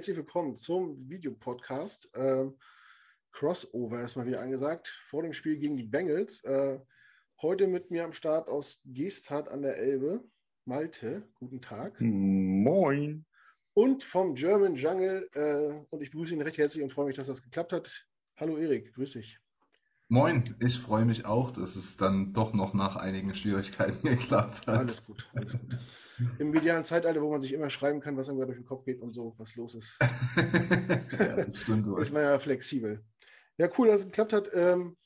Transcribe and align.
Herzlich 0.00 0.16
willkommen 0.16 0.56
zum 0.56 1.10
Videopodcast. 1.10 2.08
Ähm, 2.14 2.56
Crossover 3.32 4.00
ist 4.00 4.16
mal 4.16 4.24
wieder 4.24 4.40
angesagt, 4.40 4.88
vor 4.88 5.22
dem 5.22 5.34
Spiel 5.34 5.58
gegen 5.58 5.76
die 5.76 5.82
Bengals. 5.82 6.42
Äh, 6.44 6.78
heute 7.42 7.66
mit 7.66 7.90
mir 7.90 8.04
am 8.04 8.12
Start 8.12 8.48
aus 8.48 8.80
Geesthardt 8.86 9.50
an 9.50 9.60
der 9.60 9.76
Elbe, 9.76 10.24
Malte, 10.64 11.28
guten 11.34 11.60
Tag. 11.60 12.00
Moin. 12.00 13.26
Und 13.74 14.02
vom 14.02 14.34
German 14.34 14.74
Jungle, 14.74 15.28
äh, 15.34 15.84
und 15.90 16.00
ich 16.00 16.10
begrüße 16.10 16.32
ihn 16.32 16.40
recht 16.40 16.56
herzlich 16.56 16.82
und 16.82 16.88
freue 16.88 17.04
mich, 17.04 17.16
dass 17.16 17.26
das 17.26 17.42
geklappt 17.42 17.74
hat. 17.74 18.06
Hallo 18.38 18.56
Erik, 18.56 18.94
grüß 18.94 19.12
dich. 19.12 19.38
Moin, 20.08 20.42
ich 20.60 20.78
freue 20.78 21.04
mich 21.04 21.26
auch, 21.26 21.50
dass 21.50 21.76
es 21.76 21.98
dann 21.98 22.32
doch 22.32 22.54
noch 22.54 22.72
nach 22.72 22.96
einigen 22.96 23.34
Schwierigkeiten 23.34 24.02
geklappt 24.08 24.66
hat. 24.66 24.78
Alles 24.78 25.04
gut, 25.04 25.28
alles 25.34 25.52
gut. 25.52 25.78
Im 26.38 26.50
medialen 26.50 26.84
Zeitalter, 26.84 27.22
wo 27.22 27.30
man 27.30 27.40
sich 27.40 27.52
immer 27.52 27.70
schreiben 27.70 28.00
kann, 28.00 28.16
was 28.16 28.28
einem 28.28 28.38
durch 28.40 28.58
den 28.58 28.64
Kopf 28.64 28.84
geht 28.84 29.00
und 29.00 29.10
so, 29.10 29.34
was 29.38 29.56
los 29.56 29.74
ist. 29.74 29.98
ja, 31.18 31.36
das 31.36 31.62
stimmt. 31.62 31.98
ist 31.98 32.12
man 32.12 32.22
ja 32.22 32.38
flexibel. 32.38 33.04
Ja, 33.58 33.68
cool, 33.78 33.88
dass 33.88 34.00
es 34.00 34.06
geklappt 34.06 34.32
hat. 34.32 34.50
Ähm, 34.54 34.96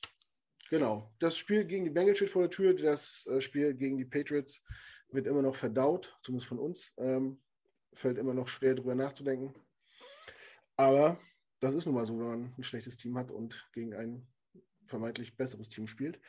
genau. 0.71 1.13
Das 1.19 1.37
Spiel 1.37 1.65
gegen 1.65 1.85
die 1.85 1.91
Bengals 1.91 2.19
steht 2.19 2.31
vor 2.31 2.43
der 2.43 2.51
Tür. 2.51 2.75
Das 2.75 3.27
äh, 3.27 3.41
Spiel 3.41 3.75
gegen 3.75 3.97
die 3.97 4.05
Patriots 4.05 4.63
wird 5.09 5.27
immer 5.27 5.43
noch 5.43 5.55
verdaut, 5.55 6.17
zumindest 6.23 6.49
von 6.49 6.59
uns. 6.59 6.93
Ähm, 6.99 7.41
fällt 7.95 8.19
immer 8.19 8.35
noch 8.35 8.49
schwer, 8.49 8.75
darüber 8.75 8.95
nachzudenken. 8.95 9.55
Aber 10.77 11.19
das 11.61 11.75
ist 11.75 11.87
nun 11.87 11.95
mal 11.95 12.07
so, 12.07 12.19
wenn 12.19 12.27
man 12.27 12.55
ein 12.59 12.65
schlechtes 12.65 12.97
Team 12.97 13.17
hat 13.17 13.31
und 13.31 13.69
gegen 13.73 13.95
ein 13.95 14.27
vermeintlich 14.87 15.37
besseres 15.37 15.69
Team 15.69 15.87
spielt. 15.87 16.21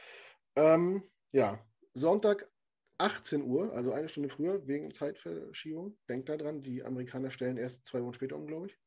Ähm, 0.55 1.03
ja, 1.31 1.59
Sonntag 1.93 2.49
18 2.97 3.43
Uhr, 3.43 3.73
also 3.73 3.91
eine 3.91 4.07
Stunde 4.07 4.29
früher, 4.29 4.65
wegen 4.67 4.93
Zeitverschiebung. 4.93 5.97
Denkt 6.09 6.29
daran, 6.29 6.61
die 6.61 6.83
Amerikaner 6.83 7.29
stellen 7.29 7.57
erst 7.57 7.85
zwei 7.85 8.01
Wochen 8.01 8.13
später 8.13 8.35
um, 8.35 8.47
glaube 8.47 8.67
ich. 8.67 8.77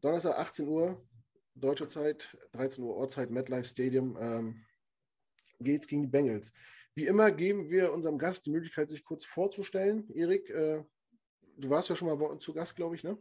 Donnerstag 0.00 0.38
18 0.38 0.68
Uhr, 0.68 1.06
deutsche 1.54 1.88
Zeit, 1.88 2.36
13 2.52 2.84
Uhr 2.84 2.96
Ortszeit, 2.96 3.30
MetLife 3.30 3.68
Stadium, 3.68 4.16
ähm, 4.20 4.64
geht's 5.60 5.86
gegen 5.86 6.02
die 6.02 6.08
Bengals. 6.08 6.52
Wie 6.94 7.06
immer 7.06 7.32
geben 7.32 7.70
wir 7.70 7.92
unserem 7.92 8.18
Gast 8.18 8.46
die 8.46 8.50
Möglichkeit, 8.50 8.90
sich 8.90 9.04
kurz 9.04 9.24
vorzustellen. 9.24 10.08
Erik, 10.14 10.48
äh, 10.50 10.84
du 11.56 11.70
warst 11.70 11.88
ja 11.88 11.96
schon 11.96 12.08
mal 12.08 12.16
bei 12.16 12.26
uns 12.26 12.44
zu 12.44 12.52
Gast, 12.52 12.76
glaube 12.76 12.94
ich, 12.94 13.02
ne? 13.02 13.18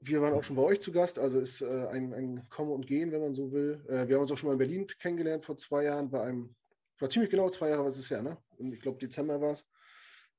Wir 0.00 0.20
waren 0.20 0.34
auch 0.34 0.44
schon 0.44 0.56
bei 0.56 0.62
euch 0.62 0.80
zu 0.80 0.92
Gast, 0.92 1.18
also 1.18 1.40
ist 1.40 1.62
äh, 1.62 1.86
ein, 1.88 2.12
ein 2.12 2.48
Kommen 2.48 2.70
und 2.70 2.86
Gehen, 2.86 3.10
wenn 3.10 3.22
man 3.22 3.34
so 3.34 3.50
will. 3.50 3.84
Äh, 3.88 4.06
wir 4.06 4.16
haben 4.16 4.22
uns 4.22 4.30
auch 4.30 4.38
schon 4.38 4.48
mal 4.48 4.52
in 4.52 4.58
Berlin 4.58 4.86
kennengelernt 4.86 5.44
vor 5.44 5.56
zwei 5.56 5.84
Jahren 5.84 6.10
bei 6.10 6.22
einem, 6.22 6.54
war 7.00 7.08
ziemlich 7.08 7.30
genau 7.30 7.48
zwei 7.50 7.70
Jahre, 7.70 7.84
was 7.84 7.98
ist 7.98 8.10
her, 8.10 8.22
ne? 8.22 8.36
Und 8.58 8.72
ich 8.72 8.80
glaube, 8.80 8.98
Dezember 8.98 9.40
war 9.40 9.52
es. 9.52 9.66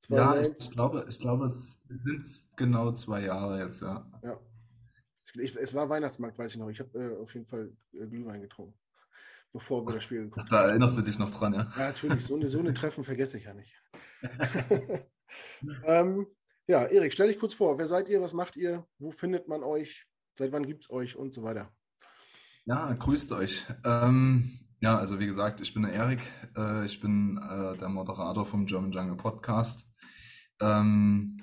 Ja, 0.08 0.40
ich 0.40 0.70
glaube, 0.70 1.04
ich 1.08 1.18
glaube, 1.18 1.46
es 1.46 1.80
sind 1.88 2.24
genau 2.56 2.92
zwei 2.92 3.22
Jahre 3.22 3.58
jetzt, 3.62 3.82
ja. 3.82 4.08
Ja, 4.22 4.38
ich, 5.34 5.56
es 5.56 5.74
war 5.74 5.88
Weihnachtsmarkt, 5.88 6.38
weiß 6.38 6.52
ich 6.52 6.58
noch. 6.58 6.68
Ich 6.68 6.80
habe 6.80 6.98
äh, 6.98 7.16
auf 7.20 7.34
jeden 7.34 7.46
Fall 7.46 7.72
äh, 7.92 8.06
Glühwein 8.06 8.40
getrunken, 8.40 8.78
bevor 9.52 9.86
wir 9.86 9.94
das 9.94 10.04
Spiel 10.04 10.22
geguckt 10.22 10.38
haben. 10.38 10.48
Da 10.48 10.68
erinnerst 10.68 10.96
du 10.98 11.02
dich 11.02 11.18
noch 11.18 11.30
dran, 11.30 11.52
ja? 11.52 11.68
Ja, 11.76 11.88
natürlich. 11.88 12.26
So 12.26 12.36
eine, 12.36 12.48
so 12.48 12.58
eine 12.60 12.74
Treffen 12.74 13.04
vergesse 13.04 13.38
ich 13.38 13.44
ja 13.44 13.54
nicht. 13.54 13.74
ähm, 15.84 16.26
ja, 16.66 16.84
Erik, 16.86 17.12
stell 17.12 17.28
dich 17.28 17.38
kurz 17.38 17.54
vor. 17.54 17.78
Wer 17.78 17.86
seid 17.86 18.08
ihr? 18.08 18.20
Was 18.20 18.34
macht 18.34 18.56
ihr? 18.56 18.86
Wo 18.98 19.10
findet 19.10 19.48
man 19.48 19.62
euch? 19.62 20.06
Seit 20.34 20.52
wann 20.52 20.66
gibt 20.66 20.84
es 20.84 20.90
euch? 20.90 21.16
Und 21.16 21.34
so 21.34 21.42
weiter. 21.42 21.72
Ja, 22.64 22.92
grüßt 22.92 23.32
euch. 23.32 23.66
Ähm, 23.84 24.50
ja, 24.80 24.96
also 24.96 25.18
wie 25.18 25.26
gesagt, 25.26 25.60
ich 25.60 25.74
bin 25.74 25.82
der 25.82 25.92
Erik. 25.92 26.20
Äh, 26.56 26.84
ich 26.84 27.00
bin 27.00 27.38
äh, 27.38 27.76
der 27.76 27.88
Moderator 27.88 28.46
vom 28.46 28.66
German 28.66 28.92
Jungle 28.92 29.16
Podcast. 29.16 29.88
Ähm, 30.60 31.36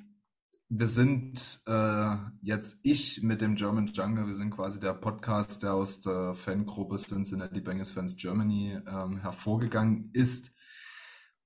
wir 0.69 0.87
sind 0.87 1.61
äh, 1.67 2.15
jetzt 2.41 2.79
ich 2.81 3.21
mit 3.23 3.41
dem 3.41 3.55
German 3.55 3.87
Jungle, 3.87 4.27
wir 4.27 4.33
sind 4.33 4.51
quasi 4.51 4.79
der 4.79 4.93
Podcast, 4.93 5.63
der 5.63 5.73
aus 5.73 6.01
der 6.01 6.33
Fangruppe 6.33 6.95
Cincinnati 6.95 7.59
Bengals 7.59 7.91
Fans 7.91 8.15
Germany 8.15 8.79
ähm, 8.87 9.19
hervorgegangen 9.19 10.09
ist. 10.13 10.53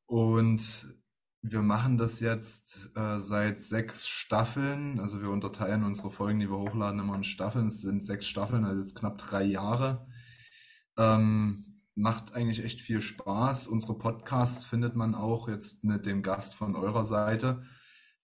Und 0.06 0.96
wir 1.42 1.62
machen 1.62 1.98
das 1.98 2.20
jetzt 2.20 2.90
seit 2.94 3.62
sechs 3.62 4.10
Staffeln. 4.10 5.00
Also 5.00 5.22
wir 5.22 5.30
unterteilen 5.30 5.86
unsere 5.86 6.10
Folgen, 6.10 6.40
die 6.40 6.50
wir 6.50 6.58
hochladen, 6.58 7.00
immer 7.00 7.16
in 7.16 7.24
Staffeln. 7.24 7.68
Es 7.68 7.82
sind 7.82 8.04
sechs 8.04 8.26
Staffeln, 8.26 8.66
also 8.66 8.82
jetzt 8.82 8.96
knapp 8.96 9.20
drei 9.20 9.44
Jahre. 9.44 10.08
Ähm, 10.98 11.69
macht 12.00 12.34
eigentlich 12.34 12.64
echt 12.64 12.82
viel 12.82 13.02
Spaß. 13.02 13.68
Unsere 13.68 13.98
Podcasts 13.98 14.66
findet 14.66 14.96
man 14.96 15.16
auch 15.16 15.50
jetzt 15.50 15.84
mit 15.84 16.06
dem 16.06 16.22
Gast 16.24 16.56
von 16.56 16.76
eurer 16.76 17.04
Seite 17.04 17.64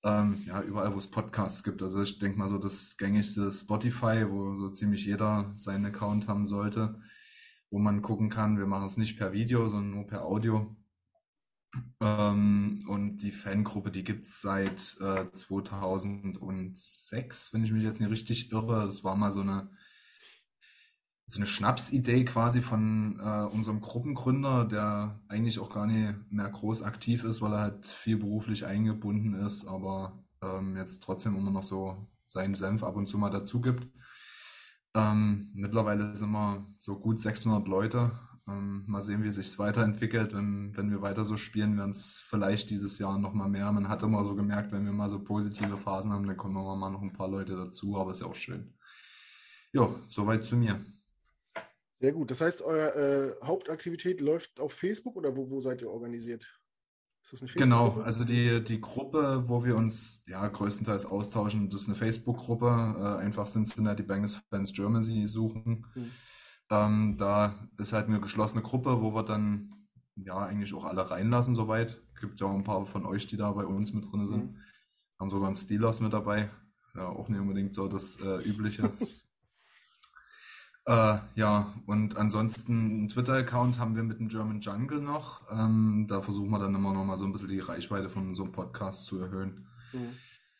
ähm, 0.03 0.41
ja, 0.45 0.61
überall, 0.61 0.93
wo 0.93 0.97
es 0.97 1.11
Podcasts 1.11 1.63
gibt. 1.63 1.83
Also 1.83 2.01
ich 2.01 2.19
denke 2.19 2.37
mal 2.37 2.47
so 2.47 2.57
das 2.57 2.95
gängigste 2.97 3.51
Spotify, 3.51 4.25
wo 4.29 4.55
so 4.55 4.69
ziemlich 4.69 5.05
jeder 5.05 5.51
seinen 5.55 5.85
Account 5.87 6.27
haben 6.27 6.47
sollte, 6.47 7.01
wo 7.69 7.79
man 7.79 8.01
gucken 8.01 8.29
kann. 8.29 8.57
Wir 8.57 8.67
machen 8.67 8.85
es 8.85 8.97
nicht 8.97 9.17
per 9.17 9.33
Video, 9.33 9.67
sondern 9.67 9.91
nur 9.91 10.07
per 10.07 10.23
Audio. 10.23 10.75
Ähm, 11.99 12.79
und 12.87 13.17
die 13.17 13.31
Fangruppe, 13.31 13.91
die 13.91 14.03
gibt 14.03 14.25
es 14.25 14.41
seit 14.41 14.97
äh, 15.01 15.29
2006, 15.31 17.53
wenn 17.53 17.63
ich 17.65 17.71
mich 17.71 17.83
jetzt 17.83 17.99
nicht 17.99 18.11
richtig 18.11 18.51
irre. 18.51 18.85
Das 18.85 19.03
war 19.03 19.15
mal 19.17 19.31
so 19.31 19.41
eine 19.41 19.69
so 21.27 21.39
eine 21.39 21.47
Schnapsidee 21.47 22.23
quasi 22.25 22.61
von 22.61 23.19
äh, 23.19 23.45
unserem 23.53 23.81
Gruppengründer, 23.81 24.65
der 24.65 25.19
eigentlich 25.27 25.59
auch 25.59 25.73
gar 25.73 25.87
nicht 25.87 26.15
mehr 26.29 26.49
groß 26.49 26.83
aktiv 26.83 27.23
ist, 27.23 27.41
weil 27.41 27.53
er 27.53 27.61
halt 27.61 27.87
viel 27.87 28.17
beruflich 28.17 28.65
eingebunden 28.65 29.33
ist, 29.33 29.65
aber 29.65 30.23
ähm, 30.43 30.77
jetzt 30.77 31.01
trotzdem 31.01 31.35
immer 31.35 31.51
noch 31.51 31.63
so 31.63 32.07
seinen 32.27 32.55
Senf 32.55 32.83
ab 32.83 32.95
und 32.95 33.07
zu 33.07 33.17
mal 33.17 33.31
dazu 33.31 33.59
gibt. 33.59 33.87
Ähm, 34.93 35.49
mittlerweile 35.53 36.15
sind 36.15 36.31
wir 36.31 36.65
so 36.77 36.97
gut 36.99 37.19
600 37.19 37.67
Leute. 37.67 38.11
Ähm, 38.47 38.83
mal 38.85 39.01
sehen, 39.01 39.23
wie 39.23 39.31
sich 39.31 39.57
weiterentwickelt. 39.57 40.33
Wenn, 40.33 40.77
wenn 40.77 40.91
wir 40.91 41.01
weiter 41.01 41.25
so 41.25 41.37
spielen, 41.37 41.77
werden 41.77 41.89
es 41.89 42.23
vielleicht 42.23 42.69
dieses 42.69 42.99
Jahr 42.99 43.17
noch 43.17 43.33
mal 43.33 43.49
mehr. 43.49 43.71
Man 43.71 43.89
hat 43.89 44.03
immer 44.03 44.23
so 44.23 44.35
gemerkt, 44.35 44.71
wenn 44.71 44.85
wir 44.85 44.93
mal 44.93 45.09
so 45.09 45.23
positive 45.23 45.77
Phasen 45.77 46.13
haben, 46.13 46.27
dann 46.27 46.37
kommen 46.37 46.55
immer 46.55 46.75
mal 46.75 46.91
noch 46.91 47.01
ein 47.01 47.13
paar 47.13 47.27
Leute 47.27 47.55
dazu, 47.55 47.97
aber 47.97 48.11
ist 48.11 48.21
ja 48.21 48.27
auch 48.27 48.35
schön. 48.35 48.75
Ja, 49.73 49.89
soweit 50.07 50.45
zu 50.45 50.55
mir. 50.55 50.79
Sehr 52.05 52.13
gut. 52.13 52.29
Das 52.29 52.39
heißt, 52.39 52.61
eure 52.61 53.39
äh, 53.41 53.43
Hauptaktivität 53.43 54.21
läuft 54.21 54.59
auf 54.59 54.73
Facebook 54.73 55.15
oder 55.15 55.35
wo, 55.35 55.49
wo 55.49 55.59
seid 55.59 55.81
ihr 55.81 55.89
organisiert? 55.89 56.43
Ist 57.23 57.33
das 57.33 57.41
eine 57.41 57.47
Facebook 57.49 57.63
Genau, 57.63 58.01
also 58.03 58.23
die, 58.23 58.63
die 58.63 58.79
Gruppe, 58.79 59.45
wo 59.47 59.65
wir 59.65 59.75
uns 59.75 60.21
ja 60.27 60.47
größtenteils 60.47 61.07
austauschen, 61.07 61.67
das 61.67 61.81
ist 61.81 61.87
eine 61.87 61.95
Facebook-Gruppe. 61.95 62.67
Äh, 62.99 63.23
einfach 63.23 63.47
Cincinnati 63.47 64.03
Bengals 64.03 64.39
Fans 64.51 64.71
Germany 64.71 65.27
suchen. 65.27 65.87
Hm. 65.93 66.11
Ähm, 66.69 67.15
da 67.17 67.67
ist 67.79 67.91
halt 67.91 68.05
eine 68.05 68.21
geschlossene 68.21 68.61
Gruppe, 68.61 69.01
wo 69.01 69.15
wir 69.15 69.23
dann 69.23 69.73
ja 70.15 70.37
eigentlich 70.37 70.75
auch 70.75 70.85
alle 70.85 71.09
reinlassen 71.09 71.55
soweit. 71.55 72.03
Gibt 72.21 72.39
ja 72.39 72.45
auch 72.45 72.53
ein 72.53 72.63
paar 72.63 72.85
von 72.85 73.07
euch, 73.07 73.25
die 73.25 73.37
da 73.37 73.51
bei 73.51 73.65
uns 73.65 73.93
mit 73.93 74.05
drin 74.11 74.27
sind. 74.27 74.41
Hm. 74.43 74.57
Haben 75.19 75.31
sogar 75.31 75.47
einen 75.47 75.55
Steelers 75.55 76.01
mit 76.01 76.13
dabei. 76.13 76.51
Ja, 76.93 77.07
auch 77.09 77.29
nicht 77.29 77.39
unbedingt 77.39 77.73
so 77.73 77.87
das 77.87 78.19
äh, 78.19 78.47
Übliche. 78.47 78.91
Äh, 80.87 81.17
ja, 81.33 81.73
und 81.87 82.15
ansonsten 82.15 82.73
einen 82.73 83.07
Twitter-Account 83.07 83.79
haben 83.79 83.95
wir 83.95 84.03
mit 84.03 84.19
dem 84.19 84.27
German 84.29 84.59
Jungle 84.59 85.01
noch. 85.01 85.41
Ähm, 85.51 86.05
da 86.07 86.21
versuchen 86.21 86.51
wir 86.51 86.59
dann 86.59 86.75
immer 86.75 86.93
noch 86.93 87.03
mal 87.03 87.17
so 87.17 87.25
ein 87.25 87.31
bisschen 87.31 87.47
die 87.47 87.59
Reichweite 87.59 88.07
von 88.07 88.35
so 88.35 88.43
einem 88.43 88.51
Podcast 88.51 89.05
zu 89.05 89.19
erhöhen. 89.19 89.65
Mhm. 89.93 90.09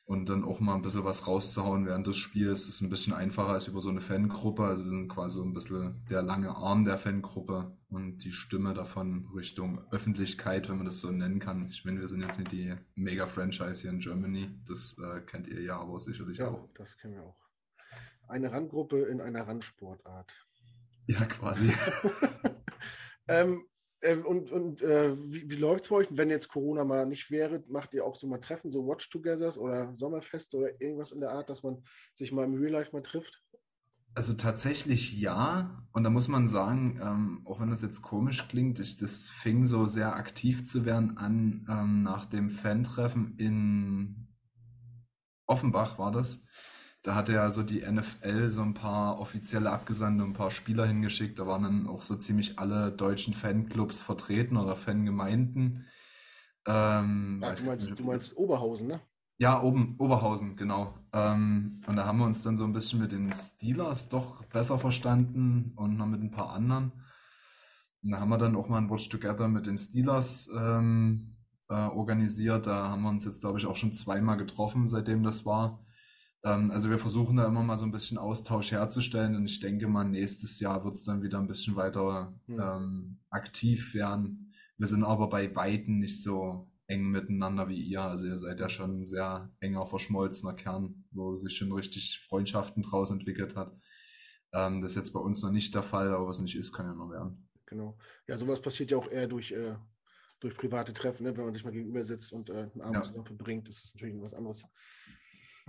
Und 0.08 0.30
dann 0.30 0.44
auch 0.44 0.60
mal 0.60 0.76
ein 0.76 0.84
bisschen 0.84 1.04
was 1.04 1.28
rauszuhauen 1.28 1.86
während 1.86 2.06
des 2.06 2.18
Spiels. 2.18 2.66
Das 2.66 2.76
ist 2.76 2.82
ein 2.82 2.90
bisschen 2.90 3.14
einfacher 3.14 3.50
als 3.50 3.68
über 3.68 3.82
so 3.82 3.90
eine 3.90 4.02
Fangruppe. 4.02 4.64
Also 4.64 4.84
wir 4.84 4.92
sind 4.92 5.10
quasi 5.10 5.36
so 5.36 5.44
ein 5.44 5.54
bisschen 5.54 6.06
der 6.10 6.22
lange 6.22 6.56
Arm 6.56 6.86
der 6.86 6.98
Fangruppe 6.98 7.76
und 7.90 8.20
die 8.20 8.32
Stimme 8.32 8.76
davon 8.76 9.28
Richtung 9.36 9.82
Öffentlichkeit, 9.92 10.70
wenn 10.70 10.78
man 10.78 10.86
das 10.86 11.00
so 11.00 11.10
nennen 11.10 11.40
kann. 11.40 11.68
Ich 11.70 11.86
meine, 11.86 12.00
wir 12.00 12.08
sind 12.08 12.22
jetzt 12.22 12.38
nicht 12.38 12.52
die 12.52 12.76
Mega-Franchise 12.96 13.82
hier 13.82 13.92
in 13.92 14.00
Germany. 14.00 14.50
Das 14.68 14.96
äh, 15.00 15.22
kennt 15.22 15.48
ihr 15.48 15.62
ja 15.62 15.80
aber 15.80 16.00
sicherlich 16.00 16.38
ja, 16.38 16.50
auch. 16.50 16.70
das 16.76 16.98
kennen 16.98 17.16
wir 17.16 17.24
auch 17.24 17.45
eine 18.28 18.52
Randgruppe 18.52 19.04
in 19.06 19.22
einer 19.22 19.48
Randsportart. 19.48 20.32
Ja, 21.08 21.26
quasi. 21.26 21.72
ähm, 23.28 23.66
äh, 24.02 24.18
und 24.18 24.52
und 24.52 24.82
äh, 24.82 25.16
wie, 25.16 25.50
wie 25.50 25.56
läuft 25.56 25.86
es 25.86 25.90
bei 25.90 25.96
euch? 25.98 26.08
Wenn 26.12 26.30
jetzt 26.30 26.48
Corona 26.48 26.84
mal 26.84 27.06
nicht 27.06 27.32
wäre, 27.32 27.64
macht 27.68 27.94
ihr 27.94 28.06
auch 28.06 28.16
so 28.16 28.28
mal 28.28 28.40
Treffen, 28.40 28.72
so 28.72 28.88
Watch-Togethers 28.88 29.58
oder 29.58 29.94
Sommerfeste 29.98 30.58
oder 30.58 30.82
irgendwas 30.82 31.12
in 31.12 31.20
der 31.20 31.32
Art, 31.32 31.50
dass 31.50 31.64
man 31.64 31.84
sich 32.14 32.32
mal 32.32 32.46
im 32.46 32.56
Real 32.56 32.72
Life 32.72 32.92
mal 32.94 33.02
trifft? 33.02 33.44
Also 34.16 34.34
tatsächlich 34.34 35.20
ja. 35.20 35.84
Und 35.92 36.06
da 36.06 36.10
muss 36.10 36.30
man 36.30 36.48
sagen, 36.48 37.00
ähm, 37.04 37.42
auch 37.46 37.60
wenn 37.60 37.70
das 37.70 37.82
jetzt 37.82 38.02
komisch 38.02 38.48
klingt, 38.48 38.80
ich, 38.80 38.96
das 38.98 39.30
fing 39.30 39.66
so 39.66 39.88
sehr 39.88 40.16
aktiv 40.16 40.64
zu 40.64 40.86
werden 40.86 41.18
an 41.18 41.66
ähm, 41.70 42.04
nach 42.04 42.26
dem 42.26 42.50
Fan-Treffen 42.50 43.36
in 43.38 44.28
Offenbach 45.48 46.00
war 46.00 46.12
das. 46.12 46.40
Da 47.06 47.14
hatte 47.14 47.34
ja 47.34 47.52
so 47.52 47.62
die 47.62 47.82
NFL 47.82 48.50
so 48.50 48.64
ein 48.64 48.74
paar 48.74 49.20
offizielle 49.20 49.70
Abgesandte, 49.70 50.24
ein 50.24 50.34
paar 50.34 50.50
Spieler 50.50 50.88
hingeschickt. 50.88 51.38
Da 51.38 51.46
waren 51.46 51.62
dann 51.62 51.88
auch 51.88 52.02
so 52.02 52.16
ziemlich 52.16 52.58
alle 52.58 52.92
deutschen 52.92 53.36
Fanclubs 53.36 54.02
vertreten 54.02 54.58
oder 54.58 54.76
Fangemeinden. 54.76 55.86
Ähm, 56.66 57.42
ja, 57.44 57.54
du, 57.54 57.66
meinst, 57.66 58.00
du 58.00 58.04
meinst 58.04 58.36
Oberhausen, 58.36 58.88
ne? 58.88 59.02
Ja, 59.38 59.62
oben, 59.62 59.94
Oberhausen, 60.00 60.56
genau. 60.56 60.96
Ähm, 61.14 61.80
und 61.86 61.96
da 61.96 62.08
haben 62.08 62.18
wir 62.18 62.26
uns 62.26 62.42
dann 62.42 62.58
so 62.58 62.64
ein 62.64 62.74
bisschen 62.74 63.00
mit 63.02 63.12
den 63.12 63.32
Steelers 63.34 64.10
doch 64.10 64.44
besser 64.46 64.80
verstanden 64.80 65.74
und 65.76 65.98
noch 65.98 66.08
mit 66.08 66.24
ein 66.24 66.32
paar 66.32 66.54
anderen. 66.54 66.92
Und 68.02 68.10
da 68.10 68.20
haben 68.20 68.30
wir 68.30 68.40
dann 68.40 68.56
auch 68.56 68.68
mal 68.68 68.80
ein 68.80 68.90
Watch 68.90 69.10
Together 69.10 69.48
mit 69.48 69.68
den 69.68 69.78
Steelers 69.78 70.50
ähm, 70.58 71.36
äh, 71.70 71.76
organisiert. 71.76 72.66
Da 72.66 72.90
haben 72.90 73.04
wir 73.04 73.10
uns 73.10 73.26
jetzt, 73.26 73.42
glaube 73.42 73.60
ich, 73.60 73.68
auch 73.68 73.76
schon 73.76 73.94
zweimal 73.94 74.38
getroffen, 74.38 74.88
seitdem 74.88 75.22
das 75.22 75.46
war. 75.46 75.85
Ähm, 76.46 76.70
also 76.72 76.90
wir 76.90 77.00
versuchen 77.00 77.38
da 77.38 77.48
immer 77.48 77.64
mal 77.64 77.78
so 77.78 77.86
ein 77.86 77.92
bisschen 77.92 78.18
Austausch 78.18 78.72
herzustellen 78.72 79.36
und 79.36 79.46
ich 79.48 79.60
denke 79.60 79.88
mal, 79.88 80.06
nächstes 80.06 80.60
Jahr 80.60 80.86
wird 80.86 80.96
es 80.96 81.04
dann 81.04 81.24
wieder 81.24 81.40
ein 81.40 81.48
bisschen 81.48 81.76
weiter 81.76 82.34
hm. 82.46 82.60
ähm, 82.60 83.20
aktiv 83.30 83.94
werden. 83.96 84.54
Wir 84.78 84.88
sind 84.88 85.04
aber 85.04 85.28
bei 85.28 85.54
Weitem 85.56 86.00
nicht 86.00 86.22
so 86.22 86.70
eng 86.88 87.10
miteinander 87.10 87.68
wie 87.68 87.82
ihr. 87.82 88.02
Also 88.02 88.28
ihr 88.28 88.38
seid 88.38 88.60
ja 88.60 88.70
schon 88.70 89.02
ein 89.02 89.06
sehr 89.08 89.52
enger, 89.60 89.88
verschmolzener 89.88 90.54
Kern, 90.54 91.06
wo 91.12 91.36
sich 91.36 91.58
schon 91.58 91.72
richtig 91.72 92.20
Freundschaften 92.20 92.84
draus 92.84 93.10
entwickelt 93.10 93.56
hat. 93.56 93.76
Ähm, 94.54 94.82
das 94.82 94.92
ist 94.92 94.98
jetzt 94.98 95.14
bei 95.14 95.20
uns 95.20 95.42
noch 95.42 95.52
nicht 95.52 95.74
der 95.74 95.84
Fall, 95.84 96.14
aber 96.14 96.28
was 96.28 96.40
nicht 96.40 96.56
ist, 96.56 96.72
kann 96.74 96.86
ja 96.86 96.94
noch 96.94 97.10
werden. 97.10 97.50
Genau. 97.66 97.98
Ja, 98.28 98.38
sowas 98.38 98.62
passiert 98.62 98.92
ja 98.92 98.98
auch 98.98 99.10
eher 99.10 99.28
durch, 99.28 99.52
äh, 99.52 99.76
durch 100.40 100.56
private 100.56 100.94
Treffen, 100.94 101.24
ne? 101.24 101.36
wenn 101.36 101.46
man 101.46 101.54
sich 101.54 101.64
mal 101.64 101.72
gegenüber 101.72 102.04
sitzt 102.04 102.32
und 102.32 102.52
äh, 102.52 102.70
einen 102.72 102.82
Abend 102.82 102.96
ja. 102.98 103.02
zusammen 103.02 103.26
verbringt. 103.26 103.68
Das 103.68 103.84
ist 103.84 103.96
natürlich 103.96 104.22
was 104.22 104.36
anderes, 104.36 104.64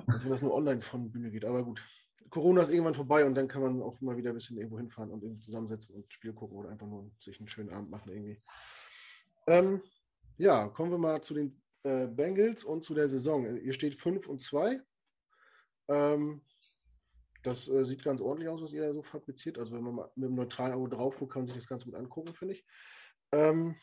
als 0.06 0.25
wenn 0.25 0.31
das 0.31 0.43
nur 0.43 0.54
online 0.54 0.81
von 0.81 1.10
Bühne 1.10 1.31
geht. 1.31 1.44
Aber 1.44 1.62
gut. 1.62 1.81
Corona 2.28 2.62
ist 2.62 2.70
irgendwann 2.70 2.94
vorbei 2.94 3.25
und 3.25 3.34
dann 3.34 3.48
kann 3.48 3.62
man 3.62 3.81
auch 3.81 4.00
mal 4.00 4.16
wieder 4.16 4.31
ein 4.31 4.34
bisschen 4.34 4.56
irgendwo 4.56 4.78
hinfahren 4.78 5.10
und 5.10 5.22
irgendwie 5.22 5.43
zusammensetzen 5.43 5.94
und 5.94 6.12
Spiel 6.12 6.32
gucken 6.32 6.58
oder 6.58 6.70
einfach 6.70 6.87
nur 6.87 7.10
sich 7.19 7.38
einen 7.38 7.48
schönen 7.48 7.70
Abend 7.70 7.90
machen 7.90 8.12
irgendwie. 8.12 8.43
Ähm, 9.46 9.81
ja, 10.37 10.69
kommen 10.69 10.90
wir 10.90 10.98
mal 10.98 11.22
zu 11.22 11.34
den 11.34 11.62
äh, 11.84 12.06
Bengals 12.08 12.64
und 12.64 12.84
zu 12.84 12.94
der 12.94 13.08
Saison. 13.08 13.56
Ihr 13.56 13.72
steht 13.72 13.94
5 13.94 14.28
und 14.28 14.40
2. 14.40 14.81
Ähm, 15.88 16.42
das 17.42 17.69
äh, 17.69 17.84
sieht 17.84 18.02
ganz 18.02 18.20
ordentlich 18.20 18.49
aus, 18.49 18.62
was 18.62 18.72
ihr 18.72 18.82
da 18.82 18.92
so 18.92 19.02
fabriziert. 19.02 19.58
Also 19.58 19.75
wenn 19.75 19.84
man 19.84 19.94
mit 19.94 20.26
einem 20.26 20.34
neutralen 20.34 20.72
Auge 20.72 20.90
drauf 20.90 21.16
guckt, 21.16 21.32
kann 21.32 21.42
man 21.42 21.46
sich 21.46 21.54
das 21.54 21.69
ganz 21.69 21.84
gut 21.84 21.94
angucken, 21.94 22.34
finde 22.34 22.54
ich. 22.54 22.66
Ähm, 23.32 23.76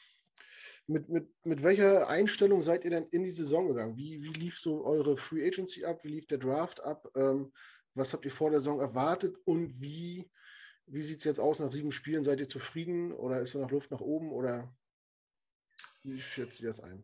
mit, 0.88 1.10
mit, 1.10 1.30
mit 1.46 1.64
welcher 1.64 2.10
Einstellung 2.10 2.62
seid 2.62 2.84
ihr 2.84 2.92
denn 2.92 3.06
in 3.06 3.24
die 3.24 3.32
Saison 3.32 3.68
gegangen? 3.68 3.98
Wie, 3.98 4.24
wie 4.24 4.34
lief 4.40 4.60
so 4.60 4.86
eure 4.86 5.18
Free 5.18 5.46
Agency 5.46 5.86
ab? 5.86 6.04
Wie 6.04 6.10
lief 6.10 6.28
der 6.28 6.38
Draft 6.38 6.84
ab? 6.84 7.08
Ähm, 7.16 7.52
was 7.96 8.14
habt 8.14 8.26
ihr 8.26 8.32
vor 8.32 8.50
der 8.50 8.60
Saison 8.60 8.80
erwartet? 8.80 9.38
Und 9.46 9.82
wie, 9.82 10.30
wie 10.86 11.02
sieht 11.02 11.20
es 11.20 11.24
jetzt 11.24 11.40
aus 11.40 11.60
nach 11.60 11.72
sieben 11.72 11.92
Spielen? 11.92 12.24
Seid 12.24 12.40
ihr 12.40 12.50
zufrieden 12.50 13.12
oder 13.14 13.40
ist 13.42 13.56
da 13.56 13.60
noch 13.60 13.72
Luft 13.72 13.92
nach 13.92 14.02
oben? 14.02 14.32
Oder 14.32 14.76
wie 16.04 16.20
schätzt 16.20 16.60
ihr 16.60 16.68
das 16.68 16.82
ein? 16.82 17.04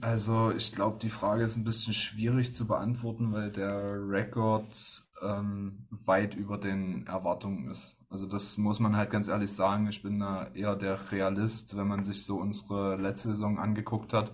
Also, 0.00 0.52
ich 0.52 0.72
glaube, 0.72 0.98
die 1.00 1.10
Frage 1.10 1.42
ist 1.42 1.56
ein 1.56 1.64
bisschen 1.64 1.92
schwierig 1.92 2.54
zu 2.54 2.66
beantworten, 2.66 3.32
weil 3.32 3.50
der 3.50 3.96
Rekord 4.08 5.02
ähm, 5.20 5.88
weit 5.90 6.34
über 6.34 6.58
den 6.58 7.06
Erwartungen 7.08 7.68
ist. 7.68 7.97
Also, 8.10 8.26
das 8.26 8.56
muss 8.58 8.80
man 8.80 8.96
halt 8.96 9.10
ganz 9.10 9.28
ehrlich 9.28 9.52
sagen. 9.52 9.86
Ich 9.88 10.02
bin 10.02 10.18
da 10.18 10.48
eher 10.54 10.76
der 10.76 10.98
Realist, 11.12 11.76
wenn 11.76 11.88
man 11.88 12.04
sich 12.04 12.24
so 12.24 12.38
unsere 12.40 12.96
letzte 12.96 13.28
Saison 13.30 13.58
angeguckt 13.58 14.14
hat. 14.14 14.32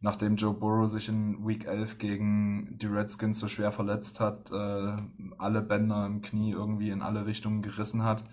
Nachdem 0.00 0.36
Joe 0.36 0.52
Burrow 0.52 0.90
sich 0.90 1.08
in 1.08 1.46
Week 1.46 1.64
11 1.64 1.98
gegen 1.98 2.76
die 2.78 2.86
Redskins 2.86 3.38
so 3.38 3.46
schwer 3.46 3.70
verletzt 3.70 4.18
hat, 4.18 4.50
äh, 4.50 4.96
alle 5.38 5.62
Bänder 5.62 6.06
im 6.06 6.22
Knie 6.22 6.50
irgendwie 6.50 6.90
in 6.90 7.02
alle 7.02 7.24
Richtungen 7.24 7.62
gerissen 7.62 8.02
hat, 8.02 8.24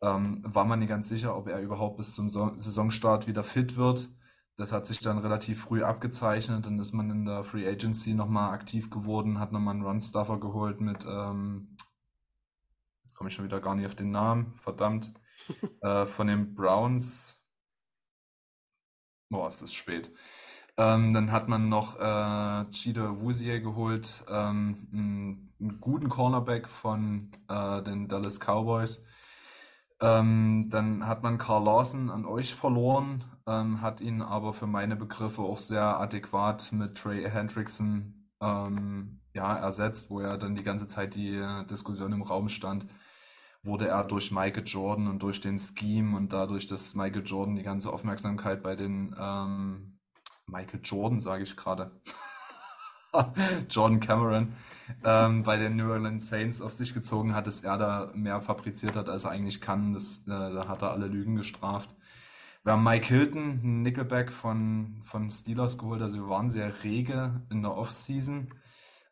ähm, 0.00 0.42
war 0.44 0.64
man 0.64 0.78
nicht 0.78 0.88
ganz 0.88 1.08
sicher, 1.08 1.36
ob 1.36 1.48
er 1.48 1.60
überhaupt 1.60 1.96
bis 1.96 2.14
zum 2.14 2.30
so 2.30 2.52
Saisonstart 2.56 3.26
wieder 3.26 3.42
fit 3.42 3.76
wird. 3.76 4.10
Das 4.56 4.70
hat 4.72 4.86
sich 4.86 5.00
dann 5.00 5.18
relativ 5.18 5.62
früh 5.62 5.82
abgezeichnet. 5.82 6.66
Dann 6.66 6.78
ist 6.78 6.92
man 6.92 7.10
in 7.10 7.24
der 7.24 7.42
Free 7.42 7.68
Agency 7.68 8.14
nochmal 8.14 8.52
aktiv 8.52 8.90
geworden, 8.90 9.40
hat 9.40 9.50
nochmal 9.52 9.74
einen 9.74 9.84
Run-Stuffer 9.84 10.38
geholt 10.38 10.80
mit, 10.80 11.04
ähm, 11.04 11.76
jetzt 13.12 13.18
komme 13.18 13.28
ich 13.28 13.34
schon 13.34 13.44
wieder 13.44 13.60
gar 13.60 13.74
nicht 13.74 13.84
auf 13.84 13.94
den 13.94 14.10
Namen, 14.10 14.54
verdammt, 14.56 15.12
äh, 15.82 16.06
von 16.06 16.28
den 16.28 16.54
Browns. 16.54 17.38
Boah, 19.28 19.48
es 19.48 19.60
ist 19.60 19.74
spät. 19.74 20.10
Ähm, 20.78 21.12
dann 21.12 21.30
hat 21.30 21.46
man 21.46 21.68
noch 21.68 22.00
äh, 22.00 22.70
Cheetah 22.70 23.20
Wusier 23.20 23.60
geholt, 23.60 24.24
ähm, 24.28 24.88
einen, 24.90 25.54
einen, 25.60 25.80
guten 25.80 26.08
Cornerback 26.08 26.66
von 26.68 27.30
äh, 27.48 27.82
den 27.82 28.08
Dallas 28.08 28.40
Cowboys. 28.40 29.04
Ähm, 30.00 30.68
dann 30.70 31.06
hat 31.06 31.22
man 31.22 31.36
Carl 31.36 31.64
Lawson 31.64 32.08
an 32.08 32.24
euch 32.24 32.54
verloren, 32.54 33.24
ähm, 33.46 33.82
hat 33.82 34.00
ihn 34.00 34.22
aber 34.22 34.54
für 34.54 34.66
meine 34.66 34.96
Begriffe 34.96 35.42
auch 35.42 35.58
sehr 35.58 36.00
adäquat 36.00 36.72
mit 36.72 36.96
Trey 36.96 37.28
Hendrickson 37.28 38.30
ähm, 38.40 39.20
ja, 39.34 39.54
ersetzt, 39.54 40.08
wo 40.08 40.20
er 40.20 40.38
dann 40.38 40.54
die 40.54 40.62
ganze 40.62 40.86
Zeit 40.86 41.14
die 41.14 41.38
Diskussion 41.70 42.12
im 42.12 42.22
Raum 42.22 42.48
stand, 42.48 42.86
wurde 43.62 43.88
er 43.88 44.04
durch 44.04 44.32
Michael 44.32 44.64
Jordan 44.66 45.06
und 45.08 45.20
durch 45.20 45.40
den 45.40 45.58
Scheme 45.58 46.16
und 46.16 46.32
dadurch, 46.32 46.66
dass 46.66 46.94
Michael 46.94 47.22
Jordan 47.24 47.56
die 47.56 47.62
ganze 47.62 47.92
Aufmerksamkeit 47.92 48.62
bei 48.62 48.74
den 48.74 49.14
ähm, 49.18 49.98
Michael 50.46 50.80
Jordan, 50.82 51.20
sage 51.20 51.44
ich 51.44 51.56
gerade, 51.56 51.92
Jordan 53.70 54.00
Cameron 54.00 54.52
ähm, 55.04 55.42
bei 55.42 55.56
den 55.56 55.76
New 55.76 55.90
Orleans 55.90 56.28
Saints 56.28 56.60
auf 56.60 56.72
sich 56.72 56.94
gezogen 56.94 57.34
hat, 57.34 57.46
dass 57.46 57.60
er 57.60 57.78
da 57.78 58.10
mehr 58.14 58.40
fabriziert 58.40 58.96
hat, 58.96 59.08
als 59.08 59.24
er 59.24 59.30
eigentlich 59.30 59.60
kann. 59.60 59.92
Das, 59.92 60.18
äh, 60.26 60.28
da 60.28 60.66
hat 60.68 60.82
er 60.82 60.92
alle 60.92 61.06
Lügen 61.06 61.36
gestraft. 61.36 61.94
Wir 62.64 62.72
haben 62.72 62.84
Mike 62.84 63.06
Hilton, 63.06 63.82
Nickelback 63.82 64.30
von, 64.30 65.00
von 65.04 65.30
Steelers 65.30 65.78
geholt. 65.78 66.00
Also 66.02 66.18
wir 66.18 66.28
waren 66.28 66.50
sehr 66.50 66.84
rege 66.84 67.42
in 67.50 67.62
der 67.62 67.76
Offseason. 67.76 68.54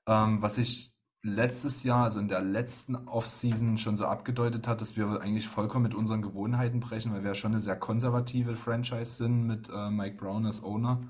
Ähm, 0.07 0.41
was 0.41 0.59
ich 0.59 0.90
letztes 1.23 1.83
Jahr, 1.83 2.05
also 2.05 2.21
in 2.21 2.29
der 2.29 2.41
letzten 2.41 2.97
Offseason 2.97 3.79
schon 3.79 3.97
so 3.97 4.07
abgedeutet 4.07 4.67
hat, 4.67 4.81
dass 4.81 4.97
wir 4.97 5.21
eigentlich 5.21 5.49
vollkommen 5.49 5.85
mit 5.85 5.95
unseren 5.95 6.23
Gewohnheiten 6.23 6.81
brechen, 6.81 7.13
weil 7.13 7.23
wir 7.23 7.31
ja 7.31 7.35
schon 7.35 7.53
eine 7.53 7.61
sehr 7.61 7.77
konservative 7.77 8.57
Franchise 8.57 9.17
sind 9.17 9.47
mit 9.47 9.69
äh, 9.69 9.91
Mike 9.91 10.17
Brown 10.17 10.47
als 10.47 10.63
Owner 10.63 11.03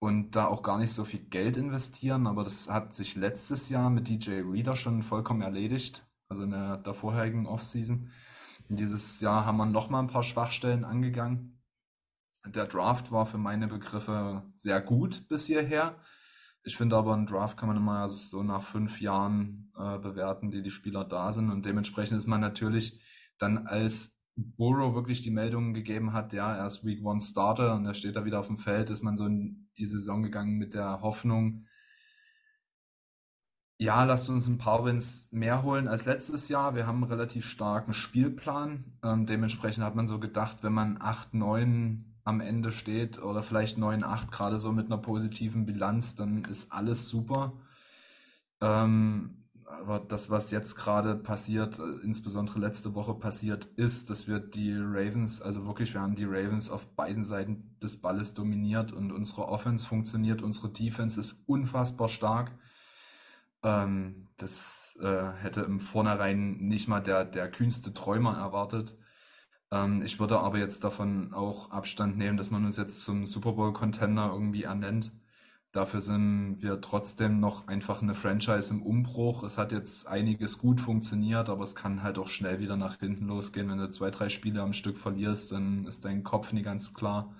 und 0.00 0.34
da 0.34 0.46
auch 0.46 0.62
gar 0.62 0.78
nicht 0.78 0.92
so 0.92 1.04
viel 1.04 1.20
Geld 1.20 1.56
investieren, 1.56 2.26
aber 2.26 2.42
das 2.42 2.68
hat 2.68 2.94
sich 2.94 3.16
letztes 3.16 3.68
Jahr 3.68 3.90
mit 3.90 4.08
DJ 4.08 4.40
Reader 4.40 4.74
schon 4.74 5.02
vollkommen 5.02 5.42
erledigt, 5.42 6.06
also 6.28 6.42
in 6.42 6.50
der, 6.50 6.78
der 6.78 6.94
vorherigen 6.94 7.46
Offseason. 7.46 8.10
Und 8.68 8.78
dieses 8.78 9.20
Jahr 9.20 9.44
haben 9.44 9.58
wir 9.58 9.66
nochmal 9.66 10.02
ein 10.02 10.08
paar 10.08 10.22
Schwachstellen 10.22 10.84
angegangen. 10.84 11.60
Der 12.46 12.66
Draft 12.66 13.12
war 13.12 13.26
für 13.26 13.36
meine 13.36 13.68
Begriffe 13.68 14.42
sehr 14.54 14.80
gut 14.80 15.28
bis 15.28 15.44
hierher. 15.44 15.96
Ich 16.62 16.76
finde 16.76 16.96
aber, 16.96 17.14
ein 17.14 17.26
Draft 17.26 17.56
kann 17.56 17.68
man 17.68 17.78
immer 17.78 18.08
so 18.08 18.42
nach 18.42 18.62
fünf 18.62 19.00
Jahren 19.00 19.72
äh, 19.76 19.98
bewerten, 19.98 20.50
die 20.50 20.62
die 20.62 20.70
Spieler 20.70 21.04
da 21.04 21.32
sind. 21.32 21.50
Und 21.50 21.64
dementsprechend 21.64 22.18
ist 22.18 22.26
man 22.26 22.40
natürlich 22.40 23.00
dann 23.38 23.66
als 23.66 24.18
Burrow 24.36 24.94
wirklich 24.94 25.22
die 25.22 25.30
Meldungen 25.30 25.74
gegeben 25.74 26.12
hat, 26.12 26.32
ja, 26.32 26.54
er 26.54 26.66
ist 26.66 26.84
Week 26.84 27.04
One 27.04 27.20
Starter 27.20 27.74
und 27.74 27.84
er 27.86 27.94
steht 27.94 28.16
da 28.16 28.24
wieder 28.24 28.40
auf 28.40 28.46
dem 28.46 28.58
Feld, 28.58 28.90
ist 28.90 29.02
man 29.02 29.16
so 29.16 29.26
in 29.26 29.68
die 29.76 29.86
Saison 29.86 30.22
gegangen 30.22 30.56
mit 30.56 30.72
der 30.72 31.00
Hoffnung, 31.02 31.66
ja, 33.80 34.04
lasst 34.04 34.28
uns 34.28 34.46
ein 34.46 34.58
paar 34.58 34.84
Wins 34.84 35.26
mehr 35.30 35.62
holen 35.62 35.88
als 35.88 36.04
letztes 36.04 36.50
Jahr. 36.50 36.74
Wir 36.74 36.86
haben 36.86 37.02
einen 37.02 37.10
relativ 37.10 37.46
starken 37.46 37.94
Spielplan. 37.94 38.98
Ähm, 39.02 39.24
dementsprechend 39.24 39.84
hat 39.84 39.94
man 39.94 40.06
so 40.06 40.20
gedacht, 40.20 40.62
wenn 40.62 40.74
man 40.74 40.98
8-9 40.98 42.04
am 42.30 42.40
Ende 42.40 42.72
steht 42.72 43.22
oder 43.22 43.42
vielleicht 43.42 43.76
9-8, 43.78 44.30
gerade 44.30 44.58
so 44.58 44.72
mit 44.72 44.86
einer 44.86 44.98
positiven 44.98 45.66
Bilanz, 45.66 46.14
dann 46.14 46.44
ist 46.44 46.72
alles 46.72 47.08
super. 47.08 47.52
Ähm, 48.62 49.40
aber 49.64 50.00
das, 50.00 50.30
was 50.30 50.50
jetzt 50.50 50.76
gerade 50.76 51.14
passiert, 51.14 51.78
äh, 51.78 51.82
insbesondere 52.02 52.58
letzte 52.58 52.94
Woche 52.94 53.14
passiert 53.14 53.66
ist, 53.76 54.10
dass 54.10 54.26
wir 54.26 54.40
die 54.40 54.74
Ravens, 54.76 55.40
also 55.40 55.66
wirklich, 55.66 55.94
wir 55.94 56.00
haben 56.00 56.16
die 56.16 56.24
Ravens 56.24 56.70
auf 56.70 56.88
beiden 56.96 57.24
Seiten 57.24 57.76
des 57.82 58.00
Balles 58.00 58.34
dominiert 58.34 58.92
und 58.92 59.12
unsere 59.12 59.48
Offense 59.48 59.86
funktioniert, 59.86 60.42
unsere 60.42 60.70
Defense 60.70 61.18
ist 61.20 61.42
unfassbar 61.46 62.08
stark. 62.08 62.52
Ähm, 63.62 64.28
das 64.36 64.98
äh, 65.00 65.32
hätte 65.40 65.62
im 65.62 65.80
Vornherein 65.80 66.56
nicht 66.58 66.88
mal 66.88 67.00
der, 67.00 67.24
der 67.24 67.50
kühnste 67.50 67.92
Träumer 67.94 68.36
erwartet. 68.36 68.96
Ähm, 69.70 70.02
ich 70.02 70.18
würde 70.20 70.38
aber 70.40 70.58
jetzt 70.58 70.84
davon 70.84 71.32
auch 71.32 71.70
Abstand 71.70 72.18
nehmen, 72.18 72.36
dass 72.36 72.50
man 72.50 72.64
uns 72.64 72.76
jetzt 72.76 73.02
zum 73.02 73.26
Super 73.26 73.52
Bowl-Contender 73.52 74.30
irgendwie 74.32 74.64
ernennt. 74.64 75.12
Dafür 75.72 76.00
sind 76.00 76.58
wir 76.60 76.80
trotzdem 76.80 77.38
noch 77.38 77.68
einfach 77.68 78.02
eine 78.02 78.14
Franchise 78.14 78.74
im 78.74 78.82
Umbruch. 78.82 79.44
Es 79.44 79.56
hat 79.56 79.70
jetzt 79.70 80.08
einiges 80.08 80.58
gut 80.58 80.80
funktioniert, 80.80 81.48
aber 81.48 81.62
es 81.62 81.76
kann 81.76 82.02
halt 82.02 82.18
auch 82.18 82.26
schnell 82.26 82.58
wieder 82.58 82.76
nach 82.76 82.98
hinten 82.98 83.26
losgehen. 83.26 83.68
Wenn 83.70 83.78
du 83.78 83.88
zwei, 83.90 84.10
drei 84.10 84.28
Spiele 84.28 84.62
am 84.62 84.72
Stück 84.72 84.98
verlierst, 84.98 85.52
dann 85.52 85.86
ist 85.86 86.04
dein 86.04 86.24
Kopf 86.24 86.52
nie 86.52 86.62
ganz 86.62 86.92
klar. 86.92 87.32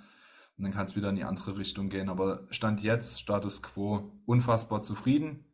Und 0.57 0.65
dann 0.65 0.73
kann 0.73 0.87
es 0.87 0.95
wieder 0.95 1.11
in 1.11 1.17
die 1.17 1.25
andere 1.25 1.59
Richtung 1.59 1.89
gehen. 1.89 2.09
Aber 2.09 2.47
Stand 2.51 2.83
jetzt, 2.85 3.19
Status 3.21 3.63
quo, 3.63 4.13
unfassbar 4.27 4.83
zufrieden. 4.83 5.47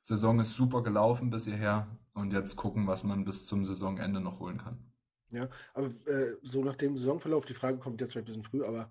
Saison 0.00 0.40
ist 0.40 0.54
super 0.54 0.82
gelaufen 0.82 1.30
bis 1.30 1.44
hierher. 1.44 1.98
Und 2.14 2.32
jetzt 2.32 2.56
gucken, 2.56 2.86
was 2.86 3.04
man 3.04 3.24
bis 3.24 3.46
zum 3.46 3.64
Saisonende 3.64 4.20
noch 4.20 4.40
holen 4.40 4.58
kann. 4.58 4.91
Ja, 5.32 5.48
aber 5.74 5.88
äh, 6.06 6.36
so 6.42 6.62
nach 6.62 6.76
dem 6.76 6.96
Saisonverlauf, 6.96 7.46
die 7.46 7.54
Frage 7.54 7.78
kommt 7.78 8.00
jetzt 8.00 8.12
vielleicht 8.12 8.28
ein 8.28 8.42
bisschen 8.42 8.42
früh, 8.44 8.62
aber 8.62 8.90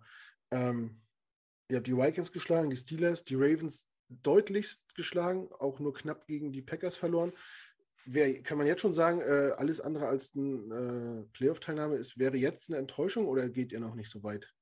ähm, 0.51 1.01
Ihr 1.71 1.77
habt 1.77 1.87
die 1.87 1.95
Vikings 1.95 2.33
geschlagen, 2.33 2.69
die 2.69 2.75
Steelers, 2.75 3.23
die 3.23 3.35
Ravens, 3.35 3.87
deutlichst 4.09 4.93
geschlagen, 4.93 5.47
auch 5.59 5.79
nur 5.79 5.93
knapp 5.93 6.27
gegen 6.27 6.51
die 6.51 6.61
Packers 6.61 6.97
verloren. 6.97 7.31
Wer, 8.05 8.43
kann 8.43 8.57
man 8.57 8.67
jetzt 8.67 8.81
schon 8.81 8.91
sagen, 8.91 9.21
äh, 9.21 9.51
alles 9.55 9.79
andere 9.79 10.07
als 10.07 10.33
eine 10.35 11.23
äh, 11.23 11.29
Playoff-Teilnahme 11.31 11.95
ist, 11.95 12.17
wäre 12.17 12.35
jetzt 12.35 12.69
eine 12.69 12.77
Enttäuschung 12.77 13.25
oder 13.25 13.47
geht 13.47 13.71
ihr 13.71 13.79
noch 13.79 13.95
nicht 13.95 14.09
so 14.09 14.21
weit? 14.21 14.53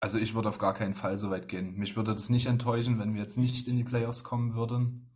Also 0.00 0.18
ich 0.18 0.34
würde 0.34 0.50
auf 0.50 0.58
gar 0.58 0.74
keinen 0.74 0.92
Fall 0.92 1.16
so 1.16 1.30
weit 1.30 1.48
gehen. 1.48 1.76
Mich 1.76 1.96
würde 1.96 2.12
das 2.12 2.28
nicht 2.28 2.44
enttäuschen, 2.44 2.98
wenn 2.98 3.14
wir 3.14 3.22
jetzt 3.22 3.38
nicht 3.38 3.66
in 3.66 3.78
die 3.78 3.84
Playoffs 3.84 4.22
kommen 4.22 4.54
würden. 4.54 5.08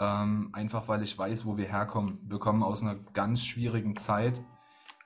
Ähm, 0.00 0.50
einfach 0.54 0.88
weil 0.88 1.04
ich 1.04 1.16
weiß, 1.16 1.46
wo 1.46 1.56
wir 1.56 1.66
herkommen. 1.66 2.18
Wir 2.24 2.40
kommen 2.40 2.64
aus 2.64 2.82
einer 2.82 2.96
ganz 2.96 3.44
schwierigen 3.44 3.96
Zeit 3.96 4.42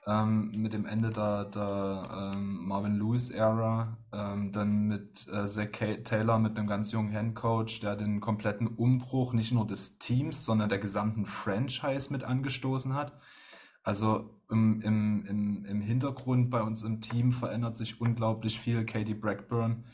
ähm, 0.07 0.51
mit 0.55 0.73
dem 0.73 0.85
Ende 0.85 1.09
der, 1.09 1.45
der 1.45 2.33
ähm, 2.35 2.67
Marvin 2.67 2.95
Lewis-Ära, 2.95 3.97
ähm, 4.13 4.51
dann 4.51 4.87
mit 4.87 5.27
äh, 5.27 5.47
Zach 5.47 5.71
Taylor, 6.03 6.37
mit 6.37 6.57
einem 6.57 6.67
ganz 6.67 6.91
jungen 6.91 7.13
Handcoach, 7.13 7.79
der 7.81 7.95
den 7.95 8.19
kompletten 8.19 8.67
Umbruch 8.67 9.33
nicht 9.33 9.51
nur 9.51 9.65
des 9.65 9.97
Teams, 9.97 10.45
sondern 10.45 10.69
der 10.69 10.79
gesamten 10.79 11.25
Franchise 11.25 12.11
mit 12.11 12.23
angestoßen 12.23 12.93
hat. 12.93 13.13
Also 13.83 14.35
im, 14.49 14.81
im, 14.81 15.25
im, 15.25 15.65
im 15.65 15.81
Hintergrund 15.81 16.49
bei 16.49 16.61
uns 16.61 16.83
im 16.83 17.01
Team 17.01 17.31
verändert 17.31 17.77
sich 17.77 17.99
unglaublich 17.99 18.59
viel. 18.59 18.85
Katie 18.85 19.13
Blackburn 19.15 19.85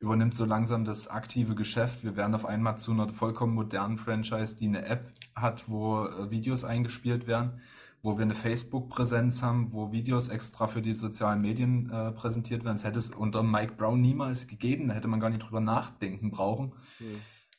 übernimmt 0.00 0.34
so 0.34 0.44
langsam 0.44 0.84
das 0.84 1.08
aktive 1.08 1.54
Geschäft. 1.54 2.02
Wir 2.02 2.16
werden 2.16 2.34
auf 2.34 2.46
einmal 2.46 2.78
zu 2.78 2.92
einer 2.92 3.08
vollkommen 3.08 3.54
modernen 3.54 3.98
Franchise, 3.98 4.56
die 4.56 4.66
eine 4.66 4.84
App 4.86 5.12
hat, 5.34 5.68
wo 5.68 6.06
äh, 6.06 6.30
Videos 6.30 6.64
eingespielt 6.64 7.26
werden, 7.26 7.60
wo 8.02 8.16
wir 8.16 8.22
eine 8.22 8.34
Facebook-Präsenz 8.34 9.42
haben, 9.42 9.72
wo 9.72 9.92
Videos 9.92 10.28
extra 10.28 10.66
für 10.66 10.80
die 10.80 10.94
sozialen 10.94 11.40
Medien 11.40 11.90
äh, 11.90 12.12
präsentiert 12.12 12.64
werden. 12.64 12.76
Das 12.76 12.84
hätte 12.84 12.98
es 12.98 13.10
unter 13.10 13.42
Mike 13.42 13.74
Brown 13.76 14.00
niemals 14.00 14.46
gegeben. 14.46 14.88
Da 14.88 14.94
hätte 14.94 15.08
man 15.08 15.20
gar 15.20 15.28
nicht 15.28 15.42
drüber 15.42 15.60
nachdenken 15.60 16.30
brauchen. 16.30 16.72
Mhm. 16.98 17.04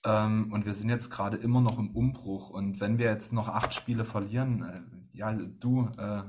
Ähm, 0.04 0.52
und 0.52 0.66
wir 0.66 0.74
sind 0.74 0.90
jetzt 0.90 1.12
gerade 1.12 1.38
immer 1.38 1.62
noch 1.62 1.78
im 1.78 1.92
Umbruch. 1.92 2.50
Und 2.50 2.80
wenn 2.80 2.98
wir 2.98 3.06
jetzt 3.06 3.34
noch 3.34 3.50
acht 3.50 3.74
Spiele 3.74 4.04
verlieren, 4.04 4.64
äh, 4.64 5.18
ja, 5.18 5.34
du, 5.34 5.90
äh, 5.98 6.24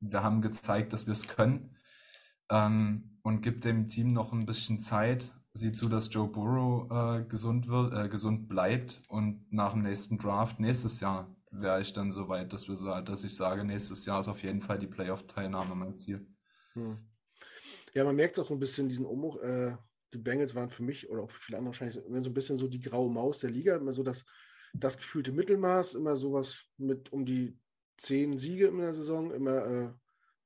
wir 0.00 0.22
haben 0.22 0.42
gezeigt, 0.42 0.92
dass 0.92 1.06
wir 1.06 1.12
es 1.12 1.28
können 1.28 1.76
ähm, 2.50 3.18
und 3.22 3.40
gibt 3.40 3.64
dem 3.64 3.88
Team 3.88 4.12
noch 4.12 4.32
ein 4.32 4.44
bisschen 4.44 4.80
Zeit. 4.80 5.32
Sieh 5.54 5.72
zu, 5.72 5.88
dass 5.88 6.12
Joe 6.12 6.28
Burrow 6.28 6.90
äh, 6.90 7.24
gesund 7.24 7.68
wird, 7.68 7.94
äh, 7.94 8.08
gesund 8.08 8.48
bleibt 8.48 9.02
und 9.08 9.50
nach 9.52 9.72
dem 9.72 9.82
nächsten 9.82 10.18
Draft 10.18 10.60
nächstes 10.60 11.00
Jahr 11.00 11.33
wäre 11.60 11.80
ich 11.80 11.92
dann 11.92 12.12
so 12.12 12.28
weit, 12.28 12.52
dass 12.52 12.68
wir 12.68 13.02
dass 13.02 13.24
ich 13.24 13.34
sage, 13.34 13.64
nächstes 13.64 14.04
Jahr 14.06 14.20
ist 14.20 14.28
auf 14.28 14.42
jeden 14.42 14.60
Fall 14.60 14.78
die 14.78 14.86
Playoff-Teilnahme 14.86 15.74
mein 15.74 15.96
Ziel. 15.96 16.26
Hm. 16.74 16.98
Ja, 17.94 18.04
man 18.04 18.16
merkt 18.16 18.38
auch 18.38 18.46
so 18.46 18.54
ein 18.54 18.60
bisschen 18.60 18.88
diesen 18.88 19.06
Umbruch. 19.06 19.40
Äh, 19.40 19.76
die 20.12 20.18
Bengals 20.18 20.54
waren 20.54 20.70
für 20.70 20.82
mich 20.82 21.08
oder 21.10 21.22
auch 21.22 21.30
für 21.30 21.40
viele 21.40 21.58
andere 21.58 21.72
wahrscheinlich 21.72 22.04
immer 22.04 22.22
so 22.22 22.30
ein 22.30 22.34
bisschen 22.34 22.56
so 22.56 22.68
die 22.68 22.80
graue 22.80 23.10
Maus 23.10 23.40
der 23.40 23.50
Liga, 23.50 23.76
immer 23.76 23.92
so 23.92 24.02
das, 24.02 24.24
das 24.72 24.96
gefühlte 24.96 25.32
Mittelmaß, 25.32 25.94
immer 25.94 26.16
sowas 26.16 26.64
mit 26.76 27.12
um 27.12 27.24
die 27.24 27.58
zehn 27.96 28.38
Siege 28.38 28.68
in 28.68 28.78
der 28.78 28.94
Saison, 28.94 29.32
immer 29.32 29.66
äh, 29.66 29.92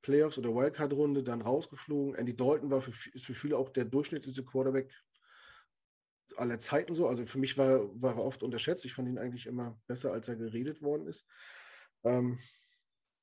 Playoffs 0.02 0.38
oder 0.38 0.54
Wildcard-Runde, 0.54 1.22
dann 1.22 1.42
rausgeflogen. 1.42 2.14
Andy 2.14 2.36
Dalton 2.36 2.70
war 2.70 2.80
für, 2.80 2.92
ist 3.12 3.26
für 3.26 3.34
viele 3.34 3.56
auch 3.56 3.70
der 3.70 3.84
durchschnittlichste 3.84 4.44
Quarterback 4.44 4.90
aller 6.36 6.58
Zeiten 6.58 6.94
so. 6.94 7.08
Also 7.08 7.26
für 7.26 7.38
mich 7.38 7.56
war, 7.58 7.88
war 8.00 8.16
er 8.16 8.24
oft 8.24 8.42
unterschätzt. 8.42 8.84
Ich 8.84 8.94
fand 8.94 9.08
ihn 9.08 9.18
eigentlich 9.18 9.46
immer 9.46 9.78
besser, 9.86 10.12
als 10.12 10.28
er 10.28 10.36
geredet 10.36 10.82
worden 10.82 11.06
ist. 11.06 11.26
Ähm, 12.04 12.38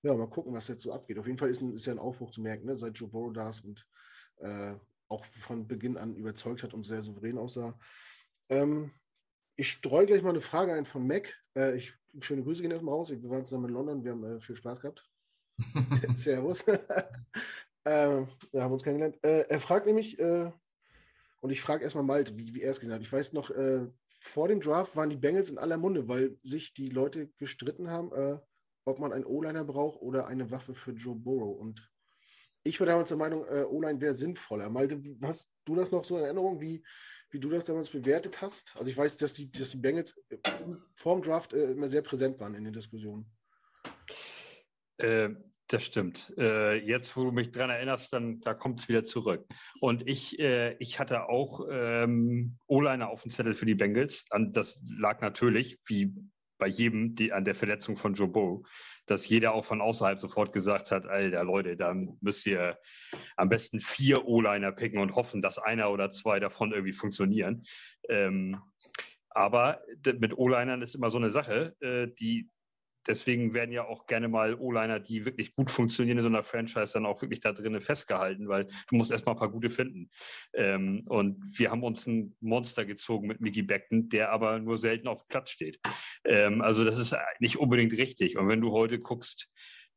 ja, 0.01 0.13
mal 0.13 0.29
gucken, 0.29 0.53
was 0.53 0.67
jetzt 0.67 0.83
so 0.83 0.93
abgeht. 0.93 1.17
Auf 1.17 1.25
jeden 1.25 1.39
Fall 1.39 1.49
ist, 1.49 1.61
ein, 1.61 1.73
ist 1.73 1.85
ja 1.85 1.93
ein 1.93 1.99
Aufbruch 1.99 2.31
zu 2.31 2.41
merken, 2.41 2.67
ne? 2.67 2.75
seit 2.75 2.97
Joe 2.97 3.09
Burrow 3.09 3.33
da 3.33 3.49
ist 3.49 3.65
und 3.65 3.87
äh, 4.37 4.75
auch 5.07 5.25
von 5.25 5.67
Beginn 5.67 5.97
an 5.97 6.15
überzeugt 6.15 6.63
hat 6.63 6.73
und 6.73 6.85
sehr 6.85 7.01
souverän 7.01 7.37
aussah. 7.37 7.77
Ähm, 8.49 8.91
ich 9.55 9.71
streue 9.71 10.05
gleich 10.05 10.21
mal 10.21 10.29
eine 10.29 10.41
Frage 10.41 10.73
ein 10.73 10.85
von 10.85 11.07
Mac. 11.07 11.33
Äh, 11.55 11.77
ich, 11.77 11.93
schöne 12.19 12.43
Grüße 12.43 12.61
gehen 12.61 12.71
erstmal 12.71 12.95
raus. 12.95 13.09
Wir 13.09 13.29
waren 13.29 13.45
zusammen 13.45 13.69
in 13.69 13.73
London, 13.73 14.03
wir 14.03 14.11
haben 14.11 14.23
äh, 14.23 14.39
viel 14.39 14.55
Spaß 14.55 14.81
gehabt. 14.81 15.09
Servus. 16.13 16.61
äh, 16.67 18.25
wir 18.51 18.63
haben 18.63 18.73
uns 18.73 18.83
kennengelernt. 18.83 19.17
Äh, 19.23 19.47
er 19.47 19.59
fragt 19.59 19.85
nämlich, 19.85 20.19
äh, 20.19 20.51
und 21.45 21.51
ich 21.51 21.61
frage 21.61 21.83
erstmal 21.83 22.03
Malte, 22.03 22.35
wie, 22.37 22.55
wie 22.55 22.61
er 22.61 22.71
es 22.71 22.79
gesagt 22.79 22.99
hat. 22.99 23.05
Ich 23.05 23.13
weiß 23.13 23.33
noch, 23.33 23.51
äh, 23.51 23.87
vor 24.07 24.47
dem 24.47 24.59
Draft 24.59 24.95
waren 24.95 25.11
die 25.11 25.15
Bengals 25.15 25.51
in 25.51 25.59
aller 25.59 25.77
Munde, 25.77 26.07
weil 26.07 26.35
sich 26.41 26.73
die 26.73 26.89
Leute 26.89 27.27
gestritten 27.37 27.89
haben, 27.91 28.41
ob 28.83 28.97
man 28.97 29.13
einen 29.13 29.25
O-Liner 29.25 29.63
braucht 29.63 30.01
oder 30.01 30.25
eine 30.25 30.49
Waffe 30.49 30.73
für 30.73 30.91
Joe 30.91 31.15
Burrow. 31.15 31.55
Und 31.55 31.87
ich 32.63 32.79
war 32.79 32.87
damals 32.87 33.09
der 33.09 33.17
Meinung, 33.17 33.43
O-Line 33.43 34.01
wäre 34.01 34.15
sinnvoller. 34.15 34.71
Malte, 34.71 34.99
hast 35.21 35.51
du 35.65 35.75
das 35.75 35.91
noch 35.91 36.03
so 36.03 36.17
in 36.17 36.23
Erinnerung, 36.23 36.59
wie, 36.59 36.83
wie 37.29 37.39
du 37.39 37.49
das 37.49 37.65
damals 37.65 37.89
bewertet 37.89 38.41
hast. 38.41 38.75
Also 38.77 38.89
ich 38.89 38.97
weiß, 38.97 39.17
dass 39.17 39.33
die, 39.33 39.51
dass 39.51 39.71
die 39.71 39.77
Bengals 39.77 40.19
vor 40.95 41.15
dem 41.15 41.21
Draft 41.21 41.53
äh, 41.53 41.71
immer 41.71 41.87
sehr 41.87 42.01
präsent 42.01 42.39
waren 42.39 42.55
in 42.55 42.63
den 42.63 42.73
Diskussionen. 42.73 43.29
Äh, 44.97 45.29
das 45.67 45.83
stimmt. 45.83 46.33
Äh, 46.37 46.75
jetzt, 46.85 47.15
wo 47.17 47.23
du 47.23 47.31
mich 47.31 47.51
daran 47.51 47.71
erinnerst, 47.71 48.13
dann 48.13 48.39
da 48.41 48.53
kommt 48.53 48.79
es 48.79 48.89
wieder 48.89 49.03
zurück. 49.03 49.45
Und 49.79 50.07
ich, 50.07 50.39
äh, 50.39 50.75
ich 50.79 50.99
hatte 50.99 51.27
auch 51.27 51.67
ähm, 51.69 52.57
O-Liner 52.67 53.09
auf 53.09 53.23
dem 53.23 53.31
Zettel 53.31 53.53
für 53.53 53.65
die 53.65 53.75
Bengals. 53.75 54.25
Und 54.29 54.55
das 54.55 54.81
lag 54.99 55.21
natürlich, 55.21 55.79
wie 55.85 56.13
bei 56.57 56.67
jedem 56.67 57.15
die, 57.15 57.33
an 57.33 57.45
der 57.45 57.55
Verletzung 57.55 57.95
von 57.95 58.13
Joe 58.13 58.27
Burrow, 58.27 58.65
dass 59.07 59.27
jeder 59.27 59.53
auch 59.53 59.65
von 59.65 59.81
außerhalb 59.81 60.19
sofort 60.19 60.53
gesagt 60.53 60.91
hat, 60.91 61.05
Alter 61.05 61.43
Leute, 61.43 61.75
da 61.75 61.93
müsst 62.21 62.45
ihr 62.45 62.77
am 63.35 63.49
besten 63.49 63.79
vier 63.79 64.25
O-Liner 64.25 64.71
picken 64.71 64.99
und 64.99 65.15
hoffen, 65.15 65.41
dass 65.41 65.57
einer 65.57 65.91
oder 65.91 66.11
zwei 66.11 66.39
davon 66.39 66.71
irgendwie 66.71 66.93
funktionieren. 66.93 67.63
Ähm, 68.07 68.61
aber 69.29 69.81
mit 70.19 70.37
O-Linern 70.37 70.81
ist 70.81 70.95
immer 70.95 71.09
so 71.09 71.17
eine 71.17 71.29
Sache, 71.29 71.75
äh, 71.81 72.07
die 72.19 72.49
deswegen 73.07 73.53
werden 73.53 73.71
ja 73.71 73.85
auch 73.85 74.07
gerne 74.07 74.27
mal 74.27 74.55
O-Liner, 74.55 74.99
die 74.99 75.25
wirklich 75.25 75.55
gut 75.55 75.71
funktionieren 75.71 76.17
in 76.17 76.23
so 76.23 76.29
einer 76.29 76.43
Franchise, 76.43 76.93
dann 76.93 77.05
auch 77.05 77.21
wirklich 77.21 77.39
da 77.39 77.51
drinnen 77.51 77.81
festgehalten, 77.81 78.47
weil 78.47 78.65
du 78.65 78.95
musst 78.95 79.11
erstmal 79.11 79.35
ein 79.35 79.39
paar 79.39 79.51
gute 79.51 79.69
finden. 79.69 80.09
Ähm, 80.53 81.03
und 81.07 81.37
wir 81.57 81.71
haben 81.71 81.83
uns 81.83 82.07
ein 82.07 82.35
Monster 82.41 82.85
gezogen 82.85 83.27
mit 83.27 83.41
Mickey 83.41 83.61
Beckton, 83.61 84.09
der 84.09 84.31
aber 84.31 84.59
nur 84.59 84.77
selten 84.77 85.07
auf 85.07 85.23
dem 85.23 85.27
Platz 85.29 85.49
steht. 85.49 85.79
Ähm, 86.23 86.61
also 86.61 86.83
das 86.83 86.97
ist 86.97 87.15
nicht 87.39 87.57
unbedingt 87.57 87.93
richtig. 87.93 88.37
Und 88.37 88.47
wenn 88.47 88.61
du 88.61 88.71
heute 88.71 88.99
guckst, 88.99 89.49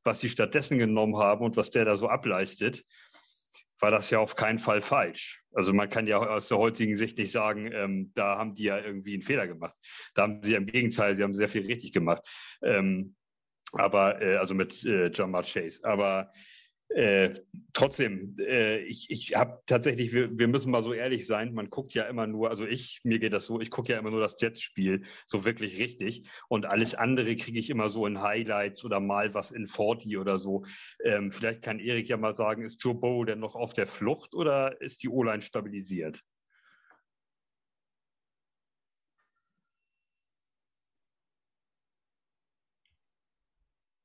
was 0.05 0.21
sie 0.21 0.31
stattdessen 0.31 0.79
genommen 0.79 1.17
haben 1.17 1.45
und 1.45 1.57
was 1.57 1.71
der 1.71 1.85
da 1.85 1.97
so 1.97 2.09
ableistet, 2.09 2.85
war 3.81 3.91
das 3.91 4.11
ja 4.11 4.19
auf 4.19 4.35
keinen 4.35 4.59
Fall 4.59 4.81
falsch. 4.81 5.43
Also 5.53 5.73
man 5.73 5.89
kann 5.89 6.07
ja 6.07 6.19
aus 6.19 6.49
der 6.49 6.59
heutigen 6.59 6.97
Sicht 6.97 7.19
nicht 7.19 7.33
sagen, 7.33 7.71
ähm, 7.73 8.13
da 8.15 8.37
haben 8.37 8.55
die 8.55 8.65
ja 8.65 8.79
irgendwie 8.79 9.15
einen 9.15 9.23
Fehler 9.23 9.47
gemacht. 9.47 9.75
Da 10.15 10.23
haben 10.23 10.43
sie 10.43 10.55
im 10.55 10.67
Gegenteil, 10.67 11.15
sie 11.15 11.23
haben 11.23 11.35
sehr 11.35 11.49
viel 11.49 11.67
richtig 11.67 11.93
gemacht. 11.93 12.23
Ähm, 12.63 13.15
aber 13.73 14.21
äh, 14.23 14.37
also 14.37 14.55
mit 14.55 14.85
äh, 14.85 15.09
John 15.09 15.31
Mark 15.31 15.47
Chase. 15.47 15.81
Aber 15.85 16.33
äh, 16.91 17.35
trotzdem, 17.75 18.37
äh, 18.39 18.79
ich, 18.79 19.11
ich 19.11 19.35
habe 19.35 19.61
tatsächlich, 19.67 20.13
wir, 20.13 20.39
wir 20.39 20.49
müssen 20.49 20.71
mal 20.71 20.83
so 20.83 20.93
ehrlich 20.95 21.27
sein, 21.27 21.53
man 21.53 21.69
guckt 21.69 21.93
ja 21.95 22.05
immer 22.05 22.27
nur, 22.27 22.49
also 22.51 22.65
ich, 22.67 23.01
mir 23.05 23.19
geht 23.19 23.33
das 23.33 23.47
so, 23.47 23.61
ich 23.61 23.71
gucke 23.71 23.93
ja 23.93 23.99
immer 23.99 24.11
nur 24.11 24.21
das 24.21 24.37
Jets-Spiel 24.41 25.05
so 25.27 25.45
wirklich 25.45 25.79
richtig 25.79 26.29
und 26.49 26.67
alles 26.67 26.95
andere 26.95 27.37
kriege 27.37 27.59
ich 27.59 27.69
immer 27.71 27.91
so 27.91 28.07
in 28.07 28.23
Highlights 28.23 28.85
oder 28.85 29.01
mal 29.01 29.35
was 29.35 29.51
in 29.51 29.67
40 29.67 30.17
oder 30.17 30.39
so. 30.39 30.65
Ähm, 31.05 31.31
vielleicht 31.31 31.63
kann 31.63 31.79
Erik 31.79 32.09
ja 32.09 32.17
mal 32.17 32.35
sagen, 32.35 32.63
ist 32.63 32.83
Joe 32.83 32.95
Bow 32.95 33.25
denn 33.25 33.39
noch 33.41 33.55
auf 33.55 33.73
der 33.75 33.87
Flucht 33.87 34.35
oder 34.35 34.81
ist 34.81 35.03
die 35.03 35.09
O-Line 35.11 35.43
stabilisiert? 35.43 36.25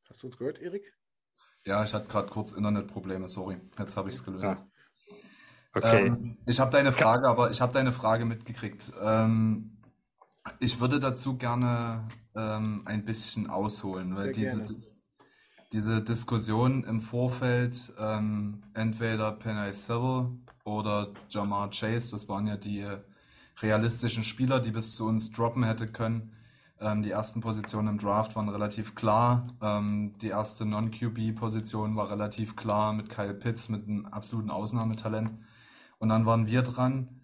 Hast 0.09 0.21
du 0.21 0.27
uns 0.27 0.37
gehört, 0.37 0.59
Erik? 0.59 0.93
Ja, 1.65 1.83
ich 1.83 1.93
hatte 1.93 2.07
gerade 2.07 2.29
kurz 2.29 2.51
Internetprobleme, 2.51 3.27
sorry. 3.27 3.57
Jetzt 3.77 3.95
habe 3.95 4.09
ich 4.09 4.15
es 4.15 4.23
gelöst. 4.23 4.43
Ja. 4.43 4.67
Okay. 5.75 6.07
Ähm, 6.07 6.37
ich 6.45 6.59
habe 6.59 6.71
deine 6.71 6.91
Frage, 6.91 7.27
aber 7.27 7.51
ich 7.51 7.61
habe 7.61 7.73
deine 7.73 7.91
Frage 7.91 8.25
mitgekriegt. 8.25 8.91
Ähm, 9.01 9.77
ich 10.59 10.79
würde 10.79 10.99
dazu 10.99 11.37
gerne 11.37 12.07
ähm, 12.35 12.83
ein 12.85 13.05
bisschen 13.05 13.49
ausholen, 13.49 14.17
weil 14.17 14.33
diese, 14.33 14.61
Dis 14.61 15.01
diese 15.71 16.03
Diskussion 16.03 16.83
im 16.83 17.01
Vorfeld, 17.01 17.91
ähm, 17.97 18.61
entweder 18.75 19.31
Penny 19.31 19.73
Civil 19.73 20.37
oder 20.65 21.11
Jamar 21.29 21.71
Chase, 21.71 22.11
das 22.11 22.29
waren 22.29 22.45
ja 22.45 22.57
die 22.57 22.85
realistischen 23.59 24.23
Spieler, 24.23 24.59
die 24.59 24.71
bis 24.71 24.95
zu 24.95 25.07
uns 25.07 25.31
droppen 25.31 25.63
hätte 25.63 25.87
können, 25.87 26.32
die 27.01 27.11
ersten 27.11 27.41
Positionen 27.41 27.87
im 27.87 27.97
Draft 27.97 28.35
waren 28.35 28.49
relativ 28.49 28.95
klar. 28.95 29.47
Ähm, 29.61 30.15
die 30.21 30.27
erste 30.27 30.65
Non-QB-Position 30.65 31.95
war 31.95 32.09
relativ 32.09 32.55
klar 32.55 32.93
mit 32.93 33.09
Kyle 33.09 33.33
Pitts, 33.33 33.69
mit 33.69 33.87
einem 33.87 34.05
absoluten 34.05 34.51
Ausnahmetalent. 34.51 35.33
Und 35.99 36.09
dann 36.09 36.25
waren 36.25 36.47
wir 36.47 36.61
dran. 36.61 37.21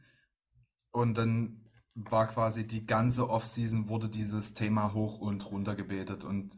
Und 0.92 1.18
dann 1.18 1.70
war 1.94 2.28
quasi 2.28 2.66
die 2.66 2.86
ganze 2.86 3.30
Offseason 3.30 3.90
wurde 3.90 4.10
dieses 4.10 4.54
Thema 4.54 4.94
hoch 4.94 5.20
und 5.20 5.52
runter 5.52 5.76
gebetet. 5.76 6.24
Und 6.24 6.58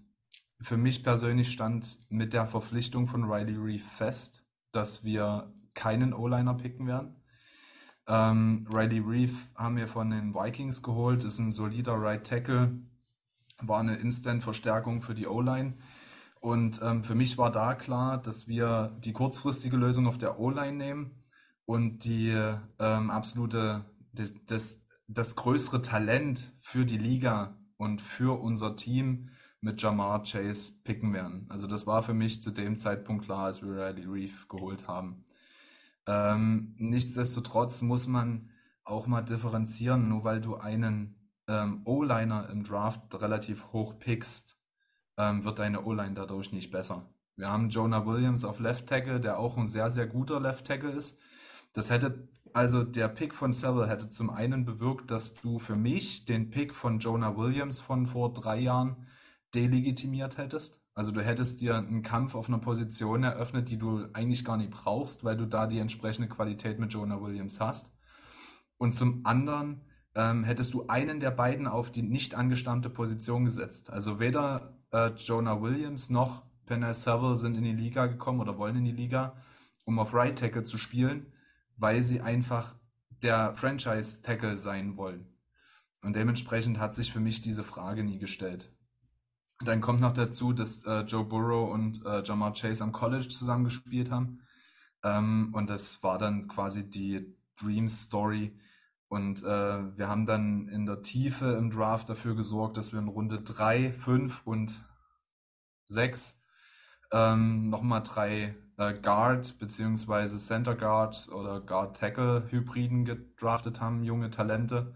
für 0.62 0.77
mich 0.77 1.03
persönlich 1.03 1.51
stand 1.51 1.98
mit 2.10 2.34
der 2.34 2.46
Verpflichtung 2.46 3.08
von 3.08 3.24
Riley 3.24 3.55
Reef 3.58 3.84
fest, 3.84 4.46
dass 4.72 5.03
wir 5.03 5.53
keinen 5.74 6.13
O-Liner 6.13 6.53
picken 6.53 6.88
werden. 6.88 7.15
Ähm, 8.08 8.67
Riley 8.72 9.00
Reeve 9.00 9.36
haben 9.55 9.77
wir 9.77 9.88
von 9.88 10.10
den 10.10 10.34
Vikings 10.34 10.84
geholt, 10.84 11.24
ist 11.24 11.39
ein 11.39 11.51
solider 11.51 11.96
Right 11.96 12.25
Tackle, 12.25 12.79
war 13.68 13.80
eine 13.80 13.96
Instant-Verstärkung 13.96 15.01
für 15.01 15.13
die 15.13 15.27
O-Line. 15.27 15.75
Und 16.39 16.82
ähm, 16.82 17.03
für 17.03 17.15
mich 17.15 17.38
war 17.38 17.51
da 17.51 17.75
klar, 17.75 18.18
dass 18.18 18.48
wir 18.48 18.98
die 19.03 19.13
kurzfristige 19.13 19.77
Lösung 19.77 20.08
auf 20.08 20.18
der 20.18 20.39
O-Line 20.39 20.77
nehmen 20.77 21.24
und 21.65 22.03
die 22.03 22.30
ähm, 22.80 23.10
absolute, 23.10 23.86
das, 24.13 24.34
das, 24.48 24.84
das 25.08 25.36
größere 25.36 25.82
Talent 25.82 26.51
für 26.60 26.86
die 26.86 26.98
Liga 26.98 27.58
und 27.77 28.01
für 28.01 28.39
unser 28.41 28.75
Team 28.75 29.30
mit 29.62 29.82
Jamar 29.82 30.24
Chase 30.24 30.74
picken 30.84 31.13
werden. 31.13 31.46
Also 31.50 31.68
das 31.68 31.86
war 31.86 32.01
für 32.01 32.15
mich 32.15 32.41
zu 32.41 32.50
dem 32.51 32.77
Zeitpunkt 32.77 33.25
klar, 33.25 33.46
als 33.46 33.62
wir 33.62 33.72
Riley 33.72 34.06
Reef 34.06 34.48
geholt 34.48 34.88
haben. 34.88 35.24
Ähm, 36.08 36.74
nichtsdestotrotz 36.77 37.84
muss 37.84 38.08
man 38.08 38.50
auch 38.84 39.06
mal 39.06 39.22
differenzieren, 39.22 40.10
nur 40.10 40.24
weil 40.24 40.41
du 40.41 40.56
einen 40.56 41.21
ähm, 41.51 41.81
O-Liner 41.84 42.50
im 42.50 42.63
Draft 42.63 43.13
relativ 43.22 43.74
hoch 43.74 44.00
pickst, 44.00 44.58
ähm, 45.17 45.43
wird 45.43 45.60
deine 45.60 45.84
O-Line 45.84 46.13
dadurch 46.13 46.53
nicht 46.53 46.72
besser. 46.72 47.13
Wir 47.36 47.50
haben 47.50 47.70
Jonah 47.70 48.05
Williams 48.05 48.46
auf 48.46 48.60
Left 48.60 48.88
Tackle, 48.88 49.20
der 49.20 49.38
auch 49.38 49.58
ein 49.58 49.67
sehr, 49.67 49.89
sehr 49.89 50.08
guter 50.08 50.39
Left 50.39 50.65
Tackle 50.65 50.91
ist. 50.91 51.20
Das 51.74 51.89
hätte, 51.89 52.29
also 52.53 52.84
der 52.84 53.10
Pick 53.10 53.34
von 53.34 53.53
Seville 53.53 53.88
hätte 53.88 54.10
zum 54.10 54.29
einen 54.29 54.65
bewirkt, 54.65 55.12
dass 55.12 55.34
du 55.34 55.60
für 55.60 55.75
mich 55.75 56.25
den 56.25 56.50
Pick 56.50 56.74
von 56.74 57.00
Jonah 57.00 57.36
Williams 57.36 57.79
von 57.79 58.08
vor 58.08 58.34
drei 58.34 58.60
Jahren 58.60 59.08
delegitimiert 59.53 60.38
hättest. 60.38 60.81
Also 60.93 61.12
du 61.12 61.22
hättest 61.22 61.62
dir 61.62 61.77
einen 61.77 62.03
Kampf 62.03 62.36
auf 62.36 62.48
einer 62.48 62.60
Position 62.60 63.24
eröffnet, 63.24 63.70
die 63.70 63.77
du 63.77 64.08
eigentlich 64.13 64.46
gar 64.46 64.58
nicht 64.58 64.72
brauchst, 64.72 65.24
weil 65.24 65.38
du 65.38 65.46
da 65.46 65.67
die 65.67 65.79
entsprechende 65.79 66.29
Qualität 66.29 66.79
mit 66.79 66.93
Jonah 66.93 67.22
Williams 67.22 67.60
hast. 67.60 67.91
Und 68.77 68.93
zum 68.93 69.25
anderen 69.25 69.81
ähm, 70.15 70.44
hättest 70.44 70.74
du 70.74 70.88
einen 70.88 71.20
der 71.20 71.32
beiden 71.32 71.68
auf 71.68 71.91
die 71.91 72.01
nicht 72.01 72.36
angestammte 72.36 72.89
Position 72.89 73.46
gesetzt. 73.46 73.89
Also 73.89 74.20
weder 74.20 74.77
äh, 74.91 75.08
Jonah 75.15 75.62
Williams 75.62 76.10
noch 76.10 76.44
Penel 76.65 76.94
Seville 76.94 77.36
sind 77.36 77.58
in 77.58 77.63
die 77.63 77.74
Liga 77.74 78.06
gekommen 78.06 78.39
oder 78.39 78.58
wollen 78.58 78.77
in 78.77 78.86
die 78.86 78.91
Liga, 78.91 79.36
um 79.86 80.00
auf 80.00 80.13
Right 80.13 80.38
Tackle 80.38 80.63
zu 80.63 80.77
spielen, 80.77 81.34
weil 81.77 82.03
sie 82.03 82.22
einfach 82.22 82.75
der 83.24 83.56
Franchise 83.56 84.22
Tackle 84.22 84.58
sein 84.58 84.98
wollen. 84.98 85.27
Und 86.01 86.15
dementsprechend 86.15 86.80
hat 86.80 86.96
sich 86.96 87.12
für 87.12 87.20
mich 87.20 87.41
diese 87.41 87.63
Frage 87.63 88.03
nie 88.03 88.18
gestellt. 88.18 88.74
Dann 89.63 89.82
kommt 89.82 90.01
noch 90.01 90.13
dazu, 90.13 90.53
dass 90.53 90.84
äh, 90.86 91.01
Joe 91.01 91.24
Burrow 91.24 91.72
und 91.72 92.03
äh, 92.06 92.24
Jamar 92.24 92.53
Chase 92.53 92.84
am 92.84 92.91
College 92.91 93.27
zusammen 93.27 93.65
gespielt 93.65 94.10
haben. 94.10 94.41
Ähm, 95.04 95.52
und 95.54 95.69
das 95.69 96.02
war 96.04 96.17
dann 96.17 96.47
quasi 96.47 96.89
die 96.89 97.36
Dream 97.60 97.88
Story. 97.88 98.58
Und 99.12 99.43
äh, 99.43 99.97
wir 99.97 100.08
haben 100.08 100.26
dann 100.26 100.69
in 100.69 100.86
der 100.86 101.02
Tiefe 101.02 101.52
im 101.58 101.69
Draft 101.69 102.08
dafür 102.08 102.34
gesorgt, 102.34 102.78
dass 102.78 102.93
wir 102.93 103.00
in 103.00 103.10
Runde 103.10 103.41
3, 103.41 103.91
5 103.91 104.47
und 104.47 104.86
6 105.88 106.41
ähm, 107.12 107.69
nochmal 107.69 108.04
drei 108.04 108.56
äh, 108.78 108.93
Guard 108.93 109.60
bzw. 109.60 110.38
Center 110.38 110.76
Guard 110.76 111.28
oder 111.28 111.60
Guard 111.60 111.97
Tackle 111.97 112.50
Hybriden 112.52 113.04
gedraftet 113.04 113.82
haben, 113.82 114.06
junge 114.06 114.30
Talente, 114.30 114.95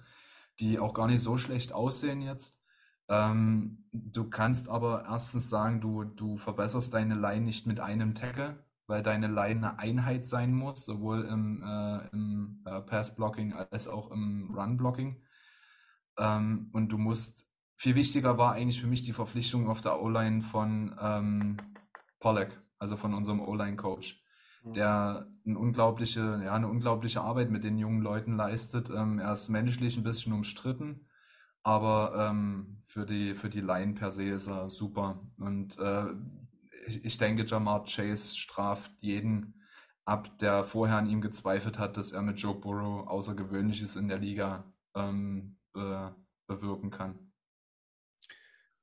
die 0.61 0.79
auch 0.79 0.93
gar 0.93 1.07
nicht 1.07 1.21
so 1.21 1.37
schlecht 1.37 1.73
aussehen 1.73 2.21
jetzt. 2.21 2.63
Ähm, 3.09 3.83
du 3.91 4.29
kannst 4.29 4.69
aber 4.69 5.03
erstens 5.09 5.49
sagen, 5.49 5.81
du, 5.81 6.05
du 6.05 6.37
verbesserst 6.37 6.93
deine 6.93 7.15
Line 7.15 7.43
nicht 7.43 7.67
mit 7.67 7.81
einem 7.81 8.15
Tackle, 8.15 8.64
weil 8.87 9.01
deine 9.01 9.27
Line 9.27 9.67
eine 9.67 9.79
Einheit 9.79 10.25
sein 10.25 10.53
muss, 10.53 10.85
sowohl 10.85 11.23
im, 11.25 11.63
äh, 11.63 12.07
im 12.11 12.63
äh, 12.65 12.81
Pass-Blocking 12.81 13.53
als 13.53 13.87
auch 13.87 14.11
im 14.11 14.53
Run-Blocking. 14.55 15.21
Ähm, 16.17 16.69
und 16.71 16.89
du 16.89 16.97
musst, 16.97 17.49
viel 17.75 17.95
wichtiger 17.95 18.37
war 18.37 18.53
eigentlich 18.53 18.79
für 18.79 18.87
mich 18.87 19.03
die 19.03 19.13
Verpflichtung 19.13 19.69
auf 19.69 19.81
der 19.81 20.01
O-Line 20.01 20.41
von 20.41 20.95
ähm, 20.99 21.57
Pollack, 22.19 22.61
also 22.79 22.95
von 22.95 23.13
unserem 23.13 23.41
O-Line-Coach, 23.41 24.23
mhm. 24.63 24.73
der 24.73 25.27
eine 25.45 25.59
unglaubliche, 25.59 26.41
ja, 26.43 26.53
eine 26.53 26.67
unglaubliche 26.67 27.21
Arbeit 27.21 27.49
mit 27.49 27.63
den 27.63 27.77
jungen 27.77 28.01
Leuten 28.01 28.35
leistet. 28.35 28.89
Ähm, 28.89 29.19
er 29.19 29.33
ist 29.33 29.49
menschlich 29.49 29.97
ein 29.97 30.03
bisschen 30.03 30.33
umstritten, 30.33 31.07
aber 31.63 32.29
ähm, 32.29 32.77
für 32.81 33.05
die, 33.05 33.33
für 33.33 33.49
die 33.49 33.61
Line 33.61 33.95
per 33.95 34.11
se 34.11 34.29
ist 34.29 34.47
er 34.47 34.69
super. 34.69 35.19
Und 35.37 35.77
äh, 35.79 36.05
ich, 36.87 37.17
denke, 37.17 37.45
Jamar 37.45 37.85
Chase 37.85 38.35
straft 38.37 38.91
jeden 39.01 39.61
ab, 40.05 40.37
der 40.39 40.63
vorher 40.63 40.97
an 40.97 41.07
ihm 41.07 41.21
gezweifelt 41.21 41.79
hat, 41.79 41.97
dass 41.97 42.11
er 42.11 42.21
mit 42.21 42.39
Joe 42.39 42.55
Burrow 42.55 43.07
Außergewöhnliches 43.07 43.95
in 43.95 44.07
der 44.07 44.19
Liga 44.19 44.71
ähm, 44.95 45.57
be 45.73 46.15
bewirken 46.47 46.91
kann. 46.91 47.31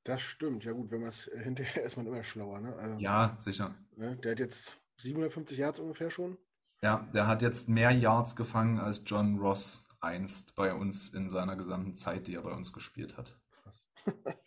Das 0.04 0.20
stimmt, 0.20 0.64
ja 0.64 0.72
gut, 0.72 0.90
wenn 0.90 0.98
man 0.98 1.10
es 1.10 1.30
hinterher 1.32 1.82
ist 1.84 1.96
man 1.96 2.06
immer 2.06 2.24
schlauer, 2.24 2.60
ne? 2.60 2.74
Also, 2.74 2.98
ja, 2.98 3.36
sicher. 3.38 3.74
Ne, 3.96 4.16
der 4.16 4.32
hat 4.32 4.40
jetzt 4.40 4.80
750 4.96 5.58
Yards 5.58 5.78
ungefähr 5.78 6.10
schon. 6.10 6.38
Ja, 6.82 7.08
der 7.14 7.28
hat 7.28 7.42
jetzt 7.42 7.68
mehr 7.68 7.92
Yards 7.92 8.34
gefangen 8.34 8.80
als 8.80 9.04
John 9.06 9.38
Ross 9.38 9.86
einst 10.00 10.56
bei 10.56 10.74
uns 10.74 11.08
in 11.10 11.30
seiner 11.30 11.54
gesamten 11.54 11.94
Zeit, 11.94 12.26
die 12.26 12.34
er 12.34 12.42
bei 12.42 12.52
uns 12.52 12.72
gespielt 12.72 13.16
hat. 13.16 13.38
Krass. 13.52 13.88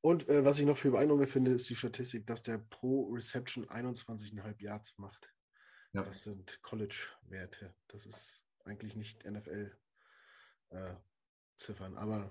Und 0.00 0.28
äh, 0.28 0.44
was 0.44 0.58
ich 0.58 0.66
noch 0.66 0.78
viel 0.78 0.92
beeindruckender 0.92 1.30
finde, 1.30 1.52
ist 1.52 1.68
die 1.68 1.76
Statistik, 1.76 2.26
dass 2.26 2.42
der 2.42 2.58
pro 2.58 3.12
Reception 3.12 3.66
21,5 3.66 4.62
Yards 4.62 4.96
macht. 4.98 5.32
Ja. 5.92 6.02
Das 6.02 6.22
sind 6.22 6.62
College-Werte. 6.62 7.74
Das 7.88 8.06
ist 8.06 8.42
eigentlich 8.64 8.94
nicht 8.94 9.24
NFL-Ziffern, 9.24 11.94
äh, 11.94 11.96
aber 11.96 12.30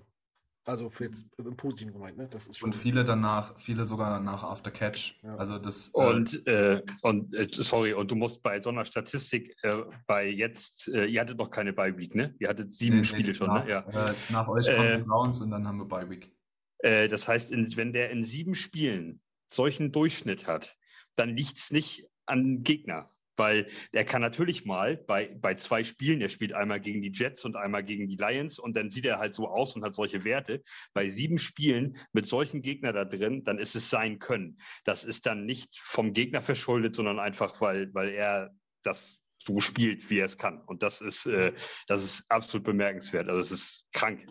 also 0.68 0.90
für 0.90 1.04
jetzt 1.04 1.26
im 1.38 1.56
Positiven 1.56 1.94
gemeint, 1.94 2.18
ne? 2.18 2.28
Das 2.28 2.46
ist 2.46 2.58
schon. 2.58 2.72
Und 2.72 2.78
viele 2.78 3.02
danach, 3.02 3.58
viele 3.58 3.86
sogar 3.86 4.20
nach 4.20 4.44
After 4.44 4.70
Catch. 4.70 5.18
Ja. 5.22 5.36
Also 5.36 5.58
das. 5.58 5.90
Äh, 5.94 5.98
und, 5.98 6.46
äh, 6.46 6.82
und 7.00 7.34
äh, 7.34 7.48
sorry, 7.50 7.94
und 7.94 8.10
du 8.10 8.14
musst 8.14 8.42
bei 8.42 8.60
so 8.60 8.68
einer 8.68 8.84
Statistik 8.84 9.56
äh, 9.62 9.76
bei 10.06 10.28
jetzt, 10.28 10.88
äh, 10.88 11.06
ihr 11.06 11.22
hattet 11.22 11.38
noch 11.38 11.50
keine 11.50 11.72
Bye 11.72 11.96
Week, 11.96 12.14
ne? 12.14 12.34
Ihr 12.38 12.50
hattet 12.50 12.74
sieben 12.74 12.98
nee, 12.98 13.04
Spiele 13.04 13.28
nee, 13.28 13.34
schon, 13.34 13.46
nach, 13.46 13.64
ne? 13.64 13.70
Ja. 13.70 13.80
Äh, 13.88 14.12
nach 14.28 14.46
euch 14.48 14.66
kommen 14.66 14.98
die 14.98 15.04
Browns 15.04 15.40
und 15.40 15.50
dann 15.50 15.66
haben 15.66 15.78
wir 15.78 15.86
Bye 15.86 16.10
Week. 16.10 16.37
Das 16.82 17.26
heißt, 17.26 17.50
in, 17.50 17.76
wenn 17.76 17.92
der 17.92 18.10
in 18.10 18.22
sieben 18.22 18.54
Spielen 18.54 19.20
solchen 19.52 19.92
Durchschnitt 19.92 20.46
hat, 20.46 20.76
dann 21.14 21.36
liegt 21.36 21.58
es 21.58 21.70
nicht 21.70 22.06
an 22.26 22.62
Gegner. 22.62 23.10
Weil 23.36 23.68
er 23.92 24.04
kann 24.04 24.20
natürlich 24.20 24.64
mal 24.64 24.96
bei, 24.96 25.28
bei 25.28 25.54
zwei 25.54 25.84
Spielen, 25.84 26.20
er 26.20 26.28
spielt 26.28 26.52
einmal 26.52 26.80
gegen 26.80 27.02
die 27.02 27.12
Jets 27.12 27.44
und 27.44 27.54
einmal 27.54 27.84
gegen 27.84 28.08
die 28.08 28.16
Lions 28.16 28.58
und 28.58 28.74
dann 28.74 28.90
sieht 28.90 29.06
er 29.06 29.20
halt 29.20 29.32
so 29.32 29.46
aus 29.48 29.76
und 29.76 29.84
hat 29.84 29.94
solche 29.94 30.24
Werte. 30.24 30.60
Bei 30.92 31.08
sieben 31.08 31.38
Spielen 31.38 31.98
mit 32.12 32.26
solchen 32.26 32.62
Gegnern 32.62 32.96
da 32.96 33.04
drin, 33.04 33.44
dann 33.44 33.58
ist 33.58 33.76
es 33.76 33.90
sein 33.90 34.18
Können. 34.18 34.58
Das 34.82 35.04
ist 35.04 35.24
dann 35.24 35.46
nicht 35.46 35.78
vom 35.78 36.14
Gegner 36.14 36.42
verschuldet, 36.42 36.96
sondern 36.96 37.20
einfach, 37.20 37.60
weil, 37.60 37.94
weil 37.94 38.08
er 38.08 38.52
das 38.82 39.20
so 39.38 39.60
spielt, 39.60 40.10
wie 40.10 40.18
er 40.18 40.26
es 40.26 40.36
kann. 40.36 40.60
Und 40.60 40.82
das 40.82 41.00
ist, 41.00 41.26
äh, 41.26 41.52
das 41.86 42.04
ist 42.04 42.28
absolut 42.28 42.64
bemerkenswert. 42.64 43.28
Also 43.28 43.40
es 43.40 43.52
ist 43.52 43.86
krank. 43.92 44.26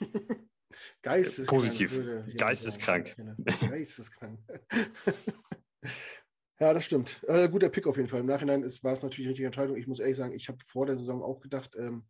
Geisteskrank. 1.02 1.62
Positiv. 1.62 2.36
Geisteskrank. 2.36 3.16
Geisteskrank. 3.70 4.38
Ja, 6.58 6.72
das 6.72 6.86
stimmt. 6.86 7.22
Äh, 7.28 7.50
guter 7.50 7.68
Pick 7.68 7.86
auf 7.86 7.98
jeden 7.98 8.08
Fall. 8.08 8.20
Im 8.20 8.26
Nachhinein 8.26 8.62
ist, 8.62 8.82
war 8.82 8.94
es 8.94 9.02
natürlich 9.02 9.26
die 9.26 9.28
richtige 9.28 9.46
Entscheidung. 9.46 9.76
Ich 9.76 9.86
muss 9.86 9.98
ehrlich 9.98 10.16
sagen, 10.16 10.32
ich 10.32 10.48
habe 10.48 10.56
vor 10.64 10.86
der 10.86 10.96
Saison 10.96 11.22
auch 11.22 11.40
gedacht, 11.40 11.76
ähm, 11.78 12.06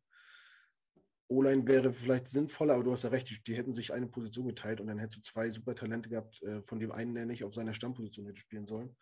O-Line 1.28 1.66
wäre 1.66 1.92
vielleicht 1.92 2.28
sinnvoller, 2.28 2.74
aber 2.74 2.84
du 2.84 2.92
hast 2.92 3.02
ja 3.02 3.10
recht, 3.10 3.28
die, 3.28 3.42
die, 3.42 3.56
hätten 3.56 3.72
sich 3.72 3.92
eine 3.92 4.06
Position 4.06 4.46
geteilt 4.46 4.80
und 4.80 4.86
dann 4.86 4.98
hättest 5.00 5.18
du 5.18 5.22
zwei 5.22 5.50
super 5.50 5.74
Talente 5.74 6.08
gehabt, 6.08 6.40
äh, 6.44 6.62
von 6.62 6.78
dem 6.78 6.92
einen, 6.92 7.14
der 7.16 7.26
nicht 7.26 7.42
auf 7.42 7.54
seiner 7.54 7.74
Stammposition 7.74 8.26
hätte 8.26 8.40
spielen 8.40 8.66
sollen. 8.66 8.96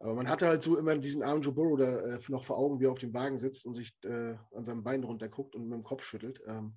Aber 0.00 0.14
man 0.14 0.28
hatte 0.28 0.48
halt 0.48 0.64
so 0.64 0.76
immer 0.76 0.98
diesen 0.98 1.22
armen 1.22 1.42
Joe 1.42 1.54
Burrow 1.54 1.78
da 1.78 2.16
äh, 2.16 2.18
noch 2.28 2.44
vor 2.44 2.58
Augen, 2.58 2.80
wie 2.80 2.86
er 2.86 2.90
auf 2.90 2.98
dem 2.98 3.14
Wagen 3.14 3.38
sitzt 3.38 3.64
und 3.64 3.74
sich 3.74 3.96
äh, 4.04 4.34
an 4.52 4.64
seinem 4.64 4.82
Bein 4.82 5.04
runterguckt 5.04 5.54
und 5.54 5.68
mit 5.68 5.78
dem 5.78 5.84
Kopf 5.84 6.02
schüttelt. 6.02 6.42
Ähm, 6.46 6.74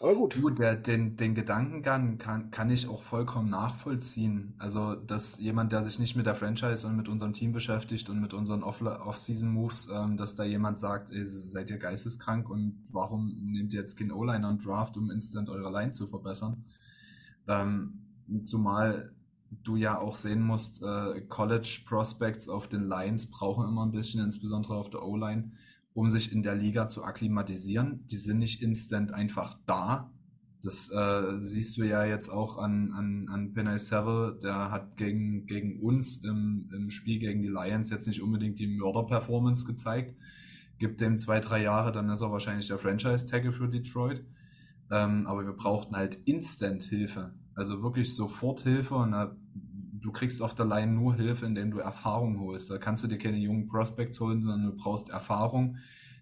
aber 0.00 0.14
gut. 0.14 0.36
Du, 0.36 0.50
der, 0.50 0.76
den, 0.76 1.16
den 1.16 1.34
Gedankengang 1.34 2.18
kann, 2.18 2.50
kann 2.50 2.70
ich 2.70 2.88
auch 2.88 3.02
vollkommen 3.02 3.50
nachvollziehen. 3.50 4.54
Also, 4.58 4.94
dass 4.94 5.38
jemand, 5.38 5.72
der 5.72 5.82
sich 5.82 5.98
nicht 5.98 6.16
mit 6.16 6.26
der 6.26 6.34
Franchise 6.34 6.86
und 6.86 6.96
mit 6.96 7.08
unserem 7.08 7.32
Team 7.32 7.52
beschäftigt 7.52 8.08
und 8.08 8.20
mit 8.20 8.34
unseren 8.34 8.62
Off-Season-Moves, 8.62 9.88
ähm, 9.92 10.16
dass 10.16 10.34
da 10.34 10.44
jemand 10.44 10.78
sagt, 10.78 11.10
ey, 11.10 11.24
seid 11.24 11.70
ihr 11.70 11.78
geisteskrank 11.78 12.48
und 12.50 12.84
warum 12.90 13.36
nehmt 13.52 13.72
ihr 13.74 13.80
jetzt 13.80 13.96
keinen 13.96 14.12
O-Liner 14.12 14.48
und 14.48 14.64
Draft, 14.64 14.96
um 14.96 15.10
instant 15.10 15.48
eure 15.48 15.70
Line 15.70 15.92
zu 15.92 16.06
verbessern? 16.06 16.64
Ähm, 17.48 18.02
zumal 18.44 19.12
du 19.62 19.76
ja 19.76 19.98
auch 19.98 20.14
sehen 20.14 20.42
musst, 20.42 20.82
äh, 20.82 21.20
College 21.28 21.82
Prospects 21.86 22.48
auf 22.48 22.68
den 22.68 22.84
Lines 22.84 23.30
brauchen 23.30 23.68
immer 23.68 23.84
ein 23.84 23.90
bisschen, 23.90 24.24
insbesondere 24.24 24.74
auf 24.74 24.90
der 24.90 25.02
O-Line 25.02 25.52
um 25.94 26.10
sich 26.10 26.32
in 26.32 26.42
der 26.42 26.54
Liga 26.54 26.88
zu 26.88 27.04
akklimatisieren. 27.04 28.06
Die 28.06 28.16
sind 28.16 28.38
nicht 28.38 28.62
instant 28.62 29.12
einfach 29.12 29.58
da. 29.66 30.12
Das 30.62 30.90
äh, 30.92 31.40
siehst 31.40 31.76
du 31.76 31.82
ja 31.82 32.04
jetzt 32.04 32.28
auch 32.28 32.56
an, 32.56 32.92
an, 32.92 33.28
an 33.28 33.52
Penay 33.52 33.78
Seville. 33.78 34.38
Der 34.42 34.70
hat 34.70 34.96
gegen, 34.96 35.44
gegen 35.46 35.80
uns 35.80 36.18
im, 36.24 36.70
im 36.72 36.90
Spiel 36.90 37.18
gegen 37.18 37.42
die 37.42 37.48
Lions 37.48 37.90
jetzt 37.90 38.06
nicht 38.06 38.22
unbedingt 38.22 38.58
die 38.60 38.68
Mörder-Performance 38.68 39.66
gezeigt. 39.66 40.14
gib 40.78 40.98
dem 40.98 41.18
zwei, 41.18 41.40
drei 41.40 41.62
Jahre, 41.62 41.92
dann 41.92 42.08
ist 42.10 42.20
er 42.20 42.30
wahrscheinlich 42.30 42.68
der 42.68 42.78
Franchise-Tackle 42.78 43.52
für 43.52 43.68
Detroit. 43.68 44.24
Ähm, 44.90 45.26
aber 45.26 45.44
wir 45.44 45.52
brauchten 45.52 45.96
halt 45.96 46.18
Instant-Hilfe. 46.26 47.34
Also 47.54 47.82
wirklich 47.82 48.14
sofort 48.14 48.60
Hilfe 48.60 48.94
und 48.94 49.12
äh, 49.12 49.28
du 50.02 50.12
kriegst 50.12 50.42
auf 50.42 50.54
der 50.54 50.66
Line 50.66 50.92
nur 50.92 51.14
Hilfe, 51.14 51.46
indem 51.46 51.70
du 51.70 51.78
Erfahrung 51.78 52.40
holst. 52.40 52.70
Da 52.70 52.78
kannst 52.78 53.02
du 53.04 53.08
dir 53.08 53.18
keine 53.18 53.38
jungen 53.38 53.68
Prospects 53.68 54.20
holen, 54.20 54.42
sondern 54.42 54.64
du 54.64 54.76
brauchst 54.76 55.08
Erfahrung. 55.08 55.76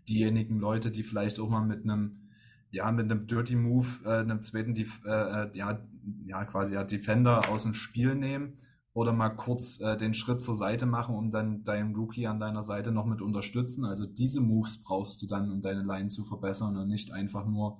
Diejenigen 0.08 0.58
Leute, 0.58 0.90
die 0.90 1.02
vielleicht 1.02 1.40
auch 1.40 1.48
mal 1.48 1.64
mit 1.64 1.84
einem, 1.84 2.28
ja, 2.70 2.90
mit 2.92 3.10
einem 3.10 3.26
Dirty 3.26 3.56
Move, 3.56 3.88
äh, 4.04 4.20
einem 4.20 4.42
zweiten, 4.42 4.74
Def 4.74 5.00
äh, 5.04 5.10
äh, 5.10 5.50
ja, 5.56 5.80
ja, 6.24 6.44
quasi 6.44 6.74
ja, 6.74 6.84
Defender 6.84 7.48
aus 7.48 7.64
dem 7.64 7.72
Spiel 7.72 8.14
nehmen 8.14 8.58
oder 8.92 9.12
mal 9.12 9.30
kurz 9.30 9.80
äh, 9.80 9.96
den 9.96 10.14
Schritt 10.14 10.42
zur 10.42 10.54
Seite 10.54 10.86
machen, 10.86 11.14
um 11.14 11.30
dann 11.30 11.64
deinen 11.64 11.94
Rookie 11.94 12.26
an 12.26 12.40
deiner 12.40 12.62
Seite 12.62 12.92
noch 12.92 13.06
mit 13.06 13.22
unterstützen. 13.22 13.84
Also 13.84 14.06
diese 14.06 14.40
Moves 14.40 14.82
brauchst 14.82 15.22
du 15.22 15.26
dann, 15.26 15.50
um 15.50 15.62
deine 15.62 15.82
Line 15.82 16.08
zu 16.08 16.24
verbessern 16.24 16.76
und 16.76 16.88
nicht 16.88 17.12
einfach 17.12 17.46
nur 17.46 17.78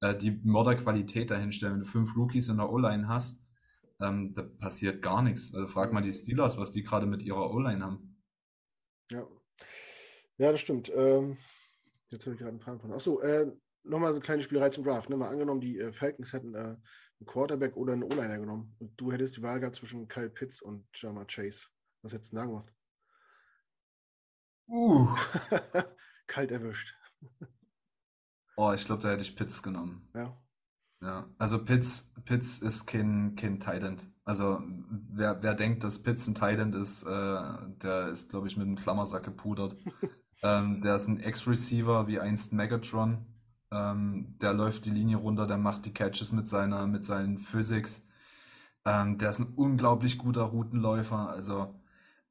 äh, 0.00 0.16
die 0.16 0.40
Mörderqualität 0.44 1.30
dahinstellen. 1.30 1.74
Wenn 1.74 1.80
du 1.80 1.86
fünf 1.86 2.16
Rookies 2.16 2.48
in 2.48 2.58
der 2.58 2.70
O-Line 2.70 3.08
hast, 3.08 3.42
ähm, 4.00 4.34
da 4.34 4.42
passiert 4.42 5.02
gar 5.02 5.22
nichts. 5.22 5.54
Also 5.54 5.66
frag 5.66 5.92
mal 5.92 6.02
die 6.02 6.12
Steelers, 6.12 6.58
was 6.58 6.72
die 6.72 6.82
gerade 6.82 7.06
mit 7.06 7.22
ihrer 7.22 7.50
O-Line 7.50 7.84
haben. 7.84 8.22
Ja. 9.10 9.26
Ja, 10.38 10.52
das 10.52 10.60
stimmt. 10.60 10.90
Ähm, 10.94 11.36
jetzt 12.08 12.24
habe 12.24 12.34
ich 12.34 12.38
gerade 12.38 12.50
einen 12.50 12.60
Fragen 12.60 12.80
von. 12.80 12.92
Achso, 12.92 13.20
äh, 13.20 13.52
nochmal 13.82 14.12
so 14.12 14.16
eine 14.16 14.24
kleine 14.24 14.42
Spielerei 14.42 14.70
zum 14.70 14.84
Draft. 14.84 15.10
Ne? 15.10 15.16
Mal 15.16 15.28
angenommen, 15.28 15.60
die 15.60 15.78
äh, 15.78 15.92
Falcons 15.92 16.32
hätten 16.32 16.54
äh, 16.54 16.58
einen 16.58 17.26
Quarterback 17.26 17.76
oder 17.76 17.92
einen 17.92 18.04
O-Liner 18.04 18.38
genommen 18.38 18.74
und 18.78 18.98
du 18.98 19.12
hättest 19.12 19.36
die 19.36 19.42
Wahl 19.42 19.60
gehabt 19.60 19.76
zwischen 19.76 20.08
Kyle 20.08 20.30
Pitts 20.30 20.62
und 20.62 20.86
Jama 20.94 21.24
Chase. 21.26 21.68
Was 22.02 22.12
hättest 22.12 22.32
du 22.32 22.36
da 22.36 22.46
gemacht? 22.46 22.72
Uh. 24.68 25.08
Kalt 26.26 26.52
erwischt. 26.52 26.94
oh, 28.56 28.72
ich 28.72 28.84
glaube, 28.84 29.02
da 29.02 29.10
hätte 29.10 29.22
ich 29.22 29.36
Pitts 29.36 29.62
genommen. 29.62 30.08
Ja. 30.14 30.40
Ja, 31.02 31.26
also 31.38 31.64
Pitts, 31.64 32.12
Pitts 32.26 32.58
ist 32.58 32.86
kein, 32.86 33.34
kein 33.34 33.58
Tight 33.58 33.82
Also 34.24 34.60
wer, 35.10 35.42
wer 35.42 35.54
denkt, 35.54 35.82
dass 35.82 36.02
Pitts 36.02 36.26
ein 36.28 36.34
Tight 36.34 36.58
ist, 36.74 37.04
äh, 37.04 37.42
der 37.82 38.08
ist, 38.08 38.30
glaube 38.30 38.46
ich, 38.46 38.56
mit 38.56 38.66
einem 38.66 38.76
Klammersack 38.76 39.24
gepudert. 39.24 39.76
ähm, 40.42 40.82
der 40.82 40.96
ist 40.96 41.08
ein 41.08 41.20
Ex-Receiver 41.20 42.06
wie 42.06 42.20
einst 42.20 42.52
Megatron. 42.52 43.26
Ähm, 43.72 44.36
der 44.40 44.52
läuft 44.52 44.84
die 44.84 44.90
Linie 44.90 45.16
runter, 45.16 45.46
der 45.46 45.58
macht 45.58 45.86
die 45.86 45.94
Catches 45.94 46.32
mit 46.32 46.48
seiner, 46.48 46.86
mit 46.86 47.04
seinen 47.04 47.38
Physics. 47.38 48.04
Ähm, 48.84 49.16
der 49.18 49.30
ist 49.30 49.38
ein 49.40 49.54
unglaublich 49.54 50.18
guter 50.18 50.42
Routenläufer. 50.42 51.30
Also 51.30 51.80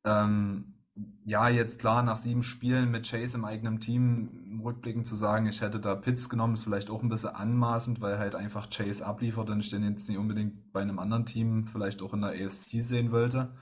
ähm, 0.04 0.79
ja, 1.26 1.50
jetzt 1.50 1.80
klar, 1.80 2.04
nach 2.04 2.18
sieben 2.18 2.44
Spielen 2.44 2.92
mit 2.92 3.10
Chase 3.10 3.38
im 3.38 3.46
eigenen 3.46 3.80
Team 3.80 4.62
rückblickend 4.64 5.08
zu 5.08 5.16
sagen, 5.16 5.46
ich 5.48 5.62
hätte 5.62 5.80
da 5.80 5.96
Pitts 5.96 6.30
genommen, 6.30 6.56
ist 6.56 6.64
vielleicht 6.64 6.90
auch 6.90 7.04
ein 7.04 7.10
bisschen 7.10 7.36
anmaßend, 7.36 8.02
weil 8.02 8.18
halt 8.18 8.36
einfach 8.36 8.70
Chase 8.70 9.06
abliefert 9.06 9.50
und 9.50 9.60
ich 9.60 9.70
den 9.70 9.84
jetzt 9.84 10.10
nicht 10.10 10.18
unbedingt 10.18 10.74
bei 10.74 10.82
einem 10.82 11.00
anderen 11.00 11.26
Team 11.26 11.68
vielleicht 11.68 12.02
auch 12.02 12.14
in 12.14 12.22
der 12.22 12.32
AFC 12.32 12.82
sehen 12.82 13.12
wollte. 13.12 13.56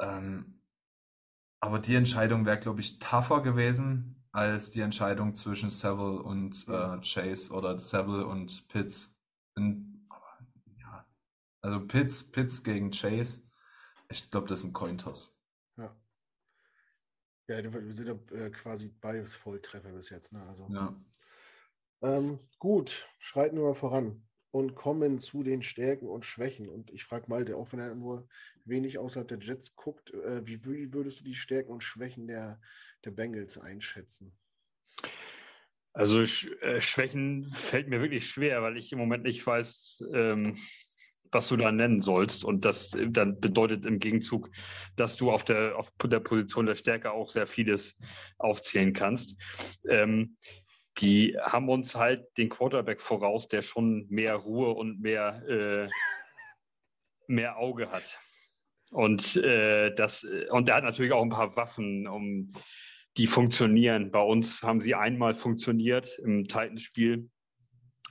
Ähm, 0.00 0.60
aber 1.60 1.78
die 1.78 1.94
Entscheidung 1.94 2.46
wäre, 2.46 2.58
glaube 2.58 2.80
ich, 2.80 2.98
tougher 2.98 3.42
gewesen 3.42 4.16
als 4.32 4.70
die 4.70 4.80
Entscheidung 4.80 5.34
zwischen 5.34 5.70
Seville 5.70 6.22
und 6.22 6.68
äh, 6.68 7.00
Chase 7.00 7.52
oder 7.52 7.78
Seville 7.80 8.26
und 8.26 8.68
Pitts. 8.68 9.16
Und, 9.56 10.06
ja, 10.78 11.06
also 11.62 11.86
Pitts, 11.86 12.30
Pitts 12.30 12.62
gegen 12.62 12.90
Chase, 12.90 13.42
ich 14.08 14.30
glaube, 14.30 14.46
das 14.48 14.60
ist 14.60 14.66
ein 14.66 14.72
Cointoss. 14.72 15.39
Ja, 17.50 17.64
wir 17.64 17.92
sind 17.92 18.30
äh, 18.30 18.48
quasi 18.50 18.92
beides 19.00 19.34
Volltreffer 19.34 19.90
bis 19.90 20.10
jetzt. 20.10 20.32
Ne? 20.32 20.40
Also, 20.46 20.68
ja. 20.70 20.94
ähm, 22.02 22.38
gut, 22.60 23.08
schreiten 23.18 23.56
wir 23.56 23.64
mal 23.64 23.74
voran 23.74 24.22
und 24.52 24.76
kommen 24.76 25.18
zu 25.18 25.42
den 25.42 25.64
Stärken 25.64 26.06
und 26.06 26.24
Schwächen. 26.24 26.68
Und 26.68 26.92
ich 26.92 27.02
frage 27.02 27.24
Malte, 27.26 27.56
auch 27.56 27.72
wenn 27.72 27.80
er 27.80 27.92
nur 27.96 28.28
wenig 28.64 28.98
außerhalb 28.98 29.26
der 29.26 29.40
Jets 29.40 29.74
guckt, 29.74 30.14
äh, 30.14 30.46
wie, 30.46 30.64
wie, 30.64 30.94
würdest 30.94 31.20
du 31.20 31.24
die 31.24 31.34
Stärken 31.34 31.72
und 31.72 31.82
Schwächen 31.82 32.28
der, 32.28 32.60
der 33.04 33.10
Bengals 33.10 33.58
einschätzen? 33.58 34.32
Also 35.92 36.20
äh, 36.20 36.80
Schwächen 36.80 37.50
fällt 37.52 37.88
mir 37.88 38.00
wirklich 38.00 38.30
schwer, 38.30 38.62
weil 38.62 38.76
ich 38.76 38.92
im 38.92 39.00
Moment 39.00 39.24
nicht 39.24 39.44
weiß, 39.44 40.04
ähm, 40.14 40.56
was 41.32 41.48
du 41.48 41.56
da 41.56 41.72
nennen 41.72 42.00
sollst. 42.00 42.44
Und 42.44 42.64
das 42.64 42.94
äh, 42.94 43.08
dann 43.10 43.40
bedeutet 43.40 43.86
im 43.86 43.98
Gegenzug, 43.98 44.50
dass 44.96 45.16
du 45.16 45.30
auf 45.30 45.44
der, 45.44 45.76
auf 45.76 45.92
der 46.02 46.20
Position 46.20 46.66
der 46.66 46.74
Stärke 46.74 47.12
auch 47.12 47.28
sehr 47.28 47.46
vieles 47.46 47.96
aufzählen 48.38 48.92
kannst. 48.92 49.36
Ähm, 49.88 50.36
die 50.98 51.36
haben 51.40 51.68
uns 51.68 51.94
halt 51.94 52.26
den 52.36 52.48
Quarterback 52.48 53.00
voraus, 53.00 53.48
der 53.48 53.62
schon 53.62 54.06
mehr 54.08 54.34
Ruhe 54.34 54.70
und 54.70 55.00
mehr, 55.00 55.42
äh, 55.48 55.88
mehr 57.26 57.58
Auge 57.58 57.90
hat. 57.90 58.18
Und, 58.90 59.36
äh, 59.36 59.94
das, 59.94 60.24
und 60.50 60.68
er 60.68 60.76
hat 60.76 60.84
natürlich 60.84 61.12
auch 61.12 61.22
ein 61.22 61.30
paar 61.30 61.56
Waffen, 61.56 62.08
um, 62.08 62.52
die 63.16 63.26
funktionieren. 63.26 64.10
Bei 64.10 64.22
uns 64.22 64.62
haben 64.62 64.80
sie 64.80 64.94
einmal 64.94 65.34
funktioniert 65.34 66.18
im 66.18 66.44
Titans-Spiel. 66.44 67.28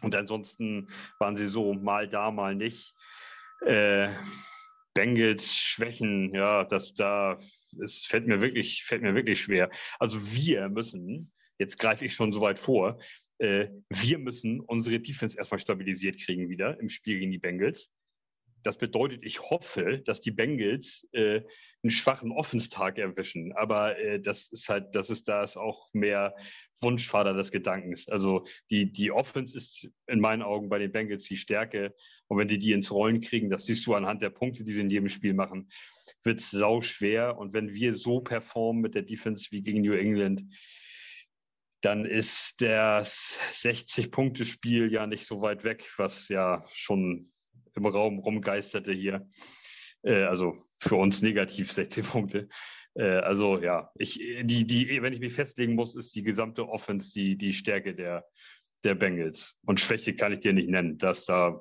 Und 0.01 0.15
ansonsten 0.15 0.87
waren 1.19 1.35
sie 1.35 1.47
so 1.47 1.73
mal 1.73 2.07
da, 2.07 2.31
mal 2.31 2.55
nicht. 2.55 2.93
Äh, 3.65 4.09
Bengals 4.93 5.53
Schwächen, 5.53 6.33
ja, 6.33 6.63
das 6.63 6.93
da, 6.93 7.39
es 7.81 8.05
fällt 8.05 8.27
mir 8.27 8.41
wirklich, 8.41 8.83
fällt 8.83 9.01
mir 9.01 9.15
wirklich 9.15 9.41
schwer. 9.41 9.69
Also 9.99 10.33
wir 10.33 10.69
müssen, 10.69 11.31
jetzt 11.57 11.77
greife 11.77 12.05
ich 12.05 12.13
schon 12.13 12.33
so 12.33 12.41
weit 12.41 12.59
vor, 12.59 12.99
äh, 13.37 13.69
wir 13.89 14.17
müssen 14.17 14.59
unsere 14.59 14.99
Defense 14.99 15.37
erstmal 15.37 15.59
stabilisiert 15.59 16.19
kriegen 16.19 16.49
wieder 16.49 16.79
im 16.79 16.89
Spiel 16.89 17.19
gegen 17.19 17.31
die 17.31 17.37
Bengals. 17.37 17.91
Das 18.63 18.77
bedeutet, 18.77 19.23
ich 19.23 19.41
hoffe, 19.41 20.01
dass 20.05 20.21
die 20.21 20.31
Bengals 20.31 21.07
äh, 21.13 21.41
einen 21.81 21.91
schwachen 21.91 22.31
Offenstag 22.31 22.97
erwischen. 22.97 23.53
Aber 23.53 23.97
äh, 23.97 24.19
das 24.19 24.49
ist 24.49 24.69
halt, 24.69 24.95
das 24.95 25.09
ist 25.09 25.27
da 25.27 25.43
ist 25.43 25.57
auch 25.57 25.89
mehr 25.93 26.35
Wunschvater 26.81 27.33
des 27.33 27.51
Gedankens. 27.51 28.07
Also 28.09 28.45
die, 28.69 28.91
die 28.91 29.11
Offense 29.11 29.57
ist 29.57 29.89
in 30.07 30.19
meinen 30.19 30.41
Augen 30.41 30.69
bei 30.69 30.79
den 30.79 30.91
Bengals 30.91 31.23
die 31.23 31.37
Stärke. 31.37 31.95
Und 32.27 32.37
wenn 32.37 32.47
die 32.47 32.59
die 32.59 32.73
ins 32.73 32.91
Rollen 32.91 33.21
kriegen, 33.21 33.49
das 33.49 33.65
siehst 33.65 33.85
du 33.85 33.95
anhand 33.95 34.21
der 34.21 34.29
Punkte, 34.29 34.63
die 34.63 34.73
sie 34.73 34.81
in 34.81 34.89
jedem 34.89 35.09
Spiel 35.09 35.33
machen, 35.33 35.69
wird 36.23 36.39
es 36.39 36.51
sau 36.51 36.81
schwer. 36.81 37.37
Und 37.37 37.53
wenn 37.53 37.73
wir 37.73 37.95
so 37.95 38.21
performen 38.21 38.81
mit 38.81 38.95
der 38.95 39.03
Defense 39.03 39.47
wie 39.51 39.61
gegen 39.61 39.81
New 39.81 39.93
England, 39.93 40.43
dann 41.81 42.05
ist 42.05 42.61
das 42.61 43.37
60-Punkte-Spiel 43.51 44.91
ja 44.91 45.07
nicht 45.07 45.25
so 45.25 45.41
weit 45.41 45.63
weg, 45.63 45.89
was 45.97 46.27
ja 46.27 46.65
schon 46.73 47.31
im 47.79 47.85
Raum 47.85 48.19
rumgeisterte 48.19 48.91
hier. 48.91 49.27
Äh, 50.03 50.23
also 50.23 50.55
für 50.77 50.95
uns 50.95 51.21
negativ 51.21 51.71
16 51.73 52.03
Punkte. 52.03 52.49
Äh, 52.95 53.03
also 53.03 53.59
ja, 53.59 53.91
ich, 53.95 54.19
die, 54.43 54.65
die, 54.65 55.01
wenn 55.01 55.13
ich 55.13 55.19
mich 55.19 55.33
festlegen 55.33 55.75
muss, 55.75 55.95
ist 55.95 56.15
die 56.15 56.23
gesamte 56.23 56.67
Offense 56.67 57.13
die, 57.13 57.37
die 57.37 57.53
Stärke 57.53 57.95
der, 57.95 58.25
der 58.83 58.95
Bengals. 58.95 59.55
Und 59.65 59.79
Schwäche 59.79 60.15
kann 60.15 60.33
ich 60.33 60.39
dir 60.39 60.53
nicht 60.53 60.69
nennen. 60.69 60.97
dass 60.97 61.25
da 61.25 61.59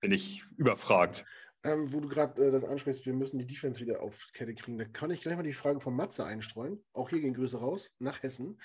bin 0.00 0.12
ich 0.12 0.42
überfragt. 0.58 1.24
Ähm, 1.64 1.90
wo 1.90 2.00
du 2.00 2.08
gerade 2.08 2.44
äh, 2.44 2.50
das 2.50 2.62
ansprichst, 2.62 3.06
wir 3.06 3.14
müssen 3.14 3.38
die 3.38 3.46
Defense 3.46 3.80
wieder 3.80 4.02
auf 4.02 4.28
Kette 4.34 4.54
kriegen. 4.54 4.76
Da 4.76 4.84
kann 4.84 5.10
ich 5.10 5.22
gleich 5.22 5.34
mal 5.34 5.42
die 5.42 5.54
Frage 5.54 5.80
von 5.80 5.96
Matze 5.96 6.26
einstreuen. 6.26 6.84
Auch 6.92 7.08
hier 7.08 7.20
gehen 7.20 7.32
Grüße 7.32 7.58
raus 7.58 7.90
nach 7.98 8.22
Hessen. 8.22 8.60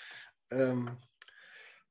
Ähm, 0.52 0.98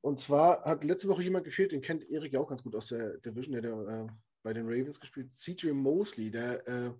und 0.01 0.19
zwar 0.19 0.63
hat 0.63 0.83
letzte 0.83 1.09
Woche 1.09 1.23
jemand 1.23 1.45
gefehlt, 1.45 1.71
den 1.71 1.81
kennt 1.81 2.09
Erik 2.09 2.33
ja 2.33 2.39
auch 2.39 2.49
ganz 2.49 2.63
gut 2.63 2.75
aus 2.75 2.87
der 2.87 3.17
Division, 3.17 3.53
der, 3.53 3.61
der 3.61 3.87
äh, 3.87 4.07
bei 4.43 4.53
den 4.53 4.65
Ravens 4.65 4.99
gespielt, 4.99 5.33
CJ 5.33 5.71
Mosley, 5.71 6.31
der 6.31 6.67
äh, 6.67 6.91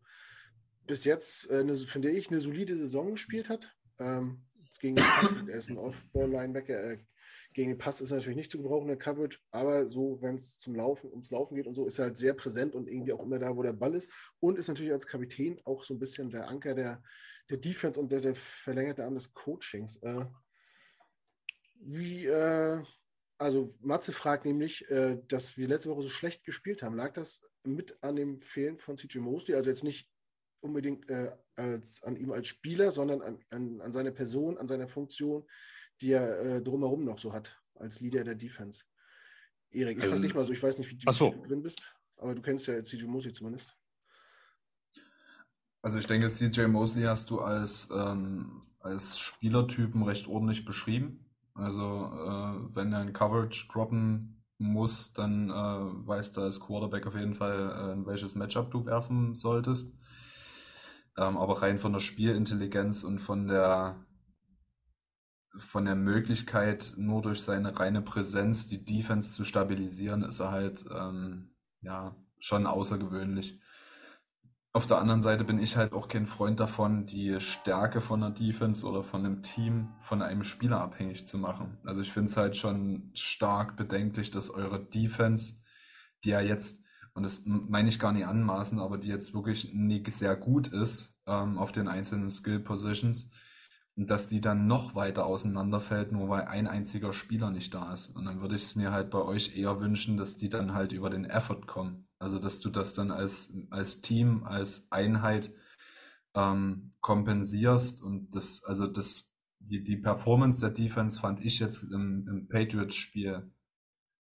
bis 0.86 1.06
jetzt, 1.06 1.50
äh, 1.50 1.60
eine, 1.60 1.76
finde 1.78 2.12
ich, 2.12 2.30
eine 2.30 2.42
solide 2.42 2.78
Saison 2.78 3.12
gespielt 3.12 3.50
hat. 3.50 3.74
Ähm, 4.00 4.44
gegen 4.80 4.98
er 4.98 5.58
ist 5.58 5.70
ein 5.70 5.78
Off-Ball-Linebacker. 5.78 6.92
Äh, 6.92 6.98
gegen 7.54 7.72
den 7.72 7.78
Pass 7.78 8.02
ist 8.02 8.12
er 8.12 8.18
natürlich 8.18 8.38
nicht 8.38 8.52
zu 8.52 8.62
gebrauchen, 8.62 8.88
der 8.88 8.98
Coverage, 8.98 9.40
aber 9.52 9.88
so, 9.88 10.22
wenn 10.22 10.36
es 10.36 10.60
zum 10.60 10.76
Laufen, 10.76 11.10
ums 11.10 11.32
Laufen 11.32 11.56
geht 11.56 11.68
und 11.68 11.76
so, 11.76 11.88
ist 11.88 11.98
er 11.98 12.06
halt 12.06 12.18
sehr 12.18 12.34
präsent 12.34 12.76
und 12.76 12.88
irgendwie 12.88 13.12
auch 13.12 13.24
immer 13.24 13.40
da, 13.40 13.56
wo 13.56 13.64
der 13.64 13.74
Ball 13.74 13.96
ist. 13.96 14.10
Und 14.40 14.60
ist 14.60 14.68
natürlich 14.68 14.92
als 14.94 15.08
Kapitän 15.08 15.60
auch 15.66 15.84
so 15.84 15.94
ein 15.94 16.00
bisschen 16.00 16.30
der 16.30 16.48
Anker 16.48 16.76
der, 16.76 17.02
der 17.50 17.58
Defense 17.58 18.00
und 18.00 18.12
der, 18.12 18.22
der 18.22 18.36
verlängerte 18.36 19.04
Arm 19.04 19.16
des 19.16 19.34
Coachings. 19.34 19.96
Äh, 19.98 20.26
wie, 21.80 22.26
äh, 22.26 22.84
also 23.38 23.74
Matze 23.82 24.12
fragt 24.12 24.46
nämlich, 24.46 24.90
äh, 24.90 25.22
dass 25.28 25.58
wir 25.58 25.68
letzte 25.68 25.90
Woche 25.90 26.04
so 26.04 26.10
schlecht 26.10 26.44
gespielt 26.44 26.84
haben. 26.84 26.96
Lag 26.96 27.14
das 27.14 27.44
mit 27.64 28.04
an 28.04 28.16
dem 28.16 28.40
Fehlen 28.40 28.78
von 28.78 28.98
CJ 28.98 29.20
Mosley? 29.20 29.56
Also 29.56 29.70
jetzt 29.70 29.84
nicht 29.84 30.10
unbedingt 30.62 31.10
äh, 31.10 31.32
als, 31.56 32.04
an 32.04 32.18
ihm 32.18 32.32
als 32.32 32.48
Spieler, 32.48 32.92
sondern 32.92 33.22
an, 33.22 33.40
an, 33.50 33.82
an 33.82 33.94
seine 33.94 34.12
Person, 34.12 34.58
an 34.58 34.68
seiner 34.68 34.88
Funktion, 34.88 35.48
die 36.02 36.12
er 36.12 36.40
äh, 36.40 36.62
drumherum 36.62 37.06
noch 37.06 37.18
so 37.18 37.34
hat, 37.34 37.58
als 37.76 38.02
Leader 38.02 38.24
der 38.24 38.36
Defense. 38.36 38.84
Erik, 39.72 39.98
ich 39.98 40.04
also, 40.04 40.16
frage 40.16 40.28
dich 40.28 40.36
mal 40.36 40.46
so, 40.46 40.54
ich 40.54 40.64
weiß 40.64 40.78
nicht, 40.78 40.92
wie, 40.92 40.98
du, 40.98 41.12
so. 41.12 41.32
du 41.32 41.48
drin 41.48 41.62
bist, 41.62 41.96
aber 42.18 42.36
du 42.36 42.42
kennst 42.42 42.68
ja 42.68 42.84
CJ 42.84 43.06
Mosley 43.06 43.34
zumindest. 43.34 43.78
Also 45.82 45.98
ich 45.98 46.08
denke, 46.08 46.30
CJ 46.30 46.68
Mosley 46.68 47.04
hast 47.04 47.30
du 47.30 47.40
als 47.40 47.88
ähm, 47.92 48.70
als 48.80 49.20
Spielertypen 49.20 50.04
recht 50.04 50.28
ordentlich 50.28 50.66
beschrieben. 50.66 51.29
Also 51.54 52.12
äh, 52.14 52.76
wenn 52.76 52.94
er 52.94 53.02
in 53.02 53.14
Coverage 53.14 53.68
droppen 53.72 54.44
muss, 54.58 55.14
dann 55.14 55.50
äh, 55.50 55.54
weißt 55.54 56.38
du 56.38 56.42
als 56.42 56.60
Quarterback 56.60 57.08
auf 57.08 57.16
jeden 57.16 57.36
Fall, 57.36 57.72
äh, 57.72 57.94
in 57.94 58.06
welches 58.06 58.36
Matchup 58.36 58.72
du 58.72 58.86
werfen 58.86 59.36
solltest. 59.36 59.94
Ähm, 61.18 61.38
aber 61.38 61.62
rein 61.62 61.80
von 61.80 61.94
der 61.94 62.00
Spielintelligenz 62.00 63.04
und 63.04 63.20
von 63.20 63.48
der 63.48 64.06
von 65.58 65.86
der 65.86 65.96
Möglichkeit, 65.96 66.94
nur 66.96 67.22
durch 67.22 67.42
seine 67.42 67.78
reine 67.80 68.02
Präsenz 68.02 68.68
die 68.68 68.86
Defense 68.86 69.34
zu 69.34 69.44
stabilisieren, 69.44 70.24
ist 70.24 70.40
er 70.40 70.52
halt 70.52 70.86
ähm, 70.92 71.56
ja 71.82 72.16
schon 72.40 72.68
außergewöhnlich. 72.68 73.60
Auf 74.72 74.86
der 74.86 75.00
anderen 75.00 75.24
Seite 75.24 75.46
bin 75.46 75.58
ich 75.58 75.78
halt 75.78 75.94
auch 75.94 76.08
kein 76.08 76.28
Freund 76.28 76.60
davon, 76.60 77.08
die 77.08 77.42
Stärke 77.42 78.02
von 78.02 78.22
einer 78.22 78.34
Defense 78.34 78.86
oder 78.86 79.02
von 79.02 79.26
einem 79.26 79.42
Team 79.42 79.90
von 80.00 80.22
einem 80.22 80.44
Spieler 80.44 80.80
abhängig 80.80 81.26
zu 81.26 81.40
machen. 81.40 81.80
Also 81.86 82.02
ich 82.02 82.12
finde 82.12 82.30
es 82.30 82.38
halt 82.38 82.56
schon 82.56 83.10
stark 83.16 83.78
bedenklich, 83.78 84.30
dass 84.30 84.52
eure 84.52 84.80
Defense, 84.80 85.56
die 86.24 86.30
ja 86.30 86.42
jetzt, 86.42 86.80
und 87.16 87.24
das 87.24 87.42
meine 87.46 87.90
ich 87.90 88.00
gar 88.00 88.12
nicht 88.12 88.28
anmaßen, 88.28 88.80
aber 88.80 89.00
die 89.00 89.08
jetzt 89.08 89.34
wirklich 89.34 89.74
nicht 89.74 90.12
sehr 90.14 90.36
gut 90.36 90.68
ist 90.68 91.16
ähm, 91.26 91.58
auf 91.58 91.72
den 91.72 91.88
einzelnen 91.88 92.30
Skill 92.30 92.60
Positions, 92.60 93.32
dass 93.96 94.30
die 94.30 94.40
dann 94.40 94.68
noch 94.68 94.94
weiter 94.94 95.26
auseinanderfällt, 95.26 96.12
nur 96.12 96.30
weil 96.30 96.44
ein 96.44 96.68
einziger 96.68 97.12
Spieler 97.12 97.50
nicht 97.50 97.74
da 97.74 97.92
ist. 97.92 98.10
Und 98.16 98.26
dann 98.26 98.40
würde 98.40 98.56
ich 98.56 98.64
es 98.64 98.76
mir 98.76 98.92
halt 98.92 99.10
bei 99.10 99.22
euch 99.24 99.58
eher 99.58 99.80
wünschen, 99.80 100.16
dass 100.18 100.36
die 100.36 100.50
dann 100.50 100.76
halt 100.76 100.94
über 100.94 101.10
den 101.10 101.26
Effort 101.26 101.66
kommen. 101.66 102.09
Also 102.20 102.38
dass 102.38 102.60
du 102.60 102.70
das 102.70 102.94
dann 102.94 103.12
als, 103.12 103.54
als 103.70 104.02
Team, 104.02 104.44
als 104.44 104.86
Einheit 104.92 105.54
ähm, 106.36 106.92
kompensierst 107.00 108.02
und 108.04 108.36
das, 108.36 108.64
also 108.66 108.88
das, 108.88 109.32
die, 109.60 109.84
die 109.84 109.98
Performance 109.98 110.60
der 110.60 110.70
Defense 110.70 111.20
fand 111.20 111.44
ich 111.44 111.60
jetzt 111.60 111.84
im, 111.84 112.28
im 112.28 112.48
Patriots-Spiel, 112.50 113.52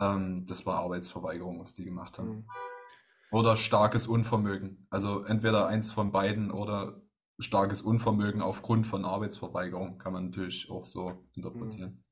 ähm, 0.00 0.46
das 0.46 0.66
war 0.66 0.80
Arbeitsverweigerung, 0.80 1.60
was 1.60 1.74
die 1.74 1.84
gemacht 1.84 2.18
haben. 2.18 2.36
Mhm. 2.36 2.46
Oder 3.30 3.56
starkes 3.56 4.06
Unvermögen. 4.06 4.86
Also 4.90 5.24
entweder 5.24 5.66
eins 5.66 5.90
von 5.90 6.12
beiden 6.12 6.50
oder 6.50 7.02
starkes 7.38 7.82
Unvermögen 7.82 8.40
aufgrund 8.42 8.86
von 8.86 9.04
Arbeitsverweigerung, 9.04 9.98
kann 9.98 10.12
man 10.12 10.26
natürlich 10.26 10.70
auch 10.70 10.84
so 10.84 11.26
interpretieren. 11.34 11.90
Mhm. 11.90 12.03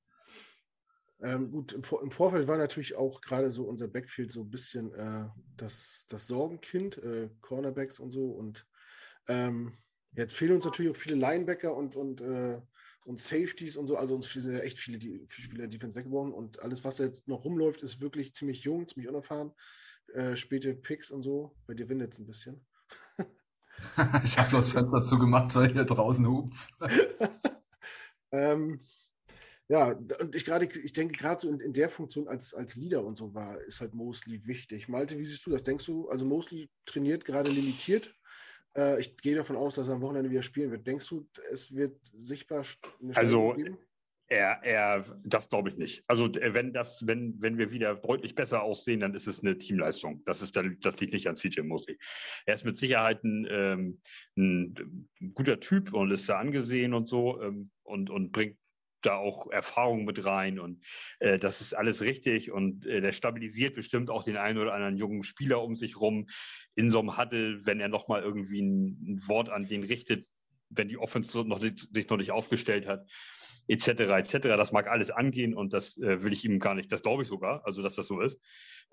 Ähm, 1.23 1.53
gut, 1.53 1.73
im, 1.73 1.85
Vor 1.85 2.03
im, 2.03 2.11
Vorfeld 2.11 2.49
war 2.49 2.59
natürlich 2.59 2.97
auch 2.97 3.21
gerade 3.21 3.51
so 3.53 3.65
unser 3.65 3.87
Backfield 3.87 4.33
so 4.33 4.41
ein 4.41 4.51
bisschen 4.51 4.93
äh, 4.93 5.29
das, 5.57 6.05
das 6.09 6.27
Sorgenkind, 6.27 6.99
äh, 6.99 7.31
Cornerbacks 7.41 8.01
und 8.01 8.11
so. 8.11 8.31
Und 8.31 8.67
ähm, 9.29 9.79
jetzt 10.17 10.35
fehlen 10.35 10.53
uns 10.53 10.65
natürlich 10.65 10.91
auch 10.91 10.97
viele 10.97 11.15
Linebacker 11.15 11.77
und, 11.77 11.95
und, 11.95 12.21
äh, 12.21 12.61
und 13.05 13.21
Safeties 13.21 13.77
und 13.77 13.87
so. 13.87 13.97
Also 13.97 14.17
uns 14.17 14.33
sind 14.33 14.59
echt 14.61 14.79
viele, 14.79 14.99
die, 14.99 15.25
Spieler 15.29 15.69
Defense 15.69 15.95
weggeworfen. 15.95 16.33
Und 16.33 16.61
alles, 16.61 16.83
was 16.85 16.99
jetzt 16.99 17.29
noch 17.29 17.45
rumläuft, 17.45 17.83
ist 17.83 18.01
wirklich 18.01 18.35
ziemlich 18.35 18.65
jung, 18.65 18.89
ziemlich 18.89 19.09
unerfahren. 19.09 19.53
Äh, 20.15 20.35
späte 20.35 20.75
Picks 20.75 21.13
und 21.13 21.23
so. 21.23 21.55
Bei 21.69 21.75
dir 21.75 21.89
windet 21.89 22.15
es 22.15 22.19
ein 22.19 22.27
bisschen. 22.27 22.67
ich 24.25 24.39
habe 24.39 24.51
das 24.51 24.73
Fenster 24.73 25.03
zugemacht, 25.03 25.55
weil 25.55 25.73
hier 25.73 25.85
draußen 25.85 26.27
hupt. 26.27 26.69
ähm, 28.33 28.81
ja, 29.73 29.93
und 30.21 30.37
ich 30.37 30.45
gerade, 30.45 30.67
ich 30.67 30.93
denke 30.93 31.17
gerade 31.17 31.41
so 31.41 31.49
in, 31.49 31.59
in, 31.59 31.73
der 31.73 31.89
Funktion 31.89 32.29
als, 32.29 32.53
als 32.53 32.77
Leader 32.77 33.03
und 33.03 33.17
so 33.17 33.33
war, 33.33 33.59
ist 33.63 33.81
halt 33.81 33.95
Mosley 33.95 34.47
wichtig. 34.47 34.87
Malte, 34.87 35.19
wie 35.19 35.25
siehst 35.25 35.47
du 35.47 35.51
das? 35.51 35.63
Denkst 35.63 35.87
du, 35.87 36.11
also 36.11 36.27
Mosley 36.27 36.69
trainiert 36.85 37.25
gerade 37.25 37.51
limitiert. 37.51 38.15
Äh, 38.77 39.01
ich 39.01 39.17
gehe 39.17 39.35
davon 39.35 39.57
aus, 39.57 39.77
dass 39.77 39.89
er 39.89 39.95
am 39.95 40.03
Wochenende 40.03 40.29
wieder 40.29 40.43
spielen 40.43 40.71
wird. 40.71 40.87
Denkst 40.87 41.09
du, 41.09 41.27
es 41.51 41.75
wird 41.75 41.99
sichtbar 42.05 42.67
eine 43.01 43.17
Also, 43.17 43.55
geben? 43.55 43.79
Er, 44.29 44.63
er, 44.63 45.05
das 45.25 45.49
glaube 45.49 45.71
ich 45.71 45.79
nicht. 45.79 46.05
Also 46.07 46.31
wenn 46.35 46.75
das, 46.75 47.07
wenn, 47.07 47.41
wenn 47.41 47.57
wir 47.57 47.71
wieder 47.71 47.95
deutlich 47.95 48.35
besser 48.35 48.63
aussehen, 48.63 49.01
dann 49.01 49.15
ist 49.15 49.27
es 49.27 49.41
eine 49.41 49.57
Teamleistung. 49.57 50.23
Das 50.27 50.43
ist 50.43 50.55
dann, 50.55 50.77
das 50.83 51.01
liegt 51.01 51.15
nicht 51.15 51.29
an 51.29 51.37
CJ 51.37 51.63
Mosley. 51.63 51.99
Er 52.45 52.57
ist 52.57 52.67
mit 52.67 52.77
Sicherheit 52.77 53.25
ein, 53.25 53.47
ähm, 53.51 54.01
ein, 54.37 55.09
guter 55.33 55.61
Typ 55.61 55.95
und 55.95 56.11
ist 56.11 56.29
da 56.29 56.39
angesehen 56.39 56.93
und 56.93 57.09
so 57.09 57.41
ähm, 57.41 57.71
und, 57.85 58.11
und 58.11 58.33
bringt 58.33 58.59
da 59.03 59.17
auch 59.17 59.51
Erfahrung 59.51 60.05
mit 60.05 60.25
rein 60.25 60.59
und 60.59 60.83
äh, 61.19 61.39
das 61.39 61.61
ist 61.61 61.75
alles 61.75 62.01
richtig 62.01 62.51
und 62.51 62.87
äh, 62.87 63.01
der 63.01 63.13
stabilisiert 63.13 63.75
bestimmt 63.75 64.11
auch 64.11 64.25
den 64.25 64.37
einen 64.37 64.59
oder 64.59 64.75
anderen 64.75 64.97
jungen 64.97 65.25
Spieler 65.25 65.63
um 65.63 65.77
sich 65.77 66.01
rum 66.01 66.29
in 66.75 66.91
so 66.91 67.01
einem 67.01 67.19
Huddle, 67.19 67.67
wenn 67.67 67.81
er 67.81 67.89
nochmal 67.89 68.23
irgendwie 68.23 68.63
ein, 68.63 68.99
ein 69.07 69.29
Wort 69.29 69.49
an 69.49 69.67
den 69.67 69.85
richtet, 69.85 70.27
wenn 70.71 70.89
die 70.89 70.99
Offense 70.99 71.45
noch 71.45 71.61
nicht, 71.61 71.95
sich 71.95 72.09
noch 72.09 72.17
nicht 72.17 72.31
aufgestellt 72.33 72.87
hat 72.87 73.07
etc. 73.69 73.89
etc. 73.89 74.39
Das 74.49 74.73
mag 74.73 74.89
alles 74.89 75.11
angehen 75.11 75.55
und 75.55 75.73
das 75.73 75.97
äh, 75.99 76.23
will 76.23 76.33
ich 76.33 76.45
ihm 76.45 76.59
gar 76.59 76.75
nicht, 76.75 76.91
das 76.93 77.03
glaube 77.03 77.23
ich 77.23 77.29
sogar, 77.29 77.65
also 77.65 77.83
dass 77.83 77.95
das 77.95 78.07
so 78.07 78.21
ist. 78.21 78.41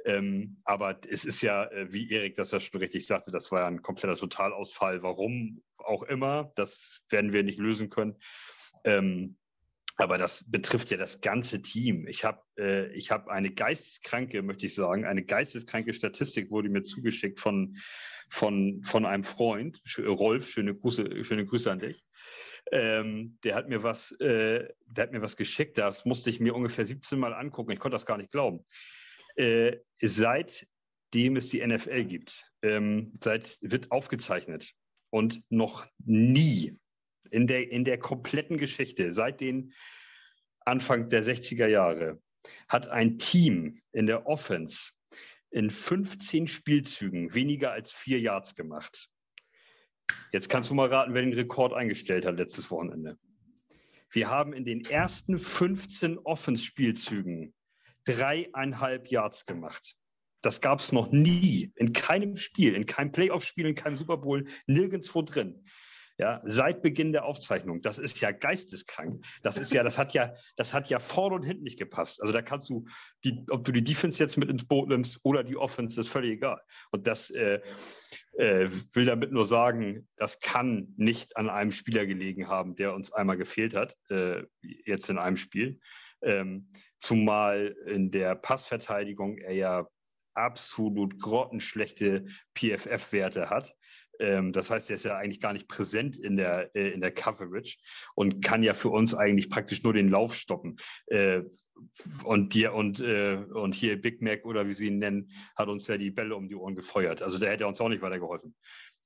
Ähm, 0.06 0.62
aber 0.64 1.00
es 1.10 1.26
ist 1.26 1.42
ja, 1.42 1.66
äh, 1.66 1.92
wie 1.92 2.10
Erik 2.10 2.36
das 2.36 2.52
ja 2.52 2.60
schon 2.60 2.80
richtig 2.80 3.06
sagte, 3.06 3.32
das 3.32 3.52
war 3.52 3.62
ja 3.62 3.68
ein 3.68 3.82
kompletter 3.82 4.16
Totalausfall. 4.16 5.04
Warum 5.04 5.62
auch 5.78 6.04
immer, 6.04 6.52
das 6.56 7.02
werden 7.10 7.34
wir 7.34 7.44
nicht 7.44 7.60
lösen 7.60 7.90
können. 7.90 8.16
Ähm, 8.86 9.38
aber 10.00 10.18
das 10.18 10.46
betrifft 10.50 10.92
ja 10.92 10.98
das 10.98 11.20
ganze 11.20 11.62
Team. 11.62 12.08
Ich 12.08 12.24
habe 12.24 12.42
äh, 12.56 12.98
hab 13.02 13.28
eine 13.28 13.52
geisteskranke, 13.52 14.42
möchte 14.42 14.66
ich 14.66 14.74
sagen, 14.74 15.04
eine 15.06 15.24
geisteskranke 15.24 15.94
Statistik 15.94 16.52
wurde 16.52 16.70
mir 16.70 16.84
zugeschickt 16.84 17.40
von, 17.40 17.76
von, 18.30 18.82
von 18.86 19.06
einem 19.06 19.26
Freund, 19.26 19.82
Rolf, 19.98 20.50
schöne 20.50 20.74
Grüße, 20.74 21.24
schöne 21.26 21.46
Grüße 21.46 21.70
an 21.70 21.80
dich. 21.80 22.06
Ähm, 22.72 23.38
der 23.44 23.56
hat 23.56 23.68
mir 23.68 23.84
was, 23.84 24.12
äh, 24.22 24.70
der 24.86 25.04
hat 25.04 25.12
mir 25.12 25.22
was 25.22 25.36
geschickt, 25.36 25.78
das 25.78 26.06
musste 26.06 26.30
ich 26.30 26.40
mir 26.40 26.56
ungefähr 26.56 26.86
17 26.86 27.20
Mal 27.20 27.34
angucken. 27.34 27.72
Ich 27.72 27.80
konnte 27.80 27.96
das 27.96 28.06
gar 28.06 28.18
nicht 28.18 28.32
glauben. 28.32 28.66
Äh, 29.36 29.80
seitdem 30.02 31.36
es 31.36 31.50
die 31.50 31.66
NFL 31.66 32.06
gibt, 32.06 32.50
ähm, 32.62 33.18
seit 33.22 33.58
wird 33.62 33.92
aufgezeichnet 33.92 34.72
und 35.10 35.42
noch 35.50 35.88
nie 36.06 36.80
in 37.32 37.48
der, 37.48 37.72
in 37.72 37.84
der 37.84 37.98
kompletten 37.98 38.58
Geschichte, 38.58 39.12
seit 39.12 39.42
den 39.42 39.74
Anfang 40.66 41.10
der 41.10 41.24
60er 41.24 41.68
Jahre, 41.68 42.22
hat 42.68 42.88
ein 42.88 43.18
Team 43.18 43.78
in 43.92 44.06
der 44.06 44.28
Offense 44.28 44.92
in 45.52 45.70
15 45.70 46.48
Spielzügen 46.48 47.34
weniger 47.34 47.72
als 47.72 47.92
vier 47.92 48.20
Yards 48.20 48.56
gemacht. 48.56 49.10
Jetzt 50.32 50.50
kannst 50.50 50.70
du 50.70 50.76
mal 50.76 50.90
raten, 50.90 51.14
wer 51.14 51.24
den 51.24 51.34
Rekord 51.34 51.74
eingestellt 51.74 52.26
hat 52.26 52.38
letztes 52.38 52.70
Wochenende. 52.70 53.18
Wir 54.12 54.30
haben 54.30 54.54
in 54.54 54.66
den 54.66 54.82
ersten 54.86 55.40
15 55.40 56.20
Offense-Spielzügen 56.20 57.54
dreieinhalb 58.06 59.10
Yards 59.10 59.46
gemacht. 59.46 59.96
Das 60.42 60.62
gab 60.62 60.80
es 60.80 60.92
noch 60.92 61.12
nie 61.12 61.72
in 61.76 61.94
keinem 61.94 62.38
Spiel, 62.38 62.74
in 62.74 62.86
keinem 62.86 63.12
Playoff-Spiel, 63.12 63.66
in 63.66 63.76
keinem 63.76 63.98
Super 63.98 64.18
Bowl, 64.18 64.46
nirgendwo 64.68 65.22
drin 65.22 65.64
ja, 66.20 66.42
seit 66.44 66.82
Beginn 66.82 67.14
der 67.14 67.24
Aufzeichnung. 67.24 67.82
Das 67.82 67.98
ist 67.98 68.20
ja 68.20 68.32
geisteskrank. 68.32 69.26
Das 69.42 69.58
ist 69.58 69.72
ja, 69.72 69.84
das 69.84 69.98
hat 69.98 70.14
ja, 70.14 70.34
das 70.58 70.74
hat 70.74 70.90
ja 70.90 71.00
vorne 71.00 71.36
und 71.36 71.44
hinten 71.44 71.64
nicht 71.64 71.80
gepasst. 71.80 72.22
Also 72.22 72.34
da 72.34 72.42
kannst 72.42 72.70
du 72.70 72.86
die, 73.24 73.46
ob 73.50 73.64
du 73.64 73.72
die 73.72 73.84
Defense 73.84 74.22
jetzt 74.22 74.38
mit 74.38 74.50
ins 74.50 74.68
Boot 74.68 74.90
nimmst 74.90 75.22
oder 75.24 75.46
die 75.46 75.56
Offense, 75.56 76.00
ist 76.00 76.10
völlig 76.10 76.34
egal. 76.34 76.62
Und 76.92 77.08
das 77.08 77.30
äh, 77.30 77.62
äh, 78.34 78.70
will 78.92 79.06
damit 79.06 79.32
nur 79.32 79.46
sagen, 79.46 80.10
das 80.18 80.42
kann 80.42 80.94
nicht 80.98 81.38
an 81.38 81.50
einem 81.50 81.72
Spieler 81.72 82.06
gelegen 82.06 82.50
haben, 82.50 82.76
der 82.76 82.94
uns 82.94 83.14
einmal 83.14 83.38
gefehlt 83.38 83.74
hat, 83.74 83.96
äh, 84.10 84.44
jetzt 84.62 85.10
in 85.10 85.18
einem 85.18 85.38
Spiel. 85.38 85.80
Ähm, 86.22 86.70
zumal 86.98 87.78
in 87.86 88.12
der 88.12 88.36
Passverteidigung 88.36 89.38
er 89.38 89.54
ja 89.54 89.88
absolut 90.34 91.18
grottenschlechte 91.18 92.26
PFF-Werte 92.56 93.50
hat. 93.50 93.74
Ähm, 94.20 94.52
das 94.52 94.70
heißt, 94.70 94.90
er 94.90 94.96
ist 94.96 95.06
ja 95.06 95.18
eigentlich 95.18 95.40
gar 95.40 95.54
nicht 95.54 95.68
präsent 95.68 96.18
in 96.18 96.38
der, 96.38 96.76
äh, 96.76 96.90
in 96.90 97.02
der 97.02 97.12
Coverage 97.12 97.78
und 98.16 98.44
kann 98.44 98.64
ja 98.64 98.74
für 98.74 98.90
uns 98.90 99.14
eigentlich 99.14 99.50
praktisch 99.50 99.84
nur 99.84 99.94
den 99.94 100.10
Lauf 100.10 100.36
stoppen. 100.36 100.78
Äh, 101.08 101.44
und, 102.26 102.54
dir, 102.54 102.74
und, 102.74 103.00
äh, 103.00 103.38
und 103.54 103.74
hier 103.74 104.00
Big 104.02 104.22
Mac 104.22 104.46
oder 104.46 104.68
wie 104.68 104.74
sie 104.74 104.88
ihn 104.88 105.00
nennen, 105.00 105.32
hat 105.56 105.70
uns 105.70 105.88
ja 105.88 105.98
die 105.98 106.12
Bälle 106.12 106.36
um 106.36 106.50
die 106.50 106.56
Ohren 106.56 106.76
gefeuert. 106.76 107.22
Also 107.22 107.38
der 107.38 107.52
hätte 107.52 107.68
uns 107.68 107.80
auch 107.80 107.90
nicht 107.90 108.02
weitergeholfen. 108.02 108.54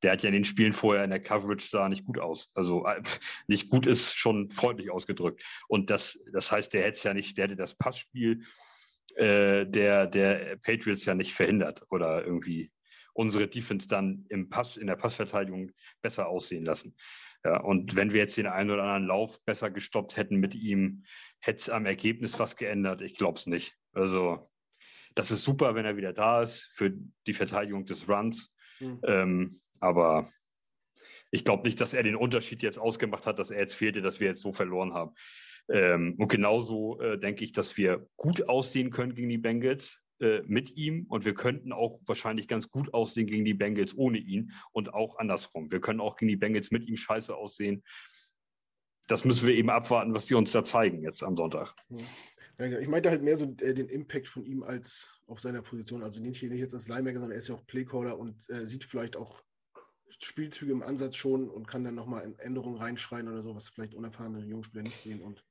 Der 0.01 0.11
hat 0.11 0.23
ja 0.23 0.29
in 0.29 0.33
den 0.33 0.43
Spielen 0.43 0.73
vorher 0.73 1.03
in 1.03 1.11
der 1.11 1.21
Coverage 1.21 1.67
sah 1.67 1.87
nicht 1.87 2.03
gut 2.03 2.19
aus. 2.19 2.49
Also 2.55 2.85
äh, 2.85 3.01
nicht 3.47 3.69
gut 3.69 3.85
ist 3.85 4.15
schon 4.17 4.49
freundlich 4.49 4.89
ausgedrückt. 4.89 5.43
Und 5.67 5.91
das, 5.91 6.19
das 6.33 6.51
heißt, 6.51 6.73
der 6.73 6.83
hätte 6.83 7.07
ja 7.07 7.13
nicht, 7.13 7.37
der 7.37 7.45
hätte 7.45 7.55
das 7.55 7.75
Passspiel 7.75 8.41
äh, 9.15 9.65
der, 9.67 10.07
der 10.07 10.57
Patriots 10.57 11.05
ja 11.05 11.13
nicht 11.13 11.33
verhindert 11.33 11.83
oder 11.91 12.25
irgendwie 12.25 12.71
unsere 13.13 13.47
Defense 13.47 13.87
dann 13.87 14.25
im 14.29 14.49
Pass, 14.49 14.77
in 14.77 14.87
der 14.87 14.95
Passverteidigung 14.95 15.71
besser 16.01 16.27
aussehen 16.27 16.65
lassen. 16.65 16.95
Ja, 17.45 17.59
und 17.61 17.95
wenn 17.95 18.13
wir 18.13 18.21
jetzt 18.21 18.37
den 18.37 18.47
einen 18.47 18.71
oder 18.71 18.83
anderen 18.83 19.07
Lauf 19.07 19.43
besser 19.43 19.69
gestoppt 19.69 20.17
hätten 20.17 20.37
mit 20.37 20.55
ihm, 20.55 21.03
hätte 21.39 21.59
es 21.59 21.69
am 21.69 21.85
Ergebnis 21.85 22.39
was 22.39 22.55
geändert. 22.55 23.01
Ich 23.01 23.15
glaube 23.15 23.37
es 23.37 23.47
nicht. 23.47 23.75
Also, 23.91 24.47
das 25.13 25.29
ist 25.29 25.43
super, 25.43 25.75
wenn 25.75 25.85
er 25.85 25.97
wieder 25.97 26.13
da 26.13 26.41
ist 26.41 26.69
für 26.73 26.93
die 27.27 27.33
Verteidigung 27.33 27.85
des 27.85 28.07
Runs. 28.07 28.53
Mhm. 28.79 29.01
Ähm, 29.05 29.61
aber 29.79 30.29
ich 31.31 31.43
glaube 31.43 31.63
nicht, 31.63 31.81
dass 31.81 31.93
er 31.93 32.03
den 32.03 32.15
Unterschied 32.15 32.61
jetzt 32.63 32.79
ausgemacht 32.79 33.27
hat, 33.27 33.39
dass 33.39 33.51
er 33.51 33.59
jetzt 33.59 33.75
fehlte, 33.75 34.01
dass 34.01 34.19
wir 34.19 34.27
jetzt 34.27 34.41
so 34.41 34.53
verloren 34.53 34.93
haben. 34.93 35.13
Ähm, 35.69 36.15
und 36.17 36.29
genauso 36.29 36.99
äh, 37.01 37.19
denke 37.19 37.43
ich, 37.43 37.51
dass 37.51 37.77
wir 37.77 38.07
gut 38.15 38.47
aussehen 38.47 38.89
können 38.89 39.15
gegen 39.15 39.29
die 39.29 39.37
Bengals 39.37 40.02
äh, 40.23 40.41
mit 40.47 40.77
ihm 40.77 41.05
und 41.09 41.25
wir 41.25 41.33
könnten 41.33 41.73
auch 41.73 41.99
wahrscheinlich 42.05 42.47
ganz 42.47 42.69
gut 42.69 42.93
aussehen 42.93 43.27
gegen 43.27 43.43
die 43.43 43.53
Bengals 43.53 43.95
ohne 43.97 44.17
ihn 44.17 44.53
und 44.71 44.93
auch 44.93 45.17
andersrum. 45.17 45.69
Wir 45.69 45.81
können 45.81 45.99
auch 45.99 46.15
gegen 46.15 46.29
die 46.29 46.37
Bengals 46.37 46.71
mit 46.71 46.87
ihm 46.87 46.95
scheiße 46.95 47.35
aussehen. 47.35 47.83
Das 49.07 49.25
müssen 49.25 49.47
wir 49.47 49.53
eben 49.53 49.69
abwarten, 49.69 50.13
was 50.13 50.27
sie 50.27 50.35
uns 50.35 50.53
da 50.53 50.63
zeigen 50.63 51.03
jetzt 51.03 51.23
am 51.23 51.35
Sonntag. 51.35 51.75
Ja, 52.57 52.79
ich 52.79 52.87
meinte 52.87 53.09
halt 53.09 53.21
mehr 53.21 53.35
so 53.35 53.53
äh, 53.59 53.73
den 53.73 53.89
Impact 53.89 54.29
von 54.29 54.45
ihm 54.45 54.63
als 54.63 55.19
auf 55.27 55.41
seiner 55.41 55.61
Position. 55.61 56.03
Also 56.03 56.21
nicht, 56.21 56.41
nicht 56.41 56.59
jetzt 56.59 56.73
als 56.73 56.87
Linebacker, 56.87 57.19
sondern 57.19 57.33
er 57.33 57.39
ist 57.39 57.49
ja 57.49 57.55
auch 57.55 57.67
Playcaller 57.67 58.17
und 58.17 58.49
äh, 58.49 58.65
sieht 58.65 58.85
vielleicht 58.85 59.17
auch 59.17 59.43
Spielzüge 60.07 60.71
im 60.71 60.83
Ansatz 60.83 61.17
schon 61.17 61.49
und 61.49 61.67
kann 61.67 61.83
dann 61.83 61.95
nochmal 61.95 62.33
Änderungen 62.37 62.77
reinschreien 62.77 63.27
oder 63.27 63.41
so, 63.41 63.55
was 63.55 63.69
vielleicht 63.69 63.93
unerfahrene 63.93 64.45
Jungspieler 64.45 64.83
nicht 64.83 64.97
sehen. 64.97 65.21
Und 65.21 65.43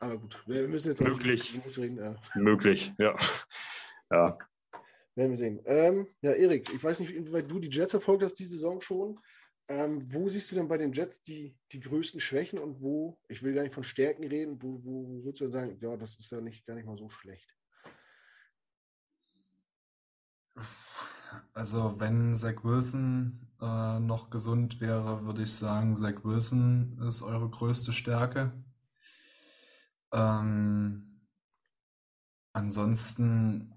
aber 0.00 0.16
gut, 0.18 0.42
wir 0.46 0.66
müssen 0.66 0.88
jetzt 0.88 1.02
möglich 1.02 1.60
reden. 1.76 1.98
Ja. 1.98 2.16
Möglich, 2.34 2.92
ja. 2.98 3.14
ja. 4.10 4.38
Werden 5.14 5.30
wir 5.30 5.36
sehen. 5.36 5.60
Ähm, 5.66 6.08
ja, 6.22 6.32
Erik, 6.32 6.72
ich 6.72 6.82
weiß 6.82 7.00
nicht, 7.00 7.14
inwieweit 7.14 7.50
du 7.50 7.58
die 7.58 7.68
Jets 7.68 7.90
verfolgt 7.90 8.22
hast, 8.22 8.34
die 8.34 8.46
Saison 8.46 8.80
schon. 8.80 9.20
Ähm, 9.68 10.00
wo 10.12 10.28
siehst 10.28 10.50
du 10.50 10.56
denn 10.56 10.68
bei 10.68 10.78
den 10.78 10.92
Jets 10.92 11.22
die, 11.22 11.54
die 11.70 11.80
größten 11.80 12.18
Schwächen 12.18 12.58
und 12.58 12.82
wo, 12.82 13.20
ich 13.28 13.42
will 13.42 13.52
gar 13.52 13.62
nicht 13.62 13.74
von 13.74 13.84
Stärken 13.84 14.26
reden, 14.26 14.60
wo, 14.62 14.80
wo 14.82 15.22
würdest 15.22 15.42
du 15.42 15.44
denn 15.44 15.52
sagen, 15.52 15.78
ja, 15.80 15.96
das 15.96 16.16
ist 16.16 16.32
ja 16.32 16.40
nicht, 16.40 16.66
gar 16.66 16.74
nicht 16.74 16.86
mal 16.86 16.96
so 16.96 17.10
schlecht? 17.10 17.54
Also, 21.52 22.00
wenn 22.00 22.34
Zach 22.34 22.64
Wilson 22.64 23.48
äh, 23.60 24.00
noch 24.00 24.30
gesund 24.30 24.80
wäre, 24.80 25.24
würde 25.24 25.42
ich 25.42 25.52
sagen, 25.52 25.96
Zach 25.96 26.24
Wilson 26.24 26.98
ist 27.08 27.22
eure 27.22 27.48
größte 27.48 27.92
Stärke. 27.92 28.52
Ähm, 30.12 31.20
ansonsten, 32.52 33.72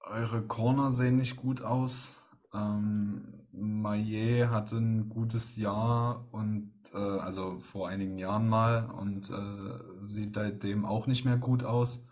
eure 0.00 0.42
Corner 0.46 0.92
sehen 0.92 1.16
nicht 1.16 1.36
gut 1.36 1.62
aus. 1.62 2.14
Ähm, 2.54 3.46
Maillet 3.52 4.48
hatte 4.50 4.76
ein 4.76 5.08
gutes 5.08 5.56
Jahr 5.56 6.26
und 6.32 6.72
äh, 6.92 6.98
also 6.98 7.58
vor 7.60 7.88
einigen 7.88 8.18
Jahren 8.18 8.48
mal 8.48 8.86
und 8.90 9.30
äh, 9.30 10.06
sieht 10.08 10.34
seitdem 10.34 10.84
auch 10.84 11.06
nicht 11.06 11.24
mehr 11.24 11.36
gut 11.38 11.64
aus. 11.64 12.06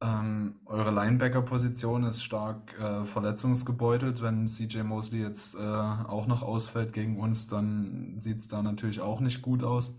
Ähm, 0.00 0.54
eure 0.66 0.92
Linebacker-Position 0.92 2.04
ist 2.04 2.22
stark 2.22 2.78
äh, 2.78 3.04
verletzungsgebeutelt. 3.04 4.22
Wenn 4.22 4.46
CJ 4.46 4.82
Mosley 4.82 5.20
jetzt 5.20 5.54
äh, 5.56 5.58
auch 5.58 6.26
noch 6.28 6.42
ausfällt 6.42 6.92
gegen 6.92 7.18
uns, 7.18 7.48
dann 7.48 8.20
sieht 8.20 8.38
es 8.38 8.46
da 8.48 8.62
natürlich 8.62 9.00
auch 9.00 9.20
nicht 9.20 9.42
gut 9.42 9.64
aus. 9.64 9.92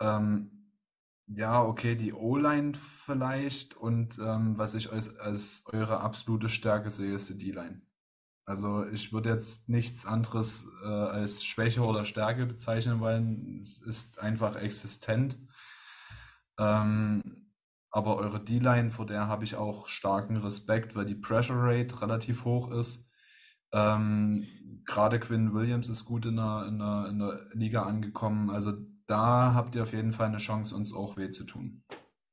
Ähm, 0.00 0.60
ja, 1.26 1.62
okay, 1.62 1.94
die 1.94 2.12
O-Line 2.12 2.72
vielleicht 2.74 3.76
und 3.76 4.18
ähm, 4.18 4.58
was 4.58 4.74
ich 4.74 4.92
als, 4.92 5.18
als 5.18 5.62
eure 5.66 6.00
absolute 6.00 6.48
Stärke 6.48 6.90
sehe, 6.90 7.14
ist 7.14 7.30
die 7.30 7.38
D-Line. 7.38 7.82
Also 8.44 8.84
ich 8.88 9.12
würde 9.12 9.28
jetzt 9.28 9.68
nichts 9.68 10.06
anderes 10.06 10.66
äh, 10.82 10.88
als 10.88 11.44
Schwäche 11.44 11.82
oder 11.82 12.04
Stärke 12.04 12.46
bezeichnen, 12.46 13.00
weil 13.00 13.60
es 13.62 13.78
ist 13.78 14.18
einfach 14.18 14.56
existent. 14.56 15.38
Ähm, 16.58 17.52
aber 17.92 18.16
eure 18.16 18.42
D-Line, 18.42 18.90
vor 18.90 19.06
der 19.06 19.28
habe 19.28 19.44
ich 19.44 19.54
auch 19.54 19.86
starken 19.86 20.36
Respekt, 20.36 20.96
weil 20.96 21.06
die 21.06 21.14
Pressure 21.14 21.56
Rate 21.56 22.02
relativ 22.02 22.44
hoch 22.44 22.72
ist. 22.72 23.08
Ähm, 23.72 24.46
Gerade 24.84 25.20
Quinn 25.20 25.54
Williams 25.54 25.88
ist 25.88 26.04
gut 26.04 26.26
in 26.26 26.36
der, 26.36 26.66
in, 26.66 26.78
der, 26.78 27.06
in 27.08 27.18
der 27.20 27.46
Liga 27.52 27.82
angekommen. 27.84 28.50
Also 28.50 28.72
da 29.10 29.54
habt 29.54 29.74
ihr 29.74 29.82
auf 29.82 29.92
jeden 29.92 30.12
Fall 30.12 30.28
eine 30.28 30.38
Chance, 30.38 30.74
uns 30.74 30.94
auch 30.94 31.16
weh 31.16 31.30
zu 31.30 31.44
tun. 31.44 31.82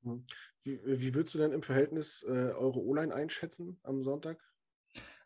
Hm. 0.04 0.26
Wie, 0.62 0.80
wie 0.86 1.16
würdest 1.16 1.34
du 1.34 1.40
denn 1.40 1.52
im 1.52 1.64
Verhältnis 1.64 2.24
äh, 2.28 2.52
eure 2.54 2.80
O-Line 2.80 3.14
einschätzen 3.14 3.80
am 3.84 4.02
Sonntag? 4.02 4.38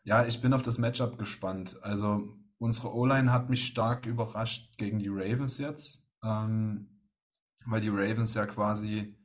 Ja, 0.02 0.24
ich 0.24 0.40
bin 0.40 0.54
auf 0.54 0.62
das 0.62 0.78
Matchup 0.78 1.18
gespannt. 1.18 1.76
Also 1.82 2.38
unsere 2.58 2.94
O-Line 2.94 3.30
hat 3.30 3.50
mich 3.50 3.66
stark 3.66 4.06
überrascht 4.06 4.78
gegen 4.78 4.98
die 4.98 5.10
Ravens 5.10 5.58
jetzt, 5.58 6.08
ähm, 6.24 6.88
weil 7.66 7.82
die 7.82 7.90
Ravens 7.90 8.32
ja 8.34 8.46
quasi, 8.46 9.18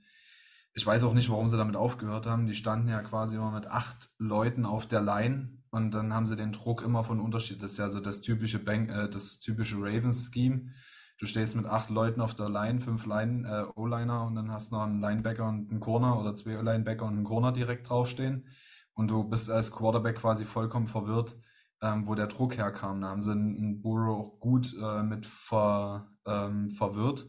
ich 0.74 0.86
weiß 0.86 1.04
auch 1.04 1.14
nicht, 1.14 1.30
warum 1.30 1.48
sie 1.48 1.58
damit 1.58 1.78
aufgehört 1.78 2.28
haben, 2.28 2.46
die 2.46 2.56
standen 2.56 2.90
ja 2.90 3.02
quasi 3.02 3.38
immer 3.38 3.52
mit 3.52 3.68
acht 3.68 4.10
Leuten 4.18 4.66
auf 4.66 4.86
der 4.86 5.02
Line 5.02 5.64
und 5.70 5.92
dann 5.92 6.14
haben 6.14 6.26
sie 6.26 6.36
den 6.36 6.52
Druck 6.52 6.82
immer 6.82 7.04
von 7.04 7.22
Unterschied. 7.22 7.64
Das 7.64 7.72
ist 7.72 7.78
ja 7.78 7.90
so 7.90 8.02
das 8.02 8.22
typische, 8.22 8.60
Bank, 8.60 8.90
äh, 8.90 9.10
das 9.10 9.40
typische 9.40 9.78
Ravens-Scheme. 9.78 10.74
Du 11.18 11.26
stehst 11.26 11.56
mit 11.56 11.66
acht 11.66 11.90
Leuten 11.90 12.22
auf 12.22 12.36
der 12.36 12.50
Line, 12.50 12.80
fünf 12.80 13.06
Line, 13.06 13.48
äh, 13.48 13.80
O-Liner 13.80 14.26
und 14.26 14.36
dann 14.36 14.52
hast 14.52 14.72
noch 14.72 14.84
einen 14.84 15.02
Linebacker 15.02 15.48
und 15.48 15.72
einen 15.72 15.80
Corner 15.80 16.20
oder 16.20 16.36
zwei 16.36 16.54
Linebacker 16.62 17.06
und 17.06 17.14
einen 17.14 17.24
Corner 17.24 17.52
direkt 17.52 17.90
draufstehen 17.90 18.46
und 18.94 19.10
du 19.10 19.24
bist 19.24 19.50
als 19.50 19.72
Quarterback 19.72 20.18
quasi 20.18 20.46
vollkommen 20.46 20.88
verwirrt, 20.88 21.36
ähm, 21.82 22.08
wo 22.08 22.16
der 22.16 22.28
Druck 22.28 22.58
herkam. 22.58 23.02
Da 23.02 23.10
haben 23.10 23.22
sie 23.22 23.32
einen 23.32 23.82
Burrow 23.82 24.20
auch 24.20 24.40
gut 24.40 24.76
äh, 24.80 25.04
mit 25.04 25.26
ver, 25.26 26.12
ähm, 26.26 26.72
verwirrt. 26.72 27.28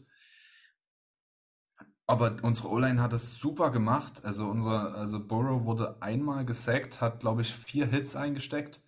Aber 2.07 2.37
unsere 2.41 2.69
O-Line 2.69 3.01
hat 3.01 3.13
es 3.13 3.39
super 3.39 3.69
gemacht. 3.69 4.25
Also 4.25 4.47
unser, 4.49 4.95
also 4.95 5.19
Burrow 5.25 5.65
wurde 5.65 6.01
einmal 6.01 6.43
gesackt, 6.43 7.01
hat, 7.01 7.19
glaube 7.19 7.41
ich, 7.43 7.53
vier 7.53 7.85
Hits 7.85 8.15
eingesteckt. 8.15 8.81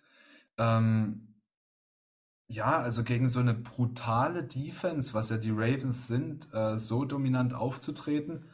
Ähm, 0.58 1.31
ja, 2.52 2.78
also 2.78 3.02
gegen 3.02 3.28
so 3.30 3.40
eine 3.40 3.54
brutale 3.54 4.44
Defense, 4.44 5.14
was 5.14 5.30
ja 5.30 5.38
die 5.38 5.50
Ravens 5.50 6.06
sind, 6.06 6.52
äh, 6.52 6.78
so 6.78 7.04
dominant 7.06 7.54
aufzutreten, 7.54 8.44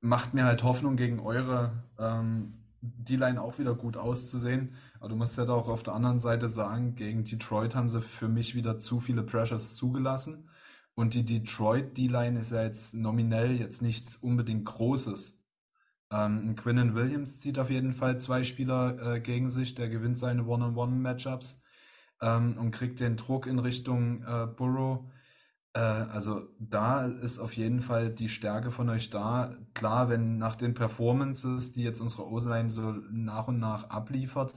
macht 0.00 0.32
mir 0.32 0.44
halt 0.46 0.62
Hoffnung 0.64 0.96
gegen 0.96 1.20
eure 1.20 1.84
ähm, 1.98 2.54
die 2.80 3.16
Line 3.16 3.40
auch 3.42 3.58
wieder 3.58 3.74
gut 3.74 3.98
auszusehen. 3.98 4.74
Aber 4.98 5.10
du 5.10 5.16
musst 5.16 5.36
ja 5.36 5.42
halt 5.42 5.50
auch 5.50 5.68
auf 5.68 5.82
der 5.82 5.94
anderen 5.94 6.18
Seite 6.18 6.48
sagen, 6.48 6.94
gegen 6.94 7.24
Detroit 7.24 7.76
haben 7.76 7.90
sie 7.90 8.00
für 8.00 8.28
mich 8.28 8.54
wieder 8.54 8.78
zu 8.78 9.00
viele 9.00 9.22
Pressures 9.22 9.76
zugelassen. 9.76 10.48
Und 10.94 11.12
die 11.12 11.24
Detroit 11.24 11.98
D-Line 11.98 12.40
ist 12.40 12.52
ja 12.52 12.62
jetzt 12.62 12.94
nominell 12.94 13.52
jetzt 13.52 13.82
nichts 13.82 14.16
unbedingt 14.16 14.64
Großes. 14.64 15.38
Ähm, 16.10 16.56
Quinnen 16.56 16.94
Williams 16.94 17.38
zieht 17.38 17.58
auf 17.58 17.70
jeden 17.70 17.92
Fall 17.92 18.18
zwei 18.18 18.44
Spieler 18.44 19.16
äh, 19.16 19.20
gegen 19.20 19.50
sich, 19.50 19.74
der 19.74 19.90
gewinnt 19.90 20.16
seine 20.16 20.46
One-on-One-Matchups 20.46 21.59
ähm, 22.20 22.56
und 22.58 22.70
kriegt 22.70 23.00
den 23.00 23.16
Druck 23.16 23.46
in 23.46 23.58
Richtung 23.58 24.22
äh, 24.22 24.46
Burrow. 24.46 25.04
Äh, 25.72 25.80
also 25.80 26.48
da 26.58 27.06
ist 27.06 27.38
auf 27.38 27.56
jeden 27.56 27.80
Fall 27.80 28.10
die 28.10 28.28
Stärke 28.28 28.70
von 28.70 28.88
euch 28.88 29.10
da. 29.10 29.56
Klar, 29.74 30.08
wenn 30.08 30.38
nach 30.38 30.56
den 30.56 30.74
Performances, 30.74 31.72
die 31.72 31.82
jetzt 31.82 32.00
unsere 32.00 32.28
O-Line 32.28 32.70
so 32.70 32.92
nach 33.10 33.48
und 33.48 33.58
nach 33.58 33.90
abliefert, 33.90 34.54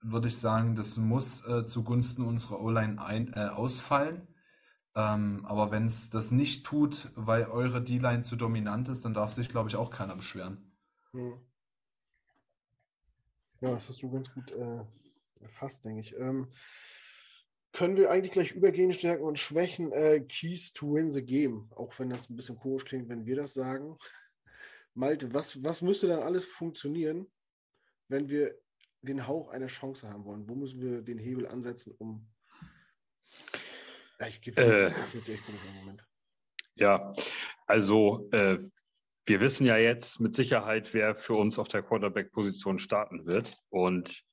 würde 0.00 0.28
ich 0.28 0.38
sagen, 0.38 0.74
das 0.74 0.96
muss 0.96 1.46
äh, 1.46 1.64
zugunsten 1.64 2.22
unserer 2.24 2.60
O-Line 2.60 3.00
äh, 3.34 3.48
ausfallen. 3.48 4.26
Ähm, 4.94 5.46
aber 5.46 5.70
wenn 5.70 5.86
es 5.86 6.10
das 6.10 6.32
nicht 6.32 6.66
tut, 6.66 7.10
weil 7.14 7.46
eure 7.46 7.82
D-Line 7.82 8.22
zu 8.22 8.36
dominant 8.36 8.88
ist, 8.88 9.04
dann 9.04 9.14
darf 9.14 9.30
sich, 9.30 9.48
glaube 9.48 9.68
ich, 9.68 9.76
auch 9.76 9.90
keiner 9.90 10.16
beschweren. 10.16 10.72
Hm. 11.12 11.34
Ja, 13.60 13.74
das 13.74 13.88
hast 13.88 14.02
du 14.02 14.10
ganz 14.10 14.32
gut 14.34 14.50
äh, 14.50 14.84
erfasst, 15.42 15.84
denke 15.84 16.00
ich. 16.00 16.16
Ähm, 16.16 16.48
können 17.72 17.96
wir 17.96 18.10
eigentlich 18.10 18.32
gleich 18.32 18.52
übergehen, 18.52 18.92
Stärken 18.92 19.24
und 19.24 19.38
Schwächen, 19.38 19.92
äh, 19.92 20.20
Keys 20.20 20.72
to 20.72 20.94
win 20.94 21.10
the 21.10 21.24
game, 21.24 21.70
auch 21.74 21.98
wenn 21.98 22.10
das 22.10 22.28
ein 22.28 22.36
bisschen 22.36 22.58
komisch 22.58 22.84
klingt, 22.84 23.08
wenn 23.08 23.24
wir 23.24 23.36
das 23.36 23.54
sagen. 23.54 23.96
Malte, 24.94 25.32
was, 25.32 25.62
was 25.62 25.80
müsste 25.80 26.06
dann 26.08 26.20
alles 26.20 26.44
funktionieren, 26.44 27.26
wenn 28.08 28.28
wir 28.28 28.54
den 29.00 29.26
Hauch 29.26 29.48
einer 29.48 29.68
Chance 29.68 30.08
haben 30.08 30.24
wollen? 30.24 30.48
Wo 30.48 30.54
müssen 30.54 30.82
wir 30.82 31.02
den 31.02 31.18
Hebel 31.18 31.46
ansetzen, 31.46 31.94
um. 31.98 32.28
Ja, 34.20 34.26
ich 34.28 34.40
gebe 34.40 34.60
äh, 34.60 34.92
jetzt 35.14 35.28
echt 35.28 35.48
im 35.48 35.74
Moment. 35.80 36.06
Ja, 36.74 37.14
also 37.66 38.28
äh, 38.32 38.58
wir 39.26 39.40
wissen 39.40 39.66
ja 39.66 39.76
jetzt 39.76 40.20
mit 40.20 40.34
Sicherheit, 40.34 40.92
wer 40.94 41.14
für 41.14 41.34
uns 41.34 41.58
auf 41.58 41.68
der 41.68 41.82
Quarterback-Position 41.82 42.78
starten 42.78 43.24
wird. 43.24 43.56
Und 43.70 44.24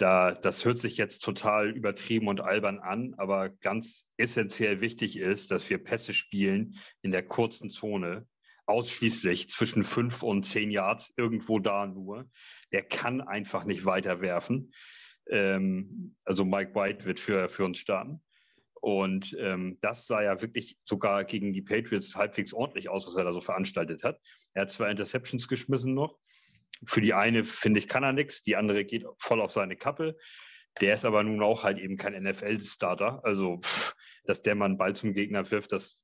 da, 0.00 0.32
das 0.32 0.64
hört 0.64 0.78
sich 0.78 0.96
jetzt 0.96 1.20
total 1.20 1.70
übertrieben 1.70 2.28
und 2.28 2.40
albern 2.40 2.78
an, 2.78 3.14
aber 3.18 3.50
ganz 3.50 4.08
essentiell 4.16 4.80
wichtig 4.80 5.18
ist, 5.18 5.50
dass 5.50 5.68
wir 5.68 5.82
Pässe 5.82 6.14
spielen 6.14 6.76
in 7.02 7.10
der 7.10 7.22
kurzen 7.22 7.68
Zone, 7.68 8.26
ausschließlich 8.66 9.50
zwischen 9.50 9.84
fünf 9.84 10.22
und 10.22 10.44
zehn 10.44 10.70
Yards, 10.70 11.12
irgendwo 11.16 11.58
da 11.58 11.86
nur. 11.86 12.30
Der 12.72 12.82
kann 12.82 13.20
einfach 13.20 13.64
nicht 13.64 13.84
weiterwerfen. 13.84 14.72
Ähm, 15.28 16.14
also 16.24 16.44
Mike 16.44 16.74
White 16.74 17.04
wird 17.04 17.20
für, 17.20 17.48
für 17.48 17.64
uns 17.64 17.78
starten. 17.78 18.22
Und 18.80 19.36
ähm, 19.38 19.76
das 19.82 20.06
sah 20.06 20.22
ja 20.22 20.40
wirklich 20.40 20.78
sogar 20.84 21.24
gegen 21.24 21.52
die 21.52 21.62
Patriots 21.62 22.16
halbwegs 22.16 22.54
ordentlich 22.54 22.88
aus, 22.88 23.06
was 23.06 23.16
er 23.16 23.24
da 23.24 23.32
so 23.32 23.40
veranstaltet 23.40 24.02
hat. 24.04 24.18
Er 24.54 24.62
hat 24.62 24.70
zwei 24.70 24.90
Interceptions 24.90 25.48
geschmissen 25.48 25.92
noch, 25.92 26.16
für 26.84 27.00
die 27.00 27.14
eine, 27.14 27.44
finde 27.44 27.78
ich, 27.78 27.88
kann 27.88 28.02
er 28.02 28.12
nichts, 28.12 28.42
die 28.42 28.56
andere 28.56 28.84
geht 28.84 29.04
voll 29.18 29.40
auf 29.40 29.52
seine 29.52 29.76
Kappe. 29.76 30.16
Der 30.80 30.94
ist 30.94 31.04
aber 31.04 31.22
nun 31.22 31.42
auch 31.42 31.64
halt 31.64 31.78
eben 31.78 31.96
kein 31.96 32.20
NFL-Starter. 32.22 33.20
Also, 33.24 33.58
pff, 33.58 33.94
dass 34.24 34.42
der 34.42 34.54
mal 34.54 34.66
einen 34.66 34.78
Ball 34.78 34.94
zum 34.94 35.12
Gegner 35.12 35.50
wirft, 35.50 35.72
das 35.72 36.00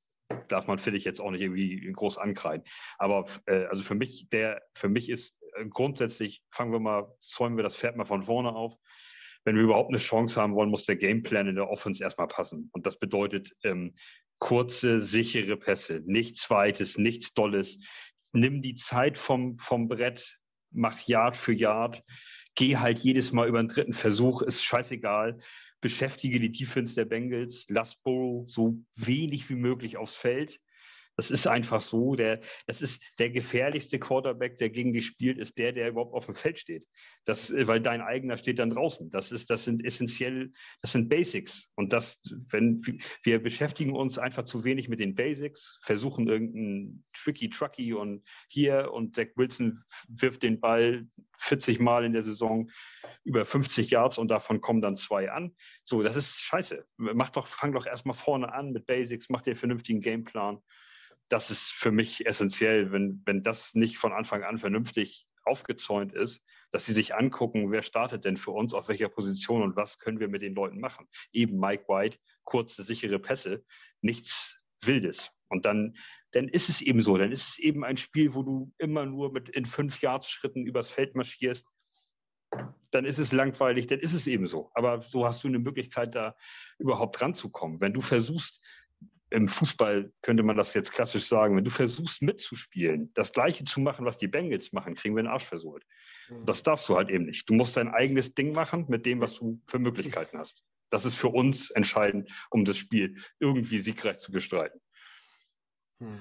darf 0.49 0.67
man, 0.67 0.79
finde 0.79 0.99
ich, 0.99 1.05
jetzt 1.05 1.21
auch 1.21 1.31
nicht 1.31 1.43
irgendwie 1.43 1.91
groß 1.93 2.19
ankreiden. 2.19 2.67
Aber 2.99 3.27
äh, 3.47 3.65
also 3.67 3.83
für 3.83 3.95
mich, 3.95 4.29
der, 4.31 4.63
für 4.75 4.89
mich 4.89 5.09
ist 5.09 5.37
äh, 5.55 5.67
grundsätzlich, 5.67 6.43
fangen 6.51 6.73
wir 6.73 6.81
mal, 6.81 7.15
zäumen 7.21 7.57
wir 7.57 7.63
das 7.63 7.77
Pferd 7.77 7.97
mal 7.97 8.05
von 8.05 8.23
vorne 8.23 8.55
auf. 8.55 8.77
Wenn 9.45 9.55
wir 9.55 9.63
überhaupt 9.63 9.91
eine 9.91 9.99
Chance 9.99 10.41
haben 10.41 10.55
wollen, 10.55 10.71
muss 10.71 10.85
der 10.85 10.97
Gameplan 10.97 11.47
in 11.47 11.55
der 11.55 11.71
Offense 11.71 12.03
erstmal 12.03 12.27
passen. 12.27 12.69
Und 12.73 12.87
das 12.87 12.99
bedeutet 12.99 13.53
ähm, 13.63 13.95
kurze, 14.39 15.01
sichere 15.01 15.57
Pässe, 15.57 16.03
nichts 16.05 16.51
Weites, 16.51 16.99
nichts 16.99 17.33
Dolles. 17.33 17.79
Nimm 18.33 18.61
die 18.61 18.75
Zeit 18.75 19.19
vom, 19.19 19.57
vom 19.59 19.87
Brett, 19.87 20.39
mach 20.77 21.01
Yard 21.07 21.37
für 21.37 21.53
Yard, 21.53 22.05
geh 22.55 22.77
halt 22.77 22.99
jedes 23.01 23.33
Mal 23.33 23.49
über 23.49 23.63
den 23.63 23.69
dritten 23.69 23.93
Versuch, 23.93 24.43
ist 24.43 24.65
scheißegal. 24.65 25.39
Beschäftige 25.81 26.41
die 26.41 26.53
Defense 26.53 26.95
der 26.95 27.05
Bengals, 27.05 27.67
lass 27.69 27.97
Burrow 27.97 28.51
so 28.51 28.79
wenig 28.95 29.49
wie 29.51 29.57
möglich 29.57 29.97
aufs 29.97 30.17
Feld. 30.17 30.61
Das 31.17 31.31
ist 31.31 31.47
einfach 31.47 31.81
so. 31.81 32.15
Der, 32.15 32.41
das 32.67 32.83
ist 32.83 33.19
der 33.19 33.31
gefährlichste 33.31 33.99
Quarterback, 33.99 34.57
der 34.57 34.71
gegen 34.71 34.93
dich 34.93 35.07
spielt, 35.07 35.39
ist 35.39 35.57
der, 35.59 35.73
der 35.73 35.89
überhaupt 35.89 36.15
auf 36.15 36.27
dem 36.27 36.35
Feld 36.35 36.59
steht. 36.59 36.87
Das, 37.25 37.53
weil 37.53 37.81
dein 37.81 38.03
eigener 38.03 38.37
steht 38.37 38.59
dann 38.59 38.71
draußen. 38.71 39.11
Das 39.11 39.33
ist, 39.33 39.49
das 39.51 39.65
sind 39.65 39.85
essentiell, 39.85 40.53
das 40.83 40.93
sind 40.93 41.09
Basics. 41.09 41.71
Und 41.75 41.93
das, 41.93 42.21
wenn 42.51 42.83
wir 43.23 43.43
beschäftigen 43.43 43.95
uns 43.95 44.19
einfach 44.19 44.45
zu 44.45 44.65
wenig 44.65 44.89
mit 44.89 45.01
den 45.01 45.15
Basics, 45.15 45.81
versuchen 45.83 46.29
irgendeinen 46.29 47.05
tricky 47.15 47.49
Trucky 47.49 47.95
und 47.95 48.23
hier 48.49 48.93
und 48.93 49.17
Zach 49.17 49.29
Wilson 49.37 49.83
wirft 50.09 50.43
den 50.43 50.61
Ball 50.61 51.07
40 51.39 51.81
Mal 51.81 52.05
in 52.05 52.13
der 52.13 52.23
Saison 52.23 52.71
über 53.25 53.45
50 53.45 53.91
Yards 53.91 54.19
und 54.19 54.29
davon 54.29 54.61
kommen 54.61 54.83
dann 54.83 54.97
zwei 54.97 55.31
an. 55.31 55.55
So, 55.83 56.03
das 56.03 56.17
ist 56.17 56.41
scheiße. 56.41 56.85
Mach 56.97 57.31
doch, 57.31 57.47
fang 57.47 57.73
doch 57.73 57.87
erstmal 57.87 58.15
vorne 58.15 58.53
an 58.53 58.73
mit 58.73 58.87
Basics, 58.87 59.29
mach 59.31 59.43
dir 59.43 59.51
einen 59.51 59.59
vernünftigen 59.59 60.01
Gameplan 60.01 60.61
das 61.29 61.51
ist 61.51 61.73
für 61.73 61.91
mich 61.91 62.27
essentiell, 62.27 62.93
wenn, 62.93 63.23
wenn 63.25 63.43
das 63.43 63.75
nicht 63.75 63.99
von 63.99 64.13
Anfang 64.13 64.45
an 64.45 64.59
vernünftig 64.59 65.27
aufgezäunt 65.45 66.13
ist, 66.13 66.45
dass 66.71 66.87
sie 66.87 66.93
sich 66.93 67.15
angucken, 67.15 67.71
wer 67.71 67.83
startet 67.83 68.25
denn 68.25 68.37
für 68.37 68.51
uns, 68.51 68.75
auf 68.75 68.89
welcher 68.89 69.09
Position 69.09 69.63
und 69.63 69.77
was 69.77 69.99
können 69.99 70.21
wir 70.21 70.29
mit 70.29 70.43
den 70.43 70.55
Leuten 70.55 70.81
machen. 70.81 71.07
Eben 71.33 71.59
Mike 71.59 71.85
White, 71.89 72.19
kurze, 72.45 72.83
sichere 72.83 73.19
Pässe, 73.19 73.65
nichts 74.01 74.59
Wildes. 74.83 75.31
Und 75.49 75.65
dann, 75.65 75.97
dann 76.33 76.49
ist 76.49 76.69
es 76.69 76.81
eben 76.81 77.01
so, 77.01 77.17
dann 77.17 77.31
ist 77.31 77.49
es 77.49 77.59
eben 77.59 77.85
ein 77.85 77.97
Spiel, 77.97 78.35
wo 78.35 78.43
du 78.43 78.73
immer 78.79 79.07
nur 79.07 79.33
mit 79.33 79.49
in 79.49 79.65
fünf 79.65 80.01
Yards 80.01 80.29
Schritten 80.29 80.67
übers 80.67 80.89
Feld 80.89 81.15
marschierst. 81.15 81.67
Dann 82.91 83.05
ist 83.05 83.19
es 83.19 83.33
langweilig, 83.33 83.87
dann 83.87 84.01
ist 84.01 84.13
es 84.13 84.27
eben 84.27 84.47
so. 84.47 84.71
Aber 84.75 85.03
so 85.03 85.25
hast 85.25 85.45
du 85.45 85.49
eine 85.49 85.59
Möglichkeit, 85.59 86.15
da 86.15 86.37
überhaupt 86.79 87.21
ranzukommen. 87.21 87.81
Wenn 87.81 87.93
du 87.93 88.01
versuchst, 88.01 88.61
im 89.31 89.49
Fußball 89.49 90.13
könnte 90.23 90.43
man 90.43 90.57
das 90.57 90.75
jetzt 90.75 90.93
klassisch 90.93 91.27
sagen, 91.27 91.57
wenn 91.57 91.65
du 91.65 91.71
versuchst 91.71 92.23
mitzuspielen, 92.23 93.13
das 93.15 93.33
Gleiche 93.33 93.65
zu 93.65 93.81
machen, 93.81 94.07
was 94.07 94.19
die 94.19 94.29
Bengals 94.29 94.73
machen, 94.73 94.95
kriegen 94.95 95.17
wir 95.17 95.23
den 95.23 95.31
Arsch 95.31 95.45
versohlt. 95.45 95.85
Mhm. 96.29 96.47
Das 96.47 96.63
darfst 96.63 96.89
du 96.89 96.97
halt 96.97 97.11
eben 97.11 97.25
nicht. 97.25 97.49
Du 97.49 97.55
musst 97.55 97.77
dein 97.77 97.89
eigenes 97.89 98.35
Ding 98.35 98.53
machen 98.53 98.87
mit 98.89 99.05
dem, 99.05 99.21
was 99.21 99.37
du 99.37 99.61
für 99.67 99.79
Möglichkeiten 99.79 100.39
hast. 100.39 100.63
Das 100.91 101.05
ist 101.05 101.17
für 101.17 101.29
uns 101.29 101.71
entscheidend, 101.71 102.31
um 102.51 102.65
das 102.65 102.77
Spiel 102.77 103.17
irgendwie 103.41 103.79
siegreich 103.79 104.19
zu 104.19 104.31
bestreiten. 104.31 104.81
Hm. 106.01 106.21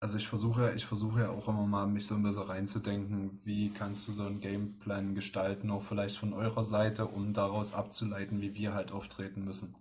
Also 0.00 0.18
ich 0.18 0.28
versuche, 0.28 0.74
ich 0.74 0.84
versuche 0.84 1.20
ja 1.20 1.30
auch 1.30 1.48
immer 1.48 1.66
mal, 1.66 1.86
mich 1.86 2.06
so 2.06 2.14
ein 2.14 2.22
bisschen 2.22 2.42
reinzudenken, 2.42 3.40
wie 3.44 3.70
kannst 3.70 4.06
du 4.06 4.12
so 4.12 4.26
einen 4.26 4.40
Gameplan 4.40 5.14
gestalten, 5.14 5.70
auch 5.70 5.82
vielleicht 5.82 6.18
von 6.18 6.34
eurer 6.34 6.62
Seite, 6.62 7.06
um 7.06 7.32
daraus 7.32 7.72
abzuleiten, 7.72 8.42
wie 8.42 8.54
wir 8.54 8.74
halt 8.74 8.92
auftreten 8.92 9.46
müssen. 9.46 9.74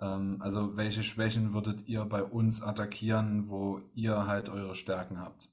Ähm, 0.00 0.36
also 0.40 0.76
welche 0.76 1.02
Schwächen 1.02 1.52
würdet 1.52 1.86
ihr 1.88 2.04
bei 2.04 2.22
uns 2.22 2.62
attackieren, 2.62 3.48
wo 3.48 3.80
ihr 3.94 4.26
halt 4.26 4.48
eure 4.48 4.74
Stärken 4.74 5.18
habt? 5.18 5.50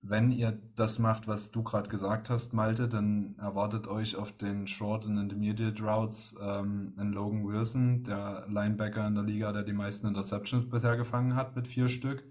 Wenn 0.00 0.30
ihr 0.30 0.52
das 0.76 1.00
macht, 1.00 1.26
was 1.26 1.50
du 1.50 1.64
gerade 1.64 1.88
gesagt 1.88 2.30
hast, 2.30 2.52
Malte, 2.52 2.88
dann 2.88 3.36
erwartet 3.38 3.88
euch 3.88 4.14
auf 4.14 4.30
den 4.30 4.68
Short 4.68 5.04
und 5.06 5.16
Intermediate 5.16 5.82
Routes 5.82 6.36
ähm, 6.40 6.94
einen 6.96 7.12
Logan 7.12 7.44
Wilson, 7.44 8.04
der 8.04 8.46
Linebacker 8.48 9.06
in 9.08 9.16
der 9.16 9.24
Liga, 9.24 9.52
der 9.52 9.64
die 9.64 9.72
meisten 9.72 10.06
Interceptions 10.06 10.68
bisher 10.68 10.96
gefangen 10.96 11.34
hat 11.34 11.56
mit 11.56 11.66
vier 11.66 11.88
Stück. 11.88 12.24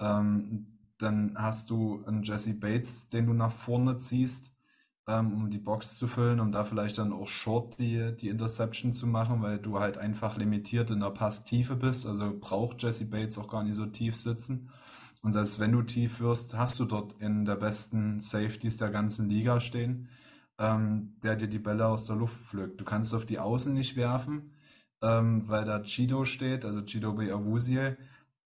Ähm, 0.00 0.78
dann 0.96 1.34
hast 1.36 1.68
du 1.68 2.04
einen 2.06 2.22
Jesse 2.22 2.54
Bates, 2.54 3.08
den 3.08 3.26
du 3.26 3.34
nach 3.34 3.52
vorne 3.52 3.98
ziehst 3.98 4.51
ähm, 5.08 5.32
um 5.32 5.50
die 5.50 5.58
Box 5.58 5.96
zu 5.96 6.06
füllen, 6.06 6.40
um 6.40 6.52
da 6.52 6.64
vielleicht 6.64 6.98
dann 6.98 7.12
auch 7.12 7.26
short 7.26 7.78
die, 7.78 8.14
die 8.16 8.28
Interception 8.28 8.92
zu 8.92 9.06
machen, 9.06 9.42
weil 9.42 9.58
du 9.58 9.80
halt 9.80 9.98
einfach 9.98 10.36
limitiert 10.36 10.90
in 10.90 11.00
der 11.00 11.10
Passtiefe 11.10 11.76
bist. 11.76 12.06
Also 12.06 12.32
braucht 12.38 12.82
Jesse 12.82 13.06
Bates 13.06 13.38
auch 13.38 13.48
gar 13.48 13.64
nicht 13.64 13.76
so 13.76 13.86
tief 13.86 14.16
sitzen. 14.16 14.70
Und 15.22 15.32
selbst 15.32 15.60
wenn 15.60 15.72
du 15.72 15.82
tief 15.82 16.20
wirst, 16.20 16.56
hast 16.56 16.78
du 16.80 16.84
dort 16.84 17.14
in 17.20 17.44
der 17.44 17.56
besten 17.56 18.20
Safeties 18.20 18.76
der 18.76 18.90
ganzen 18.90 19.28
Liga 19.28 19.60
stehen, 19.60 20.08
ähm, 20.58 21.12
der 21.22 21.36
dir 21.36 21.48
die 21.48 21.58
Bälle 21.58 21.86
aus 21.86 22.06
der 22.06 22.16
Luft 22.16 22.44
pflückt. 22.44 22.80
Du 22.80 22.84
kannst 22.84 23.14
auf 23.14 23.24
die 23.26 23.38
Außen 23.38 23.72
nicht 23.72 23.96
werfen, 23.96 24.52
ähm, 25.02 25.48
weil 25.48 25.64
da 25.64 25.80
Chido 25.82 26.24
steht, 26.24 26.64
also 26.64 26.82
Chido 26.82 27.12
Beawusie, 27.14 27.96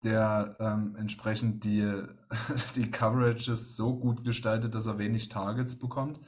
der 0.05 0.57
ähm, 0.61 0.97
entsprechend 0.99 1.65
die, 1.65 1.91
die 2.77 2.91
Coverages 2.91 3.77
so 3.77 3.97
gut 3.99 4.25
gestaltet, 4.25 4.75
dass 4.75 4.87
er 4.87 4.99
wenig 4.99 5.29
Targets 5.29 5.79
bekommt. 5.79 6.21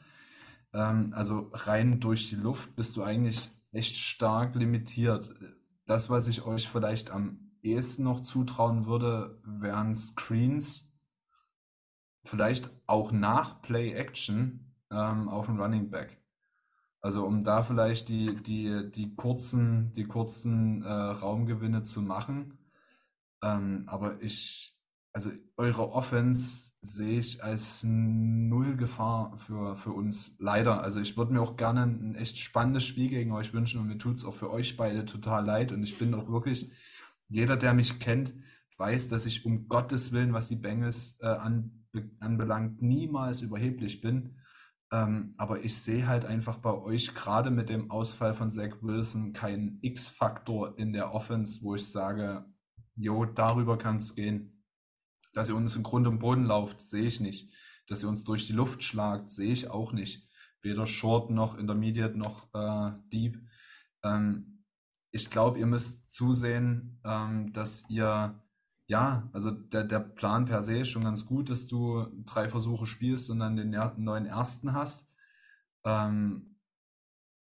Ähm, 0.79 1.13
also 1.15 1.51
rein 1.53 1.99
durch 1.99 2.29
die 2.29 2.37
Luft 2.37 2.77
bist 2.77 2.97
du 2.97 3.03
eigentlich 3.03 3.51
echt 3.73 3.97
stark 3.97 4.55
limitiert. 4.55 5.35
Das, 5.87 6.09
was 6.09 6.29
ich 6.29 6.43
euch 6.43 6.69
vielleicht 6.69 7.11
am 7.11 7.51
ehesten 7.63 8.05
noch 8.05 8.21
zutrauen 8.21 8.87
würde, 8.87 9.43
wären 9.45 9.95
Screens, 9.97 10.93
vielleicht 12.25 12.71
auch 12.87 13.11
nach 13.11 13.61
Play 13.61 13.93
Action 13.93 14.73
ähm, 14.91 15.29
auf 15.29 15.47
dem 15.47 15.61
Running 15.61 15.91
Back. 15.91 16.23
Also 17.01 17.25
um 17.27 17.43
da 17.43 17.63
vielleicht 17.63 18.09
die, 18.09 18.41
die, 18.43 18.91
die 18.91 19.15
kurzen, 19.17 19.93
die 19.95 20.05
kurzen 20.05 20.83
äh, 20.83 20.89
Raumgewinne 20.89 21.83
zu 21.83 22.03
machen. 22.03 22.59
Ähm, 23.43 23.85
aber 23.87 24.21
ich, 24.23 24.78
also 25.13 25.31
eure 25.57 25.93
Offense 25.93 26.73
sehe 26.81 27.19
ich 27.19 27.43
als 27.43 27.83
null 27.83 28.77
Gefahr 28.77 29.37
für, 29.39 29.75
für 29.75 29.91
uns. 29.93 30.37
Leider. 30.39 30.83
Also 30.83 31.01
ich 31.01 31.17
würde 31.17 31.33
mir 31.33 31.41
auch 31.41 31.57
gerne 31.57 31.83
ein 31.83 32.15
echt 32.15 32.39
spannendes 32.39 32.85
Spiel 32.85 33.09
gegen 33.09 33.33
euch 33.33 33.53
wünschen 33.53 33.81
und 33.81 33.89
mir 33.89 33.99
tut 33.99 34.17
es 34.17 34.25
auch 34.25 34.35
für 34.35 34.51
euch 34.51 34.77
beide 34.77 35.05
total 35.05 35.45
leid. 35.45 35.73
Und 35.73 35.83
ich 35.83 35.99
bin 35.99 36.15
auch 36.15 36.29
wirklich, 36.29 36.71
jeder, 37.29 37.57
der 37.57 37.75
mich 37.75 37.99
kennt, 37.99 38.35
weiß, 38.77 39.09
dass 39.09 39.27
ich 39.27 39.45
um 39.45 39.69
Gottes 39.69 40.13
Willen, 40.13 40.33
was 40.33 40.49
die 40.49 40.57
Bengals 40.57 41.19
äh, 41.21 41.27
an, 41.27 41.85
anbelangt, 42.21 42.81
niemals 42.83 43.41
überheblich 43.41 44.01
bin. 44.01 44.37
Ähm, 44.91 45.35
aber 45.37 45.65
ich 45.65 45.77
sehe 45.77 46.07
halt 46.07 46.25
einfach 46.25 46.59
bei 46.59 46.73
euch 46.73 47.15
gerade 47.15 47.51
mit 47.51 47.69
dem 47.69 47.91
Ausfall 47.91 48.35
von 48.35 48.51
Zach 48.51 48.83
Wilson 48.83 49.33
keinen 49.33 49.79
X-Faktor 49.83 50.79
in 50.79 50.93
der 50.93 51.13
Offense, 51.13 51.63
wo 51.63 51.75
ich 51.75 51.87
sage, 51.87 52.47
jo, 52.95 53.25
darüber 53.27 53.77
kann 53.77 53.97
es 53.97 54.15
gehen. 54.15 54.58
Dass 55.33 55.49
ihr 55.49 55.57
uns 55.57 55.77
im 55.77 55.83
Grund 55.83 56.07
und 56.07 56.19
Boden 56.19 56.45
lauft, 56.45 56.81
sehe 56.81 57.07
ich 57.07 57.21
nicht. 57.21 57.53
Dass 57.87 58.03
ihr 58.03 58.09
uns 58.09 58.25
durch 58.25 58.47
die 58.47 58.53
Luft 58.53 58.83
schlagt, 58.83 59.31
sehe 59.31 59.53
ich 59.53 59.71
auch 59.71 59.93
nicht. 59.93 60.29
Weder 60.63 60.87
Short 60.87 61.31
noch 61.31 61.57
Intermediate 61.57 62.19
noch 62.19 62.53
äh, 62.55 62.93
Deep. 63.13 63.41
Ähm, 64.03 64.65
ich 65.11 65.31
glaube, 65.31 65.59
ihr 65.59 65.67
müsst 65.67 66.11
zusehen, 66.11 67.01
ähm, 67.05 67.53
dass 67.53 67.89
ihr, 67.89 68.43
ja, 68.87 69.29
also 69.33 69.51
der, 69.51 69.85
der 69.85 70.01
Plan 70.01 70.45
per 70.45 70.63
se 70.63 70.79
ist 70.79 70.89
schon 70.89 71.05
ganz 71.05 71.27
gut, 71.27 71.51
dass 71.51 71.67
du 71.67 72.07
drei 72.27 72.49
Versuche 72.49 72.87
spielst 72.87 73.31
und 73.31 73.41
dann 73.41 73.57
den 73.57 73.71
neuen 73.97 74.27
ersten 74.27 74.73
hast. 74.75 75.09
Ähm, 75.85 76.57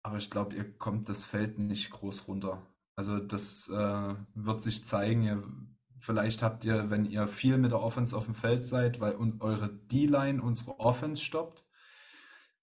aber 0.03 0.17
ich 0.17 0.29
glaube, 0.29 0.55
ihr 0.55 0.77
kommt 0.77 1.09
das 1.09 1.23
Feld 1.23 1.59
nicht 1.59 1.91
groß 1.91 2.27
runter. 2.27 2.65
Also 2.95 3.19
das 3.19 3.67
äh, 3.69 4.15
wird 4.35 4.61
sich 4.61 4.85
zeigen. 4.85 5.23
Ihr 5.23 5.43
Vielleicht 6.01 6.41
habt 6.41 6.65
ihr, 6.65 6.89
wenn 6.89 7.05
ihr 7.05 7.27
viel 7.27 7.59
mit 7.59 7.71
der 7.71 7.79
Offense 7.79 8.17
auf 8.17 8.25
dem 8.25 8.33
Feld 8.33 8.65
seid, 8.65 8.99
weil 8.99 9.13
und 9.13 9.41
eure 9.41 9.71
D-Line 9.71 10.41
unsere 10.41 10.79
Offense 10.79 11.23
stoppt, 11.23 11.63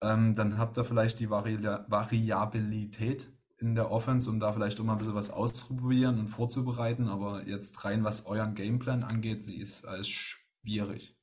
ähm, 0.00 0.34
dann 0.34 0.58
habt 0.58 0.76
ihr 0.76 0.82
vielleicht 0.82 1.20
die 1.20 1.30
Vari 1.30 1.62
Variabilität 1.62 3.28
in 3.58 3.76
der 3.76 3.92
Offense, 3.92 4.28
um 4.28 4.40
da 4.40 4.52
vielleicht 4.52 4.80
mal 4.80 4.92
ein 4.92 4.98
bisschen 4.98 5.14
was 5.14 5.30
auszuprobieren 5.30 6.18
und 6.18 6.28
vorzubereiten. 6.28 7.08
Aber 7.08 7.46
jetzt 7.46 7.84
rein, 7.84 8.02
was 8.02 8.26
euren 8.26 8.56
Gameplan 8.56 9.04
angeht, 9.04 9.44
sie 9.44 9.58
ist 9.60 9.84
als 9.86 10.08
schwierig. 10.08 11.16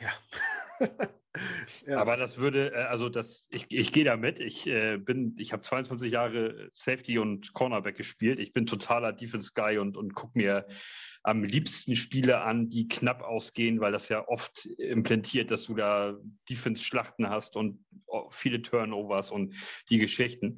Ja. 0.00 0.88
Ja. 1.86 2.00
Aber 2.00 2.16
das 2.16 2.38
würde, 2.38 2.72
äh, 2.72 2.82
also 2.84 3.08
das, 3.08 3.48
ich, 3.52 3.66
ich 3.70 3.92
gehe 3.92 4.04
da 4.04 4.16
mit. 4.16 4.40
Ich 4.40 4.66
äh, 4.66 4.98
bin, 4.98 5.34
ich 5.38 5.52
habe 5.52 5.62
22 5.62 6.12
Jahre 6.12 6.70
Safety 6.72 7.18
und 7.18 7.52
Cornerback 7.52 7.96
gespielt. 7.96 8.40
Ich 8.40 8.52
bin 8.52 8.66
totaler 8.66 9.12
Defense 9.12 9.52
Guy 9.54 9.78
und, 9.78 9.96
und 9.96 10.14
gucke 10.14 10.38
mir 10.38 10.66
am 11.22 11.44
liebsten 11.44 11.96
Spiele 11.96 12.40
an, 12.40 12.70
die 12.70 12.88
knapp 12.88 13.22
ausgehen, 13.22 13.80
weil 13.80 13.92
das 13.92 14.08
ja 14.08 14.26
oft 14.26 14.66
implantiert, 14.78 15.50
dass 15.50 15.64
du 15.64 15.74
da 15.74 16.16
Defense-Schlachten 16.48 17.28
hast 17.28 17.56
und 17.56 17.84
viele 18.30 18.62
Turnovers 18.62 19.30
und 19.30 19.54
die 19.90 19.98
Geschichten. 19.98 20.56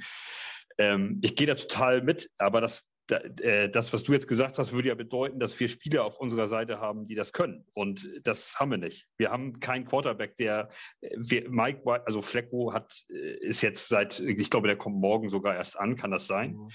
Ähm, 0.78 1.20
ich 1.22 1.36
gehe 1.36 1.46
da 1.46 1.54
total 1.54 2.02
mit, 2.02 2.30
aber 2.38 2.60
das 2.60 2.84
das, 3.06 3.92
was 3.92 4.02
du 4.04 4.12
jetzt 4.12 4.28
gesagt 4.28 4.58
hast, 4.58 4.72
würde 4.72 4.88
ja 4.88 4.94
bedeuten, 4.94 5.40
dass 5.40 5.58
wir 5.58 5.68
Spieler 5.68 6.04
auf 6.04 6.18
unserer 6.18 6.46
Seite 6.46 6.80
haben, 6.80 7.06
die 7.06 7.14
das 7.14 7.32
können. 7.32 7.66
Und 7.74 8.08
das 8.22 8.58
haben 8.58 8.70
wir 8.70 8.78
nicht. 8.78 9.08
Wir 9.18 9.30
haben 9.30 9.60
keinen 9.60 9.84
Quarterback, 9.84 10.36
der 10.36 10.70
wir, 11.16 11.50
Mike, 11.50 11.82
also 12.06 12.22
Flecko 12.22 12.72
hat, 12.72 12.94
äh, 13.10 13.46
ist 13.46 13.60
jetzt 13.60 13.88
seit, 13.88 14.20
ich 14.20 14.50
glaube, 14.50 14.68
der 14.68 14.76
kommt 14.76 14.96
morgen 14.96 15.28
sogar 15.28 15.56
erst 15.56 15.78
an, 15.78 15.96
kann 15.96 16.10
das 16.10 16.26
sein? 16.26 16.52
Mhm. 16.52 16.68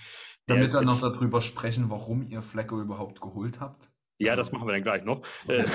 Damit 0.48 0.74
wir 0.74 0.82
noch 0.82 1.02
darüber 1.02 1.42
sprechen, 1.42 1.90
warum 1.90 2.28
ihr 2.28 2.42
Flecko 2.42 2.80
überhaupt 2.80 3.20
geholt 3.20 3.60
habt. 3.60 3.90
Ja, 4.20 4.36
das 4.36 4.52
machen 4.52 4.68
wir 4.68 4.74
dann 4.74 4.84
gleich 4.84 5.04
noch. 5.04 5.22
Äh, 5.48 5.66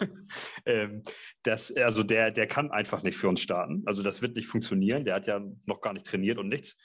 ähm, 0.66 1.02
das, 1.42 1.74
also 1.74 2.02
der, 2.02 2.30
der 2.30 2.46
kann 2.46 2.70
einfach 2.70 3.02
nicht 3.02 3.16
für 3.16 3.28
uns 3.28 3.40
starten. 3.40 3.82
Also 3.86 4.02
das 4.02 4.22
wird 4.22 4.36
nicht 4.36 4.46
funktionieren. 4.46 5.04
Der 5.04 5.14
hat 5.14 5.26
ja 5.26 5.40
noch 5.64 5.80
gar 5.80 5.92
nicht 5.92 6.06
trainiert 6.06 6.38
und 6.38 6.48
nichts. 6.48 6.76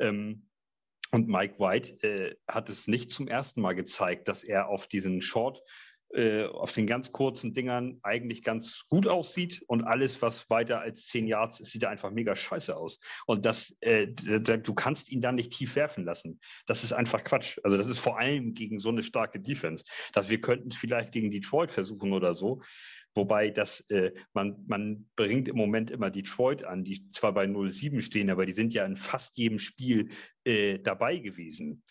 Ähm, 0.00 0.48
und 1.10 1.28
Mike 1.28 1.58
White 1.58 2.02
äh, 2.02 2.34
hat 2.48 2.68
es 2.68 2.88
nicht 2.88 3.12
zum 3.12 3.28
ersten 3.28 3.60
Mal 3.60 3.74
gezeigt, 3.74 4.28
dass 4.28 4.44
er 4.44 4.68
auf 4.68 4.86
diesen 4.86 5.20
Short, 5.20 5.62
äh, 6.14 6.44
auf 6.46 6.72
den 6.72 6.86
ganz 6.86 7.10
kurzen 7.10 7.54
Dingern 7.54 7.98
eigentlich 8.02 8.42
ganz 8.42 8.84
gut 8.88 9.08
aussieht 9.08 9.64
und 9.66 9.82
alles, 9.82 10.22
was 10.22 10.48
weiter 10.48 10.80
als 10.80 11.06
zehn 11.06 11.26
Yards 11.26 11.60
ist, 11.60 11.72
sieht 11.72 11.84
einfach 11.84 12.10
mega 12.12 12.36
scheiße 12.36 12.76
aus. 12.76 13.00
Und 13.26 13.44
das, 13.46 13.76
äh, 13.80 14.06
du 14.06 14.74
kannst 14.74 15.10
ihn 15.10 15.20
dann 15.20 15.34
nicht 15.34 15.52
tief 15.52 15.74
werfen 15.74 16.04
lassen. 16.04 16.38
Das 16.66 16.84
ist 16.84 16.92
einfach 16.92 17.24
Quatsch. 17.24 17.58
Also 17.64 17.76
das 17.76 17.88
ist 17.88 17.98
vor 17.98 18.18
allem 18.18 18.54
gegen 18.54 18.78
so 18.78 18.90
eine 18.90 19.02
starke 19.02 19.40
Defense, 19.40 19.84
dass 20.12 20.28
wir 20.28 20.40
könnten 20.40 20.68
es 20.68 20.76
vielleicht 20.76 21.12
gegen 21.12 21.30
Detroit 21.30 21.72
versuchen 21.72 22.12
oder 22.12 22.34
so. 22.34 22.62
Wobei 23.14 23.50
das, 23.50 23.80
äh, 23.90 24.12
man, 24.32 24.64
man 24.66 25.08
bringt 25.16 25.48
im 25.48 25.56
Moment 25.56 25.90
immer 25.90 26.10
Detroit 26.10 26.64
an, 26.64 26.82
die 26.82 27.10
zwar 27.10 27.32
bei 27.32 27.44
0-7 27.44 28.00
stehen, 28.00 28.30
aber 28.30 28.44
die 28.44 28.52
sind 28.52 28.74
ja 28.74 28.84
in 28.84 28.96
fast 28.96 29.36
jedem 29.36 29.58
Spiel 29.58 30.08
äh, 30.44 30.78
dabei 30.78 31.18
gewesen. 31.18 31.84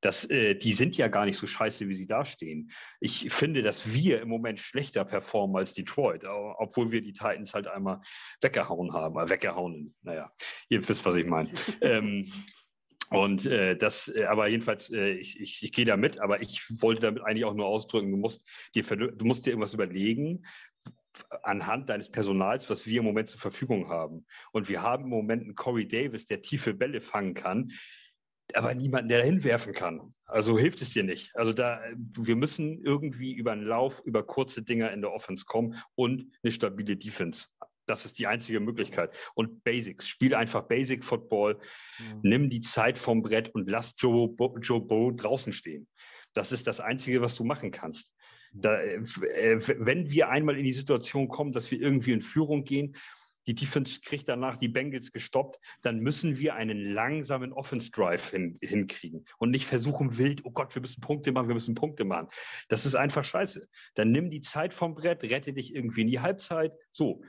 Das, 0.00 0.24
äh, 0.30 0.54
die 0.54 0.72
sind 0.72 0.96
ja 0.96 1.08
gar 1.08 1.26
nicht 1.26 1.36
so 1.36 1.46
scheiße, 1.46 1.88
wie 1.88 1.94
sie 1.94 2.06
dastehen. 2.06 2.70
Ich 3.00 3.30
finde, 3.30 3.62
dass 3.62 3.92
wir 3.92 4.22
im 4.22 4.28
Moment 4.30 4.58
schlechter 4.58 5.04
performen 5.04 5.56
als 5.56 5.74
Detroit, 5.74 6.24
obwohl 6.24 6.90
wir 6.90 7.02
die 7.02 7.12
Titans 7.12 7.52
halt 7.52 7.66
einmal 7.66 8.00
weggehauen 8.40 8.94
haben. 8.94 9.18
Äh, 9.18 9.28
weggehauen, 9.28 9.94
naja, 10.02 10.32
ihr 10.70 10.88
wisst, 10.88 11.04
was 11.04 11.16
ich 11.16 11.26
meine. 11.26 11.50
ähm, 11.82 12.24
und 13.10 13.44
äh, 13.44 13.76
das, 13.76 14.06
äh, 14.08 14.24
aber 14.24 14.46
jedenfalls, 14.46 14.90
äh, 14.90 15.10
ich, 15.10 15.40
ich, 15.40 15.62
ich 15.64 15.72
gehe 15.72 15.84
da 15.84 15.96
mit, 15.96 16.20
aber 16.20 16.40
ich 16.40 16.62
wollte 16.80 17.02
damit 17.02 17.24
eigentlich 17.24 17.44
auch 17.44 17.54
nur 17.54 17.66
ausdrücken, 17.66 18.12
du 18.12 18.16
musst 18.16 18.40
dir, 18.74 18.84
du 18.84 19.24
musst 19.24 19.44
dir 19.44 19.50
irgendwas 19.50 19.74
überlegen, 19.74 20.46
anhand 21.42 21.88
deines 21.88 22.10
Personals, 22.10 22.70
was 22.70 22.86
wir 22.86 23.00
im 23.00 23.04
Moment 23.04 23.28
zur 23.28 23.40
Verfügung 23.40 23.88
haben. 23.88 24.26
Und 24.52 24.68
wir 24.68 24.82
haben 24.82 25.04
im 25.04 25.10
Moment 25.10 25.42
einen 25.42 25.54
Corey 25.54 25.86
Davis, 25.86 26.26
der 26.26 26.42
tiefe 26.42 26.74
Bälle 26.74 27.00
fangen 27.00 27.34
kann, 27.34 27.72
aber 28.54 28.74
niemanden, 28.74 29.08
der 29.08 29.18
da 29.18 29.24
hinwerfen 29.24 29.72
kann. 29.72 30.14
Also 30.24 30.58
hilft 30.58 30.82
es 30.82 30.90
dir 30.90 31.02
nicht. 31.02 31.34
Also 31.36 31.52
da, 31.52 31.80
wir 31.96 32.36
müssen 32.36 32.82
irgendwie 32.82 33.32
über 33.32 33.52
einen 33.52 33.64
Lauf, 33.64 34.02
über 34.04 34.24
kurze 34.24 34.62
Dinger 34.62 34.92
in 34.92 35.02
der 35.02 35.12
Offense 35.12 35.44
kommen 35.44 35.76
und 35.94 36.26
eine 36.42 36.52
stabile 36.52 36.96
Defense. 36.96 37.48
Das 37.86 38.04
ist 38.04 38.18
die 38.18 38.28
einzige 38.28 38.60
Möglichkeit. 38.60 39.14
Und 39.34 39.64
Basics. 39.64 40.06
Spiel 40.06 40.34
einfach 40.34 40.62
Basic 40.68 41.04
Football. 41.04 41.58
Mhm. 41.98 42.20
Nimm 42.22 42.50
die 42.50 42.60
Zeit 42.60 42.98
vom 42.98 43.22
Brett 43.22 43.52
und 43.54 43.68
lass 43.68 43.94
Joe, 43.98 44.28
Bo, 44.28 44.56
Joe 44.58 44.80
Bo 44.80 45.10
draußen 45.10 45.52
stehen. 45.52 45.88
Das 46.32 46.52
ist 46.52 46.68
das 46.68 46.78
Einzige, 46.78 47.20
was 47.20 47.34
du 47.34 47.44
machen 47.44 47.72
kannst. 47.72 48.12
Da, 48.52 48.80
äh, 48.80 49.00
wenn 49.78 50.10
wir 50.10 50.28
einmal 50.28 50.58
in 50.58 50.64
die 50.64 50.72
Situation 50.72 51.28
kommen, 51.28 51.52
dass 51.52 51.70
wir 51.70 51.80
irgendwie 51.80 52.12
in 52.12 52.22
Führung 52.22 52.64
gehen, 52.64 52.96
die 53.46 53.54
Defense 53.54 54.00
kriegt 54.00 54.28
danach 54.28 54.56
die 54.56 54.68
Bengals 54.68 55.12
gestoppt, 55.12 55.58
dann 55.82 56.00
müssen 56.00 56.38
wir 56.38 56.54
einen 56.54 56.92
langsamen 56.92 57.52
Offense 57.52 57.90
Drive 57.90 58.30
hin, 58.30 58.58
hinkriegen 58.60 59.24
und 59.38 59.50
nicht 59.50 59.66
versuchen 59.66 60.18
wild, 60.18 60.44
oh 60.44 60.50
Gott, 60.50 60.74
wir 60.74 60.82
müssen 60.82 61.00
Punkte 61.00 61.32
machen, 61.32 61.48
wir 61.48 61.54
müssen 61.54 61.74
Punkte 61.74 62.04
machen. 62.04 62.28
Das 62.68 62.86
ist 62.86 62.94
einfach 62.94 63.24
scheiße. 63.24 63.66
Dann 63.94 64.10
nimm 64.10 64.30
die 64.30 64.40
Zeit 64.40 64.74
vom 64.74 64.94
Brett, 64.94 65.22
rette 65.24 65.52
dich 65.52 65.74
irgendwie 65.74 66.02
in 66.02 66.08
die 66.08 66.20
Halbzeit. 66.20 66.72
So, 66.92 67.22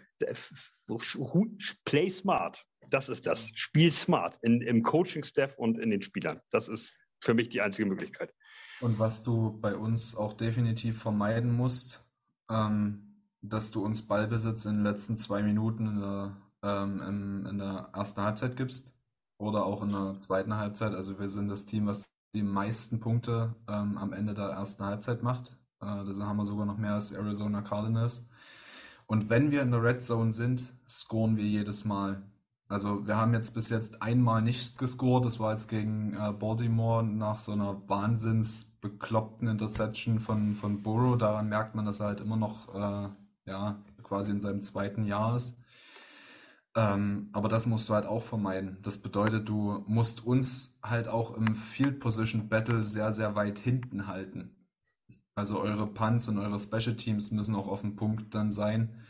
play 1.85 2.09
smart. 2.09 2.65
Das 2.89 3.07
ist 3.09 3.25
das. 3.25 3.49
Spiel 3.55 3.91
smart 3.91 4.37
in, 4.41 4.61
im 4.61 4.83
Coaching-Staff 4.83 5.57
und 5.57 5.79
in 5.79 5.91
den 5.91 6.01
Spielern. 6.01 6.41
Das 6.49 6.67
ist 6.67 6.95
für 7.19 7.33
mich 7.33 7.49
die 7.49 7.61
einzige 7.61 7.87
Möglichkeit. 7.87 8.33
Und 8.81 8.97
was 8.97 9.21
du 9.21 9.57
bei 9.61 9.75
uns 9.75 10.15
auch 10.15 10.33
definitiv 10.33 10.99
vermeiden 10.99 11.55
musst, 11.55 12.03
ähm, 12.49 13.11
dass 13.41 13.71
du 13.71 13.83
uns 13.83 14.07
Ballbesitz 14.07 14.65
in 14.65 14.77
den 14.77 14.83
letzten 14.83 15.17
zwei 15.17 15.43
Minuten 15.43 15.87
in 15.87 15.99
der, 15.99 16.37
ähm, 16.63 17.01
in, 17.01 17.45
in 17.45 17.57
der 17.59 17.89
ersten 17.93 18.21
Halbzeit 18.21 18.57
gibst 18.57 18.93
oder 19.37 19.65
auch 19.65 19.83
in 19.83 19.91
der 19.91 20.19
zweiten 20.19 20.55
Halbzeit. 20.55 20.93
Also 20.93 21.19
wir 21.19 21.29
sind 21.29 21.47
das 21.47 21.65
Team, 21.65 21.85
was 21.85 22.07
die 22.33 22.43
meisten 22.43 22.99
Punkte 22.99 23.55
ähm, 23.67 23.97
am 23.97 24.13
Ende 24.13 24.33
der 24.33 24.49
ersten 24.49 24.83
Halbzeit 24.83 25.21
macht. 25.21 25.57
Äh, 25.81 26.03
das 26.05 26.19
haben 26.19 26.37
wir 26.37 26.45
sogar 26.45 26.65
noch 26.65 26.77
mehr 26.77 26.93
als 26.93 27.09
die 27.09 27.15
Arizona 27.15 27.61
Cardinals. 27.61 28.23
Und 29.05 29.29
wenn 29.29 29.51
wir 29.51 29.61
in 29.61 29.71
der 29.71 29.83
Red 29.83 30.01
Zone 30.01 30.31
sind, 30.31 30.73
scoren 30.87 31.37
wir 31.37 31.45
jedes 31.45 31.85
Mal. 31.85 32.23
Also 32.69 33.05
wir 33.05 33.17
haben 33.17 33.33
jetzt 33.33 33.53
bis 33.53 33.69
jetzt 33.69 34.01
einmal 34.01 34.41
nicht 34.41 34.77
gescored. 34.77 35.25
Das 35.25 35.39
war 35.39 35.51
jetzt 35.51 35.67
gegen 35.67 36.13
äh, 36.13 36.31
Baltimore 36.31 37.03
nach 37.03 37.37
so 37.37 37.51
einer 37.51 37.87
wahnsinns 37.89 38.70
bekloppten 38.81 39.47
Interception 39.47 40.19
von, 40.19 40.55
von 40.55 40.81
Burrow. 40.81 41.17
Daran 41.17 41.47
merkt 41.47 41.75
man, 41.75 41.85
dass 41.85 41.99
er 41.99 42.07
halt 42.07 42.21
immer 42.21 42.37
noch 42.37 42.73
äh, 42.73 43.09
ja, 43.45 43.81
quasi 44.03 44.31
in 44.31 44.41
seinem 44.41 44.61
zweiten 44.61 45.05
Jahr 45.05 45.35
ist. 45.35 45.57
Ähm, 46.75 47.29
aber 47.33 47.49
das 47.49 47.65
musst 47.65 47.89
du 47.89 47.93
halt 47.93 48.05
auch 48.05 48.23
vermeiden. 48.23 48.77
Das 48.81 48.97
bedeutet, 48.97 49.47
du 49.47 49.83
musst 49.87 50.25
uns 50.25 50.79
halt 50.81 51.07
auch 51.07 51.35
im 51.35 51.55
Field 51.55 51.99
Position 51.99 52.49
Battle 52.49 52.83
sehr, 52.83 53.13
sehr 53.13 53.35
weit 53.35 53.59
hinten 53.59 54.07
halten. 54.07 54.55
Also 55.35 55.59
eure 55.59 55.87
Punts 55.87 56.27
und 56.29 56.37
eure 56.37 56.59
Special 56.59 56.95
Teams 56.95 57.31
müssen 57.31 57.55
auch 57.55 57.67
auf 57.67 57.81
dem 57.81 57.95
Punkt 57.95 58.33
dann 58.35 58.51
sein 58.51 59.01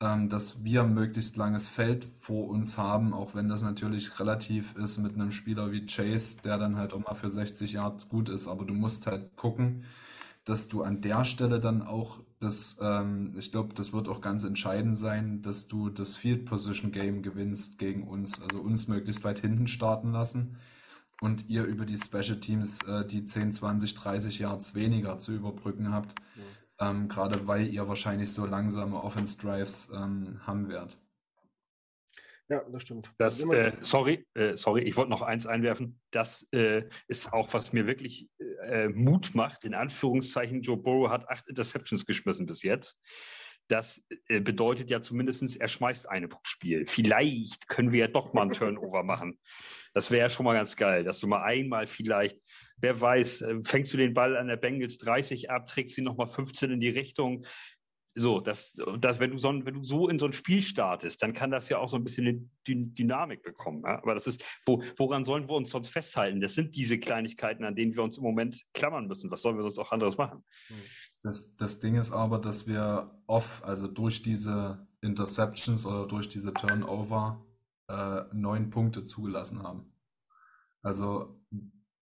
ähm, 0.00 0.28
dass 0.28 0.62
wir 0.62 0.84
möglichst 0.84 1.36
langes 1.36 1.68
Feld 1.68 2.06
vor 2.20 2.48
uns 2.48 2.78
haben, 2.78 3.12
auch 3.12 3.34
wenn 3.34 3.48
das 3.48 3.62
natürlich 3.62 4.20
relativ 4.20 4.76
ist 4.76 4.98
mit 4.98 5.14
einem 5.14 5.32
Spieler 5.32 5.72
wie 5.72 5.86
Chase, 5.86 6.38
der 6.44 6.56
dann 6.56 6.76
halt 6.76 6.92
auch 6.92 7.00
mal 7.00 7.14
für 7.14 7.32
60 7.32 7.72
Yards 7.72 8.08
gut 8.08 8.28
ist. 8.28 8.46
Aber 8.46 8.64
du 8.64 8.74
musst 8.74 9.06
halt 9.08 9.34
gucken, 9.36 9.84
dass 10.44 10.68
du 10.68 10.82
an 10.82 11.00
der 11.00 11.24
Stelle 11.24 11.58
dann 11.58 11.82
auch 11.82 12.20
das, 12.38 12.78
ähm, 12.80 13.34
ich 13.36 13.50
glaube, 13.50 13.74
das 13.74 13.92
wird 13.92 14.08
auch 14.08 14.20
ganz 14.20 14.44
entscheidend 14.44 14.96
sein, 14.96 15.42
dass 15.42 15.66
du 15.66 15.90
das 15.90 16.16
Field 16.16 16.46
Position 16.46 16.92
Game 16.92 17.22
gewinnst 17.22 17.78
gegen 17.78 18.06
uns, 18.06 18.40
also 18.40 18.60
uns 18.60 18.86
möglichst 18.86 19.24
weit 19.24 19.40
hinten 19.40 19.66
starten 19.66 20.12
lassen 20.12 20.56
und 21.20 21.48
ihr 21.48 21.64
über 21.64 21.84
die 21.84 21.98
Special 21.98 22.38
Teams 22.38 22.78
äh, 22.86 23.04
die 23.04 23.24
10, 23.24 23.52
20, 23.52 23.94
30 23.94 24.38
Yards 24.38 24.76
weniger 24.76 25.18
zu 25.18 25.32
überbrücken 25.32 25.92
habt. 25.92 26.14
Ja 26.36 26.44
ähm, 26.80 27.08
gerade 27.08 27.46
weil 27.46 27.66
ihr 27.66 27.88
wahrscheinlich 27.88 28.32
so 28.32 28.46
langsame 28.46 29.02
Offense 29.02 29.38
Drives 29.38 29.90
ähm, 29.94 30.40
haben 30.46 30.68
werdet. 30.68 30.98
Ja, 32.50 32.62
das 32.70 32.82
stimmt. 32.82 33.12
Das, 33.18 33.44
äh, 33.44 33.72
sorry, 33.82 34.26
äh, 34.32 34.56
sorry, 34.56 34.82
ich 34.82 34.96
wollte 34.96 35.10
noch 35.10 35.20
eins 35.20 35.46
einwerfen. 35.46 36.00
Das 36.10 36.48
äh, 36.52 36.84
ist 37.06 37.30
auch, 37.32 37.52
was 37.52 37.74
mir 37.74 37.86
wirklich 37.86 38.30
äh, 38.62 38.88
Mut 38.88 39.34
macht. 39.34 39.64
In 39.64 39.74
Anführungszeichen, 39.74 40.62
Joe 40.62 40.78
Burrow 40.78 41.10
hat 41.10 41.28
acht 41.28 41.46
Interceptions 41.48 42.06
geschmissen 42.06 42.46
bis 42.46 42.62
jetzt. 42.62 42.98
Das 43.68 44.02
äh, 44.28 44.40
bedeutet 44.40 44.88
ja 44.88 45.02
zumindest, 45.02 45.60
er 45.60 45.68
schmeißt 45.68 46.08
eine 46.08 46.26
pro 46.26 46.40
Spiel. 46.42 46.86
Vielleicht 46.86 47.68
können 47.68 47.92
wir 47.92 48.00
ja 48.00 48.08
doch 48.08 48.32
mal 48.32 48.42
einen 48.42 48.52
Turnover 48.52 49.02
machen. 49.04 49.38
Das 49.92 50.10
wäre 50.10 50.22
ja 50.22 50.30
schon 50.30 50.46
mal 50.46 50.54
ganz 50.54 50.74
geil, 50.74 51.04
dass 51.04 51.20
du 51.20 51.26
mal 51.26 51.42
einmal 51.42 51.86
vielleicht 51.86 52.40
wer 52.80 53.00
weiß, 53.00 53.42
äh, 53.42 53.54
fängst 53.64 53.92
du 53.92 53.96
den 53.96 54.14
Ball 54.14 54.36
an 54.36 54.48
der 54.48 54.56
Bengals 54.56 54.98
30 54.98 55.50
ab, 55.50 55.66
trägst 55.66 55.98
ihn 55.98 56.04
nochmal 56.04 56.26
15 56.26 56.70
in 56.70 56.80
die 56.80 56.88
Richtung. 56.88 57.44
So, 58.14 58.40
das, 58.40 58.72
das, 58.98 59.20
wenn, 59.20 59.30
du 59.30 59.38
so, 59.38 59.48
wenn 59.48 59.74
du 59.74 59.84
so 59.84 60.08
in 60.08 60.18
so 60.18 60.26
ein 60.26 60.32
Spiel 60.32 60.60
startest, 60.60 61.22
dann 61.22 61.32
kann 61.32 61.52
das 61.52 61.68
ja 61.68 61.78
auch 61.78 61.88
so 61.88 61.96
ein 61.96 62.02
bisschen 62.02 62.26
eine 62.26 62.40
Dynamik 62.66 63.42
bekommen. 63.42 63.82
Ja? 63.86 64.02
Aber 64.02 64.14
das 64.14 64.26
ist, 64.26 64.44
wo, 64.66 64.82
woran 64.96 65.24
sollen 65.24 65.48
wir 65.48 65.54
uns 65.54 65.70
sonst 65.70 65.88
festhalten? 65.88 66.40
Das 66.40 66.54
sind 66.54 66.74
diese 66.74 66.98
Kleinigkeiten, 66.98 67.64
an 67.64 67.76
denen 67.76 67.94
wir 67.94 68.02
uns 68.02 68.16
im 68.16 68.24
Moment 68.24 68.64
klammern 68.74 69.06
müssen. 69.06 69.30
Was 69.30 69.42
sollen 69.42 69.56
wir 69.56 69.62
sonst 69.62 69.78
auch 69.78 69.92
anderes 69.92 70.16
machen? 70.16 70.42
Das, 71.22 71.54
das 71.56 71.78
Ding 71.78 71.94
ist 71.94 72.10
aber, 72.10 72.38
dass 72.38 72.66
wir 72.66 73.22
off, 73.28 73.62
also 73.64 73.86
durch 73.86 74.22
diese 74.22 74.88
Interceptions 75.00 75.86
oder 75.86 76.06
durch 76.06 76.28
diese 76.28 76.52
Turnover, 76.52 77.46
äh, 77.88 78.22
neun 78.32 78.70
Punkte 78.70 79.04
zugelassen 79.04 79.62
haben. 79.62 79.92
Also 80.82 81.37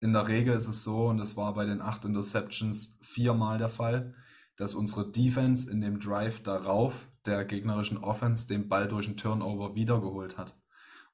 in 0.00 0.12
der 0.12 0.28
Regel 0.28 0.54
ist 0.54 0.68
es 0.68 0.84
so, 0.84 1.06
und 1.06 1.18
das 1.18 1.36
war 1.36 1.54
bei 1.54 1.64
den 1.64 1.80
acht 1.80 2.04
Interceptions 2.04 2.98
viermal 3.00 3.58
der 3.58 3.68
Fall, 3.68 4.14
dass 4.56 4.74
unsere 4.74 5.10
Defense 5.10 5.70
in 5.70 5.80
dem 5.80 6.00
Drive 6.00 6.42
darauf 6.42 7.08
der 7.24 7.44
gegnerischen 7.44 7.98
Offense 7.98 8.46
den 8.46 8.68
Ball 8.68 8.88
durch 8.88 9.06
einen 9.06 9.16
Turnover 9.16 9.74
wiedergeholt 9.74 10.38
hat. 10.38 10.58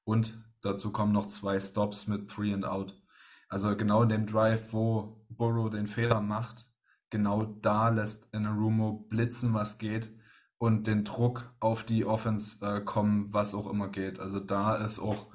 Und 0.05 0.39
dazu 0.61 0.93
kommen 0.93 1.12
noch 1.12 1.26
zwei 1.26 1.59
Stops 1.59 2.07
mit 2.07 2.30
Three 2.30 2.53
and 2.53 2.64
Out. 2.64 3.01
Also 3.49 3.74
genau 3.76 4.03
in 4.03 4.09
dem 4.09 4.26
Drive, 4.26 4.72
wo 4.72 5.24
Burrow 5.28 5.70
den 5.70 5.87
Fehler 5.87 6.20
macht, 6.20 6.68
genau 7.11 7.45
da 7.45 7.89
lässt 7.89 8.33
Inarumo 8.33 9.07
blitzen, 9.11 9.55
was 9.55 9.78
geht 9.78 10.12
und 10.59 10.87
den 10.87 11.05
Druck 11.05 11.53
auf 11.61 11.85
die 11.85 12.05
Offense 12.05 12.64
äh, 12.64 12.80
kommen, 12.80 13.33
was 13.33 13.55
auch 13.55 13.68
immer 13.68 13.89
geht. 13.89 14.20
Also 14.20 14.41
da 14.41 14.76
ist 14.76 15.01
auch 15.01 15.26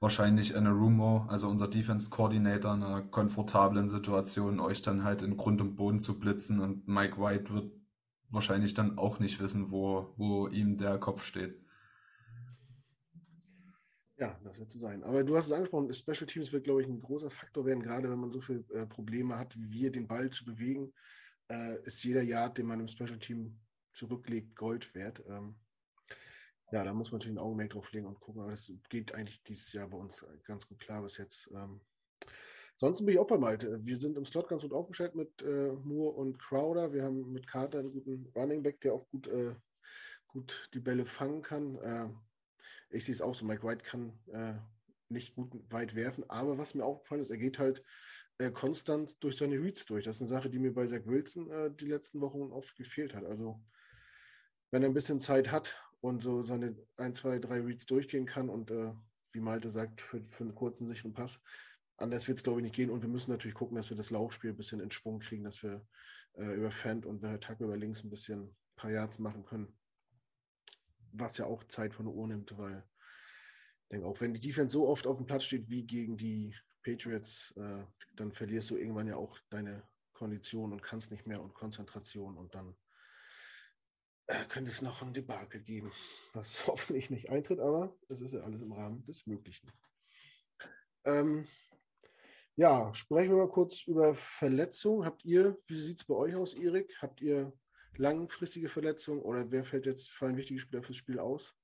wahrscheinlich 0.00 0.54
Inarumo, 0.54 1.26
also 1.28 1.48
unser 1.48 1.68
Defense 1.68 2.10
Coordinator, 2.10 2.74
in 2.74 2.82
einer 2.82 3.02
komfortablen 3.02 3.88
Situation, 3.88 4.60
euch 4.60 4.82
dann 4.82 5.04
halt 5.04 5.22
in 5.22 5.36
Grund 5.36 5.60
und 5.60 5.76
Boden 5.76 6.00
zu 6.00 6.18
blitzen 6.18 6.60
und 6.60 6.86
Mike 6.86 7.20
White 7.20 7.52
wird 7.52 7.72
wahrscheinlich 8.28 8.74
dann 8.74 8.98
auch 8.98 9.18
nicht 9.18 9.40
wissen, 9.40 9.70
wo, 9.70 10.12
wo 10.16 10.48
ihm 10.48 10.76
der 10.76 10.98
Kopf 10.98 11.22
steht. 11.22 11.62
Ja, 14.18 14.38
das 14.44 14.58
wird 14.58 14.70
so 14.70 14.78
sein. 14.78 15.04
Aber 15.04 15.24
du 15.24 15.36
hast 15.36 15.46
es 15.46 15.52
angesprochen, 15.52 15.92
Special 15.92 16.26
Teams 16.26 16.52
wird, 16.52 16.64
glaube 16.64 16.80
ich, 16.80 16.88
ein 16.88 17.02
großer 17.02 17.30
Faktor 17.30 17.66
werden, 17.66 17.82
gerade 17.82 18.10
wenn 18.10 18.18
man 18.18 18.32
so 18.32 18.40
viele 18.40 18.64
äh, 18.72 18.86
Probleme 18.86 19.38
hat, 19.38 19.54
wie 19.56 19.70
wir 19.70 19.92
den 19.92 20.06
Ball 20.06 20.30
zu 20.30 20.46
bewegen, 20.46 20.92
äh, 21.48 21.82
ist 21.84 22.02
jeder 22.02 22.22
Yard, 22.22 22.56
den 22.56 22.66
man 22.66 22.80
im 22.80 22.88
Special 22.88 23.18
Team 23.18 23.60
zurücklegt, 23.92 24.56
Gold 24.56 24.94
wert. 24.94 25.22
Ähm, 25.28 25.56
ja, 26.72 26.84
da 26.84 26.92
muss 26.92 27.10
man 27.10 27.18
natürlich 27.18 27.36
ein 27.36 27.42
Augenmerk 27.42 27.70
drauf 27.70 27.92
legen 27.92 28.06
und 28.06 28.20
gucken. 28.20 28.42
Aber 28.42 28.50
das 28.50 28.72
geht 28.88 29.14
eigentlich 29.14 29.42
dieses 29.42 29.72
Jahr 29.72 29.88
bei 29.88 29.96
uns 29.96 30.26
ganz 30.44 30.66
gut 30.66 30.78
klar 30.78 31.02
bis 31.02 31.16
jetzt. 31.18 31.50
Ähm, 31.52 31.80
Sonst 32.78 32.98
bin 32.98 33.14
ich 33.14 33.18
auch 33.18 33.26
bei 33.26 33.38
Malte. 33.38 33.86
Wir 33.86 33.96
sind 33.96 34.18
im 34.18 34.26
Slot 34.26 34.48
ganz 34.48 34.62
gut 34.62 34.74
aufgestellt 34.74 35.14
mit 35.14 35.42
äh, 35.42 35.72
Moore 35.72 36.12
und 36.16 36.38
Crowder. 36.38 36.92
Wir 36.92 37.04
haben 37.04 37.32
mit 37.32 37.46
Carter 37.46 37.78
einen 37.78 37.92
guten 37.92 38.30
Running 38.36 38.62
Back, 38.62 38.82
der 38.82 38.92
auch 38.92 39.08
gut, 39.08 39.28
äh, 39.28 39.54
gut 40.28 40.68
die 40.74 40.80
Bälle 40.80 41.06
fangen 41.06 41.40
kann. 41.40 41.76
Äh, 41.78 42.10
ich 42.90 43.06
sehe 43.06 43.14
es 43.14 43.22
auch 43.22 43.34
so, 43.34 43.46
Mike 43.46 43.66
White 43.66 43.82
kann 43.82 44.12
äh, 44.26 44.54
nicht 45.08 45.34
gut 45.34 45.50
weit 45.70 45.94
werfen, 45.94 46.28
aber 46.28 46.58
was 46.58 46.74
mir 46.74 46.84
auch 46.84 47.00
gefallen 47.00 47.22
ist, 47.22 47.30
er 47.30 47.38
geht 47.38 47.58
halt 47.58 47.82
äh, 48.36 48.50
konstant 48.50 49.22
durch 49.24 49.38
seine 49.38 49.58
Reads 49.58 49.86
durch. 49.86 50.04
Das 50.04 50.16
ist 50.16 50.22
eine 50.22 50.28
Sache, 50.28 50.50
die 50.50 50.58
mir 50.58 50.74
bei 50.74 50.84
Zach 50.84 51.06
Wilson 51.06 51.50
äh, 51.50 51.70
die 51.74 51.86
letzten 51.86 52.20
Wochen 52.20 52.52
oft 52.52 52.76
gefehlt 52.76 53.14
hat. 53.14 53.24
Also 53.24 53.58
wenn 54.70 54.82
er 54.82 54.90
ein 54.90 54.94
bisschen 54.94 55.18
Zeit 55.18 55.50
hat 55.50 55.82
und 56.00 56.22
so 56.22 56.42
seine 56.42 56.76
ein, 56.96 57.14
zwei, 57.14 57.38
drei 57.38 57.60
Reads 57.60 57.86
durchgehen 57.86 58.26
kann 58.26 58.48
und 58.48 58.70
äh, 58.70 58.92
wie 59.32 59.40
Malte 59.40 59.70
sagt, 59.70 60.00
für, 60.00 60.22
für 60.30 60.44
einen 60.44 60.54
kurzen, 60.54 60.86
sicheren 60.86 61.12
Pass, 61.12 61.40
anders 61.96 62.28
wird 62.28 62.38
es, 62.38 62.44
glaube 62.44 62.60
ich, 62.60 62.64
nicht 62.64 62.76
gehen. 62.76 62.90
Und 62.90 63.02
wir 63.02 63.08
müssen 63.08 63.30
natürlich 63.30 63.54
gucken, 63.54 63.76
dass 63.76 63.90
wir 63.90 63.96
das 63.96 64.10
Laufspiel 64.10 64.50
ein 64.50 64.56
bisschen 64.56 64.80
in 64.80 64.90
Schwung 64.90 65.20
kriegen, 65.20 65.44
dass 65.44 65.62
wir 65.62 65.86
äh, 66.34 66.54
über 66.54 66.70
Fant 66.70 67.06
und 67.06 67.20
Vertag 67.20 67.60
über 67.60 67.76
links 67.76 68.04
ein 68.04 68.10
bisschen 68.10 68.42
ein 68.44 68.56
paar 68.76 68.90
Yards 68.90 69.18
machen 69.18 69.44
können 69.44 69.76
was 71.18 71.38
ja 71.38 71.46
auch 71.46 71.64
Zeit 71.64 71.94
von 71.94 72.06
der 72.06 72.14
Uhr 72.14 72.26
nimmt, 72.26 72.56
weil 72.58 72.84
ich 73.82 73.88
denke, 73.90 74.06
auch 74.06 74.20
wenn 74.20 74.34
die 74.34 74.40
Defense 74.40 74.72
so 74.72 74.88
oft 74.88 75.06
auf 75.06 75.18
dem 75.18 75.26
Platz 75.26 75.44
steht 75.44 75.68
wie 75.68 75.84
gegen 75.84 76.16
die 76.16 76.54
Patriots, 76.82 77.52
äh, 77.56 77.84
dann 78.14 78.32
verlierst 78.32 78.70
du 78.70 78.76
irgendwann 78.76 79.06
ja 79.06 79.16
auch 79.16 79.38
deine 79.50 79.82
Kondition 80.12 80.72
und 80.72 80.82
kannst 80.82 81.10
nicht 81.10 81.26
mehr 81.26 81.40
und 81.42 81.54
Konzentration 81.54 82.36
und 82.36 82.54
dann 82.54 82.76
könnte 84.48 84.70
es 84.70 84.82
noch 84.82 85.02
ein 85.02 85.12
Debakel 85.12 85.60
geben, 85.60 85.92
was 86.32 86.66
hoffentlich 86.66 87.10
nicht 87.10 87.30
eintritt, 87.30 87.60
aber 87.60 87.96
es 88.08 88.20
ist 88.20 88.32
ja 88.32 88.40
alles 88.40 88.62
im 88.62 88.72
Rahmen 88.72 89.04
des 89.04 89.26
Möglichen. 89.26 89.70
Ähm, 91.04 91.46
ja, 92.56 92.92
sprechen 92.94 93.30
wir 93.30 93.44
mal 93.44 93.48
kurz 93.48 93.82
über 93.82 94.14
Verletzungen. 94.14 95.04
Habt 95.04 95.24
ihr, 95.24 95.56
wie 95.66 95.78
sieht 95.78 95.98
es 96.00 96.04
bei 96.04 96.14
euch 96.14 96.34
aus, 96.34 96.54
Erik? 96.54 96.96
Habt 97.00 97.20
ihr 97.20 97.52
langfristige 97.96 98.68
Verletzung 98.68 99.20
oder 99.20 99.50
wer 99.50 99.64
fällt 99.64 99.86
jetzt, 99.86 100.10
fallen 100.10 100.36
wichtige 100.36 100.58
Spieler 100.58 100.82
fürs 100.82 100.96
Spiel 100.96 101.18
aus? 101.18 101.56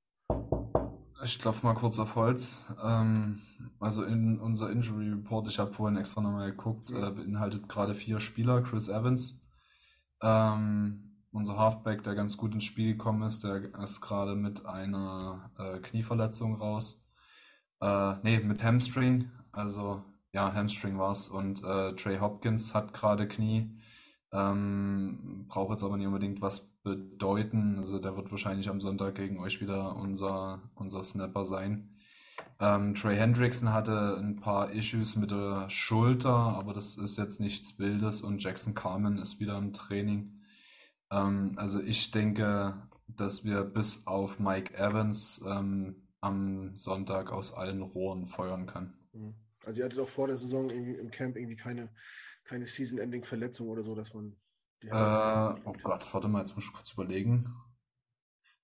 Ich 1.24 1.38
klopfe 1.38 1.64
mal 1.64 1.74
kurz 1.74 1.98
auf 1.98 2.16
Holz. 2.16 2.64
Ähm, 2.82 3.40
also 3.80 4.04
in 4.04 4.38
unser 4.40 4.70
Injury 4.70 5.08
Report, 5.08 5.46
ich 5.46 5.58
habe 5.58 5.72
vorhin 5.72 5.96
extra 5.96 6.20
nochmal 6.20 6.50
geguckt, 6.50 6.90
mhm. 6.90 7.02
äh, 7.02 7.10
beinhaltet 7.10 7.68
gerade 7.68 7.94
vier 7.94 8.20
Spieler. 8.20 8.62
Chris 8.62 8.88
Evans, 8.88 9.40
ähm, 10.20 11.11
unser 11.32 11.56
Halfback, 11.56 12.04
der 12.04 12.14
ganz 12.14 12.36
gut 12.36 12.54
ins 12.54 12.64
Spiel 12.64 12.92
gekommen 12.92 13.22
ist, 13.22 13.42
der 13.44 13.74
ist 13.82 14.00
gerade 14.00 14.34
mit 14.34 14.66
einer 14.66 15.50
äh, 15.58 15.78
Knieverletzung 15.78 16.56
raus. 16.56 17.04
Äh, 17.80 18.14
nee, 18.22 18.38
mit 18.38 18.62
Hamstring, 18.62 19.30
also 19.50 20.04
ja, 20.32 20.52
Hamstring 20.52 20.98
war 20.98 21.12
es. 21.12 21.28
Und 21.28 21.62
äh, 21.64 21.94
Trey 21.94 22.18
Hopkins 22.18 22.74
hat 22.74 22.94
gerade 22.94 23.28
Knie. 23.28 23.70
Ähm, 24.32 25.46
braucht 25.48 25.72
jetzt 25.72 25.84
aber 25.84 25.96
nicht 25.96 26.06
unbedingt 26.06 26.40
was 26.40 26.70
bedeuten. 26.82 27.78
Also 27.78 27.98
der 27.98 28.16
wird 28.16 28.30
wahrscheinlich 28.30 28.68
am 28.68 28.80
Sonntag 28.80 29.14
gegen 29.14 29.38
euch 29.38 29.60
wieder 29.60 29.96
unser, 29.96 30.62
unser 30.74 31.02
Snapper 31.02 31.44
sein. 31.44 31.96
Ähm, 32.60 32.94
Trey 32.94 33.16
Hendrickson 33.16 33.72
hatte 33.72 34.16
ein 34.18 34.36
paar 34.36 34.72
Issues 34.72 35.16
mit 35.16 35.30
der 35.30 35.68
Schulter, 35.68 36.30
aber 36.30 36.72
das 36.72 36.96
ist 36.96 37.18
jetzt 37.18 37.40
nichts 37.40 37.76
Bildes 37.76 38.22
und 38.22 38.42
Jackson 38.42 38.74
Carmen 38.74 39.18
ist 39.18 39.40
wieder 39.40 39.58
im 39.58 39.72
Training. 39.72 40.41
Ähm, 41.12 41.52
also 41.56 41.80
ich 41.80 42.10
denke, 42.10 42.82
dass 43.06 43.44
wir 43.44 43.62
bis 43.62 44.06
auf 44.06 44.40
Mike 44.40 44.74
Evans 44.74 45.40
ähm, 45.46 46.08
am 46.20 46.76
Sonntag 46.76 47.30
aus 47.30 47.54
allen 47.54 47.82
Rohren 47.82 48.26
feuern 48.26 48.66
können. 48.66 48.94
Mhm. 49.12 49.34
Also 49.64 49.80
ihr 49.80 49.84
hattet 49.84 50.00
auch 50.00 50.08
vor 50.08 50.26
der 50.26 50.36
Saison 50.36 50.68
irgendwie 50.70 50.94
im 50.94 51.12
Camp 51.12 51.36
irgendwie 51.36 51.54
keine 51.54 51.88
keine 52.44 52.66
Season-Ending-Verletzung 52.66 53.68
oder 53.68 53.82
so, 53.82 53.94
dass 53.94 54.14
man. 54.14 54.36
Äh, 54.82 55.60
oh 55.64 55.74
Gott, 55.82 56.12
warte 56.12 56.28
mal, 56.28 56.40
jetzt 56.40 56.56
muss 56.56 56.64
ich 56.66 56.72
kurz 56.72 56.92
überlegen. 56.92 57.54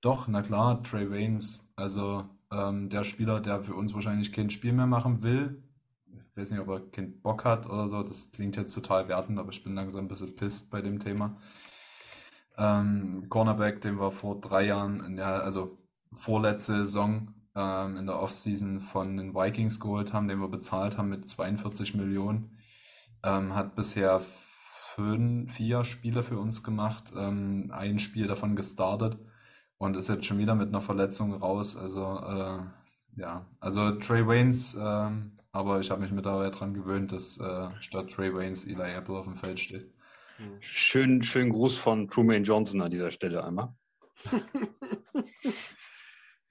Doch, 0.01 0.29
na 0.29 0.43
klar, 0.43 0.83
Trey 0.83 1.11
Waynes. 1.11 1.69
Also 1.77 2.29
ähm, 2.51 2.89
der 2.89 3.05
Spieler, 3.05 3.41
der 3.41 3.63
für 3.63 3.75
uns 3.75 3.95
wahrscheinlich 3.95 4.33
kein 4.33 4.51
Spiel 4.51 4.73
mehr 4.73 4.87
machen 4.87 5.23
will. 5.23 5.63
Ich 6.07 6.37
weiß 6.37 6.51
nicht, 6.51 6.61
ob 6.61 6.69
er 6.69 6.91
keinen 6.91 7.21
Bock 7.21 7.45
hat 7.45 7.67
oder 7.67 7.89
so. 7.89 8.03
Das 8.03 8.31
klingt 8.31 8.57
jetzt 8.57 8.75
total 8.75 9.09
wertend, 9.09 9.39
aber 9.39 9.51
ich 9.51 9.63
bin 9.63 9.75
langsam 9.75 10.05
ein 10.05 10.09
bisschen 10.09 10.37
pisst 10.37 10.71
bei 10.71 10.81
dem 10.81 10.99
Thema. 10.99 11.37
Ähm, 12.59 13.29
Cornerback, 13.29 13.81
den 13.81 14.01
wir 14.01 14.11
vor 14.11 14.41
drei 14.41 14.67
Jahren, 14.67 15.17
der, 15.17 15.45
also 15.45 15.79
vorletzte 16.13 16.85
Saison 16.85 17.35
ähm, 17.55 17.97
in 17.97 18.07
der 18.07 18.21
Offseason 18.21 18.81
von 18.81 19.17
den 19.17 19.35
Vikings 19.35 19.81
geholt 19.81 20.13
haben, 20.13 20.29
den 20.29 20.41
wir 20.41 20.49
bezahlt 20.49 20.99
haben 20.99 21.09
mit 21.09 21.29
42 21.29 21.95
Millionen. 21.95 22.59
Ähm, 23.23 23.55
hat 23.55 23.75
bisher 23.77 24.21
fünf, 24.21 25.55
vier 25.55 25.85
Spiele 25.85 26.23
für 26.23 26.39
uns 26.39 26.63
gemacht, 26.65 27.13
ähm, 27.17 27.71
ein 27.73 27.99
Spiel 27.99 28.27
davon 28.27 28.57
gestartet 28.57 29.19
und 29.79 29.97
ist 29.97 30.09
jetzt 30.09 30.27
schon 30.27 30.39
wieder 30.39 30.55
mit 30.55 30.69
einer 30.69 30.81
Verletzung 30.81 31.33
raus. 31.35 31.77
Also 31.77 32.19
äh, 32.19 32.59
ja, 33.17 33.47
also 33.61 33.93
Trey 33.93 34.27
Waynes, 34.27 34.75
äh, 34.75 35.11
aber 35.53 35.81
ich 35.81 35.91
habe 35.91 36.03
mich 36.03 36.13
mittlerweile 36.13 36.51
daran 36.51 36.75
gewöhnt, 36.75 37.13
dass 37.13 37.39
äh, 37.39 37.71
statt 37.81 38.11
Trey 38.11 38.35
Waynes 38.35 38.65
Eli 38.65 38.93
Apple 38.93 39.17
auf 39.17 39.27
dem 39.27 39.37
Feld 39.37 39.61
steht. 39.61 39.93
Schön, 40.61 41.23
schönen 41.23 41.51
Gruß 41.51 41.79
von 41.79 42.09
Truman 42.09 42.45
Johnson 42.45 42.81
an 42.81 42.91
dieser 42.91 43.11
Stelle 43.11 43.45
einmal. 43.45 43.75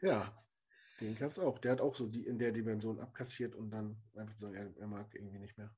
ja, 0.01 0.33
den 0.99 1.15
gab 1.15 1.31
es 1.31 1.39
auch. 1.39 1.59
Der 1.59 1.71
hat 1.73 1.81
auch 1.81 1.95
so 1.95 2.07
die 2.07 2.25
in 2.25 2.37
der 2.37 2.51
Dimension 2.51 2.99
abkassiert 2.99 3.55
und 3.55 3.69
dann 3.69 4.01
einfach 4.15 4.37
so, 4.37 4.51
er, 4.51 4.75
er 4.77 4.87
mag 4.87 5.13
irgendwie 5.13 5.39
nicht 5.39 5.57
mehr. 5.57 5.73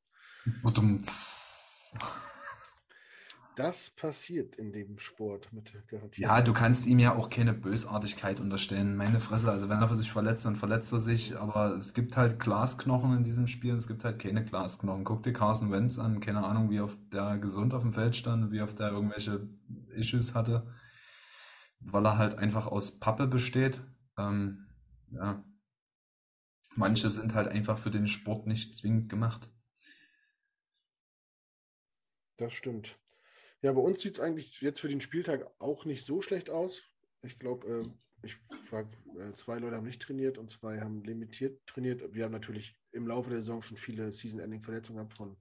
Das 3.56 3.90
passiert 3.90 4.56
in 4.56 4.72
dem 4.72 5.00
Sport 5.00 5.52
mit 5.52 5.74
Garantie. 5.88 6.22
Ja, 6.22 6.42
du 6.42 6.54
kannst 6.54 6.86
ihm 6.86 7.00
ja 7.00 7.16
auch 7.16 7.30
keine 7.30 7.54
Bösartigkeit 7.54 8.40
unterstellen. 8.40 8.96
Meine 8.96 9.20
Fresse, 9.20 9.52
also 9.52 9.68
wenn 9.68 9.82
er 9.82 9.96
sich 9.96 10.12
verletzt, 10.12 10.46
dann 10.46 10.56
verletzt 10.56 10.94
er 10.94 11.00
sich. 11.00 11.38
Aber 11.38 11.76
es 11.76 11.94
gibt 11.94 12.16
halt 12.16 12.40
Glasknochen 12.40 13.18
in 13.18 13.24
diesem 13.24 13.48
Spiel, 13.48 13.76
es 13.76 13.88
gibt 13.88 14.06
halt 14.06 14.20
keine 14.20 14.46
Glasknochen. 14.46 15.04
Guck 15.04 15.24
dir 15.24 15.34
Carson 15.34 15.72
Wentz 15.72 16.00
an, 16.00 16.22
keine 16.22 16.46
Ahnung, 16.46 16.70
wie 16.70 16.80
oft 16.80 16.98
der 17.12 17.38
gesund 17.38 17.74
auf 17.74 17.82
dem 17.82 17.92
Feld 17.92 18.16
stand, 18.16 18.52
wie 18.52 18.62
oft 18.62 18.80
der 18.80 18.92
irgendwelche 18.92 19.50
Issues 19.90 20.34
hatte. 20.34 20.74
Weil 21.82 22.06
er 22.06 22.18
halt 22.18 22.36
einfach 22.36 22.68
aus 22.68 23.00
Pappe 23.00 23.28
besteht. 23.28 23.82
Ähm, 24.18 24.68
ja. 25.12 25.44
Manche 26.76 27.10
sind 27.10 27.36
halt 27.36 27.50
einfach 27.50 27.78
für 27.78 27.92
den 27.92 28.08
Sport 28.08 28.48
nicht 28.48 28.78
zwingend 28.78 29.10
gemacht. 29.10 29.50
Das 32.38 32.54
stimmt. 32.54 32.98
Ja, 33.62 33.74
bei 33.74 33.82
uns 33.82 34.02
sieht 34.02 34.14
es 34.14 34.20
eigentlich 34.20 34.62
jetzt 34.62 34.80
für 34.80 34.88
den 34.88 35.02
Spieltag 35.02 35.46
auch 35.60 35.86
nicht 35.86 36.06
so 36.06 36.22
schlecht 36.22 36.50
aus. 36.50 36.84
Ich 37.24 37.40
glaube, 37.40 37.68
äh, 37.68 37.90
ich 38.24 38.38
frage, 38.58 38.90
äh, 39.18 39.34
zwei 39.34 39.60
Leute 39.60 39.76
haben 39.76 39.86
nicht 39.86 40.02
trainiert 40.02 40.38
und 40.38 40.50
zwei 40.50 40.80
haben 40.80 41.04
limitiert 41.04 41.66
trainiert. 41.66 42.14
Wir 42.14 42.26
haben 42.26 42.32
natürlich 42.32 42.78
im 42.92 43.08
Laufe 43.08 43.30
der 43.30 43.40
Saison 43.40 43.62
schon 43.62 43.78
viele 43.78 44.12
Season-Ending-Verletzungen 44.12 44.98
gehabt 44.98 45.14
von, 45.14 45.38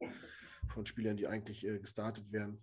von 0.69 0.87
Spielern, 0.87 1.17
die 1.17 1.29
eigentlich 1.29 1.65
äh, 1.65 1.79
gestartet 1.79 2.33
wären. 2.33 2.63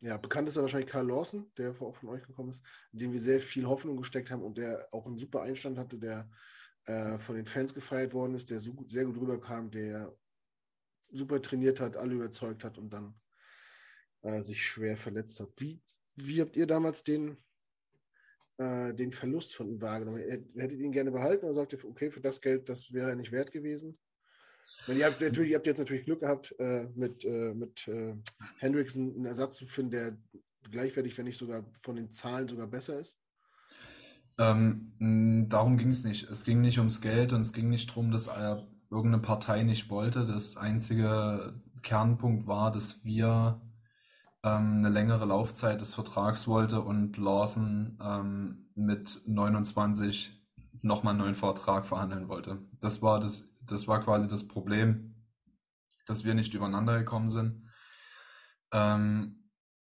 Ja, 0.00 0.18
bekannt 0.18 0.48
ist 0.48 0.56
ja 0.56 0.62
wahrscheinlich 0.62 0.90
Karl 0.90 1.08
Lawson, 1.08 1.50
der 1.56 1.70
auch 1.80 1.96
von 1.96 2.10
euch 2.10 2.22
gekommen 2.22 2.50
ist, 2.50 2.62
in 2.92 2.98
den 2.98 3.12
wir 3.12 3.20
sehr 3.20 3.40
viel 3.40 3.66
Hoffnung 3.66 3.96
gesteckt 3.96 4.30
haben 4.30 4.42
und 4.42 4.58
der 4.58 4.86
auch 4.92 5.06
einen 5.06 5.18
super 5.18 5.40
Einstand 5.40 5.78
hatte, 5.78 5.98
der 5.98 6.28
äh, 6.84 7.18
von 7.18 7.36
den 7.36 7.46
Fans 7.46 7.72
gefeiert 7.72 8.12
worden 8.12 8.34
ist, 8.34 8.50
der 8.50 8.60
so 8.60 8.74
gut, 8.74 8.90
sehr 8.90 9.06
gut 9.06 9.16
rüberkam, 9.16 9.70
der 9.70 10.14
super 11.10 11.40
trainiert 11.40 11.80
hat, 11.80 11.96
alle 11.96 12.14
überzeugt 12.14 12.64
hat 12.64 12.76
und 12.76 12.92
dann 12.92 13.14
äh, 14.24 14.42
sich 14.42 14.62
schwer 14.62 14.96
verletzt 14.96 15.40
hat. 15.40 15.48
Wie, 15.56 15.80
wie 16.16 16.40
habt 16.40 16.56
ihr 16.56 16.66
damals 16.66 17.02
den 17.04 17.38
äh, 18.58 18.94
den 18.94 19.10
Verlust 19.10 19.56
von 19.56 19.68
ihm 19.68 19.80
wahrgenommen? 19.80 20.20
Hättet 20.20 20.78
ihr 20.78 20.84
ihn 20.84 20.92
gerne 20.92 21.10
behalten 21.10 21.44
oder 21.44 21.54
sagt 21.54 21.72
ihr, 21.72 21.84
okay, 21.84 22.10
für 22.10 22.20
das 22.20 22.40
Geld, 22.40 22.68
das 22.68 22.92
wäre 22.92 23.10
er 23.10 23.16
nicht 23.16 23.32
wert 23.32 23.50
gewesen? 23.50 23.98
Meine, 24.86 25.00
ihr, 25.00 25.06
habt 25.06 25.20
natürlich, 25.20 25.50
ihr 25.50 25.56
habt 25.56 25.66
jetzt 25.66 25.78
natürlich 25.78 26.04
Glück 26.04 26.20
gehabt, 26.20 26.54
äh, 26.58 26.84
mit, 26.94 27.24
äh, 27.24 27.52
mit 27.52 27.88
äh, 27.88 28.14
Hendrickson 28.58 29.14
einen 29.14 29.26
Ersatz 29.26 29.56
zu 29.56 29.66
finden, 29.66 29.90
der 29.90 30.18
gleichwertig, 30.70 31.18
wenn 31.18 31.24
nicht 31.24 31.38
sogar 31.38 31.64
von 31.80 31.96
den 31.96 32.10
Zahlen 32.10 32.48
sogar 32.48 32.66
besser 32.66 33.00
ist. 33.00 33.18
Ähm, 34.38 35.46
darum 35.48 35.76
ging 35.76 35.90
es 35.90 36.04
nicht. 36.04 36.28
Es 36.30 36.44
ging 36.44 36.60
nicht 36.60 36.78
ums 36.78 37.00
Geld 37.00 37.32
und 37.32 37.40
es 37.40 37.52
ging 37.52 37.68
nicht 37.68 37.90
darum, 37.90 38.10
dass 38.10 38.28
irgendeine 38.90 39.20
Partei 39.20 39.62
nicht 39.62 39.90
wollte. 39.90 40.26
Das 40.26 40.56
einzige 40.56 41.60
Kernpunkt 41.82 42.46
war, 42.46 42.72
dass 42.72 43.04
wir 43.04 43.60
ähm, 44.44 44.78
eine 44.78 44.90
längere 44.90 45.24
Laufzeit 45.24 45.80
des 45.80 45.94
Vertrags 45.94 46.46
wollte 46.46 46.82
und 46.82 47.16
Lawson 47.16 47.98
ähm, 48.00 48.68
mit 48.74 49.22
29 49.26 50.40
nochmal 50.82 51.12
einen 51.12 51.22
neuen 51.22 51.34
Vertrag 51.34 51.86
verhandeln 51.86 52.28
wollte. 52.28 52.58
Das 52.78 53.00
war 53.00 53.18
das, 53.18 53.56
das 53.62 53.88
war 53.88 54.00
quasi 54.00 54.28
das 54.28 54.46
Problem, 54.46 55.14
dass 56.06 56.24
wir 56.24 56.34
nicht 56.34 56.52
übereinander 56.52 56.98
gekommen 56.98 57.30
sind. 57.30 57.64
Ähm, 58.72 59.40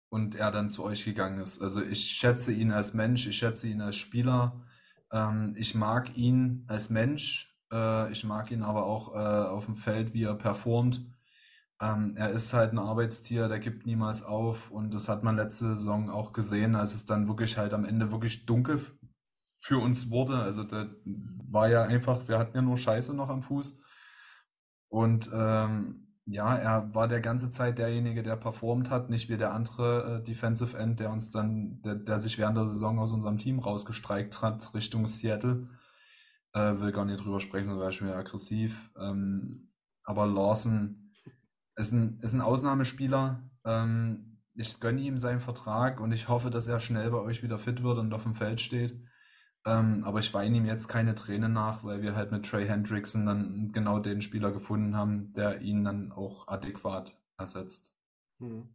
und 0.09 0.35
er 0.35 0.51
dann 0.51 0.69
zu 0.69 0.85
euch 0.85 1.03
gegangen 1.03 1.41
ist. 1.41 1.61
Also 1.61 1.83
ich 1.83 2.11
schätze 2.11 2.53
ihn 2.53 2.71
als 2.71 2.93
Mensch, 2.93 3.27
ich 3.27 3.37
schätze 3.37 3.67
ihn 3.67 3.81
als 3.81 3.97
Spieler. 3.97 4.63
Ähm, 5.11 5.53
ich 5.57 5.75
mag 5.75 6.15
ihn 6.15 6.63
als 6.67 6.89
Mensch. 6.89 7.53
Äh, 7.73 8.09
ich 8.13 8.23
mag 8.23 8.49
ihn 8.51 8.63
aber 8.63 8.85
auch 8.85 9.13
äh, 9.13 9.47
auf 9.49 9.65
dem 9.65 9.75
Feld, 9.75 10.13
wie 10.13 10.23
er 10.23 10.35
performt. 10.35 11.05
Ähm, 11.79 12.15
er 12.15 12.31
ist 12.31 12.53
halt 12.53 12.73
ein 12.73 12.79
Arbeitstier, 12.79 13.47
der 13.47 13.59
gibt 13.59 13.85
niemals 13.85 14.23
auf 14.23 14.71
und 14.71 14.93
das 14.93 15.09
hat 15.09 15.23
man 15.23 15.35
letzte 15.35 15.77
Saison 15.77 16.09
auch 16.09 16.33
gesehen, 16.33 16.75
als 16.75 16.95
es 16.95 17.05
dann 17.05 17.27
wirklich 17.27 17.57
halt 17.57 17.73
am 17.73 17.85
Ende 17.85 18.11
wirklich 18.11 18.45
dunkel 18.45 18.79
für 19.57 19.77
uns 19.77 20.09
wurde. 20.09 20.37
Also 20.37 20.63
da 20.63 20.87
war 21.05 21.69
ja 21.69 21.83
einfach, 21.83 22.27
wir 22.27 22.39
hatten 22.39 22.55
ja 22.55 22.61
nur 22.61 22.77
Scheiße 22.77 23.13
noch 23.15 23.29
am 23.29 23.43
Fuß. 23.43 23.77
Und 24.89 25.29
ähm, 25.33 26.07
ja, 26.25 26.55
er 26.55 26.93
war 26.93 27.07
der 27.07 27.21
ganze 27.21 27.49
Zeit 27.49 27.77
derjenige, 27.77 28.23
der 28.23 28.35
performt 28.35 28.89
hat, 28.89 29.09
nicht 29.09 29.29
wie 29.29 29.37
der 29.37 29.53
andere 29.53 30.19
äh, 30.19 30.23
Defensive 30.23 30.77
End, 30.77 30.99
der 30.99 31.11
uns 31.11 31.29
dann, 31.29 31.81
der, 31.83 31.95
der 31.95 32.19
sich 32.19 32.37
während 32.37 32.57
der 32.57 32.67
Saison 32.67 32.99
aus 32.99 33.13
unserem 33.13 33.37
Team 33.37 33.59
rausgestreikt 33.59 34.41
hat 34.41 34.73
Richtung 34.73 35.07
Seattle. 35.07 35.69
Äh, 36.53 36.79
will 36.79 36.91
gar 36.91 37.05
nicht 37.05 37.23
drüber 37.23 37.39
sprechen, 37.39 37.69
so 37.69 37.79
war 37.79 37.91
schon 37.91 38.07
wieder 38.07 38.17
aggressiv. 38.17 38.91
Ähm, 38.99 39.69
aber 40.03 40.25
Lawson 40.25 41.06
ist 41.77 41.93
ein, 41.93 42.19
ist 42.21 42.33
ein 42.33 42.41
Ausnahmespieler. 42.41 43.49
Ähm, 43.63 44.39
ich 44.55 44.79
gönne 44.79 45.01
ihm 45.01 45.17
seinen 45.17 45.39
Vertrag 45.39 46.01
und 46.01 46.11
ich 46.11 46.27
hoffe, 46.27 46.49
dass 46.49 46.67
er 46.67 46.79
schnell 46.79 47.11
bei 47.11 47.19
euch 47.19 47.43
wieder 47.43 47.59
fit 47.59 47.83
wird 47.83 47.99
und 47.99 48.13
auf 48.13 48.23
dem 48.23 48.33
Feld 48.33 48.59
steht. 48.59 48.99
Ähm, 49.65 50.03
aber 50.03 50.19
ich 50.19 50.33
weine 50.33 50.57
ihm 50.57 50.65
jetzt 50.65 50.87
keine 50.87 51.13
Tränen 51.13 51.53
nach, 51.53 51.83
weil 51.83 52.01
wir 52.01 52.15
halt 52.15 52.31
mit 52.31 52.45
Trey 52.45 52.65
Hendrickson 52.65 53.25
dann 53.25 53.71
genau 53.71 53.99
den 53.99 54.21
Spieler 54.21 54.51
gefunden 54.51 54.95
haben, 54.95 55.33
der 55.33 55.61
ihn 55.61 55.83
dann 55.83 56.11
auch 56.11 56.47
adäquat 56.47 57.17
ersetzt. 57.37 57.93
Hm. 58.39 58.69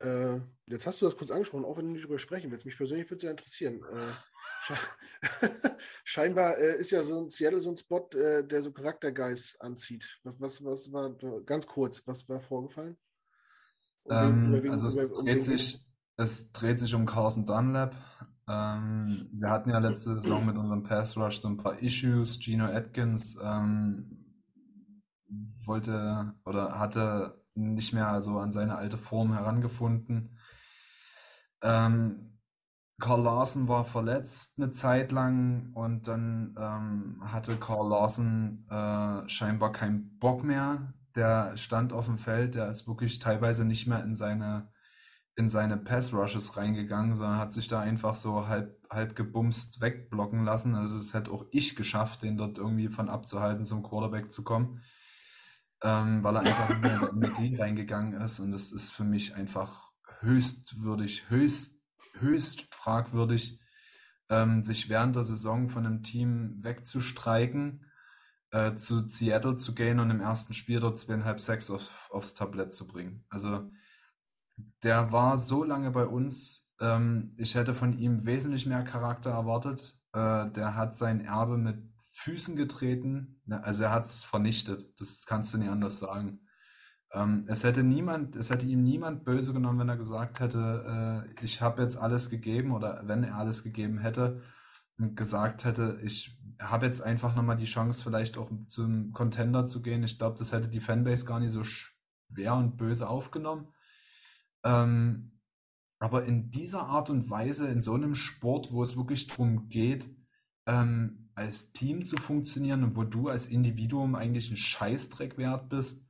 Äh, 0.00 0.40
jetzt 0.66 0.86
hast 0.86 1.00
du 1.00 1.06
das 1.06 1.16
kurz 1.16 1.30
angesprochen, 1.30 1.64
auch 1.64 1.76
wenn 1.76 1.86
du 1.86 1.92
nicht 1.92 2.04
darüber 2.04 2.18
sprechen 2.18 2.50
willst. 2.50 2.66
Mich 2.66 2.76
persönlich 2.76 3.08
würde 3.08 3.16
es 3.16 3.22
ja 3.22 3.30
interessieren. 3.30 3.80
Äh, 3.92 4.72
Scheinbar 6.04 6.58
äh, 6.58 6.78
ist 6.78 6.90
ja 6.90 7.02
so 7.02 7.22
ein 7.22 7.30
Seattle 7.30 7.60
so 7.60 7.70
ein 7.70 7.76
Spot, 7.76 8.08
äh, 8.14 8.46
der 8.46 8.62
so 8.62 8.72
Charaktergeist 8.72 9.60
anzieht. 9.60 10.20
Was, 10.24 10.40
was, 10.40 10.64
was 10.64 10.92
war, 10.92 11.10
ganz 11.44 11.66
kurz, 11.66 12.02
was 12.06 12.28
war 12.28 12.40
vorgefallen? 12.40 12.96
Um 14.04 14.54
ähm, 14.54 14.70
also 14.70 14.86
es, 14.86 15.12
um 15.12 15.24
dreht 15.24 15.44
sich, 15.44 15.80
es 16.16 16.52
dreht 16.52 16.80
sich 16.80 16.94
um 16.94 17.06
Carson 17.06 17.46
Dunlap. 17.46 17.94
Ähm, 18.46 19.30
wir 19.32 19.48
hatten 19.48 19.70
ja 19.70 19.78
letzte 19.78 20.20
Saison 20.20 20.44
mit 20.44 20.56
unserem 20.56 20.82
Pass 20.82 21.16
Rush 21.16 21.40
so 21.40 21.48
ein 21.48 21.56
paar 21.56 21.80
Issues. 21.80 22.38
Gino 22.38 22.66
Atkins 22.66 23.38
ähm, 23.42 24.24
wollte 25.64 26.34
oder 26.44 26.78
hatte 26.78 27.43
nicht 27.54 27.92
mehr 27.92 28.20
so 28.20 28.38
an 28.38 28.52
seine 28.52 28.76
alte 28.76 28.98
Form 28.98 29.32
herangefunden. 29.32 30.38
Ähm, 31.62 32.38
Carl 33.00 33.22
Larsen 33.22 33.68
war 33.68 33.84
verletzt 33.84 34.54
eine 34.56 34.70
Zeit 34.70 35.10
lang 35.12 35.72
und 35.74 36.06
dann 36.06 36.54
ähm, 36.58 37.22
hatte 37.24 37.56
Carl 37.56 37.88
Larsen 37.88 38.66
äh, 38.70 39.28
scheinbar 39.28 39.72
keinen 39.72 40.18
Bock 40.18 40.44
mehr. 40.44 40.94
Der 41.16 41.56
stand 41.56 41.92
auf 41.92 42.06
dem 42.06 42.18
Feld, 42.18 42.54
der 42.54 42.70
ist 42.70 42.86
wirklich 42.86 43.18
teilweise 43.18 43.64
nicht 43.64 43.86
mehr 43.86 44.02
in 44.02 44.14
seine 44.14 44.72
in 45.36 45.48
seine 45.48 45.76
Pass 45.76 46.14
Rushes 46.14 46.56
reingegangen, 46.56 47.16
sondern 47.16 47.38
hat 47.38 47.52
sich 47.52 47.66
da 47.66 47.80
einfach 47.80 48.14
so 48.14 48.46
halb, 48.46 48.78
halb 48.88 49.16
gebumst 49.16 49.80
wegblocken 49.80 50.44
lassen. 50.44 50.76
Also 50.76 50.96
es 50.96 51.12
hätte 51.12 51.32
auch 51.32 51.44
ich 51.50 51.74
geschafft, 51.74 52.22
den 52.22 52.36
dort 52.36 52.58
irgendwie 52.58 52.88
von 52.88 53.08
abzuhalten, 53.08 53.64
zum 53.64 53.82
Quarterback 53.82 54.30
zu 54.30 54.44
kommen, 54.44 54.80
ähm, 55.84 56.24
weil 56.24 56.36
er 56.36 56.40
einfach 56.40 56.70
in 56.70 56.82
die 56.82 57.28
Energie 57.28 57.56
reingegangen 57.56 58.20
ist. 58.20 58.40
Und 58.40 58.50
das 58.50 58.72
ist 58.72 58.90
für 58.90 59.04
mich 59.04 59.36
einfach 59.36 59.92
höchstwürdig, 60.20 61.28
höchst 61.28 61.74
höchst 62.20 62.74
fragwürdig, 62.74 63.60
ähm, 64.28 64.62
sich 64.62 64.88
während 64.88 65.16
der 65.16 65.24
Saison 65.24 65.68
von 65.68 65.86
einem 65.86 66.02
Team 66.02 66.62
wegzustreiken, 66.62 67.84
äh, 68.50 68.74
zu 68.76 69.08
Seattle 69.08 69.56
zu 69.56 69.74
gehen 69.74 70.00
und 70.00 70.10
im 70.10 70.20
ersten 70.20 70.54
Spiel 70.54 70.80
dort 70.80 70.98
zweieinhalb 70.98 71.40
Sacks 71.40 71.70
auf, 71.70 72.08
aufs 72.10 72.34
Tablett 72.34 72.72
zu 72.72 72.86
bringen. 72.86 73.24
Also 73.28 73.70
der 74.82 75.12
war 75.12 75.36
so 75.36 75.64
lange 75.64 75.90
bei 75.90 76.06
uns. 76.06 76.68
Ähm, 76.80 77.34
ich 77.36 77.54
hätte 77.54 77.74
von 77.74 77.98
ihm 77.98 78.24
wesentlich 78.24 78.66
mehr 78.66 78.84
Charakter 78.84 79.30
erwartet. 79.30 79.96
Äh, 80.12 80.50
der 80.50 80.76
hat 80.76 80.96
sein 80.96 81.20
Erbe 81.24 81.58
mit 81.58 81.93
Füßen 82.24 82.56
getreten. 82.56 83.42
Also 83.50 83.84
er 83.84 83.90
hat 83.90 84.06
es 84.06 84.24
vernichtet. 84.24 84.98
Das 84.98 85.26
kannst 85.26 85.52
du 85.52 85.58
nicht 85.58 85.68
anders 85.68 85.98
sagen. 85.98 86.40
Ähm, 87.12 87.44
es 87.48 87.64
hätte 87.64 87.82
niemand, 87.82 88.34
es 88.34 88.48
hätte 88.48 88.64
ihm 88.64 88.82
niemand 88.82 89.24
böse 89.24 89.52
genommen, 89.52 89.78
wenn 89.80 89.90
er 89.90 89.98
gesagt 89.98 90.40
hätte, 90.40 91.26
äh, 91.36 91.44
ich 91.44 91.60
habe 91.60 91.82
jetzt 91.82 91.98
alles 91.98 92.30
gegeben 92.30 92.72
oder 92.72 93.02
wenn 93.04 93.24
er 93.24 93.36
alles 93.36 93.62
gegeben 93.62 93.98
hätte 93.98 94.40
und 94.96 95.16
gesagt 95.16 95.66
hätte, 95.66 96.00
ich 96.02 96.40
habe 96.58 96.86
jetzt 96.86 97.02
einfach 97.02 97.36
nochmal 97.36 97.56
die 97.56 97.66
Chance, 97.66 98.02
vielleicht 98.02 98.38
auch 98.38 98.50
zum 98.68 99.12
Contender 99.12 99.66
zu 99.66 99.82
gehen. 99.82 100.02
Ich 100.02 100.16
glaube, 100.16 100.38
das 100.38 100.52
hätte 100.52 100.68
die 100.68 100.80
Fanbase 100.80 101.26
gar 101.26 101.40
nicht 101.40 101.52
so 101.52 101.62
schwer 101.62 102.54
und 102.54 102.78
böse 102.78 103.06
aufgenommen. 103.06 103.68
Ähm, 104.64 105.40
aber 105.98 106.24
in 106.24 106.50
dieser 106.50 106.86
Art 106.86 107.10
und 107.10 107.28
Weise, 107.28 107.68
in 107.68 107.82
so 107.82 107.92
einem 107.92 108.14
Sport, 108.14 108.72
wo 108.72 108.82
es 108.82 108.96
wirklich 108.96 109.26
darum 109.26 109.68
geht, 109.68 110.08
ähm, 110.66 111.23
als 111.34 111.72
Team 111.72 112.04
zu 112.04 112.16
funktionieren 112.16 112.84
und 112.84 112.96
wo 112.96 113.04
du 113.04 113.28
als 113.28 113.46
Individuum 113.46 114.14
eigentlich 114.14 114.50
ein 114.50 114.56
Scheißdreck 114.56 115.36
wert 115.38 115.68
bist, 115.68 116.04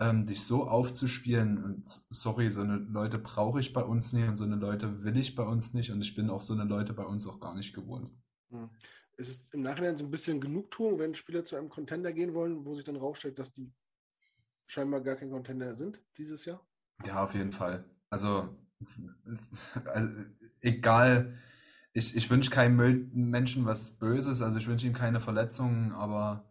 ähm, 0.00 0.26
dich 0.26 0.42
so 0.42 0.68
aufzuspielen. 0.68 1.62
Und 1.62 2.00
sorry, 2.10 2.50
so 2.50 2.60
eine 2.60 2.76
Leute 2.76 3.18
brauche 3.18 3.60
ich 3.60 3.72
bei 3.72 3.82
uns 3.82 4.12
nicht 4.12 4.28
und 4.28 4.36
so 4.36 4.44
eine 4.44 4.56
Leute 4.56 5.04
will 5.04 5.16
ich 5.16 5.34
bei 5.34 5.42
uns 5.42 5.74
nicht 5.74 5.90
und 5.90 6.00
ich 6.00 6.14
bin 6.14 6.30
auch 6.30 6.42
so 6.42 6.54
eine 6.54 6.64
Leute 6.64 6.92
bei 6.92 7.04
uns 7.04 7.26
auch 7.26 7.40
gar 7.40 7.54
nicht 7.54 7.74
gewohnt. 7.74 8.12
Hm. 8.50 8.70
Ist 9.16 9.28
es 9.28 9.54
im 9.54 9.62
Nachhinein 9.62 9.98
so 9.98 10.04
ein 10.04 10.12
bisschen 10.12 10.40
Genugtuung, 10.40 10.98
wenn 11.00 11.14
Spieler 11.14 11.44
zu 11.44 11.56
einem 11.56 11.68
Contender 11.68 12.12
gehen 12.12 12.34
wollen, 12.34 12.64
wo 12.64 12.74
sich 12.74 12.84
dann 12.84 12.96
rausstellt, 12.96 13.38
dass 13.38 13.52
die 13.52 13.72
scheinbar 14.66 15.00
gar 15.00 15.16
kein 15.16 15.30
Contender 15.30 15.74
sind 15.74 16.00
dieses 16.16 16.44
Jahr? 16.44 16.64
Ja, 17.04 17.24
auf 17.24 17.34
jeden 17.34 17.50
Fall. 17.50 17.84
Also, 18.10 18.56
also 19.86 20.08
egal, 20.60 21.36
ich, 21.98 22.16
ich 22.16 22.30
wünsche 22.30 22.50
keinem 22.50 23.10
Menschen 23.12 23.66
was 23.66 23.90
Böses, 23.90 24.40
also 24.40 24.58
ich 24.58 24.68
wünsche 24.68 24.86
ihm 24.86 24.94
keine 24.94 25.20
Verletzungen, 25.20 25.92
aber 25.92 26.48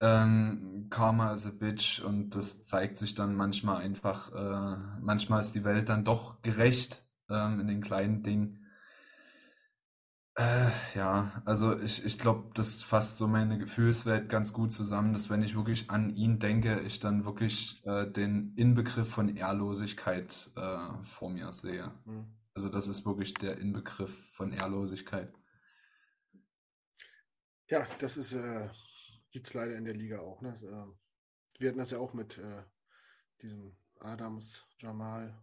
ähm, 0.00 0.88
Karma 0.90 1.32
is 1.32 1.46
a 1.46 1.50
bitch 1.50 2.00
und 2.00 2.30
das 2.36 2.62
zeigt 2.62 2.98
sich 2.98 3.14
dann 3.14 3.34
manchmal 3.34 3.78
einfach, 3.82 4.32
äh, 4.32 4.76
manchmal 5.00 5.40
ist 5.40 5.54
die 5.54 5.64
Welt 5.64 5.88
dann 5.88 6.04
doch 6.04 6.42
gerecht 6.42 7.02
ähm, 7.30 7.60
in 7.60 7.66
den 7.66 7.80
kleinen 7.80 8.22
Dingen. 8.22 8.62
Äh, 10.38 10.68
ja, 10.94 11.42
also 11.46 11.78
ich, 11.78 12.04
ich 12.04 12.18
glaube, 12.18 12.50
das 12.52 12.82
fasst 12.82 13.16
so 13.16 13.26
meine 13.26 13.58
Gefühlswelt 13.58 14.28
ganz 14.28 14.52
gut 14.52 14.70
zusammen, 14.70 15.14
dass 15.14 15.30
wenn 15.30 15.42
ich 15.42 15.56
wirklich 15.56 15.90
an 15.90 16.14
ihn 16.14 16.38
denke, 16.38 16.80
ich 16.80 17.00
dann 17.00 17.24
wirklich 17.24 17.82
äh, 17.86 18.06
den 18.06 18.52
Inbegriff 18.54 19.08
von 19.08 19.34
Ehrlosigkeit 19.34 20.50
äh, 20.56 21.04
vor 21.04 21.30
mir 21.30 21.54
sehe. 21.54 21.90
Mhm. 22.04 22.35
Also 22.56 22.70
das 22.70 22.88
ist 22.88 23.04
wirklich 23.04 23.34
der 23.34 23.58
Inbegriff 23.58 24.30
von 24.30 24.50
Ehrlosigkeit. 24.50 25.30
Ja, 27.68 27.86
das 27.98 28.16
ist 28.16 28.32
äh, 28.32 28.70
gibt 29.30 29.48
es 29.48 29.52
leider 29.52 29.76
in 29.76 29.84
der 29.84 29.92
Liga 29.92 30.20
auch. 30.20 30.40
Ne? 30.40 30.54
äh, 30.54 31.60
wir 31.60 31.68
hatten 31.68 31.78
das 31.78 31.90
ja 31.90 31.98
auch 31.98 32.14
mit 32.14 32.38
äh, 32.38 32.62
diesem 33.42 33.76
Adams, 34.00 34.64
Jamal. 34.78 35.38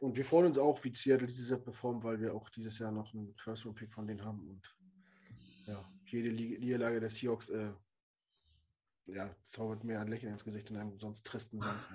Und 0.00 0.16
wir 0.16 0.24
freuen 0.24 0.46
uns 0.46 0.58
auch, 0.58 0.84
wie 0.84 0.94
Seattle 0.94 1.26
dieses 1.26 1.48
Jahr 1.48 1.60
performt, 1.60 2.04
weil 2.04 2.20
wir 2.20 2.34
auch 2.34 2.50
dieses 2.50 2.78
Jahr 2.78 2.92
noch 2.92 3.14
einen 3.14 3.34
First-Round-Pick 3.36 3.90
von 3.90 4.06
denen 4.06 4.22
haben. 4.22 4.46
Und 4.46 4.76
ja, 5.66 5.82
jede 6.04 6.30
Niederlage 6.30 7.00
der 7.00 7.08
Seahawks 7.08 7.48
äh, 7.48 7.72
ja, 9.06 9.34
zaubert 9.44 9.82
mir 9.82 9.98
ein 9.98 10.08
Lächeln 10.08 10.32
ins 10.32 10.44
Gesicht 10.44 10.70
in 10.70 10.76
einem 10.76 10.98
sonst 10.98 11.24
tristen 11.24 11.58
Sonntag. 11.58 11.88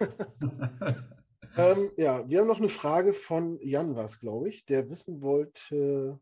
ähm, 1.56 1.90
ja, 1.96 2.28
wir 2.28 2.40
haben 2.40 2.48
noch 2.48 2.58
eine 2.58 2.68
Frage 2.68 3.12
von 3.12 3.58
Jan 3.60 3.96
was, 3.96 4.20
glaube 4.20 4.48
ich, 4.48 4.64
der 4.66 4.88
wissen 4.88 5.22
wollte, 5.22 6.18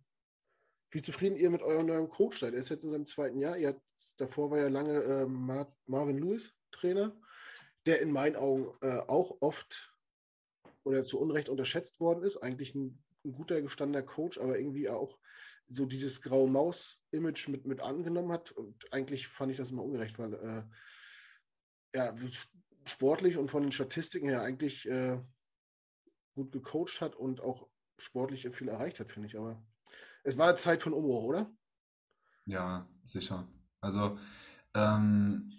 wie 0.91 1.03
zufrieden 1.03 1.37
ihr 1.37 1.51
mit 1.51 1.63
eurem 1.63 1.87
neuen 1.87 2.09
Coach 2.09 2.41
seid. 2.41 2.55
Er 2.55 2.61
ist 2.61 2.69
jetzt 2.69 2.85
in 2.85 2.91
seinem 2.91 3.07
zweiten 3.07 3.39
Jahr. 3.39 3.57
Ihr 3.57 3.81
davor 4.17 4.51
war 4.51 4.59
ja 4.59 4.69
lange 4.69 5.03
äh, 5.03 5.27
Mar 5.27 5.73
Marvin 5.87 6.19
Lewis 6.19 6.53
Trainer, 6.71 7.17
der 7.87 8.01
in 8.01 8.13
meinen 8.13 8.37
Augen 8.37 8.73
äh, 8.83 8.99
auch 9.07 9.37
oft 9.41 9.95
oder 10.85 11.05
zu 11.05 11.21
Unrecht 11.21 11.49
unterschätzt 11.49 12.01
worden 12.01 12.25
ist. 12.25 12.39
Eigentlich 12.39 12.75
ein, 12.75 13.03
ein 13.25 13.33
guter 13.33 13.61
gestandener 13.63 14.03
Coach, 14.03 14.39
aber 14.39 14.59
irgendwie 14.59 14.89
auch 14.89 15.19
so 15.69 15.87
dieses 15.87 16.21
graue 16.21 16.49
Maus-Image 16.49 17.49
mit, 17.49 17.65
mit 17.67 17.81
angenommen 17.81 18.33
hat. 18.33 18.51
Und 18.51 18.93
eigentlich 18.93 19.29
fand 19.29 19.53
ich 19.53 19.59
das 19.59 19.71
immer 19.71 19.85
ungerecht, 19.85 20.19
weil 20.19 20.35
äh, 20.35 20.63
ja, 21.97 22.19
sportlich 22.85 23.37
und 23.37 23.49
von 23.49 23.63
den 23.63 23.73
Statistiken 23.73 24.29
her 24.29 24.43
eigentlich 24.43 24.89
äh, 24.89 25.21
gut 26.35 26.53
gecoacht 26.53 27.01
hat 27.01 27.15
und 27.15 27.41
auch 27.41 27.69
sportlich 27.99 28.49
viel 28.51 28.69
erreicht 28.69 29.01
hat, 29.01 29.13
finde 29.13 29.29
ich. 29.29 29.39
Aber 29.39 29.63
es 30.25 30.39
war 30.39 30.57
Zeit 30.57 30.83
von 30.83 30.93
Umbruch, 30.93 31.25
oder? 31.25 31.51
Ja, 32.47 32.89
sicher. 33.05 33.47
Also 33.81 34.19
ähm, 34.75 35.53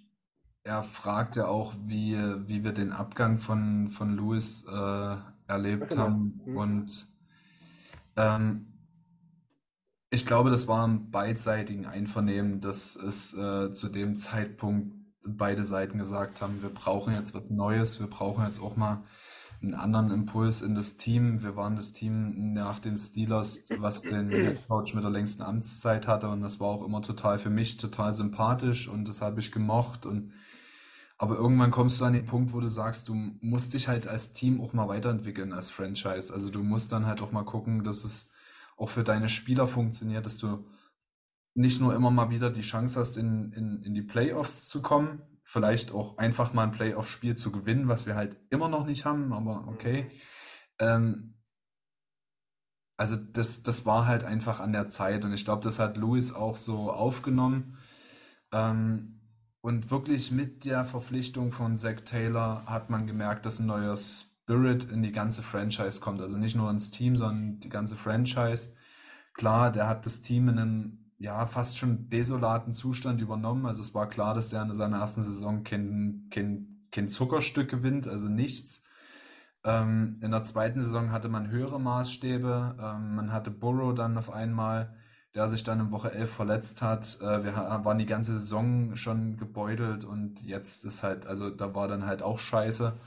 er 0.63 0.83
fragt 0.83 1.35
ja 1.35 1.47
auch, 1.47 1.73
wie, 1.85 2.15
wie 2.47 2.63
wir 2.63 2.71
den 2.71 2.91
Abgang 2.91 3.37
von, 3.37 3.89
von 3.89 4.15
Louis 4.15 4.63
äh, 4.67 5.15
erlebt 5.47 5.89
genau. 5.89 6.03
haben. 6.03 6.41
Mhm. 6.45 6.57
Und 6.57 7.07
ähm, 8.15 8.67
ich 10.09 10.25
glaube, 10.25 10.49
das 10.49 10.67
war 10.67 10.87
ein 10.87 11.09
beidseitigen 11.09 11.85
Einvernehmen, 11.85 12.59
dass 12.61 12.95
es 12.95 13.33
äh, 13.33 13.73
zu 13.73 13.89
dem 13.89 14.17
Zeitpunkt 14.17 15.00
beide 15.23 15.63
Seiten 15.63 15.97
gesagt 15.97 16.41
haben, 16.41 16.61
wir 16.61 16.69
brauchen 16.69 17.13
jetzt 17.13 17.33
was 17.33 17.49
Neues, 17.49 17.99
wir 17.99 18.07
brauchen 18.07 18.45
jetzt 18.45 18.61
auch 18.61 18.75
mal 18.75 19.03
einen 19.61 19.75
anderen 19.75 20.09
Impuls 20.09 20.61
in 20.61 20.73
das 20.73 20.97
Team. 20.97 21.43
Wir 21.43 21.55
waren 21.55 21.75
das 21.75 21.93
Team 21.93 22.53
nach 22.53 22.79
den 22.79 22.97
Steelers, 22.97 23.61
was 23.77 24.01
den 24.01 24.57
Coach 24.67 24.95
mit 24.95 25.03
der 25.03 25.11
längsten 25.11 25.43
Amtszeit 25.43 26.07
hatte 26.07 26.29
und 26.29 26.41
das 26.41 26.59
war 26.59 26.67
auch 26.67 26.83
immer 26.83 27.01
total 27.01 27.37
für 27.37 27.51
mich 27.51 27.77
total 27.77 28.13
sympathisch 28.13 28.87
und 28.87 29.07
das 29.07 29.21
habe 29.21 29.39
ich 29.39 29.51
gemocht 29.51 30.05
und 30.05 30.33
aber 31.21 31.35
irgendwann 31.35 31.69
kommst 31.69 32.01
du 32.01 32.05
an 32.05 32.13
den 32.13 32.25
Punkt, 32.25 32.51
wo 32.51 32.59
du 32.59 32.67
sagst, 32.67 33.07
du 33.07 33.13
musst 33.13 33.75
dich 33.75 33.87
halt 33.87 34.07
als 34.07 34.33
Team 34.33 34.59
auch 34.59 34.73
mal 34.73 34.87
weiterentwickeln 34.87 35.53
als 35.53 35.69
Franchise. 35.69 36.33
Also 36.33 36.49
du 36.49 36.63
musst 36.63 36.91
dann 36.91 37.05
halt 37.05 37.21
auch 37.21 37.31
mal 37.31 37.45
gucken, 37.45 37.83
dass 37.83 38.03
es 38.03 38.31
auch 38.75 38.89
für 38.89 39.03
deine 39.03 39.29
Spieler 39.29 39.67
funktioniert, 39.67 40.25
dass 40.25 40.39
du 40.39 40.65
nicht 41.53 41.81
nur 41.81 41.95
immer 41.95 42.11
mal 42.11 42.29
wieder 42.29 42.49
die 42.49 42.61
Chance 42.61 42.99
hast, 42.99 43.17
in, 43.17 43.51
in, 43.53 43.83
in 43.83 43.93
die 43.93 44.01
Playoffs 44.01 44.67
zu 44.67 44.81
kommen, 44.81 45.21
vielleicht 45.43 45.91
auch 45.91 46.17
einfach 46.17 46.53
mal 46.53 46.63
ein 46.63 46.71
Playoff-Spiel 46.71 47.35
zu 47.35 47.51
gewinnen, 47.51 47.87
was 47.87 48.05
wir 48.05 48.15
halt 48.15 48.37
immer 48.49 48.69
noch 48.69 48.85
nicht 48.85 49.05
haben, 49.05 49.33
aber 49.33 49.67
okay. 49.67 50.09
Ähm, 50.79 51.35
also 52.97 53.15
das, 53.15 53.63
das 53.63 53.85
war 53.85 54.05
halt 54.05 54.23
einfach 54.23 54.59
an 54.59 54.73
der 54.73 54.87
Zeit 54.87 55.25
und 55.25 55.33
ich 55.33 55.43
glaube, 55.43 55.63
das 55.63 55.79
hat 55.79 55.97
Louis 55.97 56.31
auch 56.33 56.55
so 56.55 56.91
aufgenommen. 56.91 57.77
Ähm, 58.53 59.21
und 59.61 59.91
wirklich 59.91 60.31
mit 60.31 60.65
der 60.65 60.83
Verpflichtung 60.83 61.51
von 61.51 61.77
Zach 61.77 62.01
Taylor 62.05 62.65
hat 62.65 62.89
man 62.89 63.07
gemerkt, 63.07 63.45
dass 63.45 63.59
ein 63.59 63.67
neuer 63.67 63.95
Spirit 63.97 64.85
in 64.85 65.03
die 65.03 65.11
ganze 65.11 65.41
Franchise 65.43 65.99
kommt. 65.99 66.21
Also 66.21 66.37
nicht 66.37 66.55
nur 66.55 66.69
ins 66.69 66.91
Team, 66.91 67.15
sondern 67.15 67.59
die 67.59 67.69
ganze 67.69 67.95
Franchise. 67.95 68.73
Klar, 69.33 69.71
der 69.71 69.87
hat 69.87 70.05
das 70.05 70.21
Team 70.21 70.49
in 70.49 70.59
einem 70.59 71.00
ja 71.21 71.45
fast 71.45 71.77
schon 71.77 72.09
desolaten 72.09 72.73
Zustand 72.73 73.21
übernommen. 73.21 73.65
Also 73.65 73.81
es 73.81 73.93
war 73.93 74.09
klar, 74.09 74.33
dass 74.33 74.49
der 74.49 74.61
in 74.63 74.73
seiner 74.73 74.99
ersten 74.99 75.23
Saison 75.23 75.63
kein, 75.63 76.27
kein, 76.31 76.87
kein 76.91 77.09
Zuckerstück 77.09 77.69
gewinnt, 77.69 78.07
also 78.07 78.27
nichts. 78.27 78.83
Ähm, 79.63 80.17
in 80.21 80.31
der 80.31 80.43
zweiten 80.43 80.81
Saison 80.81 81.11
hatte 81.11 81.29
man 81.29 81.49
höhere 81.49 81.79
Maßstäbe. 81.79 82.77
Ähm, 82.79 83.15
man 83.15 83.31
hatte 83.31 83.51
Burrow 83.51 83.93
dann 83.93 84.17
auf 84.17 84.31
einmal 84.31 84.95
der 85.33 85.47
sich 85.47 85.63
dann 85.63 85.79
in 85.79 85.91
Woche 85.91 86.11
11 86.11 86.31
verletzt 86.31 86.81
hat. 86.81 87.19
Äh, 87.21 87.43
wir 87.43 87.55
waren 87.55 87.97
die 87.97 88.05
ganze 88.05 88.33
Saison 88.37 88.95
schon 88.95 89.37
gebeutelt 89.37 90.03
und 90.03 90.41
jetzt 90.41 90.83
ist 90.83 91.03
halt, 91.03 91.25
also 91.25 91.49
da 91.49 91.73
war 91.73 91.87
dann 91.87 92.05
halt 92.05 92.21
auch 92.21 92.39
scheiße. 92.39 92.99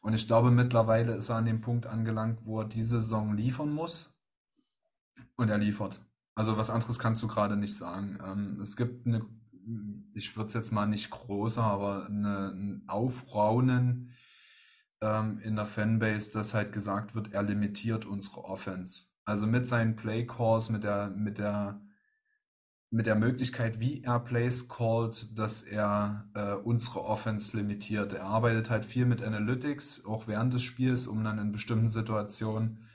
Und 0.00 0.12
ich 0.14 0.26
glaube, 0.26 0.50
mittlerweile 0.50 1.14
ist 1.14 1.30
er 1.30 1.36
an 1.36 1.46
dem 1.46 1.60
Punkt 1.60 1.86
angelangt, 1.86 2.40
wo 2.44 2.60
er 2.60 2.66
diese 2.66 3.00
Saison 3.00 3.34
liefern 3.34 3.72
muss. 3.72 4.12
Und 5.36 5.48
er 5.48 5.58
liefert. 5.58 6.00
Also 6.34 6.56
was 6.56 6.70
anderes 6.70 6.98
kannst 6.98 7.22
du 7.22 7.28
gerade 7.28 7.56
nicht 7.56 7.76
sagen. 7.76 8.18
Ähm, 8.24 8.60
es 8.60 8.76
gibt 8.76 9.06
eine, 9.06 9.24
ich 10.14 10.36
würde 10.36 10.48
es 10.48 10.54
jetzt 10.54 10.72
mal 10.72 10.86
nicht 10.86 11.10
großer, 11.10 11.62
aber 11.62 12.06
eine, 12.06 12.48
ein 12.48 12.84
Aufraunen 12.88 14.12
ähm, 15.00 15.38
in 15.38 15.56
der 15.56 15.66
Fanbase, 15.66 16.32
dass 16.32 16.54
halt 16.54 16.72
gesagt 16.72 17.14
wird, 17.14 17.32
er 17.32 17.42
limitiert 17.42 18.04
unsere 18.04 18.44
Offense. 18.44 19.04
Also 19.24 19.46
mit 19.46 19.68
seinen 19.68 19.96
Play 19.96 20.26
Calls, 20.26 20.70
mit 20.70 20.84
der, 20.84 21.10
mit 21.10 21.38
der, 21.38 21.80
mit 22.90 23.06
der 23.06 23.14
Möglichkeit, 23.14 23.80
wie 23.80 24.02
er 24.02 24.20
Plays 24.20 24.68
callt, 24.68 25.38
dass 25.38 25.62
er 25.62 26.28
äh, 26.34 26.52
unsere 26.52 27.04
Offense 27.04 27.56
limitiert. 27.56 28.12
Er 28.12 28.24
arbeitet 28.24 28.70
halt 28.70 28.84
viel 28.84 29.06
mit 29.06 29.22
Analytics, 29.22 30.04
auch 30.04 30.26
während 30.26 30.52
des 30.52 30.62
Spiels, 30.62 31.06
um 31.06 31.24
dann 31.24 31.38
in 31.38 31.52
bestimmten 31.52 31.88
Situationen 31.88 32.86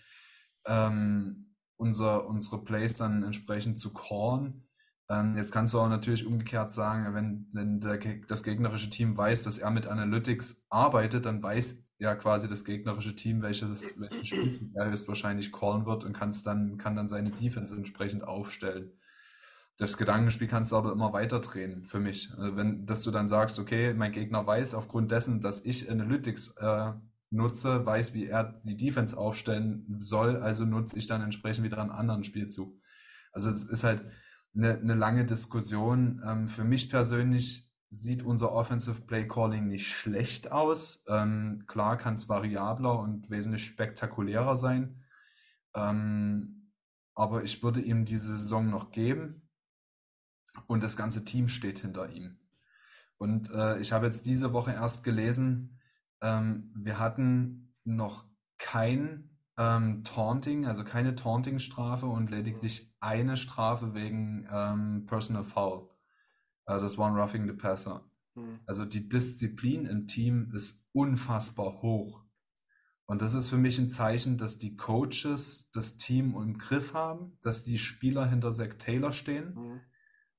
ähm, 0.66 1.49
unser, 1.80 2.28
unsere 2.28 2.64
Plays 2.64 2.98
dann 2.98 3.24
entsprechend 3.24 3.80
zu 3.80 3.94
callen. 3.94 4.66
Ähm, 5.10 5.34
jetzt 5.36 5.52
kannst 5.52 5.74
du 5.74 5.80
auch 5.80 5.90
natürlich 5.90 6.26
umgekehrt 6.26 6.72
sagen, 6.72 7.14
wenn, 7.16 7.48
wenn 7.54 7.80
der, 7.80 7.98
das 8.28 8.44
gegnerische 8.44 8.90
Team 8.90 9.18
weiß, 9.18 9.44
dass 9.44 9.58
er 9.58 9.72
mit 9.72 9.88
Analytics 9.88 10.62
arbeitet, 10.70 11.26
dann 11.26 11.42
weiß 11.42 11.86
ja 11.98 12.16
quasi 12.16 12.48
das 12.48 12.66
gegnerische 12.66 13.16
Team, 13.16 13.42
welches, 13.42 14.00
welchen 14.00 14.26
Spielzug 14.26 14.70
er 14.76 14.90
höchstwahrscheinlich 14.90 15.52
callen 15.52 15.86
wird 15.86 16.04
und 16.04 16.14
kannst 16.14 16.46
dann, 16.46 16.78
kann 16.78 16.96
dann 16.96 17.10
seine 17.10 17.32
Defense 17.32 17.76
entsprechend 17.76 18.24
aufstellen. 18.24 18.92
Das 19.78 19.96
Gedankenspiel 19.96 20.48
kannst 20.48 20.74
du 20.74 20.76
aber 20.76 20.92
immer 20.92 21.14
weiter 21.14 21.40
drehen 21.40 21.86
für 21.86 22.02
mich. 22.02 22.30
Also 22.38 22.58
wenn, 22.58 22.86
dass 22.86 23.04
du 23.04 23.12
dann 23.12 23.30
sagst, 23.30 23.58
okay, 23.58 23.94
mein 23.94 24.12
Gegner 24.12 24.46
weiß 24.46 24.74
aufgrund 24.74 25.12
dessen, 25.12 25.40
dass 25.40 25.64
ich 25.64 25.90
Analytics 25.90 26.56
äh, 26.58 26.92
nutze, 27.32 27.86
weiß, 27.86 28.14
wie 28.14 28.26
er 28.26 28.60
die 28.64 28.78
Defense 28.78 29.18
aufstellen 29.18 29.86
soll, 30.00 30.38
also 30.38 30.66
nutze 30.66 30.98
ich 30.98 31.08
dann 31.08 31.22
entsprechend 31.22 31.64
wieder 31.64 31.80
einen 31.80 31.92
anderen 31.92 32.24
Spielzug. 32.24 32.74
Also 33.32 33.50
es 33.50 33.64
ist 33.64 33.84
halt 33.84 34.04
eine, 34.56 34.78
eine 34.78 34.96
lange 34.96 35.26
Diskussion. 35.26 36.22
Ähm, 36.26 36.48
für 36.48 36.64
mich 36.64 36.90
persönlich 36.90 37.70
sieht 37.90 38.24
unser 38.24 38.52
Offensive 38.52 39.02
Play 39.02 39.28
Calling 39.28 39.68
nicht 39.68 39.88
schlecht 39.88 40.52
aus. 40.52 41.04
Ähm, 41.08 41.64
klar 41.68 41.98
kann 41.98 42.14
es 42.14 42.30
variabler 42.30 43.00
und 43.00 43.30
wesentlich 43.30 43.66
spektakulärer 43.66 44.56
sein. 44.56 45.04
Ähm, 45.76 46.72
aber 47.16 47.44
ich 47.44 47.62
würde 47.64 47.82
ihm 47.82 48.06
diese 48.06 48.38
Saison 48.38 48.70
noch 48.70 48.92
geben 48.92 49.50
und 50.68 50.84
das 50.84 50.98
ganze 50.98 51.26
Team 51.26 51.48
steht 51.48 51.80
hinter 51.80 52.10
ihm. 52.10 52.38
Und 53.18 53.52
äh, 53.52 53.80
ich 53.80 53.92
habe 53.92 54.06
jetzt 54.06 54.26
diese 54.26 54.54
Woche 54.54 54.72
erst 54.72 55.04
gelesen, 55.04 55.79
ähm, 56.22 56.72
wir 56.76 57.00
hatten 57.00 57.74
noch 57.84 58.26
kein 58.58 59.30
ähm, 59.58 60.04
Taunting, 60.04 60.66
also 60.66 60.84
keine 60.84 61.16
Taunting-Strafe 61.16 62.06
und 62.06 62.32
lediglich 62.32 62.94
eine 63.00 63.38
Strafe 63.38 63.94
wegen 63.94 64.48
ähm, 64.52 65.06
Personal 65.06 65.44
Foul. 65.44 65.90
Äh, 66.66 66.80
das 66.80 66.98
war 66.98 67.10
ein 67.10 67.16
Roughing 67.16 67.48
the 67.48 67.54
Passer. 67.54 68.10
Mhm. 68.36 68.60
Also 68.66 68.86
die 68.86 69.10
Disziplin 69.10 69.86
im 69.86 70.08
Team 70.08 70.52
ist 70.54 70.86
unfassbar 70.94 71.82
hoch. 71.82 72.24
Und 73.06 73.22
das 73.24 73.34
ist 73.34 73.50
für 73.50 73.58
mich 73.58 73.80
ein 73.80 73.90
Zeichen, 73.90 74.38
dass 74.38 74.60
die 74.60 74.78
Coaches 74.78 75.72
das 75.74 75.98
Team 75.98 76.36
im 76.36 76.58
Griff 76.58 76.94
haben, 76.94 77.38
dass 77.42 77.64
die 77.64 77.80
Spieler 77.80 78.28
hinter 78.30 78.52
Zach 78.52 78.76
Taylor 78.78 79.12
stehen. 79.12 79.56
Mhm. 79.56 79.82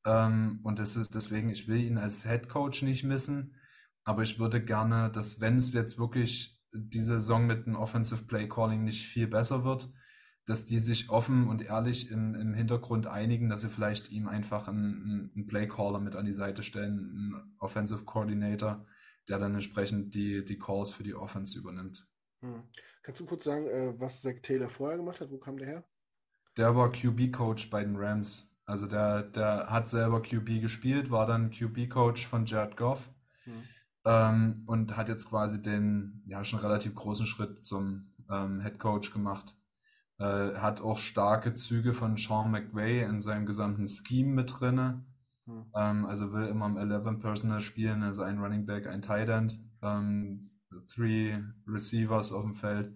Ähm, 0.07 0.61
und 0.63 0.79
das 0.79 0.97
ist 0.97 1.15
deswegen, 1.15 1.51
ich 1.51 1.69
will 1.69 1.81
ihn 1.81 1.99
als 1.99 2.25
Head 2.25 2.49
Coach 2.49 2.83
nicht 2.83 3.05
missen, 3.05 3.55
aber 4.05 4.23
ich 4.23 4.39
würde 4.39 4.65
gerne, 4.65 5.11
dass 5.11 5.41
wenn 5.41 5.57
es 5.57 5.73
jetzt 5.73 5.99
wirklich 5.99 6.61
diese 6.73 7.15
Saison 7.15 7.47
mit 7.47 7.67
dem 7.67 7.77
Offensive 7.77 8.23
Play 8.25 8.49
Calling 8.49 8.85
nicht 8.85 9.07
viel 9.07 9.27
besser 9.27 9.65
wird, 9.65 9.93
dass 10.47 10.67
die 10.67 10.79
sich 10.79 11.11
offen 11.11 11.49
und 11.49 11.63
ehrlich 11.63 12.11
im, 12.11 12.35
im 12.35 12.55
Hintergrund 12.55 13.07
einigen, 13.07 13.49
dass 13.49 13.61
sie 13.61 13.69
vielleicht 13.69 14.11
ihm 14.11 14.27
einfach 14.27 14.69
einen, 14.69 15.31
einen 15.35 15.47
Playcaller 15.47 16.01
mit 16.01 16.17
an 16.17 16.25
die 16.25 16.33
Seite 16.33 16.63
stellen, 16.63 16.99
einen 16.99 17.57
Offensive 17.59 18.05
Coordinator, 18.05 18.85
der 19.29 19.39
dann 19.39 19.55
entsprechend 19.55 20.15
die, 20.15 20.45
die 20.45 20.59
Calls 20.59 20.91
für 20.91 21.05
die 21.05 21.15
Offense 21.15 21.57
übernimmt. 21.59 22.07
Hm. 22.41 22.65
Kannst 23.03 23.21
du 23.21 23.27
kurz 23.27 23.45
sagen, 23.45 23.67
äh, 23.67 23.95
was 23.99 24.23
Zach 24.23 24.41
Taylor 24.43 24.71
vorher 24.71 24.97
gemacht 24.97 25.21
hat? 25.21 25.31
Wo 25.31 25.39
kam 25.39 25.57
der 25.59 25.69
her? 25.69 25.85
Der 26.57 26.75
war 26.75 26.91
QB-Coach 26.91 27.71
bei 27.71 27.85
den 27.85 27.97
Rams. 27.97 28.53
Also 28.65 28.87
der, 28.87 29.23
der 29.23 29.71
hat 29.71 29.89
selber 29.89 30.23
QB 30.23 30.61
gespielt, 30.61 31.11
war 31.11 31.27
dann 31.27 31.51
QB-Coach 31.51 32.27
von 32.27 32.47
Jared 32.47 32.77
Goff 32.77 33.11
hm. 33.45 33.65
Ähm, 34.05 34.63
und 34.67 34.97
hat 34.97 35.09
jetzt 35.09 35.29
quasi 35.29 35.61
den 35.61 36.23
ja 36.27 36.45
schon 36.45 36.61
relativ 36.61 36.95
großen 36.95 37.27
Schritt 37.27 37.65
zum 37.65 38.13
ähm, 38.31 38.61
Head 38.61 38.79
Coach 38.79 39.13
gemacht. 39.13 39.57
Äh, 40.19 40.55
hat 40.57 40.81
auch 40.81 40.99
starke 40.99 41.55
Züge 41.55 41.93
von 41.93 42.17
Sean 42.17 42.51
McVay 42.51 43.05
in 43.05 43.21
seinem 43.21 43.47
gesamten 43.47 43.87
Scheme 43.89 44.33
mit 44.35 44.61
drin. 44.61 45.07
Hm. 45.47 45.67
Ähm, 45.75 46.07
also 46.07 46.33
will 46.33 46.47
immer 46.47 46.67
im 46.67 46.77
11 46.77 47.21
Personal 47.21 47.61
spielen, 47.61 48.03
also 48.03 48.23
ein 48.23 48.39
Running 48.39 48.67
Back, 48.67 48.87
ein 48.87 49.03
Tight 49.03 49.29
End. 49.29 49.59
Ähm, 49.83 50.51
Three 50.89 51.37
Receivers 51.67 52.33
auf 52.33 52.45
dem 52.45 52.55
Feld. 52.55 52.95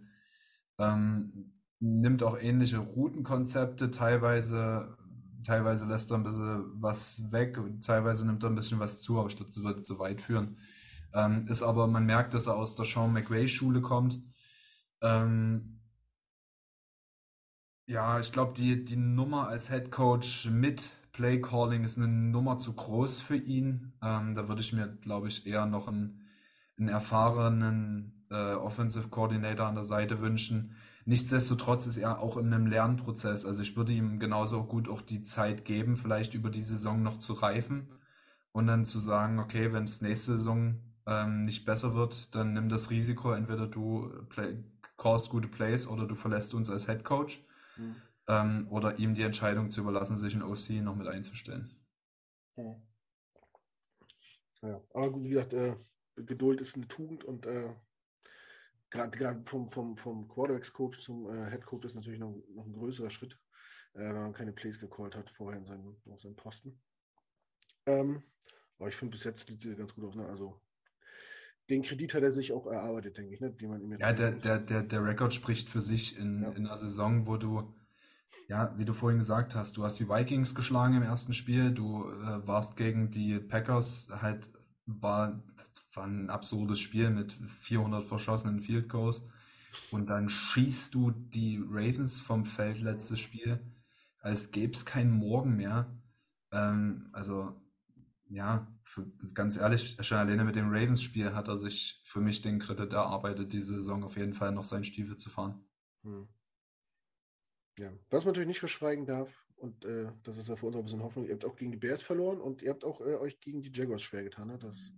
Ähm, 0.79 1.53
nimmt 1.81 2.23
auch 2.23 2.39
ähnliche 2.39 2.79
Routenkonzepte, 2.79 3.91
teilweise, 3.91 4.97
teilweise 5.45 5.87
lässt 5.87 6.11
er 6.11 6.19
ein 6.19 6.25
bisschen 6.25 6.65
was 6.81 7.31
weg, 7.31 7.59
teilweise 7.83 8.27
nimmt 8.27 8.43
er 8.43 8.51
ein 8.51 8.55
bisschen 8.55 8.81
was 8.81 9.03
zu, 9.03 9.19
aber 9.19 9.29
ich 9.29 9.37
glaube, 9.37 9.51
das 9.53 9.63
würde 9.63 9.83
zu 9.83 9.99
weit 9.99 10.21
führen. 10.21 10.57
Ähm, 11.15 11.47
ist 11.47 11.63
aber, 11.63 11.87
man 11.87 12.05
merkt, 12.07 12.35
dass 12.35 12.47
er 12.47 12.57
aus 12.57 12.75
der 12.75 12.85
Sean 12.85 13.13
McVay-Schule 13.13 13.81
kommt. 13.81 14.21
Ähm, 15.01 15.81
ja, 17.87 18.19
ich 18.19 18.33
glaube, 18.33 18.55
die, 18.55 18.85
die 18.85 18.97
Nummer 18.97 19.49
als 19.49 19.71
Head 19.71 19.91
Coach 19.91 20.51
mit 20.51 20.97
Play 21.13 21.41
Calling 21.41 21.85
ist 21.85 21.97
eine 21.97 22.09
Nummer 22.09 22.59
zu 22.59 22.73
groß 22.75 23.21
für 23.21 23.37
ihn. 23.37 23.93
Ähm, 24.03 24.35
da 24.35 24.49
würde 24.49 24.63
ich 24.63 24.73
mir, 24.73 24.89
glaube 24.89 25.29
ich, 25.29 25.47
eher 25.47 25.67
noch 25.67 25.87
einen, 25.87 26.23
einen 26.77 26.89
erfahrenen 26.89 28.27
äh, 28.31 28.55
Offensive 28.55 29.09
Coordinator 29.09 29.67
an 29.67 29.77
der 29.77 29.85
Seite 29.85 30.21
wünschen. 30.21 30.75
Nichtsdestotrotz 31.05 31.87
ist 31.87 31.99
er 31.99 32.19
auch 32.21 32.37
in 32.37 32.53
einem 32.53 32.67
Lernprozess. 32.67 33.45
Also 33.45 33.63
ich 33.63 33.77
würde 33.77 33.93
ihm 33.93 34.19
genauso 34.19 34.65
gut 34.65 34.89
auch 34.89 35.03
die 35.03 35.23
Zeit 35.23 35.65
geben, 35.65 35.97
vielleicht 35.97 36.35
über 36.35 36.51
die 36.51 36.63
Saison 36.63 37.03
noch 37.03 37.19
zu 37.19 37.35
reifen 37.35 37.89
und 38.53 38.67
dann 38.67 38.85
zu 38.85 38.99
sagen, 38.99 39.39
okay, 39.39 39.73
wenn 39.73 39.85
es 39.85 40.01
nächste 40.01 40.33
Saison 40.39 40.81
ähm, 41.07 41.43
nicht 41.43 41.65
besser 41.65 41.95
wird, 41.95 42.35
dann 42.35 42.53
nimm 42.53 42.69
das 42.69 42.91
Risiko. 42.91 43.33
Entweder 43.33 43.67
du 43.67 44.11
play, 44.29 44.57
callst 44.97 45.31
gute 45.31 45.49
Plays 45.49 45.87
oder 45.87 46.07
du 46.07 46.15
verlässt 46.15 46.55
uns 46.55 46.71
als 46.71 46.87
Head 46.87 47.05
Coach. 47.05 47.45
Mhm. 47.77 47.97
Ähm, 48.27 48.67
oder 48.71 48.99
ihm 48.99 49.15
die 49.15 49.23
Entscheidung 49.23 49.71
zu 49.71 49.83
überlassen, 49.83 50.17
sich 50.17 50.35
in 50.35 50.43
OC 50.43 50.71
noch 50.83 50.97
mit 50.97 51.07
einzustellen. 51.07 51.75
Mhm. 52.57 52.77
Ja, 54.63 54.81
aber 54.95 55.23
wie 55.23 55.29
gesagt, 55.29 55.53
äh, 55.53 55.77
Geduld 56.17 56.61
ist 56.61 56.77
eine 56.77 56.89
Tugend 56.89 57.25
und 57.25 57.45
äh, 57.45 57.75
gerade 58.89 59.45
vom, 59.45 59.69
vom, 59.69 59.97
vom 59.99 60.29
Quarterbacks-Coach 60.29 61.01
zum 61.01 61.29
äh, 61.29 61.51
Head-Coach 61.51 61.85
ist 61.85 61.97
natürlich 61.97 62.21
noch, 62.21 62.35
noch 62.55 62.65
ein 62.65 62.73
größerer 62.73 63.11
Schritt, 63.11 63.39
äh, 63.93 63.99
wenn 63.99 64.15
man 64.15 64.33
keine 64.33 64.53
Plays 64.53 64.79
gecallt 64.79 65.17
hat 65.17 65.29
vorher 65.29 65.59
in 65.59 65.67
seinem, 65.67 65.97
auf 66.09 66.21
seinem 66.21 66.37
Posten. 66.37 66.81
Ähm, 67.87 68.23
aber 68.79 68.89
ich 68.89 68.97
finde 68.97 69.17
bis 69.17 69.25
jetzt 69.25 69.47
sieht 69.47 69.61
sie 69.61 69.77
ganz 69.77 69.95
gut 69.95 70.05
aus. 70.05 70.15
Ne? 70.15 70.27
Also 70.27 70.61
den 71.71 71.83
Kredit 71.83 72.15
hat 72.15 72.23
er 72.23 72.31
sich 72.31 72.53
auch 72.53 72.67
erarbeitet, 72.67 73.17
denke 73.17 73.35
ich, 73.35 73.41
ne? 73.41 73.51
den 73.51 73.71
man 73.71 73.81
ihm 73.81 73.93
jetzt 73.93 74.03
Ja, 74.03 74.13
der, 74.13 74.33
der, 74.33 74.59
der, 74.59 74.83
der 74.83 75.05
Rekord 75.05 75.33
spricht 75.33 75.69
für 75.69 75.81
sich 75.81 76.19
in, 76.19 76.43
ja. 76.43 76.51
in 76.51 76.67
einer 76.67 76.79
Saison, 76.79 77.27
wo 77.27 77.37
du, 77.37 77.75
ja, 78.49 78.75
wie 78.77 78.85
du 78.85 78.93
vorhin 78.93 79.19
gesagt 79.19 79.55
hast, 79.55 79.77
du 79.77 79.85
hast 79.85 79.99
die 79.99 80.09
Vikings 80.09 80.55
geschlagen 80.55 80.95
im 80.95 81.03
ersten 81.03 81.33
Spiel, 81.33 81.73
du 81.73 82.05
äh, 82.05 82.47
warst 82.47 82.77
gegen 82.77 83.11
die 83.11 83.39
Packers 83.39 84.09
halt 84.11 84.51
war, 84.87 85.43
das 85.57 85.89
war 85.95 86.07
ein 86.07 86.31
absurdes 86.31 86.79
Spiel 86.81 87.11
mit 87.11 87.33
400 87.33 88.07
verschossenen 88.07 88.61
Field 88.61 88.89
Goals. 88.89 89.23
Und 89.91 90.09
dann 90.09 90.29
schießt 90.29 90.95
du 90.95 91.11
die 91.11 91.61
Ravens 91.69 92.21
vom 92.21 92.45
Feld 92.45 92.81
letztes 92.81 93.19
Spiel, 93.19 93.61
als 94.21 94.51
gäbe 94.51 94.75
es 94.75 94.85
keinen 94.85 95.11
Morgen 95.11 95.57
mehr. 95.57 96.01
Ähm, 96.53 97.09
also, 97.13 97.61
ja, 98.29 98.67
für, 98.85 99.07
ganz 99.35 99.57
ehrlich, 99.57 99.97
schon 100.01 100.19
alleine 100.19 100.45
mit 100.45 100.57
dem 100.57 100.69
Ravens-Spiel 100.69 101.35
hat 101.35 101.49
er 101.49 101.59
sich 101.59 102.01
für 102.05 102.21
mich 102.21 102.41
den 102.43 102.59
Kredit 102.59 102.93
erarbeitet, 102.93 103.53
diese 103.53 103.75
Saison 103.75 104.05
auf 104.05 104.17
jeden 104.17 104.35
Fall 104.35 104.53
noch 104.53 104.65
seinen 104.65 104.85
Stiefel 104.85 105.17
zu 105.17 105.31
fahren. 105.31 105.65
Hm. 106.03 106.29
Ja, 107.79 107.93
was 108.11 108.25
man 108.25 108.33
natürlich 108.33 108.49
nicht 108.49 108.61
verschweigen 108.61 109.05
darf, 109.05 109.45
und 109.57 109.85
äh, 109.85 110.11
das 110.23 110.37
ist 110.37 110.49
ja 110.49 110.57
für 110.57 110.67
uns 110.67 110.77
auch 110.77 110.81
ein 110.81 110.85
bisschen 110.85 111.03
Hoffnung. 111.03 111.27
Ihr 111.27 111.33
habt 111.33 111.45
auch 111.45 111.57
gegen 111.57 111.71
die 111.71 111.79
Bears 111.79 112.03
verloren 112.03 112.41
und 112.41 112.63
ihr 112.63 112.71
habt 112.71 112.85
auch 112.85 113.01
äh, 113.01 113.15
euch 113.15 113.41
gegen 113.41 113.63
die 113.63 113.73
Jaguars 113.73 114.03
schwer 114.03 114.23
getan. 114.23 114.49
Ne? 114.49 114.59
Das, 114.59 114.93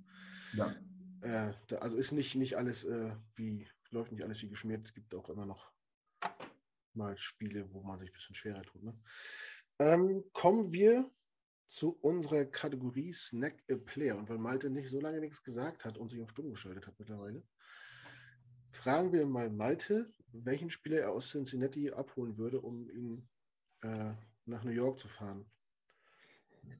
ja. 0.54 0.74
Äh, 1.20 1.52
da, 1.68 1.76
also 1.76 1.96
ist 1.96 2.12
nicht, 2.12 2.34
nicht 2.36 2.56
alles 2.56 2.84
äh, 2.84 3.14
wie, 3.36 3.68
läuft 3.90 4.12
nicht 4.12 4.24
alles 4.24 4.42
wie 4.42 4.48
geschmiert. 4.48 4.84
Es 4.84 4.92
gibt 4.92 5.14
auch 5.14 5.28
immer 5.28 5.46
noch 5.46 5.70
mal 6.94 7.16
Spiele, 7.16 7.72
wo 7.72 7.82
man 7.82 7.98
sich 7.98 8.10
ein 8.10 8.14
bisschen 8.14 8.34
schwerer 8.34 8.62
tut. 8.62 8.82
Ne? 8.82 8.98
Ähm, 9.78 10.24
kommen 10.32 10.72
wir 10.72 11.10
zu 11.68 11.98
unserer 12.00 12.44
Kategorie 12.44 13.12
Snack 13.12 13.62
a 13.70 13.76
Player. 13.76 14.16
Und 14.16 14.28
weil 14.28 14.38
Malte 14.38 14.70
nicht 14.70 14.88
so 14.88 15.00
lange 15.00 15.20
nichts 15.20 15.42
gesagt 15.42 15.84
hat 15.84 15.98
und 15.98 16.10
sich 16.10 16.22
auf 16.22 16.30
Stumm 16.30 16.50
geschaltet 16.50 16.86
hat 16.86 16.98
mittlerweile, 16.98 17.42
fragen 18.70 19.12
wir 19.12 19.26
mal 19.26 19.50
Malte, 19.50 20.10
welchen 20.32 20.70
Spieler 20.70 21.00
er 21.00 21.12
aus 21.12 21.30
Cincinnati 21.30 21.90
abholen 21.90 22.36
würde, 22.36 22.60
um 22.60 22.88
ihn 22.90 23.28
äh, 23.82 24.12
nach 24.44 24.64
New 24.64 24.70
York 24.70 24.98
zu 24.98 25.08
fahren? 25.08 25.50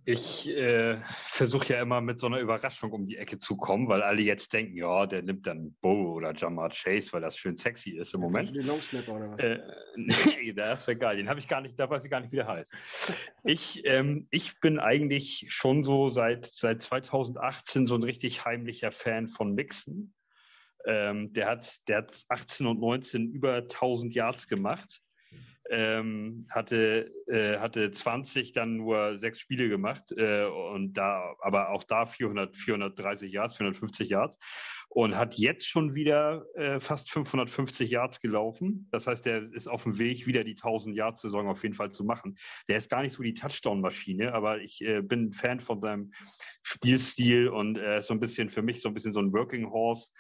Ich 0.09 0.49
äh, 0.57 0.99
versuche 1.05 1.75
ja 1.75 1.83
immer 1.83 2.01
mit 2.01 2.21
so 2.21 2.29
einer 2.29 2.39
Überraschung 2.39 2.93
um 2.93 3.07
die 3.07 3.17
Ecke 3.17 3.41
zu 3.41 3.57
kommen, 3.57 3.89
weil 3.89 4.03
alle 4.03 4.23
jetzt 4.23 4.53
denken, 4.53 4.77
ja, 4.77 5.05
der 5.05 5.23
nimmt 5.23 5.49
dann 5.49 5.75
Bo 5.81 6.13
oder 6.13 6.33
Jamar 6.33 6.71
Chase, 6.71 7.13
weil 7.13 7.23
das 7.23 7.37
schön 7.37 7.57
sexy 7.57 7.91
ist 7.91 8.15
im 8.15 8.23
jetzt 8.23 8.33
Moment. 8.33 8.55
Den 8.55 8.67
Longsnapper 8.67 9.17
oder 9.17 9.33
was? 9.33 9.43
Äh, 9.43 9.59
nee, 9.97 10.53
das 10.53 10.87
wäre 10.87 10.97
geil. 10.97 11.17
Den 11.17 11.29
habe 11.29 11.41
ich 11.41 11.49
gar 11.49 11.61
nicht, 11.61 11.77
da 11.77 11.91
weiß 11.91 12.05
ich 12.05 12.11
gar 12.11 12.21
nicht, 12.21 12.31
wie 12.31 12.37
der 12.37 12.47
heißt. 12.47 12.73
ich, 13.43 13.85
ähm, 13.85 14.29
ich 14.31 14.61
bin 14.61 14.79
eigentlich 14.79 15.47
schon 15.49 15.83
so 15.83 16.09
seit, 16.09 16.47
seit 16.47 16.83
2018 16.83 17.87
so 17.87 17.97
ein 17.97 18.05
richtig 18.05 18.45
heimlicher 18.45 18.93
Fan 18.93 19.27
von 19.27 19.55
Mixen. 19.55 20.15
Ähm, 20.85 21.33
der, 21.33 21.49
hat, 21.49 21.89
der 21.89 21.99
hat 21.99 22.23
18 22.29 22.69
und 22.69 22.79
19 22.79 23.33
über 23.33 23.57
1000 23.57 24.15
Yards 24.15 24.47
gemacht 24.47 25.03
ähm, 25.71 26.47
hatte, 26.51 27.13
äh, 27.27 27.59
hatte 27.59 27.91
20 27.91 28.53
dann 28.53 28.77
nur 28.77 29.19
sechs 29.19 29.41
Spiele 29.41 29.69
gemacht 29.69 30.13
äh, 30.17 30.45
und 30.45 30.95
da, 30.95 31.35
aber 31.41 31.71
auch 31.71 31.85
da 31.85 32.07
400, 32.07 32.57
430 32.57 33.33
Yards, 33.33 33.57
450 33.57 34.09
Yards 34.09 34.39
und 34.89 35.17
hat 35.17 35.35
jetzt 35.35 35.67
schon 35.67 35.95
wieder 35.95 36.47
äh, 36.55 36.81
fast 36.81 37.11
550 37.11 37.91
Yards 37.91 38.21
gelaufen. 38.21 38.89
Das 38.91 39.07
heißt, 39.07 39.27
der 39.27 39.53
ist 39.53 39.69
auf 39.69 39.83
dem 39.83 39.99
Weg, 39.99 40.27
wieder 40.27 40.45
die 40.45 40.53
1000 40.53 40.97
Yards 40.97 41.23
Saison 41.23 41.49
auf 41.49 41.63
jeden 41.63 41.75
Fall 41.75 41.91
zu 41.91 42.05
machen. 42.05 42.37
Der 42.69 42.77
ist 42.77 42.89
gar 42.89 43.03
nicht 43.03 43.13
so 43.13 43.23
die 43.23 43.35
Touchdown-Maschine, 43.35 44.33
aber 44.33 44.61
ich 44.61 44.81
äh, 44.83 45.03
bin 45.03 45.33
Fan 45.33 45.61
von 45.61 45.81
seinem 45.81 46.13
Spielstil 46.63 47.49
und 47.49 47.77
äh, 47.77 48.01
so 48.01 48.15
ein 48.15 48.21
bisschen 48.21 48.49
für 48.49 48.63
mich 48.63 48.81
so 48.81 48.89
ein 48.89 48.95
bisschen 48.95 49.13
so 49.13 49.21
ein 49.21 49.33
Working 49.33 49.71
Horse, 49.71 50.11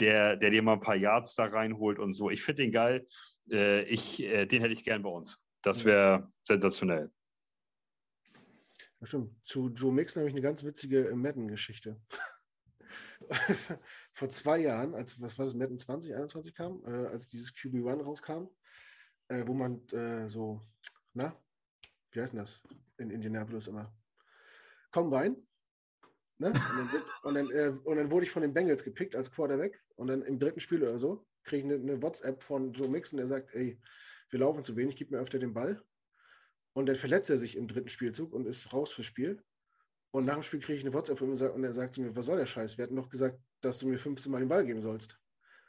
der, 0.00 0.36
der 0.36 0.50
dir 0.50 0.62
mal 0.62 0.74
ein 0.74 0.80
paar 0.80 0.96
Yards 0.96 1.34
da 1.34 1.44
reinholt 1.44 1.98
und 1.98 2.12
so. 2.12 2.30
Ich 2.30 2.42
finde 2.42 2.62
den 2.62 2.72
geil 2.72 3.06
äh, 3.50 3.82
ich, 3.84 4.20
äh, 4.20 4.46
den 4.46 4.62
hätte 4.62 4.74
ich 4.74 4.84
gern 4.84 5.02
bei 5.02 5.10
uns. 5.10 5.38
Das 5.62 5.84
wäre 5.84 6.32
sensationell. 6.44 7.10
Ja, 9.00 9.06
stimmt. 9.06 9.34
Zu 9.44 9.68
Joe 9.68 9.92
Mixon 9.92 10.20
habe 10.20 10.28
ich 10.28 10.34
eine 10.34 10.42
ganz 10.42 10.64
witzige 10.64 11.08
äh, 11.08 11.14
Madden-Geschichte. 11.14 12.00
Vor 14.12 14.28
zwei 14.30 14.58
Jahren, 14.58 14.94
als 14.94 15.20
was 15.20 15.38
war 15.38 15.46
das, 15.46 15.54
Madden 15.54 15.78
2021 15.78 16.54
kam, 16.54 16.82
äh, 16.84 17.06
als 17.06 17.28
dieses 17.28 17.52
QB1 17.54 18.02
rauskam, 18.02 18.48
äh, 19.28 19.46
wo 19.46 19.54
man 19.54 19.86
äh, 19.88 20.28
so, 20.28 20.60
na, 21.14 21.36
wie 22.10 22.20
heißt 22.20 22.32
denn 22.32 22.40
das 22.40 22.60
in 22.98 23.10
Indianapolis 23.10 23.68
immer? 23.68 23.94
Komm 24.90 25.12
rein. 25.12 25.36
Ne? 26.38 26.48
Und, 26.48 26.56
dann, 26.56 27.02
und, 27.22 27.34
dann, 27.34 27.50
äh, 27.50 27.72
und, 27.84 27.96
dann, 27.96 28.10
wurde 28.10 28.26
ich 28.26 28.30
von 28.30 28.42
den 28.42 28.52
Bengals 28.52 28.82
gepickt 28.82 29.14
als 29.14 29.30
Quarterback 29.30 29.82
und 29.94 30.08
dann 30.08 30.22
im 30.22 30.38
dritten 30.38 30.60
Spiel 30.60 30.82
oder 30.82 30.98
so 30.98 31.24
kriege 31.44 31.66
ich 31.66 31.72
eine, 31.72 31.82
eine, 31.82 32.02
WhatsApp 32.02 32.42
von 32.42 32.72
Joe 32.72 32.88
Mixon, 32.88 33.18
der 33.18 33.26
sagt, 33.26 33.54
ey, 33.54 33.78
wir 34.30 34.40
laufen 34.40 34.64
zu 34.64 34.76
wenig, 34.76 34.96
gib 34.96 35.10
mir 35.10 35.18
öfter 35.18 35.38
den 35.38 35.54
Ball. 35.54 35.82
Und 36.74 36.86
dann 36.86 36.96
verletzt 36.96 37.30
er 37.30 37.36
sich 37.36 37.56
im 37.56 37.68
dritten 37.68 37.88
Spielzug 37.88 38.32
und 38.32 38.46
ist 38.46 38.72
raus 38.72 38.92
fürs 38.92 39.06
Spiel. 39.06 39.42
Und 40.10 40.24
nach 40.26 40.34
dem 40.34 40.42
Spiel 40.42 40.60
kriege 40.60 40.78
ich 40.78 40.84
eine 40.84 40.94
WhatsApp 40.94 41.18
von 41.18 41.28
ihm 41.32 41.40
und 41.40 41.64
er 41.64 41.72
sagt 41.72 41.94
zu 41.94 42.02
mir, 42.02 42.14
was 42.14 42.26
soll 42.26 42.38
der 42.38 42.46
Scheiß? 42.46 42.76
Wir 42.76 42.84
hatten 42.84 42.96
doch 42.96 43.08
gesagt, 43.08 43.38
dass 43.60 43.78
du 43.78 43.88
mir 43.88 43.98
15 43.98 44.30
Mal 44.30 44.40
den 44.40 44.48
Ball 44.48 44.64
geben 44.64 44.82
sollst. 44.82 45.18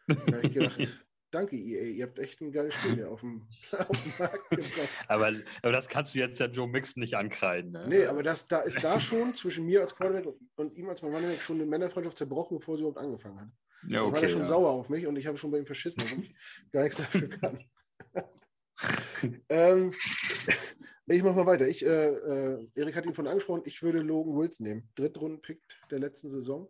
Da 0.08 0.16
habe 0.16 0.48
ich 0.48 0.54
gedacht, 0.54 0.78
danke 1.34 1.56
EA, 1.56 1.84
ihr 1.84 2.04
habt 2.06 2.20
echt 2.20 2.42
ein 2.42 2.52
geiles 2.52 2.76
Spiel 2.76 2.96
hier 2.96 3.10
auf 3.10 3.22
dem, 3.22 3.48
auf 3.88 4.04
dem 4.04 4.14
Markt 4.20 4.50
gebracht. 4.50 4.90
Aber, 5.08 5.32
aber 5.62 5.72
das 5.72 5.88
kannst 5.88 6.14
du 6.14 6.20
jetzt 6.20 6.40
ja 6.40 6.48
Joe 6.48 6.68
Mixon 6.68 7.02
nicht 7.02 7.16
ankreiden. 7.16 7.72
Ne? 7.72 7.86
Nee, 7.88 8.06
aber 8.06 8.24
das, 8.24 8.46
da 8.46 8.60
ist 8.60 8.84
da 8.84 9.00
schon 9.00 9.34
zwischen 9.36 9.66
mir 9.66 9.82
als 9.82 9.96
Quarterback 9.96 10.34
und 10.56 10.76
ihm 10.76 10.90
als 10.90 11.02
Mann 11.02 11.24
schon 11.40 11.58
eine 11.58 11.66
Männerfreundschaft 11.66 12.18
zerbrochen, 12.18 12.58
bevor 12.58 12.76
sie 12.76 12.82
überhaupt 12.82 13.00
angefangen 13.00 13.40
hat. 13.40 13.50
Ja, 13.90 14.04
okay, 14.04 14.10
da 14.10 14.16
war 14.16 14.24
er 14.24 14.30
schon 14.30 14.40
ja. 14.42 14.46
sauer 14.46 14.70
auf 14.70 14.90
mich 14.90 15.08
und 15.08 15.18
ich 15.18 15.28
habe 15.28 15.38
schon 15.38 15.52
bei 15.52 15.60
ihm 15.60 15.66
verschissen, 15.66 16.02
dass 16.02 16.12
ich 16.12 16.36
gar 16.72 16.84
nichts 16.84 16.98
dafür 16.98 17.30
kann. 17.30 17.64
ähm, 19.50 19.94
ich 21.06 21.24
mache 21.24 21.36
mal 21.36 21.46
weiter. 21.46 21.68
Ich, 21.68 21.86
äh, 21.86 22.08
äh, 22.08 22.68
Erik 22.76 22.96
hat 22.96 23.06
ihn 23.06 23.14
von 23.14 23.28
angesprochen, 23.28 23.64
ich 23.66 23.82
würde 23.84 24.00
Logan 24.00 24.36
Wilson 24.36 24.68
nehmen. 24.68 24.90
Drittrunden-Pick 24.96 25.62
der 25.92 26.00
letzten 26.00 26.30
Saison. 26.30 26.70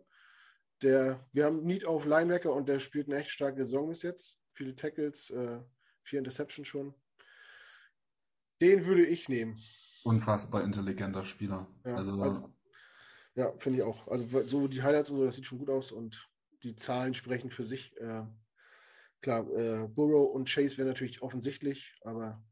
Der, 0.82 1.24
wir 1.32 1.44
haben 1.44 1.64
Need 1.64 1.86
auf 1.86 2.04
Linebacker 2.04 2.52
und 2.52 2.68
der 2.68 2.80
spielt 2.80 3.08
eine 3.08 3.20
echt 3.20 3.30
starke 3.30 3.64
Saison 3.64 3.88
bis 3.88 4.02
jetzt. 4.02 4.40
Viele 4.52 4.74
Tackles, 4.74 5.30
äh, 5.30 5.60
vier 6.02 6.18
Interceptions 6.18 6.66
schon. 6.66 6.94
Den 8.60 8.84
würde 8.86 9.06
ich 9.06 9.28
nehmen. 9.28 9.60
Unfassbar 10.04 10.62
intelligenter 10.62 11.24
Spieler. 11.24 11.66
Ja, 11.84 11.96
also, 11.96 12.20
also 12.20 12.54
ja 13.34 13.52
finde 13.58 13.78
ich 13.78 13.84
auch. 13.84 14.06
Also 14.08 14.46
so 14.46 14.68
die 14.68 14.82
Highlights 14.82 15.10
und 15.10 15.16
so, 15.16 15.24
das 15.24 15.36
sieht 15.36 15.46
schon 15.46 15.58
gut 15.58 15.70
aus 15.70 15.92
und 15.92 16.28
die 16.64 16.76
Zahlen 16.76 17.14
sprechen 17.14 17.50
für 17.50 17.64
sich. 17.64 17.96
Äh, 17.98 18.24
klar, 19.20 19.48
äh, 19.52 19.86
Burrow 19.88 20.34
und 20.34 20.48
Chase 20.48 20.78
wären 20.78 20.88
natürlich 20.88 21.22
offensichtlich, 21.22 21.94
aber 22.02 22.44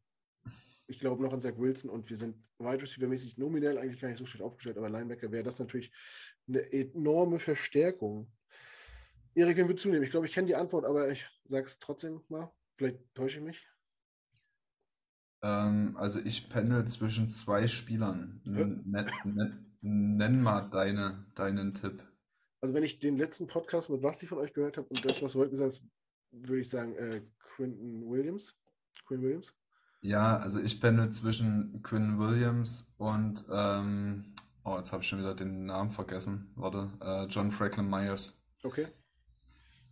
ich 0.86 1.00
glaube 1.00 1.22
noch 1.22 1.32
an 1.32 1.40
Zach 1.40 1.56
Wilson 1.56 1.90
und 1.90 2.08
wir 2.10 2.16
sind 2.16 2.36
Wide 2.58 2.82
Receiver-mäßig 2.82 3.38
nominell 3.38 3.78
eigentlich 3.78 4.00
gar 4.00 4.08
nicht 4.08 4.18
so 4.18 4.26
schlecht 4.26 4.44
aufgestellt, 4.44 4.78
aber 4.78 4.90
Linebacker 4.90 5.32
wäre 5.32 5.42
das 5.42 5.58
natürlich 5.58 5.90
eine 6.46 6.60
enorme 6.72 7.38
Verstärkung. 7.38 8.30
Erik, 9.34 9.56
wen 9.56 9.68
würdest 9.68 9.84
du 9.84 9.90
nehmen? 9.90 10.04
Ich 10.04 10.10
glaube, 10.10 10.26
ich 10.26 10.32
kenne 10.32 10.46
die 10.46 10.56
Antwort, 10.56 10.84
aber 10.84 11.10
ich 11.10 11.26
sage 11.44 11.66
es 11.66 11.78
trotzdem 11.78 12.20
mal. 12.28 12.52
Vielleicht 12.76 12.98
täusche 13.14 13.38
ich 13.38 13.44
mich. 13.44 13.68
Ähm, 15.42 15.96
also 15.96 16.20
ich 16.20 16.48
pendel 16.48 16.86
zwischen 16.86 17.28
zwei 17.28 17.66
Spielern. 17.66 18.42
N 18.44 18.84
nenn 19.80 20.42
mal 20.42 20.68
deine, 20.70 21.26
deinen 21.34 21.74
Tipp. 21.74 22.06
Also 22.62 22.76
wenn 22.76 22.84
ich 22.84 23.00
den 23.00 23.16
letzten 23.16 23.48
Podcast 23.48 23.90
mit 23.90 24.02
Basti 24.02 24.26
von 24.26 24.38
euch 24.38 24.52
gehört 24.52 24.78
habe 24.78 24.86
und 24.86 25.04
das, 25.04 25.20
was 25.20 25.32
du 25.32 25.40
heute 25.40 25.50
gesagt 25.50 25.72
hast, 25.72 25.84
würde 26.30 26.60
ich 26.60 26.70
sagen 26.70 26.94
äh, 26.94 27.20
Quinton 27.40 28.08
Williams. 28.08 28.54
Quinn 29.04 29.20
Williams. 29.20 29.52
Ja, 30.00 30.36
also 30.38 30.60
ich 30.60 30.80
pendel 30.80 31.10
zwischen 31.10 31.82
Quinn 31.82 32.20
Williams 32.20 32.94
und 32.98 33.44
ähm, 33.52 34.34
oh, 34.64 34.76
jetzt 34.78 34.92
habe 34.92 35.02
ich 35.02 35.08
schon 35.08 35.18
wieder 35.18 35.34
den 35.34 35.66
Namen 35.66 35.90
vergessen. 35.90 36.52
Warte, 36.54 36.92
äh, 37.00 37.24
John 37.24 37.50
Franklin 37.50 37.90
Myers. 37.90 38.40
Okay. 38.62 38.86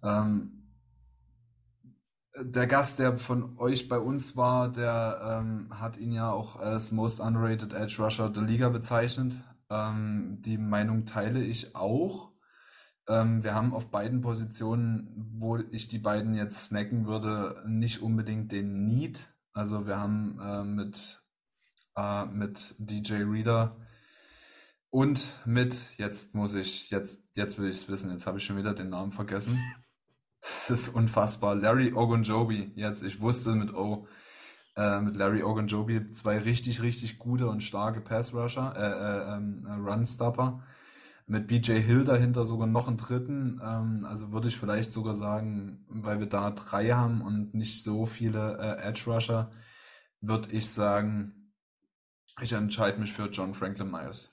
Ähm, 0.05 0.73
der 2.41 2.69
Gast, 2.69 3.01
der 3.01 3.19
von 3.19 3.59
euch 3.59 3.89
bei 3.89 3.99
uns 3.99 4.37
war, 4.37 4.71
der 4.71 5.41
ähm, 5.43 5.81
hat 5.81 5.97
ihn 5.97 6.13
ja 6.13 6.31
auch 6.31 6.55
als 6.55 6.93
Most 6.93 7.19
Underrated 7.19 7.73
Edge 7.73 7.97
Rusher 7.99 8.31
der 8.31 8.45
Liga 8.45 8.69
bezeichnet. 8.69 9.41
Ähm, 9.69 10.39
die 10.41 10.57
Meinung 10.57 11.05
teile 11.05 11.43
ich 11.43 11.75
auch. 11.75 12.30
Ähm, 13.11 13.43
wir 13.43 13.55
haben 13.55 13.75
auf 13.75 13.91
beiden 13.91 14.21
Positionen, 14.21 15.09
wo 15.37 15.57
ich 15.57 15.89
die 15.89 15.99
beiden 15.99 16.35
jetzt 16.35 16.67
snacken 16.67 17.07
würde, 17.07 17.61
nicht 17.67 18.03
unbedingt 18.03 18.53
den 18.53 18.87
Need. 18.87 19.29
Also 19.53 19.87
wir 19.87 19.99
haben 19.99 20.39
äh, 20.41 20.63
mit, 20.63 21.21
äh, 21.97 22.27
mit 22.27 22.77
DJ 22.79 23.25
Reader 23.25 23.77
und 24.91 25.29
mit, 25.45 25.99
jetzt 25.99 26.35
muss 26.35 26.55
ich, 26.55 26.91
jetzt, 26.91 27.25
jetzt 27.35 27.59
will 27.59 27.69
ich 27.69 27.79
es 27.79 27.89
wissen, 27.89 28.11
jetzt 28.13 28.27
habe 28.27 28.39
ich 28.39 28.45
schon 28.45 28.57
wieder 28.57 28.75
den 28.75 28.91
Namen 28.91 29.13
vergessen. 29.13 29.61
Das 30.41 30.71
ist 30.71 30.89
unfassbar. 30.89 31.55
Larry 31.55 31.93
Ogunjobi, 31.93 32.73
jetzt, 32.75 33.03
ich 33.03 33.21
wusste 33.21 33.55
mit 33.55 33.75
O, 33.75 34.07
äh, 34.77 35.01
mit 35.01 35.17
Larry 35.17 35.43
Ogunjobi 35.43 36.13
zwei 36.13 36.39
richtig, 36.39 36.81
richtig 36.81 37.19
gute 37.19 37.49
und 37.49 37.63
starke 37.63 38.01
Pass-Rusher, 38.01 38.73
äh, 38.75 38.81
äh, 38.81 39.69
äh, 39.69 39.75
Run-Stopper. 39.75 40.63
Mit 41.31 41.47
BJ 41.47 41.75
Hill 41.75 42.03
dahinter 42.03 42.45
sogar 42.45 42.67
noch 42.67 42.89
einen 42.89 42.97
dritten. 42.97 43.61
Ähm, 43.63 44.05
also 44.05 44.33
würde 44.33 44.49
ich 44.49 44.57
vielleicht 44.57 44.91
sogar 44.91 45.15
sagen, 45.15 45.85
weil 45.89 46.19
wir 46.19 46.27
da 46.27 46.51
drei 46.51 46.89
haben 46.91 47.23
und 47.23 47.55
nicht 47.55 47.85
so 47.85 48.05
viele 48.05 48.59
äh, 48.59 48.89
Edge-Rusher, 48.89 49.53
würde 50.21 50.51
ich 50.51 50.69
sagen, 50.69 51.55
ich 52.41 52.53
entscheide 52.53 52.99
mich 52.99 53.13
für 53.13 53.27
John 53.27 53.55
Franklin 53.55 53.93
Myers. 53.93 54.33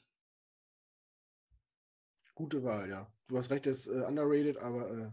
Gute 2.34 2.64
Wahl, 2.64 2.90
ja. 2.90 3.08
Du 3.28 3.38
hast 3.38 3.52
recht, 3.52 3.68
er 3.68 3.74
ist 3.74 3.86
äh, 3.86 4.04
underrated, 4.08 4.58
aber 4.58 4.90
äh, 4.90 5.12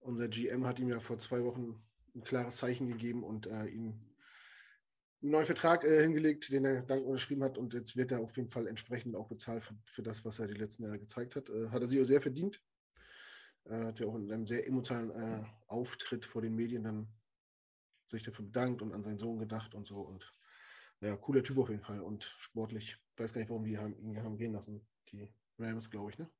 unser 0.00 0.26
GM 0.26 0.66
hat 0.66 0.80
ihm 0.80 0.88
ja 0.88 0.98
vor 0.98 1.18
zwei 1.18 1.44
Wochen 1.44 1.80
ein 2.16 2.24
klares 2.24 2.56
Zeichen 2.56 2.88
gegeben 2.88 3.22
und 3.22 3.46
äh, 3.46 3.66
ihm 3.66 4.00
einen 5.22 5.32
neuen 5.32 5.44
Vertrag 5.44 5.84
äh, 5.84 6.02
hingelegt, 6.02 6.52
den 6.52 6.64
er 6.64 6.82
dank 6.82 7.04
unterschrieben 7.04 7.44
hat. 7.44 7.58
Und 7.58 7.74
jetzt 7.74 7.96
wird 7.96 8.12
er 8.12 8.20
auf 8.20 8.36
jeden 8.36 8.48
Fall 8.48 8.66
entsprechend 8.66 9.16
auch 9.16 9.28
bezahlt 9.28 9.62
für, 9.62 9.74
für 9.84 10.02
das, 10.02 10.24
was 10.24 10.38
er 10.38 10.46
die 10.46 10.54
letzten 10.54 10.84
Jahre 10.84 10.98
gezeigt 10.98 11.36
hat. 11.36 11.48
Äh, 11.48 11.70
hat 11.70 11.82
er 11.82 11.88
sich 11.88 12.00
auch 12.00 12.04
sehr 12.04 12.20
verdient. 12.20 12.62
Er 13.64 13.86
hat 13.86 13.98
ja 13.98 14.06
auch 14.06 14.14
in 14.16 14.30
einem 14.30 14.46
sehr 14.46 14.66
emotionalen 14.66 15.10
äh, 15.10 15.44
Auftritt 15.66 16.24
vor 16.24 16.42
den 16.42 16.54
Medien 16.54 16.84
dann 16.84 17.08
sich 18.08 18.22
dafür 18.22 18.44
bedankt 18.44 18.82
und 18.82 18.92
an 18.92 19.02
seinen 19.02 19.18
Sohn 19.18 19.38
gedacht 19.38 19.74
und 19.74 19.86
so. 19.86 20.00
Und 20.00 20.32
ja, 21.00 21.16
cooler 21.16 21.42
Typ 21.42 21.58
auf 21.58 21.68
jeden 21.68 21.82
Fall 21.82 22.00
und 22.00 22.24
sportlich. 22.38 22.96
Ich 23.14 23.20
weiß 23.20 23.32
gar 23.32 23.40
nicht, 23.40 23.50
warum 23.50 23.64
die 23.64 23.78
haben, 23.78 23.98
ihn 23.98 24.22
haben 24.22 24.36
gehen 24.36 24.52
lassen. 24.52 24.86
Die 25.10 25.28
Rams, 25.58 25.90
glaube 25.90 26.10
ich, 26.12 26.18
ne? 26.18 26.30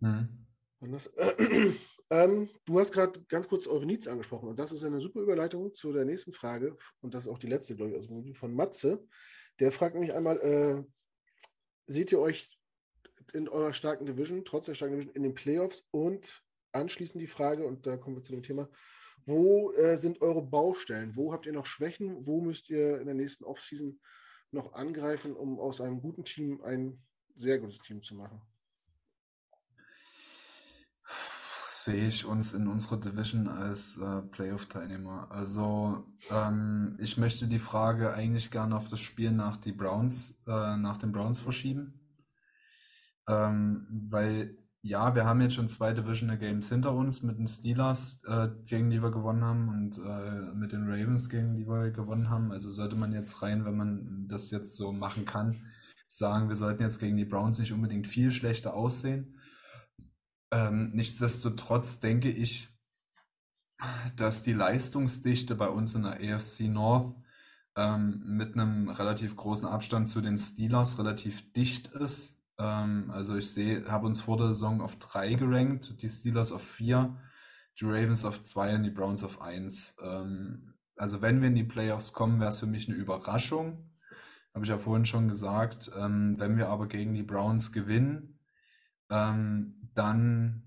Mhm. 0.00 0.46
Äh, 0.80 1.70
ähm, 2.10 2.50
du 2.64 2.78
hast 2.78 2.92
gerade 2.92 3.22
ganz 3.28 3.48
kurz 3.48 3.66
eure 3.66 3.86
Needs 3.86 4.06
angesprochen 4.06 4.48
und 4.48 4.58
das 4.58 4.72
ist 4.72 4.84
eine 4.84 5.00
super 5.00 5.20
Überleitung 5.20 5.74
zu 5.74 5.92
der 5.92 6.04
nächsten 6.04 6.32
Frage 6.32 6.76
und 7.00 7.14
das 7.14 7.24
ist 7.24 7.32
auch 7.32 7.38
die 7.38 7.48
letzte, 7.48 7.76
glaube 7.76 7.92
ich, 7.92 7.96
also 7.96 8.22
von 8.34 8.54
Matze. 8.54 9.04
Der 9.60 9.72
fragt 9.72 9.94
nämlich 9.94 10.14
einmal, 10.14 10.38
äh, 10.40 10.82
seht 11.86 12.12
ihr 12.12 12.20
euch 12.20 12.50
in 13.32 13.48
eurer 13.48 13.72
starken 13.72 14.06
Division, 14.06 14.44
trotz 14.44 14.66
der 14.66 14.74
starken 14.74 14.94
Division, 14.94 15.14
in 15.14 15.22
den 15.22 15.34
Playoffs 15.34 15.86
und 15.90 16.42
anschließend 16.72 17.22
die 17.22 17.28
Frage, 17.28 17.66
und 17.66 17.86
da 17.86 17.96
kommen 17.96 18.16
wir 18.16 18.22
zu 18.22 18.32
dem 18.32 18.42
Thema, 18.42 18.68
wo 19.26 19.72
äh, 19.72 19.96
sind 19.96 20.20
eure 20.20 20.42
Baustellen? 20.42 21.16
Wo 21.16 21.32
habt 21.32 21.46
ihr 21.46 21.52
noch 21.52 21.66
Schwächen? 21.66 22.26
Wo 22.26 22.40
müsst 22.40 22.68
ihr 22.68 23.00
in 23.00 23.06
der 23.06 23.14
nächsten 23.14 23.44
Offseason 23.44 23.98
noch 24.50 24.74
angreifen, 24.74 25.34
um 25.34 25.58
aus 25.58 25.80
einem 25.80 26.00
guten 26.00 26.24
Team 26.24 26.60
ein 26.62 27.02
sehr 27.36 27.58
gutes 27.58 27.78
Team 27.78 28.02
zu 28.02 28.16
machen? 28.16 28.42
Sehe 31.84 32.06
ich 32.06 32.24
uns 32.24 32.54
in 32.54 32.66
unserer 32.66 32.98
Division 32.98 33.46
als 33.46 33.98
äh, 33.98 34.22
Playoff-Teilnehmer. 34.22 35.26
Also 35.30 36.06
ähm, 36.30 36.96
ich 36.98 37.18
möchte 37.18 37.46
die 37.46 37.58
Frage 37.58 38.14
eigentlich 38.14 38.50
gerne 38.50 38.74
auf 38.74 38.88
das 38.88 39.00
Spiel 39.00 39.32
nach 39.32 39.58
die 39.58 39.72
Browns, 39.72 40.34
äh, 40.46 40.78
nach 40.78 40.96
den 40.96 41.12
Browns 41.12 41.40
verschieben. 41.40 42.00
Ähm, 43.28 43.86
weil 43.90 44.56
ja, 44.80 45.14
wir 45.14 45.26
haben 45.26 45.42
jetzt 45.42 45.54
schon 45.54 45.68
zwei 45.68 45.92
Divisional 45.92 46.38
Games 46.38 46.70
hinter 46.70 46.94
uns 46.94 47.22
mit 47.22 47.38
den 47.38 47.46
Steelers, 47.46 48.22
äh, 48.26 48.48
gegen 48.64 48.88
die 48.88 49.02
wir 49.02 49.10
gewonnen 49.10 49.44
haben 49.44 49.68
und 49.68 49.98
äh, 49.98 50.54
mit 50.54 50.72
den 50.72 50.88
Ravens, 50.88 51.28
gegen 51.28 51.54
die 51.54 51.66
wir 51.66 51.90
gewonnen 51.90 52.30
haben. 52.30 52.50
Also 52.50 52.70
sollte 52.70 52.96
man 52.96 53.12
jetzt 53.12 53.42
rein, 53.42 53.66
wenn 53.66 53.76
man 53.76 54.26
das 54.26 54.50
jetzt 54.50 54.78
so 54.78 54.92
machen 54.92 55.26
kann, 55.26 55.66
sagen, 56.08 56.48
wir 56.48 56.56
sollten 56.56 56.82
jetzt 56.82 56.98
gegen 56.98 57.18
die 57.18 57.24
Browns 57.26 57.58
nicht 57.58 57.72
unbedingt 57.72 58.06
viel 58.06 58.30
schlechter 58.30 58.72
aussehen. 58.72 59.36
Ähm, 60.54 60.90
nichtsdestotrotz 60.92 61.98
denke 61.98 62.30
ich, 62.30 62.68
dass 64.16 64.44
die 64.44 64.52
Leistungsdichte 64.52 65.56
bei 65.56 65.68
uns 65.68 65.96
in 65.96 66.04
der 66.04 66.20
AFC 66.20 66.68
North 66.68 67.16
ähm, 67.74 68.22
mit 68.24 68.54
einem 68.54 68.88
relativ 68.88 69.34
großen 69.34 69.66
Abstand 69.66 70.08
zu 70.08 70.20
den 70.20 70.38
Steelers 70.38 70.96
relativ 70.96 71.52
dicht 71.54 71.88
ist. 71.88 72.40
Ähm, 72.56 73.10
also 73.10 73.36
ich 73.36 73.50
sehe, 73.50 73.84
habe 73.90 74.06
uns 74.06 74.20
vor 74.20 74.36
der 74.36 74.48
Saison 74.48 74.80
auf 74.80 74.96
drei 75.00 75.34
gerankt, 75.34 76.00
die 76.00 76.08
Steelers 76.08 76.52
auf 76.52 76.62
vier, 76.62 77.16
die 77.80 77.86
Ravens 77.86 78.24
auf 78.24 78.40
zwei 78.40 78.76
und 78.76 78.84
die 78.84 78.90
Browns 78.90 79.24
auf 79.24 79.42
eins. 79.42 79.96
Ähm, 80.00 80.74
also 80.94 81.20
wenn 81.20 81.40
wir 81.40 81.48
in 81.48 81.56
die 81.56 81.64
Playoffs 81.64 82.12
kommen, 82.12 82.38
wäre 82.38 82.50
es 82.50 82.60
für 82.60 82.66
mich 82.66 82.88
eine 82.88 82.96
Überraschung. 82.96 83.90
Habe 84.54 84.64
ich 84.64 84.70
ja 84.70 84.78
vorhin 84.78 85.04
schon 85.04 85.26
gesagt. 85.26 85.90
Ähm, 85.98 86.38
wenn 86.38 86.56
wir 86.56 86.68
aber 86.68 86.86
gegen 86.86 87.12
die 87.12 87.24
Browns 87.24 87.72
gewinnen, 87.72 88.38
ähm, 89.10 89.83
dann 89.94 90.62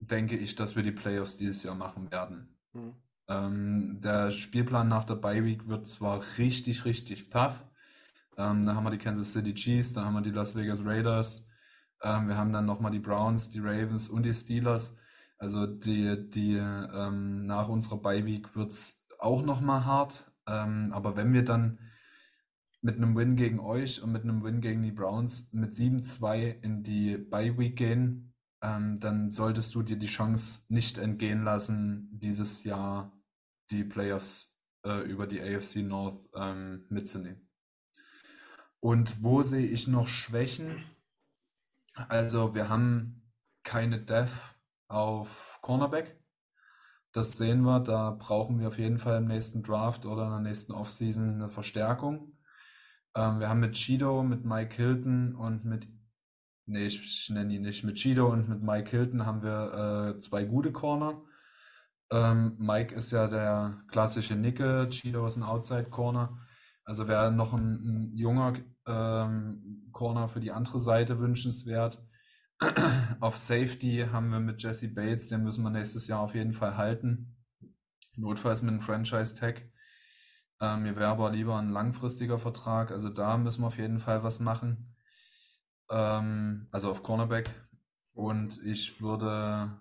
denke 0.00 0.36
ich, 0.36 0.54
dass 0.54 0.76
wir 0.76 0.82
die 0.82 0.92
Playoffs 0.92 1.36
dieses 1.36 1.62
Jahr 1.62 1.74
machen 1.74 2.10
werden. 2.10 2.58
Mhm. 2.72 2.94
Ähm, 3.28 4.00
der 4.00 4.30
Spielplan 4.30 4.88
nach 4.88 5.04
der 5.04 5.14
Bye 5.14 5.44
Week 5.44 5.68
wird 5.68 5.86
zwar 5.88 6.22
richtig, 6.38 6.84
richtig 6.84 7.30
tough. 7.30 7.64
Ähm, 8.36 8.66
da 8.66 8.74
haben 8.74 8.84
wir 8.84 8.90
die 8.90 8.98
Kansas 8.98 9.32
City 9.32 9.54
Chiefs, 9.54 9.92
da 9.92 10.04
haben 10.04 10.14
wir 10.14 10.22
die 10.22 10.30
Las 10.30 10.56
Vegas 10.56 10.84
Raiders, 10.84 11.46
ähm, 12.02 12.28
wir 12.28 12.36
haben 12.36 12.52
dann 12.52 12.66
nochmal 12.66 12.90
die 12.90 12.98
Browns, 12.98 13.50
die 13.50 13.60
Ravens 13.60 14.08
und 14.08 14.24
die 14.24 14.34
Steelers. 14.34 14.96
Also 15.38 15.66
die, 15.66 16.30
die 16.30 16.56
ähm, 16.56 17.46
nach 17.46 17.68
unserer 17.68 17.98
Bye 17.98 18.26
Week 18.26 18.54
wird 18.56 18.70
es 18.72 19.06
auch 19.18 19.42
nochmal 19.42 19.84
hart. 19.84 20.30
Ähm, 20.46 20.92
aber 20.92 21.16
wenn 21.16 21.32
wir 21.32 21.44
dann 21.44 21.78
mit 22.82 22.96
einem 22.96 23.16
Win 23.16 23.36
gegen 23.36 23.60
euch 23.60 24.02
und 24.02 24.12
mit 24.12 24.24
einem 24.24 24.42
Win 24.42 24.60
gegen 24.60 24.82
die 24.82 24.92
Browns 24.92 25.48
mit 25.52 25.72
7-2 25.72 26.60
in 26.62 26.82
die 26.82 27.16
Bye 27.16 27.56
Week 27.56 27.76
gehen, 27.76 28.34
ähm, 28.60 28.98
dann 28.98 29.30
solltest 29.30 29.74
du 29.74 29.82
dir 29.82 29.96
die 29.96 30.06
Chance 30.06 30.64
nicht 30.68 30.98
entgehen 30.98 31.44
lassen, 31.44 32.08
dieses 32.12 32.64
Jahr 32.64 33.12
die 33.70 33.84
Playoffs 33.84 34.58
äh, 34.84 35.00
über 35.08 35.26
die 35.26 35.40
AFC 35.40 35.76
North 35.76 36.28
ähm, 36.34 36.84
mitzunehmen. 36.88 37.48
Und 38.80 39.22
wo 39.22 39.42
sehe 39.42 39.66
ich 39.66 39.86
noch 39.86 40.08
Schwächen? 40.08 40.84
Also 41.94 42.54
wir 42.54 42.68
haben 42.68 43.32
keine 43.62 44.00
Death 44.00 44.56
auf 44.88 45.60
Cornerback. 45.62 46.20
Das 47.12 47.36
sehen 47.36 47.62
wir, 47.62 47.78
da 47.78 48.10
brauchen 48.10 48.58
wir 48.58 48.68
auf 48.68 48.78
jeden 48.78 48.98
Fall 48.98 49.18
im 49.18 49.26
nächsten 49.26 49.62
Draft 49.62 50.04
oder 50.04 50.24
in 50.24 50.30
der 50.30 50.40
nächsten 50.40 50.72
Offseason 50.72 51.34
eine 51.34 51.48
Verstärkung. 51.48 52.31
Ähm, 53.14 53.40
wir 53.40 53.48
haben 53.48 53.60
mit 53.60 53.74
Chido, 53.74 54.22
mit 54.22 54.44
Mike 54.44 54.76
Hilton 54.76 55.34
und 55.34 55.64
mit, 55.64 55.88
nee, 56.66 56.86
ich, 56.86 57.00
ich 57.00 57.30
nenne 57.30 57.54
ihn 57.54 57.62
nicht, 57.62 57.84
mit 57.84 57.96
Chido 57.96 58.30
und 58.32 58.48
mit 58.48 58.62
Mike 58.62 58.90
Hilton 58.90 59.26
haben 59.26 59.42
wir 59.42 60.16
äh, 60.16 60.20
zwei 60.20 60.44
gute 60.44 60.72
Corner. 60.72 61.22
Ähm, 62.10 62.56
Mike 62.58 62.94
ist 62.94 63.10
ja 63.10 63.26
der 63.28 63.82
klassische 63.88 64.36
Nicke, 64.36 64.88
Chido 64.90 65.26
ist 65.26 65.36
ein 65.36 65.42
Outside 65.42 65.90
Corner. 65.90 66.38
Also 66.84 67.08
wäre 67.08 67.32
noch 67.32 67.54
ein, 67.54 67.74
ein 67.74 68.16
junger 68.16 68.54
ähm, 68.86 69.88
Corner 69.92 70.28
für 70.28 70.40
die 70.40 70.52
andere 70.52 70.78
Seite 70.78 71.20
wünschenswert. 71.20 72.02
auf 73.20 73.38
Safety 73.38 74.06
haben 74.10 74.30
wir 74.30 74.40
mit 74.40 74.62
Jesse 74.62 74.88
Bates, 74.88 75.28
den 75.28 75.42
müssen 75.42 75.62
wir 75.62 75.70
nächstes 75.70 76.06
Jahr 76.06 76.20
auf 76.20 76.34
jeden 76.34 76.52
Fall 76.52 76.76
halten. 76.76 77.36
Notfalls 78.16 78.62
mit 78.62 78.72
einem 78.72 78.80
Franchise-Tag. 78.80 79.62
Ähm, 80.62 80.84
mir 80.84 80.94
wäre 80.94 81.10
aber 81.10 81.30
lieber 81.30 81.58
ein 81.58 81.70
langfristiger 81.70 82.38
Vertrag. 82.38 82.92
Also 82.92 83.10
da 83.10 83.36
müssen 83.36 83.62
wir 83.62 83.66
auf 83.66 83.78
jeden 83.78 83.98
Fall 83.98 84.22
was 84.22 84.38
machen. 84.38 84.94
Ähm, 85.90 86.68
also 86.70 86.88
auf 86.90 87.02
Cornerback. 87.02 87.52
Und 88.12 88.62
ich 88.64 89.02
würde 89.02 89.76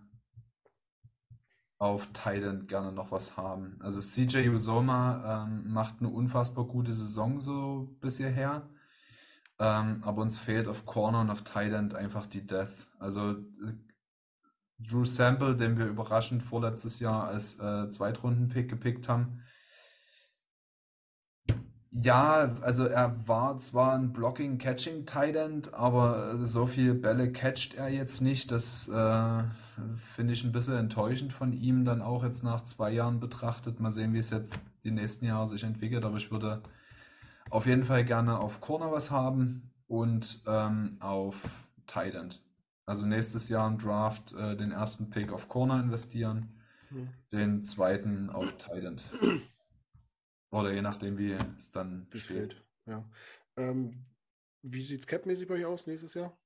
auf 1.78 2.10
Thailand 2.14 2.68
gerne 2.68 2.92
noch 2.92 3.12
was 3.12 3.38
haben. 3.38 3.78
Also 3.82 4.00
CJ 4.02 4.50
Usoma 4.50 5.46
ähm, 5.46 5.72
macht 5.72 6.00
eine 6.00 6.10
unfassbar 6.10 6.66
gute 6.66 6.94
Saison 6.94 7.42
so 7.42 7.96
bis 8.02 8.18
hierher. 8.18 8.68
Ähm, 9.60 10.04
aber 10.04 10.24
uns 10.24 10.40
fehlt 10.40 10.68
auf 10.68 10.88
Corner 10.88 11.22
und 11.22 11.30
auf 11.30 11.44
Thailand 11.44 11.94
einfach 11.94 12.26
die 12.26 12.46
Death. 12.48 12.88
Also 12.98 13.36
Drew 14.80 15.06
Sample, 15.06 15.56
den 15.56 15.78
wir 15.78 15.86
überraschend 15.86 16.42
vorletztes 16.42 17.00
Jahr 17.00 17.28
als 17.28 17.60
äh, 17.60 17.90
Zweitrunden-Pick 17.92 18.68
gepickt 18.68 19.08
haben, 19.08 19.44
ja, 21.94 22.56
also 22.62 22.86
er 22.86 23.28
war 23.28 23.58
zwar 23.60 23.94
ein 23.96 24.14
Blocking-Catching-Tight 24.14 25.74
aber 25.74 26.38
so 26.46 26.66
viele 26.66 26.94
Bälle 26.94 27.32
catcht 27.34 27.74
er 27.74 27.90
jetzt 27.90 28.22
nicht. 28.22 28.52
Das 28.52 28.88
äh, 28.88 29.44
finde 30.16 30.34
ich 30.34 30.46
ein 30.46 30.54
bisschen 30.54 30.78
enttäuschend 30.78 31.34
von 31.34 31.52
ihm, 31.52 31.84
dann 31.84 32.02
auch 32.02 32.24
jetzt 32.24 32.44
nach 32.44 32.62
zwei 32.62 32.92
Jahren 32.92 33.20
betrachtet. 33.20 33.82
Mal 33.82 33.92
sehen, 33.92 34.14
wie 34.14 34.20
es 34.20 34.30
jetzt 34.30 34.58
die 34.86 34.92
nächsten 34.92 35.26
Jahre 35.26 35.48
sich 35.48 35.64
entwickelt. 35.64 36.06
Aber 36.06 36.16
ich 36.16 36.32
würde 36.32 36.62
auf 37.50 37.66
jeden 37.66 37.84
Fall 37.84 38.06
gerne 38.06 38.40
auf 38.40 38.62
Corner 38.62 38.94
was 38.94 39.12
haben 39.12 39.70
und 39.88 40.42
ähm, 40.48 40.96
auf 41.02 41.66
Tight 41.88 42.40
Also 42.86 43.06
nächstes 43.06 43.50
Jahr 43.50 43.68
im 43.68 43.78
Draft 43.78 44.34
äh, 44.34 44.56
den 44.56 44.72
ersten 44.72 45.10
Pick 45.10 45.34
auf 45.34 45.50
Corner 45.50 45.82
investieren, 45.82 46.54
hm. 46.88 47.10
den 47.34 47.64
zweiten 47.66 48.30
auf 48.30 48.58
Tight 48.58 49.10
oder 50.52 50.72
je 50.72 50.82
nachdem, 50.82 51.18
wie 51.18 51.36
es 51.58 51.72
dann 51.72 52.08
wie 52.12 52.20
steht. 52.20 52.64
Ja. 52.86 53.04
Ähm, 53.58 54.06
wie 54.62 54.84
sieht 54.84 55.02
es 55.02 55.08
capmäßig 55.08 55.48
bei 55.48 55.56
euch 55.56 55.66
aus 55.66 55.88
nächstes 55.88 56.14
Jahr? 56.14 56.38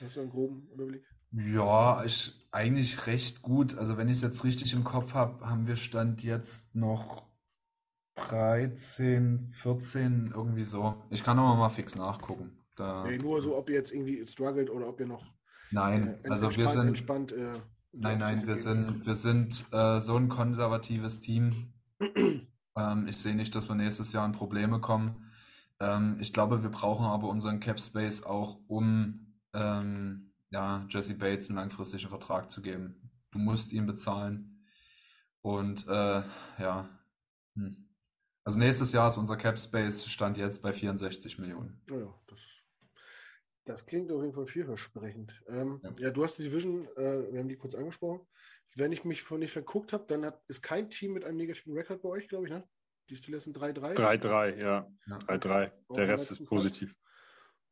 Hast 0.00 0.16
du 0.16 0.20
einen 0.20 0.30
groben 0.30 0.68
Überblick? 0.72 1.04
Ja, 1.30 2.04
ich, 2.04 2.34
eigentlich 2.50 3.06
recht 3.06 3.42
gut. 3.42 3.78
Also 3.78 3.96
wenn 3.96 4.08
ich 4.08 4.18
es 4.18 4.22
jetzt 4.22 4.44
richtig 4.44 4.72
im 4.72 4.84
Kopf 4.84 5.14
habe, 5.14 5.46
haben 5.46 5.66
wir 5.66 5.76
Stand 5.76 6.22
jetzt 6.22 6.74
noch 6.74 7.26
13, 8.16 9.48
14, 9.62 10.32
irgendwie 10.34 10.64
so. 10.64 11.02
Ich 11.10 11.22
kann 11.22 11.38
aber 11.38 11.54
mal 11.56 11.70
fix 11.70 11.94
nachgucken. 11.94 12.58
Da, 12.76 13.04
nee, 13.04 13.18
nur 13.18 13.40
so, 13.40 13.56
ob 13.56 13.68
ihr 13.70 13.76
jetzt 13.76 13.92
irgendwie 13.92 14.24
struggelt 14.26 14.68
oder 14.70 14.88
ob 14.88 14.98
ihr 15.00 15.06
noch 15.06 15.32
Nein, 15.72 16.18
äh, 16.22 16.28
also 16.28 16.54
wir 16.54 16.68
sind 16.70 16.88
entspannt. 16.88 17.32
Äh, 17.32 17.58
nein, 17.92 18.18
nein, 18.18 18.46
wir 18.46 18.56
sind, 18.56 19.06
wir 19.06 19.14
sind 19.14 19.66
äh, 19.72 20.00
so 20.00 20.16
ein 20.16 20.28
konservatives 20.28 21.20
Team. 21.20 21.50
Ähm, 22.76 23.06
ich 23.08 23.18
sehe 23.18 23.34
nicht, 23.34 23.54
dass 23.54 23.68
wir 23.68 23.74
nächstes 23.74 24.12
Jahr 24.12 24.26
in 24.26 24.32
Probleme 24.32 24.80
kommen. 24.80 25.30
Ähm, 25.80 26.16
ich 26.20 26.32
glaube, 26.32 26.62
wir 26.62 26.70
brauchen 26.70 27.06
aber 27.06 27.28
unseren 27.28 27.60
Cap 27.60 27.80
Space 27.80 28.22
auch, 28.22 28.58
um 28.68 29.34
ähm, 29.52 30.32
ja, 30.50 30.86
Jesse 30.88 31.14
Bates 31.14 31.48
einen 31.48 31.58
langfristigen 31.58 32.08
Vertrag 32.08 32.50
zu 32.50 32.62
geben. 32.62 33.10
Du 33.30 33.38
musst 33.38 33.72
ihn 33.72 33.86
bezahlen. 33.86 34.66
Und 35.40 35.86
äh, 35.88 36.22
ja, 36.58 36.88
hm. 37.54 37.88
also 38.44 38.58
nächstes 38.58 38.92
Jahr 38.92 39.08
ist 39.08 39.16
unser 39.16 39.36
Cap 39.36 39.58
Space 39.58 40.06
Stand 40.06 40.38
jetzt 40.38 40.62
bei 40.62 40.72
64 40.72 41.38
Millionen. 41.38 41.82
Oh 41.90 41.98
ja, 41.98 42.14
das, 42.28 42.40
das 43.64 43.86
klingt 43.86 44.12
auf 44.12 44.22
jeden 44.22 44.34
Fall 44.34 44.46
vielversprechend. 44.46 45.42
Ähm, 45.48 45.80
ja. 45.82 45.90
ja. 45.98 46.10
du 46.10 46.22
hast 46.22 46.38
die 46.38 46.44
Division, 46.44 46.86
äh, 46.96 47.32
wir 47.32 47.40
haben 47.40 47.48
die 47.48 47.56
kurz 47.56 47.74
angesprochen 47.74 48.20
wenn 48.76 48.92
ich 48.92 49.04
mich 49.04 49.22
von 49.22 49.40
nicht 49.40 49.52
verguckt 49.52 49.92
habe, 49.92 50.04
dann 50.08 50.24
hat, 50.24 50.42
ist 50.48 50.62
kein 50.62 50.90
Team 50.90 51.12
mit 51.12 51.24
einem 51.24 51.36
negativen 51.36 51.74
Rekord 51.74 52.02
bei 52.02 52.08
euch, 52.08 52.28
glaube 52.28 52.46
ich, 52.46 52.50
ne? 52.50 52.64
Die 53.10 53.16
Steelers 53.16 53.44
sind 53.44 53.58
3-3. 53.58 53.94
3-3, 53.94 54.56
ja. 54.56 54.88
3-3. 55.08 55.72
Der 55.96 56.08
Rest 56.08 56.30
ist 56.30 56.44
positiv. 56.46 56.90
Platz. 56.90 57.02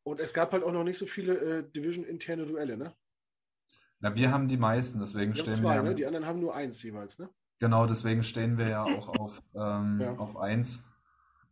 Und 0.03 0.19
es 0.19 0.33
gab 0.33 0.51
halt 0.51 0.63
auch 0.63 0.71
noch 0.71 0.83
nicht 0.83 0.97
so 0.97 1.05
viele 1.05 1.37
äh, 1.37 1.71
Division-interne 1.71 2.45
Duelle, 2.45 2.77
ne? 2.77 2.95
Na, 3.99 4.15
wir 4.15 4.31
haben 4.31 4.47
die 4.47 4.57
meisten, 4.57 4.99
deswegen 4.99 5.33
wir 5.33 5.41
stehen 5.41 5.53
zwei, 5.53 5.75
wir. 5.75 5.83
Ne? 5.83 5.95
Die 5.95 6.05
anderen 6.05 6.25
haben 6.25 6.39
nur 6.39 6.55
eins 6.55 6.81
jeweils, 6.81 7.19
ne? 7.19 7.29
Genau, 7.59 7.85
deswegen 7.85 8.23
stehen 8.23 8.57
wir 8.57 8.67
ja 8.67 8.83
auch 8.83 9.09
auf, 9.09 9.43
ähm, 9.55 9.99
ja. 10.01 10.15
auf 10.17 10.37
eins, 10.37 10.83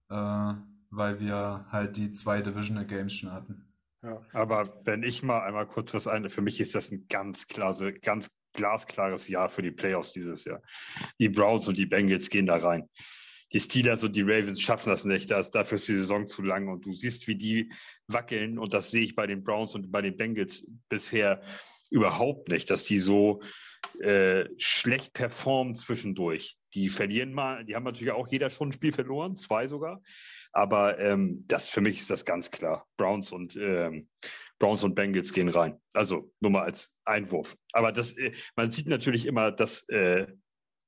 äh, 0.09 0.53
weil 0.89 1.19
wir 1.19 1.67
halt 1.71 1.97
die 1.97 2.11
zwei 2.11 2.41
Divisional 2.41 2.85
Games 2.85 3.13
schon 3.13 3.31
hatten. 3.31 3.71
Ja. 4.01 4.19
Aber 4.33 4.81
wenn 4.85 5.03
ich 5.03 5.21
mal 5.21 5.41
einmal 5.41 5.67
kurz 5.67 5.93
was 5.93 6.07
ein, 6.07 6.29
für 6.29 6.41
mich 6.41 6.59
ist 6.59 6.73
das 6.73 6.89
ein 6.89 7.05
ganz 7.07 7.47
klasse, 7.47 7.93
ganz 7.93 8.31
glasklares 8.53 9.27
Jahr 9.27 9.49
für 9.49 9.61
die 9.61 9.71
Playoffs 9.71 10.13
dieses 10.13 10.45
Jahr. 10.45 10.61
Die 11.19 11.29
Browns 11.29 11.67
und 11.67 11.77
die 11.77 11.85
Bengals 11.85 12.29
gehen 12.29 12.45
da 12.45 12.57
rein. 12.57 12.89
Die 13.51 13.59
Steelers 13.59 14.03
und 14.03 14.15
die 14.15 14.21
Ravens 14.21 14.61
schaffen 14.61 14.89
das 14.89 15.05
nicht. 15.05 15.31
Das, 15.31 15.49
dafür 15.49 15.77
ist 15.77 15.87
die 15.87 15.95
Saison 15.95 16.27
zu 16.27 16.41
lang. 16.41 16.67
Und 16.67 16.85
du 16.85 16.93
siehst, 16.93 17.27
wie 17.27 17.35
die 17.35 17.71
wackeln. 18.07 18.59
Und 18.59 18.73
das 18.73 18.91
sehe 18.91 19.01
ich 19.01 19.15
bei 19.15 19.25
den 19.25 19.43
Browns 19.43 19.73
und 19.73 19.91
bei 19.91 20.01
den 20.01 20.17
Bengals 20.17 20.63
bisher 20.87 21.41
überhaupt 21.89 22.49
nicht, 22.49 22.69
dass 22.69 22.85
die 22.85 22.99
so 22.99 23.41
äh, 24.01 24.45
schlecht 24.57 25.13
performen 25.13 25.73
zwischendurch. 25.73 26.57
Die 26.75 26.89
verlieren 26.89 27.33
mal, 27.33 27.65
die 27.65 27.75
haben 27.75 27.83
natürlich 27.83 28.13
auch 28.13 28.27
jeder 28.27 28.51
schon 28.51 28.69
ein 28.69 28.73
Spiel 28.73 28.91
verloren, 28.91 29.35
zwei 29.35 29.65
sogar. 29.65 30.01
Aber 30.51 30.99
ähm, 30.99 31.45
das 31.47 31.69
für 31.69 31.81
mich 31.81 31.99
ist 31.99 32.09
das 32.09 32.25
ganz 32.25 32.51
klar. 32.51 32.87
Browns 32.97 33.31
und 33.31 33.55
ähm, 33.55 34.07
Browns 34.59 34.83
und 34.83 34.93
Bengals 34.93 35.33
gehen 35.33 35.49
rein. 35.49 35.79
Also 35.93 36.31
nur 36.39 36.51
mal 36.51 36.63
als 36.63 36.91
Einwurf. 37.05 37.55
Aber 37.71 37.91
das, 37.91 38.11
äh, 38.11 38.33
man 38.55 38.69
sieht 38.71 38.87
natürlich 38.87 39.25
immer, 39.25 39.51
dass 39.51 39.87
äh, 39.89 40.27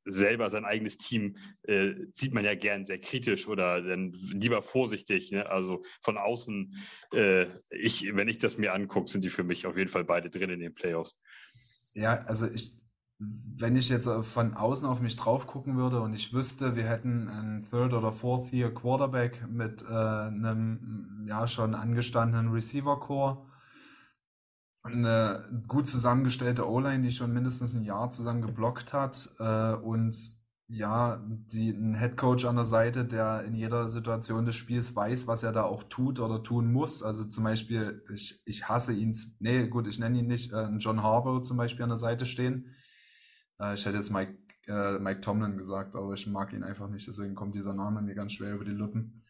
selber 0.06 0.50
sein 0.50 0.66
eigenes 0.66 0.98
Team 0.98 1.38
äh, 1.64 1.94
sieht 2.14 2.34
man 2.34 2.44
ja 2.44 2.56
gern 2.56 2.86
sehr 2.86 3.00
kritisch 3.00 3.48
oder 3.48 3.82
dann 3.82 4.12
lieber 4.12 4.62
vorsichtig. 4.62 5.32
Ne? 5.32 5.50
Also 5.50 5.84
von 6.02 6.18
außen, 6.18 6.76
äh, 7.14 7.48
ich, 7.70 8.14
wenn 8.14 8.28
ich 8.28 8.40
das 8.40 8.58
mir 8.58 8.74
angucke, 8.74 9.10
sind 9.10 9.24
die 9.24 9.30
für 9.30 9.44
mich 9.44 9.66
auf 9.66 9.78
jeden 9.78 9.90
Fall 9.90 10.04
beide 10.04 10.30
drin 10.30 10.50
in 10.50 10.60
den 10.60 10.74
Playoffs. 10.74 11.16
Ja, 11.94 12.16
also 12.20 12.48
ich, 12.48 12.74
wenn 13.20 13.76
ich 13.76 13.90
jetzt 13.90 14.10
von 14.10 14.56
außen 14.56 14.88
auf 14.88 15.02
mich 15.02 15.16
drauf 15.16 15.46
gucken 15.46 15.78
würde 15.78 16.02
und 16.02 16.14
ich 16.14 16.34
wüsste, 16.34 16.76
wir 16.76 16.86
hätten 16.86 17.28
einen 17.28 17.64
Third 17.70 17.94
oder 17.94 18.12
Fourth 18.12 18.52
Year 18.52 18.74
Quarterback 18.74 19.48
mit 19.48 19.84
äh, 19.84 19.86
einem 19.94 21.26
ja 21.28 21.48
schon 21.48 21.76
angestandenen 21.76 22.52
Receiver 22.52 23.00
Core 23.00 23.46
eine 24.84 25.64
gut 25.68 25.88
zusammengestellte 25.88 26.68
O-Line, 26.68 27.04
die 27.04 27.12
schon 27.12 27.34
mindestens 27.34 27.74
ein 27.74 27.84
Jahr 27.84 28.10
zusammen 28.10 28.42
geblockt 28.42 28.94
hat 28.94 29.30
äh, 29.40 29.74
und 29.74 30.16
ja, 30.74 31.22
die, 31.28 31.72
ein 31.72 31.96
Headcoach 31.96 32.46
an 32.46 32.56
der 32.56 32.66
Seite, 32.66 33.04
der 33.04 33.44
in 33.44 33.56
jeder 33.56 33.90
Situation 33.90 34.46
des 34.46 34.56
Spiels 34.56 34.96
weiß, 34.96 35.28
was 35.28 35.44
er 35.44 35.52
da 35.52 35.64
auch 35.64 35.84
tut 35.84 36.20
oder 36.20 36.44
tun 36.44 36.72
muss. 36.72 37.04
Also 37.04 37.26
zum 37.26 37.44
Beispiel, 37.44 38.06
ich, 38.14 38.42
ich 38.46 38.70
hasse 38.70 38.94
ihn, 38.94 39.16
nee, 39.40 39.68
gut, 39.68 39.86
ich 39.88 40.00
nenne 40.00 40.20
ihn 40.20 40.28
nicht, 40.28 40.54
äh, 40.54 40.70
John 40.78 41.04
Harbour 41.04 41.44
zum 41.44 41.58
Beispiel 41.58 41.84
an 41.84 41.90
der 41.90 41.98
Seite 41.98 42.26
stehen. 42.26 42.74
Äh, 43.60 43.74
ich 43.74 43.86
hätte 43.86 43.98
jetzt 43.98 44.12
Mike, 44.12 44.38
äh, 44.68 44.98
Mike 44.98 45.20
Tomlin 45.20 45.58
gesagt, 45.58 45.96
aber 45.96 46.14
ich 46.14 46.26
mag 46.26 46.54
ihn 46.54 46.64
einfach 46.64 46.88
nicht, 46.88 47.06
deswegen 47.06 47.36
kommt 47.36 47.54
dieser 47.54 47.74
Name 47.74 48.02
mir 48.02 48.16
ganz 48.16 48.32
schwer 48.32 48.54
über 48.56 48.64
die 48.64 48.72
Lippen. 48.72 49.22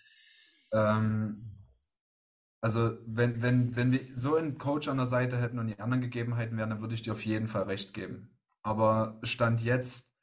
Ähm, 0.72 1.61
also, 2.62 2.96
wenn, 3.08 3.42
wenn, 3.42 3.76
wenn 3.76 3.92
wir 3.92 4.02
so 4.16 4.36
einen 4.36 4.60
Coach 4.60 4.88
an 4.88 4.98
der 4.98 5.08
Seite 5.08 5.38
hätten 5.38 5.58
und 5.58 5.68
die 5.68 5.80
anderen 5.80 6.02
Gegebenheiten 6.02 6.58
wären, 6.58 6.70
dann 6.70 6.82
würde 6.82 6.94
ich 6.94 7.02
dir 7.02 7.14
auf 7.14 7.26
jeden 7.26 7.48
Fall 7.48 7.64
recht 7.64 7.94
geben. 7.94 8.38
Aber 8.62 9.20
Stand 9.24 9.64
jetzt, 9.64 10.14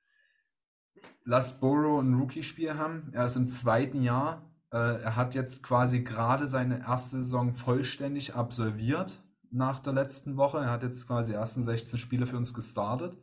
lass 1.24 1.58
Burrow 1.58 2.00
ein 2.00 2.14
Rookie-Spiel 2.14 2.78
haben. 2.78 3.10
Er 3.12 3.26
ist 3.26 3.34
im 3.34 3.48
zweiten 3.48 4.02
Jahr. 4.02 4.54
Äh, 4.70 5.02
er 5.02 5.16
hat 5.16 5.34
jetzt 5.34 5.64
quasi 5.64 6.02
gerade 6.04 6.46
seine 6.46 6.80
erste 6.80 7.16
Saison 7.16 7.52
vollständig 7.52 8.36
absolviert 8.36 9.20
nach 9.50 9.80
der 9.80 9.94
letzten 9.94 10.36
Woche. 10.36 10.58
Er 10.58 10.70
hat 10.70 10.84
jetzt 10.84 11.08
quasi 11.08 11.32
die 11.32 11.38
ersten 11.38 11.62
16 11.62 11.98
Spiele 11.98 12.26
für 12.26 12.36
uns 12.36 12.54
gestartet. 12.54 13.18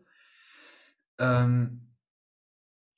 Ähm, 1.19 1.84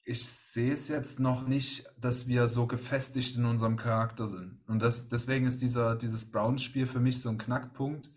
ich 0.08 0.26
sehe 0.26 0.72
es 0.72 0.88
jetzt 0.88 1.20
noch 1.20 1.46
nicht, 1.46 1.86
dass 2.00 2.30
wir 2.30 2.48
so 2.48 2.66
gefestigt 2.66 3.36
in 3.36 3.44
unserem 3.44 3.76
Charakter 3.76 4.26
sind. 4.26 4.62
Und 4.66 4.82
das, 4.82 5.10
deswegen 5.10 5.46
ist 5.46 5.62
dieser, 5.62 5.98
dieses 5.98 6.32
Browns-Spiel 6.32 6.86
für 6.86 7.02
mich 7.02 7.20
so 7.20 7.28
ein 7.28 7.38
Knackpunkt. 7.38 8.10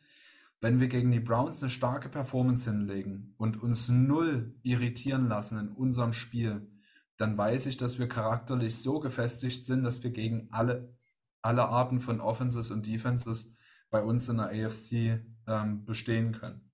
Wenn 0.60 0.78
wir 0.78 0.86
gegen 0.86 1.10
die 1.10 1.18
Browns 1.18 1.60
eine 1.60 1.68
starke 1.68 2.08
Performance 2.08 2.70
hinlegen 2.70 3.34
und 3.38 3.60
uns 3.60 3.88
null 3.88 4.54
irritieren 4.62 5.26
lassen 5.26 5.58
in 5.58 5.68
unserem 5.70 6.12
Spiel, 6.12 6.70
dann 7.16 7.36
weiß 7.36 7.66
ich, 7.66 7.76
dass 7.76 7.98
wir 7.98 8.08
charakterlich 8.08 8.76
so 8.76 9.00
gefestigt 9.00 9.64
sind, 9.64 9.82
dass 9.82 10.04
wir 10.04 10.12
gegen 10.12 10.46
alle, 10.52 10.96
alle 11.42 11.66
Arten 11.66 11.98
von 11.98 12.20
Offenses 12.20 12.70
und 12.70 12.86
Defenses 12.86 13.52
bei 13.90 14.00
uns 14.00 14.28
in 14.28 14.36
der 14.36 14.50
AFC 14.50 15.24
ähm, 15.48 15.84
bestehen 15.86 16.30
können. 16.30 16.70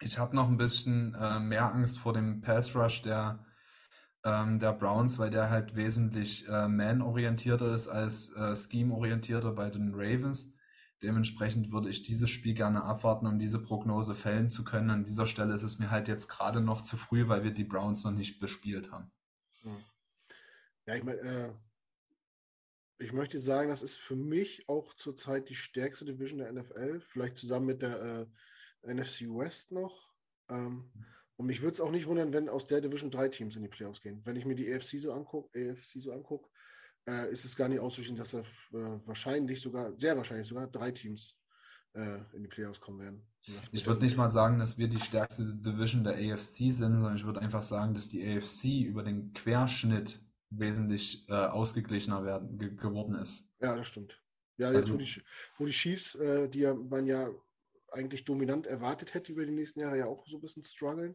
Ich 0.00 0.18
habe 0.18 0.34
noch 0.34 0.48
ein 0.48 0.56
bisschen 0.56 1.14
äh, 1.14 1.38
mehr 1.38 1.70
Angst 1.74 1.98
vor 1.98 2.14
dem 2.14 2.40
Pass 2.40 2.74
Rush, 2.74 3.02
der 3.02 3.45
ähm, 4.26 4.58
der 4.58 4.72
Browns, 4.72 5.18
weil 5.20 5.30
der 5.30 5.50
halt 5.50 5.76
wesentlich 5.76 6.48
äh, 6.48 6.66
man-orientierter 6.66 7.72
ist 7.72 7.86
als 7.86 8.32
äh, 8.32 8.56
scheme-orientierter 8.56 9.52
bei 9.52 9.70
den 9.70 9.94
Ravens. 9.94 10.52
Dementsprechend 11.00 11.70
würde 11.70 11.90
ich 11.90 12.02
dieses 12.02 12.28
Spiel 12.28 12.54
gerne 12.54 12.82
abwarten, 12.82 13.26
um 13.26 13.38
diese 13.38 13.62
Prognose 13.62 14.14
fällen 14.14 14.50
zu 14.50 14.64
können. 14.64 14.90
An 14.90 15.04
dieser 15.04 15.26
Stelle 15.26 15.54
ist 15.54 15.62
es 15.62 15.78
mir 15.78 15.92
halt 15.92 16.08
jetzt 16.08 16.26
gerade 16.26 16.60
noch 16.60 16.82
zu 16.82 16.96
früh, 16.96 17.28
weil 17.28 17.44
wir 17.44 17.52
die 17.52 17.64
Browns 17.64 18.02
noch 18.02 18.10
nicht 18.10 18.40
bespielt 18.40 18.90
haben. 18.90 19.12
Hm. 19.62 19.84
Ja, 20.86 20.96
ich 20.96 21.04
meine, 21.04 21.20
äh, 21.20 21.52
ich 22.98 23.12
möchte 23.12 23.38
sagen, 23.38 23.68
das 23.68 23.82
ist 23.82 23.96
für 23.96 24.16
mich 24.16 24.68
auch 24.68 24.92
zurzeit 24.94 25.48
die 25.50 25.54
stärkste 25.54 26.04
Division 26.04 26.40
der 26.40 26.52
NFL, 26.52 27.00
vielleicht 27.00 27.38
zusammen 27.38 27.66
mit 27.66 27.82
der 27.82 28.26
äh, 28.82 28.92
NFC 28.92 29.22
West 29.28 29.70
noch. 29.70 30.10
Ähm, 30.48 30.90
und 31.36 31.46
mich 31.46 31.62
würde 31.62 31.72
es 31.72 31.80
auch 31.80 31.90
nicht 31.90 32.06
wundern, 32.06 32.32
wenn 32.32 32.48
aus 32.48 32.66
der 32.66 32.80
Division 32.80 33.10
drei 33.10 33.28
Teams 33.28 33.56
in 33.56 33.62
die 33.62 33.68
Playoffs 33.68 34.00
gehen. 34.00 34.20
Wenn 34.24 34.36
ich 34.36 34.46
mir 34.46 34.54
die 34.54 34.72
AFC 34.72 35.00
so 35.00 35.12
angucke, 35.12 35.50
AFC 35.54 36.00
so 36.00 36.12
anguck, 36.12 36.50
äh, 37.06 37.30
ist 37.30 37.44
es 37.44 37.56
gar 37.56 37.68
nicht 37.68 37.80
auszuschließen, 37.80 38.16
dass 38.16 38.30
da 38.30 38.40
äh, 38.40 39.00
wahrscheinlich 39.06 39.60
sogar, 39.60 39.92
sehr 39.98 40.16
wahrscheinlich 40.16 40.48
sogar 40.48 40.66
drei 40.66 40.90
Teams 40.90 41.38
äh, 41.92 42.20
in 42.34 42.42
die 42.42 42.48
Playoffs 42.48 42.80
kommen 42.80 43.00
werden. 43.00 43.26
Ich 43.70 43.86
würde 43.86 44.00
nicht 44.00 44.16
mal 44.16 44.30
sagen, 44.30 44.58
dass 44.58 44.76
wir 44.76 44.88
die 44.88 44.98
stärkste 44.98 45.44
Division 45.44 46.02
der 46.02 46.14
AFC 46.14 46.72
sind, 46.72 46.94
sondern 46.94 47.16
ich 47.16 47.24
würde 47.24 47.40
einfach 47.40 47.62
sagen, 47.62 47.94
dass 47.94 48.08
die 48.08 48.26
AFC 48.26 48.86
über 48.86 49.04
den 49.04 49.32
Querschnitt 49.34 50.20
wesentlich 50.50 51.28
äh, 51.28 51.34
ausgeglichener 51.34 52.24
werden, 52.24 52.58
ge 52.58 52.74
geworden 52.74 53.14
ist. 53.14 53.44
Ja, 53.60 53.76
das 53.76 53.86
stimmt. 53.86 54.20
Ja, 54.56 54.72
jetzt 54.72 54.90
also, 54.90 54.94
wo, 54.94 54.98
die, 54.98 55.22
wo 55.58 55.66
die 55.66 55.72
Chiefs, 55.72 56.14
äh, 56.16 56.48
die 56.48 56.60
ja, 56.60 56.74
man 56.74 57.06
ja 57.06 57.30
eigentlich 57.92 58.24
dominant 58.24 58.66
erwartet 58.66 59.14
hätte 59.14 59.32
über 59.32 59.44
die 59.44 59.52
nächsten 59.52 59.80
Jahre, 59.80 59.98
ja 59.98 60.06
auch 60.06 60.26
so 60.26 60.38
ein 60.38 60.40
bisschen 60.40 60.64
strugglen. 60.64 61.14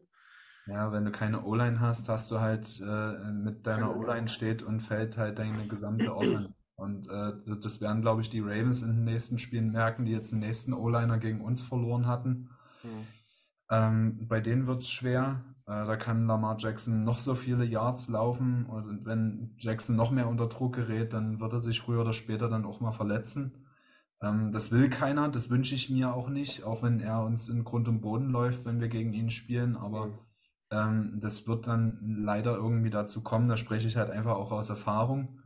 Ja, 0.66 0.92
wenn 0.92 1.04
du 1.04 1.10
keine 1.10 1.44
O-Line 1.44 1.80
hast, 1.80 2.08
hast 2.08 2.30
du 2.30 2.40
halt 2.40 2.80
äh, 2.80 3.32
mit 3.32 3.66
deiner 3.66 3.96
O-Line 3.96 4.28
steht 4.28 4.62
und 4.62 4.80
fällt 4.80 5.18
halt 5.18 5.38
deine 5.38 5.66
gesamte 5.66 6.14
O-Line. 6.14 6.54
Und 6.76 7.08
äh, 7.08 7.32
das 7.60 7.80
werden, 7.80 8.02
glaube 8.02 8.22
ich, 8.22 8.30
die 8.30 8.40
Ravens 8.40 8.82
in 8.82 8.88
den 8.88 9.04
nächsten 9.04 9.38
Spielen 9.38 9.70
merken, 9.70 10.04
die 10.04 10.12
jetzt 10.12 10.32
den 10.32 10.40
nächsten 10.40 10.72
O-Liner 10.72 11.18
gegen 11.18 11.40
uns 11.40 11.62
verloren 11.62 12.06
hatten. 12.06 12.50
Hm. 12.82 12.90
Ähm, 13.70 14.28
bei 14.28 14.40
denen 14.40 14.66
wird 14.66 14.82
es 14.82 14.90
schwer. 14.90 15.42
Äh, 15.66 15.86
da 15.86 15.96
kann 15.96 16.26
Lamar 16.26 16.56
Jackson 16.58 17.04
noch 17.04 17.18
so 17.18 17.34
viele 17.34 17.64
Yards 17.64 18.08
laufen. 18.08 18.66
Und 18.66 19.04
wenn 19.04 19.54
Jackson 19.58 19.96
noch 19.96 20.10
mehr 20.10 20.28
unter 20.28 20.48
Druck 20.48 20.74
gerät, 20.74 21.12
dann 21.12 21.40
wird 21.40 21.52
er 21.52 21.62
sich 21.62 21.80
früher 21.80 22.00
oder 22.00 22.12
später 22.12 22.48
dann 22.48 22.64
auch 22.64 22.80
mal 22.80 22.92
verletzen. 22.92 23.66
Ähm, 24.20 24.52
das 24.52 24.70
will 24.70 24.88
keiner, 24.90 25.28
das 25.28 25.50
wünsche 25.50 25.74
ich 25.74 25.90
mir 25.90 26.14
auch 26.14 26.28
nicht, 26.28 26.64
auch 26.64 26.82
wenn 26.82 27.00
er 27.00 27.24
uns 27.24 27.48
in 27.48 27.64
Grund 27.64 27.88
und 27.88 28.00
Boden 28.00 28.30
läuft, 28.30 28.64
wenn 28.64 28.80
wir 28.80 28.88
gegen 28.88 29.12
ihn 29.12 29.30
spielen. 29.30 29.76
Aber 29.76 30.06
mhm. 30.06 30.18
Ähm, 30.72 31.20
das 31.20 31.46
wird 31.46 31.66
dann 31.66 31.98
leider 32.24 32.56
irgendwie 32.56 32.90
dazu 32.90 33.22
kommen. 33.22 33.48
Da 33.48 33.56
spreche 33.56 33.86
ich 33.86 33.96
halt 33.96 34.10
einfach 34.10 34.36
auch 34.36 34.50
aus 34.50 34.70
Erfahrung 34.70 35.40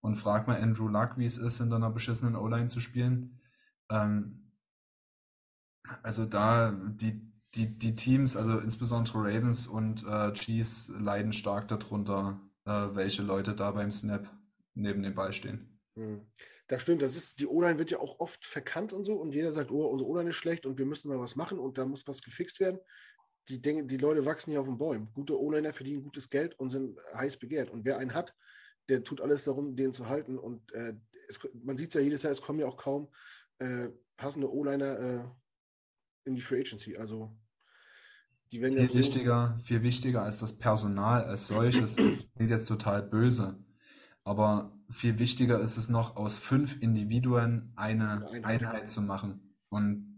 und 0.00 0.16
frag 0.16 0.48
mal 0.48 0.60
Andrew 0.60 0.88
Luck, 0.88 1.16
wie 1.16 1.24
es 1.24 1.38
ist, 1.38 1.60
in 1.60 1.72
einer 1.72 1.90
beschissenen 1.90 2.36
O-Line 2.36 2.68
zu 2.68 2.80
spielen. 2.80 3.40
Ähm, 3.90 4.52
also 6.02 6.26
da 6.26 6.72
die, 6.72 7.32
die, 7.54 7.78
die 7.78 7.94
Teams, 7.94 8.36
also 8.36 8.58
insbesondere 8.58 9.18
Ravens 9.18 9.66
und 9.66 10.04
äh, 10.06 10.32
Chiefs, 10.32 10.88
leiden 10.88 11.32
stark 11.32 11.68
darunter, 11.68 12.40
äh, 12.64 12.88
welche 12.92 13.22
Leute 13.22 13.54
da 13.54 13.70
beim 13.70 13.92
Snap 13.92 14.28
neben 14.74 15.02
dem 15.02 15.14
Ball 15.14 15.32
stehen. 15.32 15.80
Hm. 15.96 16.26
Das 16.68 16.80
stimmt, 16.80 17.02
das 17.02 17.16
ist, 17.16 17.38
die 17.38 17.46
O-Line 17.46 17.78
wird 17.78 17.90
ja 17.90 17.98
auch 17.98 18.18
oft 18.18 18.46
verkannt 18.46 18.92
und 18.92 19.04
so 19.04 19.14
und 19.14 19.34
jeder 19.34 19.52
sagt, 19.52 19.70
oh, 19.70 19.86
unsere 19.86 20.08
O-Line 20.08 20.30
ist 20.30 20.36
schlecht 20.36 20.64
und 20.64 20.78
wir 20.78 20.86
müssen 20.86 21.10
mal 21.10 21.18
was 21.18 21.36
machen 21.36 21.58
und 21.58 21.76
da 21.76 21.84
muss 21.84 22.08
was 22.08 22.22
gefixt 22.22 22.60
werden. 22.60 22.78
Die, 23.48 23.60
Dinge, 23.60 23.84
die 23.84 23.96
Leute 23.96 24.24
wachsen 24.24 24.52
ja 24.52 24.60
auf 24.60 24.66
den 24.66 24.78
Bäumen. 24.78 25.08
Gute 25.14 25.40
O-Liner 25.40 25.72
verdienen 25.72 26.02
gutes 26.02 26.30
Geld 26.30 26.58
und 26.58 26.70
sind 26.70 26.98
heiß 27.14 27.38
begehrt. 27.38 27.70
Und 27.70 27.84
wer 27.84 27.98
einen 27.98 28.14
hat, 28.14 28.34
der 28.88 29.02
tut 29.02 29.20
alles 29.20 29.44
darum, 29.44 29.76
den 29.76 29.92
zu 29.92 30.08
halten. 30.08 30.38
Und 30.38 30.72
äh, 30.72 30.94
es, 31.28 31.40
man 31.62 31.76
sieht 31.76 31.88
es 31.88 31.94
ja 31.94 32.00
jedes 32.00 32.22
Jahr, 32.22 32.32
es 32.32 32.42
kommen 32.42 32.60
ja 32.60 32.66
auch 32.66 32.76
kaum 32.76 33.08
äh, 33.58 33.88
passende 34.16 34.52
O-Liner 34.52 34.98
äh, 34.98 35.24
in 36.24 36.34
die 36.34 36.40
Free 36.40 36.60
Agency. 36.60 36.96
Also 36.96 37.36
die 38.52 38.60
werden 38.60 38.74
viel 38.74 38.82
ja 38.82 38.90
so 38.90 38.98
wichtiger, 38.98 39.58
viel 39.60 39.82
wichtiger 39.82 40.22
als 40.22 40.40
das 40.40 40.58
Personal 40.58 41.24
als 41.24 41.46
solches. 41.46 41.96
klingt 41.96 42.50
jetzt 42.50 42.66
total 42.66 43.02
böse. 43.02 43.58
Aber 44.24 44.78
viel 44.88 45.18
wichtiger 45.18 45.58
ist 45.60 45.76
es 45.76 45.88
noch, 45.88 46.16
aus 46.16 46.38
fünf 46.38 46.80
Individuen 46.80 47.72
eine 47.74 48.28
Einheit, 48.28 48.44
Einheit 48.44 48.92
zu 48.92 49.00
machen. 49.00 49.54
Und 49.68 50.11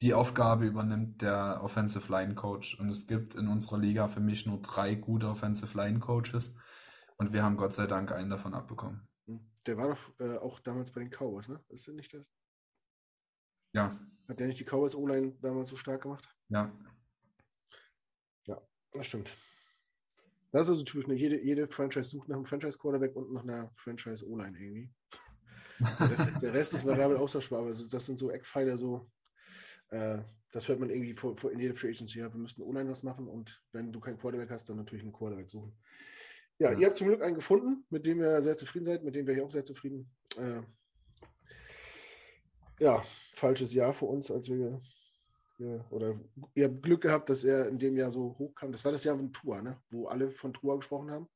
die 0.00 0.14
Aufgabe 0.14 0.66
übernimmt 0.66 1.20
der 1.20 1.60
Offensive 1.62 2.10
Line 2.10 2.34
Coach. 2.34 2.78
Und 2.80 2.88
es 2.88 3.06
gibt 3.06 3.34
in 3.34 3.48
unserer 3.48 3.78
Liga 3.78 4.08
für 4.08 4.20
mich 4.20 4.46
nur 4.46 4.60
drei 4.62 4.94
gute 4.94 5.28
Offensive 5.28 5.76
Line 5.76 5.98
Coaches. 5.98 6.54
Und 7.16 7.32
wir 7.32 7.42
haben 7.42 7.56
Gott 7.56 7.74
sei 7.74 7.86
Dank 7.86 8.12
einen 8.12 8.30
davon 8.30 8.54
abbekommen. 8.54 9.06
Hm. 9.26 9.40
Der 9.66 9.76
war 9.76 9.88
doch 9.88 10.20
äh, 10.20 10.38
auch 10.38 10.60
damals 10.60 10.90
bei 10.90 11.00
den 11.00 11.10
Cowboys, 11.10 11.48
ne? 11.48 11.62
Ist 11.68 11.86
der 11.86 11.94
nicht 11.94 12.14
das? 12.14 12.24
Ja. 13.72 14.00
Hat 14.28 14.40
der 14.40 14.46
nicht 14.46 14.58
die 14.58 14.64
Cowboys 14.64 14.94
O-Line 14.94 15.36
damals 15.42 15.68
so 15.68 15.76
stark 15.76 16.02
gemacht? 16.02 16.26
Ja. 16.48 16.72
Ja, 18.46 18.60
das 18.92 19.06
stimmt. 19.06 19.36
Das 20.52 20.62
ist 20.62 20.70
also 20.70 20.82
typisch. 20.82 21.06
Ne? 21.06 21.14
Jede, 21.14 21.44
jede 21.44 21.66
Franchise 21.66 22.10
sucht 22.10 22.28
nach 22.28 22.36
einem 22.36 22.46
Franchise-Quarterback 22.46 23.14
und 23.14 23.32
nach 23.32 23.42
einer 23.42 23.70
Franchise-O-Line 23.74 24.58
irgendwie. 24.58 24.90
Der 25.78 26.10
Rest, 26.10 26.42
der 26.42 26.54
Rest 26.54 26.74
ist 26.74 26.86
variabel 26.86 27.16
austauschbar, 27.16 27.60
aber 27.60 27.70
das 27.70 28.06
sind 28.06 28.18
so 28.18 28.30
Eckpfeiler, 28.30 28.76
so. 28.78 29.10
Äh, 29.90 30.18
das 30.52 30.66
hört 30.68 30.80
man 30.80 30.90
irgendwie 30.90 31.14
vor, 31.14 31.36
vor 31.36 31.52
in 31.52 31.60
jeder 31.60 31.74
Free 31.74 31.90
Agency. 31.90 32.18
Ja, 32.18 32.32
wir 32.32 32.40
müssen 32.40 32.62
O-Line 32.62 32.90
was 32.90 33.02
machen 33.02 33.28
und 33.28 33.62
wenn 33.72 33.92
du 33.92 34.00
keinen 34.00 34.18
Quarterback 34.18 34.50
hast, 34.50 34.68
dann 34.68 34.76
natürlich 34.76 35.04
einen 35.04 35.12
Quarterback 35.12 35.48
suchen. 35.48 35.72
Ja, 36.58 36.72
ihr 36.72 36.86
habt 36.86 36.96
zum 36.96 37.06
Glück 37.06 37.22
einen 37.22 37.36
gefunden, 37.36 37.84
mit 37.88 38.04
dem 38.04 38.20
ihr 38.20 38.40
sehr 38.42 38.56
zufrieden 38.56 38.84
seid, 38.84 39.02
mit 39.02 39.14
dem 39.14 39.26
wäre 39.26 39.38
ich 39.38 39.42
auch 39.44 39.50
sehr 39.50 39.64
zufrieden. 39.64 40.10
Äh, 40.36 40.60
ja, 42.80 43.02
falsches 43.34 43.72
Jahr 43.72 43.94
für 43.94 44.06
uns, 44.06 44.30
als 44.30 44.48
wir, 44.48 44.80
wir, 45.58 45.84
oder 45.90 46.14
ihr 46.54 46.64
habt 46.64 46.82
Glück 46.82 47.02
gehabt, 47.02 47.30
dass 47.30 47.44
er 47.44 47.68
in 47.68 47.78
dem 47.78 47.96
Jahr 47.96 48.10
so 48.10 48.36
hochkam. 48.38 48.72
Das 48.72 48.84
war 48.84 48.92
das 48.92 49.04
Jahr 49.04 49.16
von 49.16 49.32
Tour, 49.32 49.62
ne? 49.62 49.80
wo 49.90 50.06
alle 50.08 50.30
von 50.30 50.52
Tour 50.52 50.76
gesprochen 50.76 51.10
haben, 51.10 51.28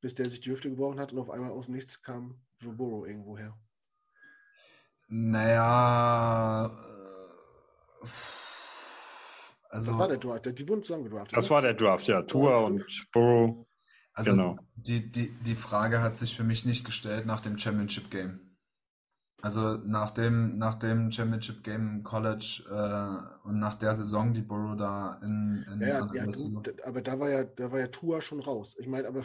bis 0.00 0.14
der 0.14 0.26
sich 0.26 0.40
die 0.40 0.50
Hüfte 0.50 0.68
gebrochen 0.68 1.00
hat 1.00 1.12
und 1.12 1.18
auf 1.18 1.30
einmal 1.30 1.52
aus 1.52 1.66
dem 1.66 1.74
Nichts 1.74 2.02
kam 2.02 2.40
Joe 2.58 2.74
Burrow 2.74 3.06
irgendwo 3.06 3.38
her. 3.38 3.56
Naja, 5.08 6.70
also. 9.68 9.90
Das 9.90 9.98
war 9.98 10.08
der 10.08 10.18
Draft, 10.18 10.58
die 10.58 10.68
wurden 10.68 10.82
zusammen 10.82 11.04
gedraftet. 11.04 11.36
Das 11.36 11.46
ne? 11.46 11.50
war 11.50 11.62
der 11.62 11.74
Draft, 11.74 12.06
ja. 12.08 12.22
Tour 12.22 12.64
und 12.64 12.84
Burrow. 13.12 13.66
Also 14.14 14.32
genau. 14.32 14.58
die, 14.74 15.10
die, 15.10 15.30
die 15.30 15.54
Frage 15.54 16.02
hat 16.02 16.16
sich 16.16 16.36
für 16.36 16.44
mich 16.44 16.64
nicht 16.64 16.84
gestellt 16.84 17.24
nach 17.24 17.40
dem 17.40 17.58
Championship 17.58 18.10
Game. 18.10 18.52
Also 19.40 19.76
nach 19.78 20.12
dem, 20.12 20.58
nach 20.58 20.76
dem 20.76 21.10
Championship 21.10 21.64
Game 21.64 21.96
im 21.96 22.02
College 22.04 22.62
äh, 22.70 23.48
und 23.48 23.58
nach 23.58 23.74
der 23.74 23.94
Saison, 23.94 24.32
die 24.34 24.42
Burrow 24.42 24.76
da 24.76 25.18
in, 25.22 25.64
in 25.66 25.80
ja, 25.80 26.08
ja, 26.12 26.26
du, 26.26 26.62
aber 26.84 27.00
da 27.00 27.18
war 27.18 27.28
ja, 27.28 27.42
da 27.42 27.72
war 27.72 27.80
ja 27.80 27.88
Tua 27.88 28.20
schon 28.20 28.38
raus. 28.38 28.76
Ich 28.78 28.86
meine, 28.86 29.08
aber 29.08 29.24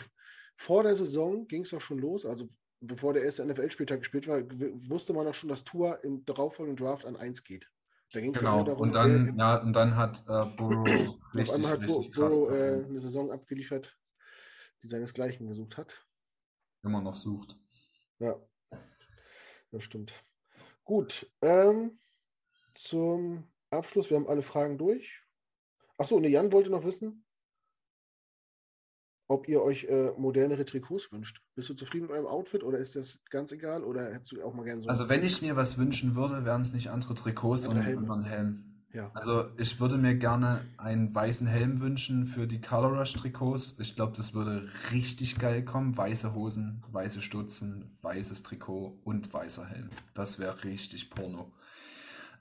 vor 0.56 0.82
der 0.82 0.95
Saison 0.95 1.48
ging 1.48 1.64
es 1.64 1.70
doch 1.70 1.82
schon 1.82 1.99
los. 1.99 2.26
Also 2.26 2.49
bevor 2.80 3.14
der 3.14 3.24
erste 3.24 3.45
NFL-Spieltag 3.45 3.99
gespielt 3.99 4.28
war, 4.28 4.41
wusste 4.90 5.14
man 5.14 5.26
doch 5.26 5.36
schon, 5.36 5.49
dass 5.49 5.64
Tua 5.64 5.94
im 5.95 6.26
darauffolgenden 6.26 6.84
Draft 6.84 7.06
an 7.06 7.16
1 7.16 7.44
geht. 7.44 7.70
Da 8.14 8.22
ging 8.22 8.34
es 8.34 8.40
genau. 8.40 8.64
darum, 8.64 8.82
und 8.82 8.94
dann, 8.94 9.28
wer, 9.28 9.36
ja, 9.36 9.58
und 9.62 9.74
dann 9.74 9.96
hat 9.98 10.24
äh, 10.28 10.46
Burrow 10.56 10.88
richtig, 11.36 11.50
auf 11.50 11.56
einmal 11.56 11.72
hat 11.72 11.86
Burrow 11.86 12.50
äh, 12.52 12.86
eine 12.86 13.00
Saison 13.00 13.32
abgeliefert, 13.32 13.98
die 14.82 14.88
seinesgleichen 14.88 15.48
gesucht 15.48 15.78
hat. 15.78 16.06
Immer 16.84 17.02
noch 17.02 17.16
sucht. 17.16 17.58
Ja, 18.20 18.40
das 19.72 19.84
stimmt. 19.84 20.14
Gut, 20.86 21.30
ähm, 21.42 22.00
zum 22.74 23.52
Abschluss, 23.72 24.10
wir 24.10 24.16
haben 24.16 24.28
alle 24.28 24.42
Fragen 24.42 24.78
durch. 24.78 25.22
Achso, 25.98 26.16
und 26.16 26.24
Jan 26.24 26.54
wollte 26.54 26.70
noch 26.70 26.86
wissen, 26.86 27.26
ob 29.28 29.48
ihr 29.48 29.62
euch 29.62 29.86
äh, 29.86 30.12
modernere 30.18 30.66
Trikots 30.66 31.12
wünscht. 31.12 31.41
Bist 31.56 31.70
du 31.70 31.74
zufrieden 31.74 32.08
mit 32.08 32.12
eurem 32.12 32.28
Outfit 32.28 32.64
oder 32.64 32.78
ist 32.78 32.95
das 32.95 33.20
ganz 33.30 33.52
egal 33.52 33.84
oder 33.84 34.14
hättest 34.14 34.32
du 34.32 34.44
auch 34.44 34.54
mal 34.54 34.64
gerne 34.64 34.82
so? 34.82 34.90
Also 34.90 35.10
wenn 35.10 35.24
ich 35.24 35.41
mir 35.41 35.56
was 35.56 35.78
wünschen 35.78 36.16
würde, 36.16 36.45
wären 36.45 36.62
es 36.62 36.74
nicht 36.74 36.90
andere 36.90 37.14
Trikots, 37.14 37.64
sondern 37.64 37.86
ein 37.86 38.24
Helm. 38.24 38.64
Ja. 38.94 39.12
Also 39.14 39.45
ich 39.58 39.80
würde 39.80 39.98
mir 39.98 40.16
gerne 40.16 40.62
einen 40.78 41.14
weißen 41.14 41.45
Helm 41.45 41.82
wünschen 41.82 42.26
für 42.26 42.48
die 42.48 42.62
Color 42.62 42.99
Rush 42.99 43.14
Trikots. 43.14 43.78
Ich 43.80 43.95
glaube, 43.95 44.14
das 44.16 44.34
würde 44.34 44.70
richtig 44.91 45.38
geil 45.38 45.64
kommen. 45.64 45.95
Weiße 45.95 46.34
Hosen, 46.34 46.84
weiße 46.91 47.22
Stutzen, 47.22 47.91
weißes 48.02 48.44
Trikot 48.44 48.98
und 49.04 49.32
weißer 49.32 49.66
Helm. 49.66 49.90
Das 50.14 50.40
wäre 50.40 50.64
richtig 50.64 51.10
Porno. 51.10 51.52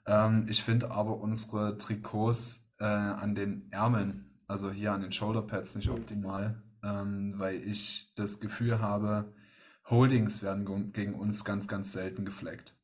Ähm, 0.07 0.45
ich 0.49 0.63
finde 0.63 0.89
aber 0.89 1.17
unsere 1.17 1.77
Trikots 1.77 2.71
äh, 2.79 2.85
an 2.85 3.35
den 3.35 3.67
Ärmeln, 3.71 4.33
also 4.47 4.71
hier 4.71 4.93
an 4.93 5.01
den 5.01 5.11
Shoulderpads, 5.11 5.75
nicht 5.75 5.89
mhm. 5.89 5.95
optimal, 5.95 6.63
ähm, 6.83 7.33
weil 7.37 7.61
ich 7.63 8.11
das 8.15 8.39
Gefühl 8.39 8.79
habe, 8.79 9.33
Holdings 9.89 10.41
werden 10.41 10.91
gegen 10.91 11.15
uns 11.15 11.45
ganz, 11.45 11.67
ganz 11.67 11.91
selten 11.91 12.25
gefleckt. 12.25 12.75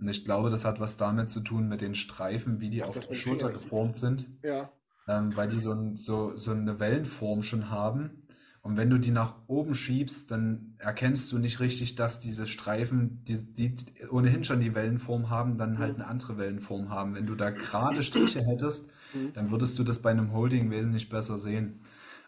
Und 0.00 0.08
ich 0.08 0.24
glaube, 0.24 0.50
das 0.50 0.64
hat 0.64 0.80
was 0.80 0.96
damit 0.96 1.30
zu 1.30 1.40
tun 1.40 1.68
mit 1.68 1.80
den 1.80 1.94
Streifen, 1.94 2.60
wie 2.60 2.70
die 2.70 2.82
Ach, 2.82 2.88
auf 2.88 3.06
der 3.06 3.14
Schulter 3.14 3.50
geformt 3.50 3.98
sind. 3.98 4.26
Ja. 4.42 4.70
Ähm, 5.06 5.36
weil 5.36 5.48
die 5.48 5.60
so, 5.60 5.76
so, 5.96 6.36
so 6.36 6.52
eine 6.52 6.80
Wellenform 6.80 7.42
schon 7.42 7.70
haben. 7.70 8.22
Und 8.62 8.76
wenn 8.76 8.90
du 8.90 8.98
die 8.98 9.10
nach 9.10 9.34
oben 9.48 9.74
schiebst, 9.74 10.30
dann 10.30 10.76
erkennst 10.78 11.32
du 11.32 11.38
nicht 11.38 11.58
richtig, 11.58 11.96
dass 11.96 12.20
diese 12.20 12.46
Streifen, 12.46 13.24
die, 13.24 13.34
die 13.54 13.76
ohnehin 14.08 14.44
schon 14.44 14.60
die 14.60 14.74
Wellenform 14.74 15.30
haben, 15.30 15.58
dann 15.58 15.78
halt 15.78 15.96
mhm. 15.96 16.02
eine 16.02 16.10
andere 16.10 16.38
Wellenform 16.38 16.88
haben. 16.88 17.14
Wenn 17.14 17.26
du 17.26 17.34
da 17.34 17.50
gerade 17.50 18.02
Striche 18.02 18.44
hättest, 18.44 18.88
mhm. 19.14 19.32
dann 19.34 19.50
würdest 19.50 19.78
du 19.78 19.84
das 19.84 20.00
bei 20.00 20.10
einem 20.10 20.32
Holding 20.32 20.70
wesentlich 20.70 21.08
besser 21.08 21.38
sehen. 21.38 21.80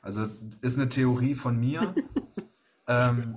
Also 0.05 0.28
ist 0.60 0.78
eine 0.78 0.90
Theorie 0.90 1.35
von 1.35 1.59
mir. 1.59 1.94
ähm, 2.86 3.36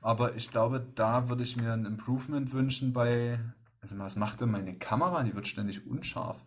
aber 0.00 0.36
ich 0.36 0.50
glaube, 0.50 0.86
da 0.94 1.28
würde 1.28 1.42
ich 1.42 1.56
mir 1.56 1.72
ein 1.72 1.84
Improvement 1.84 2.52
wünschen 2.52 2.92
bei. 2.92 3.40
Also, 3.80 3.98
was 3.98 4.16
macht 4.16 4.40
denn 4.40 4.50
meine 4.50 4.78
Kamera? 4.78 5.24
Die 5.24 5.34
wird 5.34 5.48
ständig 5.48 5.86
unscharf. 5.86 6.42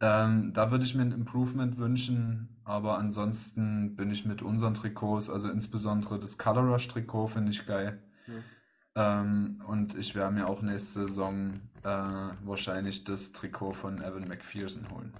Ähm, 0.00 0.52
da 0.52 0.70
würde 0.70 0.84
ich 0.84 0.94
mir 0.94 1.02
ein 1.02 1.12
Improvement 1.12 1.76
wünschen, 1.76 2.60
aber 2.64 2.98
ansonsten 2.98 3.94
bin 3.94 4.10
ich 4.10 4.24
mit 4.24 4.42
unseren 4.42 4.74
Trikots, 4.74 5.28
also 5.28 5.48
insbesondere 5.48 6.18
das 6.18 6.38
Color 6.38 6.72
Rush 6.72 6.88
Trikot, 6.88 7.28
finde 7.28 7.52
ich 7.52 7.66
geil. 7.66 8.02
Hm. 8.24 8.42
Ähm, 8.94 9.62
und 9.66 9.94
ich 9.96 10.14
werde 10.14 10.34
mir 10.34 10.48
auch 10.48 10.62
nächste 10.62 11.06
Saison 11.06 11.60
äh, 11.82 11.88
wahrscheinlich 12.44 13.04
das 13.04 13.32
Trikot 13.32 13.74
von 13.74 14.02
Evan 14.02 14.26
McPherson 14.26 14.88
holen. 14.90 15.12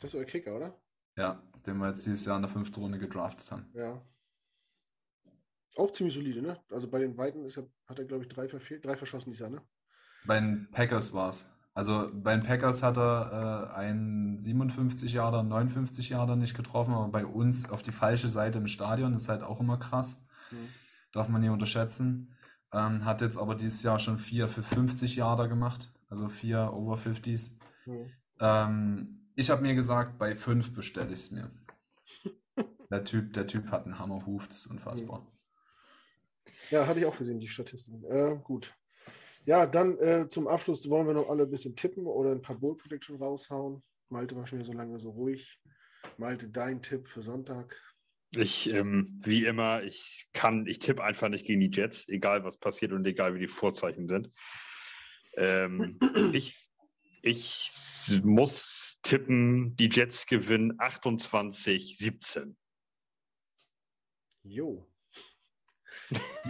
Das 0.00 0.14
ist 0.14 0.20
euer 0.20 0.26
Kicker, 0.26 0.56
oder? 0.56 0.74
Ja, 1.16 1.40
den 1.68 1.78
wir 1.78 1.88
jetzt 1.88 2.04
dieses 2.06 2.24
Jahr 2.24 2.36
in 2.36 2.42
der 2.42 2.50
fünften 2.50 2.80
Runde 2.80 2.98
gedraftet 2.98 3.52
haben. 3.52 3.66
Ja. 3.74 4.02
Auch 5.76 5.92
ziemlich 5.92 6.14
solide, 6.14 6.42
ne? 6.42 6.58
Also 6.70 6.88
bei 6.88 6.98
den 6.98 7.16
Weiten 7.16 7.44
ist 7.44 7.56
er, 7.56 7.68
hat 7.86 7.98
er, 7.98 8.04
glaube 8.04 8.24
ich, 8.24 8.28
drei, 8.28 8.48
verfehlt, 8.48 8.84
drei 8.84 8.96
verschossen 8.96 9.30
dieses 9.30 9.40
Jahr, 9.40 9.50
ne? 9.50 9.62
Bei 10.26 10.40
den 10.40 10.68
Packers 10.72 11.12
war 11.12 11.28
es. 11.28 11.48
Also 11.74 12.10
bei 12.12 12.32
den 12.32 12.42
Packers 12.42 12.82
hat 12.82 12.98
er 12.98 13.70
äh, 13.72 13.76
einen 13.76 14.42
57 14.42 15.12
Jahre, 15.12 15.44
59 15.44 16.08
Jahre 16.08 16.36
nicht 16.36 16.56
getroffen, 16.56 16.92
aber 16.92 17.06
bei 17.08 17.24
uns 17.24 17.70
auf 17.70 17.84
die 17.84 17.92
falsche 17.92 18.26
Seite 18.26 18.58
im 18.58 18.66
Stadion 18.66 19.14
ist 19.14 19.28
halt 19.28 19.44
auch 19.44 19.60
immer 19.60 19.78
krass. 19.78 20.20
Mhm. 20.50 20.68
Darf 21.12 21.28
man 21.28 21.40
nie 21.40 21.50
unterschätzen. 21.50 22.34
Ähm, 22.72 23.04
hat 23.04 23.20
jetzt 23.20 23.38
aber 23.38 23.54
dieses 23.54 23.84
Jahr 23.84 24.00
schon 24.00 24.18
vier 24.18 24.48
für 24.48 24.64
50 24.64 25.14
Jahre 25.14 25.48
gemacht, 25.48 25.92
also 26.08 26.28
vier 26.28 26.72
Over 26.72 26.96
50s. 26.96 27.52
Mhm. 27.86 28.10
Ähm, 28.40 29.17
ich 29.38 29.50
habe 29.50 29.62
mir 29.62 29.74
gesagt, 29.76 30.18
bei 30.18 30.34
fünf 30.34 30.74
bestelle 30.74 31.14
ich 31.14 31.20
es 31.20 31.30
mir. 31.30 31.48
der, 32.90 33.04
typ, 33.04 33.32
der 33.34 33.46
Typ 33.46 33.70
hat 33.70 33.84
einen 33.84 33.98
Hammerhuf, 33.98 34.48
das 34.48 34.58
ist 34.58 34.66
unfassbar. 34.66 35.30
Ja, 36.70 36.86
hatte 36.86 36.98
ich 36.98 37.06
auch 37.06 37.16
gesehen, 37.16 37.38
die 37.38 37.46
Statistiken. 37.46 38.02
Äh, 38.04 38.36
gut. 38.42 38.74
Ja, 39.46 39.64
dann 39.64 39.96
äh, 39.98 40.28
zum 40.28 40.48
Abschluss 40.48 40.90
wollen 40.90 41.06
wir 41.06 41.14
noch 41.14 41.30
alle 41.30 41.44
ein 41.44 41.50
bisschen 41.50 41.76
tippen 41.76 42.04
oder 42.06 42.32
ein 42.32 42.42
paar 42.42 42.58
Bowl 42.58 42.76
Prediction 42.76 43.16
raushauen. 43.16 43.80
Malte 44.08 44.34
war 44.34 44.44
schon 44.44 44.62
so 44.64 44.72
lange 44.72 44.98
so 44.98 45.10
ruhig. 45.10 45.60
Malte, 46.16 46.48
dein 46.48 46.82
Tipp 46.82 47.06
für 47.06 47.22
Sonntag. 47.22 47.80
Ich, 48.34 48.68
ähm, 48.68 49.20
wie 49.22 49.46
immer, 49.46 49.84
ich 49.84 50.28
kann, 50.32 50.66
ich 50.66 50.80
tippe 50.80 51.04
einfach 51.04 51.28
nicht 51.28 51.46
gegen 51.46 51.60
die 51.60 51.70
Jets, 51.70 52.08
egal 52.08 52.42
was 52.42 52.58
passiert 52.58 52.92
und 52.92 53.06
egal 53.06 53.34
wie 53.34 53.40
die 53.40 53.46
Vorzeichen 53.46 54.08
sind. 54.08 54.30
Ähm, 55.36 55.98
ich, 56.32 56.56
ich 57.22 58.20
muss 58.24 58.87
tippen, 59.02 59.76
die 59.76 59.88
Jets 59.90 60.26
gewinnen 60.26 60.78
28-17. 60.78 62.54
Jo. 64.42 64.86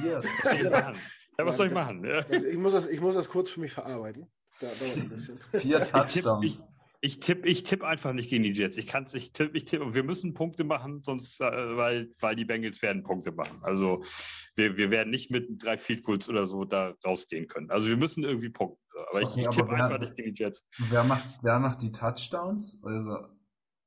Ja, 0.04 0.20
ja, 0.44 0.92
was 1.38 1.56
soll 1.56 1.68
ich 1.68 1.72
machen? 1.72 2.04
Also 2.06 2.46
ich, 2.46 2.56
muss 2.56 2.72
das, 2.72 2.86
ich 2.86 3.00
muss 3.00 3.14
das 3.14 3.28
kurz 3.28 3.50
für 3.50 3.60
mich 3.60 3.72
verarbeiten. 3.72 4.26
Da 4.60 4.66
dauert 4.66 4.96
ein 4.96 5.08
bisschen. 5.08 5.38
Vier 5.52 5.80
Touchdowns. 5.80 6.62
Ich 7.00 7.20
tippe 7.20 7.46
ich 7.46 7.62
tipp 7.62 7.84
einfach 7.84 8.12
nicht 8.12 8.28
gegen 8.28 8.42
die 8.42 8.50
Jets. 8.50 8.76
Ich 8.76 8.88
kann 8.88 9.06
ich 9.12 9.32
tippe, 9.32 9.56
ich 9.56 9.64
tippe. 9.64 9.94
Wir 9.94 10.02
müssen 10.02 10.34
Punkte 10.34 10.64
machen, 10.64 11.00
sonst, 11.04 11.40
äh, 11.40 11.76
weil, 11.76 12.12
weil 12.18 12.34
die 12.34 12.44
Bengals 12.44 12.82
werden 12.82 13.04
Punkte 13.04 13.30
machen. 13.30 13.60
Also 13.62 14.02
wir, 14.56 14.76
wir 14.76 14.90
werden 14.90 15.10
nicht 15.10 15.30
mit 15.30 15.62
drei 15.62 15.76
Field 15.76 16.02
Goals 16.02 16.28
oder 16.28 16.44
so 16.44 16.64
da 16.64 16.96
rausgehen 17.06 17.46
können. 17.46 17.70
Also 17.70 17.86
wir 17.86 17.96
müssen 17.96 18.24
irgendwie 18.24 18.50
punkten. 18.50 18.82
Aber 19.08 19.22
ich, 19.22 19.28
okay, 19.28 19.40
ich 19.40 19.48
tippe 19.48 19.70
einfach 19.70 19.98
nicht 19.98 20.16
gegen 20.16 20.34
die 20.34 20.42
Jets. 20.42 20.62
Wer 20.90 21.04
macht, 21.04 21.24
wer 21.42 21.58
macht 21.58 21.82
die 21.82 21.92
Touchdowns? 21.92 22.82
Also, 22.82 23.26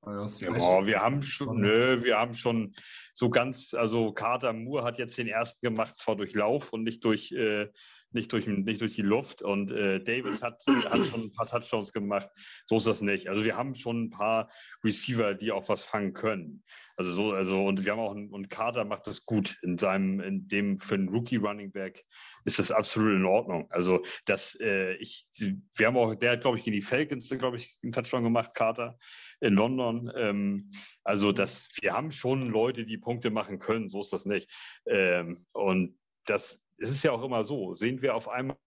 ja, 0.04 0.86
wir 0.86 1.00
haben 1.00 1.22
schon, 1.22 1.62
nö, 1.62 2.04
wir 2.04 2.18
haben 2.18 2.34
schon 2.34 2.74
so 3.14 3.30
ganz, 3.30 3.76
also 3.76 4.12
Carter 4.14 4.52
Moore 4.52 4.84
hat 4.84 4.98
jetzt 4.98 5.18
den 5.18 5.28
ersten 5.28 5.64
gemacht, 5.66 5.98
zwar 5.98 6.16
durch 6.16 6.34
Lauf 6.34 6.74
und 6.74 6.84
nicht 6.84 7.04
durch, 7.06 7.32
äh, 7.32 7.68
nicht 8.14 8.32
durch, 8.34 8.48
nicht 8.48 8.82
durch 8.82 8.96
die 8.96 9.02
Luft. 9.02 9.42
Und 9.42 9.72
äh, 9.72 10.02
Davis 10.02 10.42
hat, 10.42 10.64
hat 10.68 11.08
schon 11.08 11.22
ein 11.22 11.32
paar 11.32 11.48
Touchdowns 11.48 11.94
gemacht. 11.94 12.30
So 12.66 12.78
ist 12.78 12.88
das 12.88 13.02
nicht. 13.02 13.28
Also 13.28 13.44
wir 13.44 13.56
haben 13.56 13.76
schon 13.76 14.04
ein 14.04 14.10
paar 14.10 14.50
Receiver, 14.84 15.34
die 15.34 15.52
auch 15.52 15.70
was 15.70 15.84
fangen 15.84 16.14
können. 16.14 16.64
Also 16.98 17.12
so, 17.12 17.32
also 17.32 17.66
und 17.66 17.84
wir 17.84 17.92
haben 17.92 18.00
auch 18.00 18.12
einen, 18.12 18.30
und 18.30 18.50
Carter 18.50 18.86
macht 18.86 19.08
das 19.08 19.24
gut 19.24 19.58
in 19.64 19.78
seinem, 19.78 20.20
in 20.20 20.48
dem 20.48 20.80
für 20.80 20.96
einen 20.96 21.10
Rookie 21.10 21.38
Running 21.38 21.72
Back 21.72 22.06
ist 22.46 22.60
das 22.60 22.72
absolut 22.72 23.16
in 23.16 23.26
Ordnung. 23.26 23.68
Also 23.72 24.04
das, 24.26 24.56
äh, 24.60 24.94
ich, 24.96 25.28
wir 25.76 25.88
haben 25.88 25.98
auch, 25.98 26.14
der 26.14 26.34
hat 26.34 26.42
glaube 26.42 26.58
ich 26.58 26.64
gegen 26.64 26.76
die 26.76 26.82
Falcons, 26.82 27.30
glaube 27.40 27.58
ich, 27.58 27.80
einen 27.82 27.92
Touchdown 27.92 28.24
gemacht, 28.24 28.54
Carter 28.54 29.00
in 29.40 29.56
London. 29.56 30.12
Ähm, 30.16 30.70
also 31.04 31.32
das, 31.32 31.70
wir 31.82 31.94
haben 31.94 32.12
schon 32.12 32.44
Leute, 32.44 32.86
die 32.86 32.98
Punkte 32.98 33.32
machen 33.32 33.60
können. 33.60 33.90
So 33.90 34.02
ist 34.02 34.14
das 34.14 34.26
nicht. 34.26 34.50
Ähm, 34.86 35.46
und 35.54 35.98
das 36.26 36.62
es 36.82 36.90
ist 36.90 37.04
ja 37.04 37.12
auch 37.12 37.24
immer 37.24 37.44
so, 37.44 37.76
sehen 37.76 38.02
wir 38.02 38.16
auf 38.16 38.28
einmal 38.28 38.58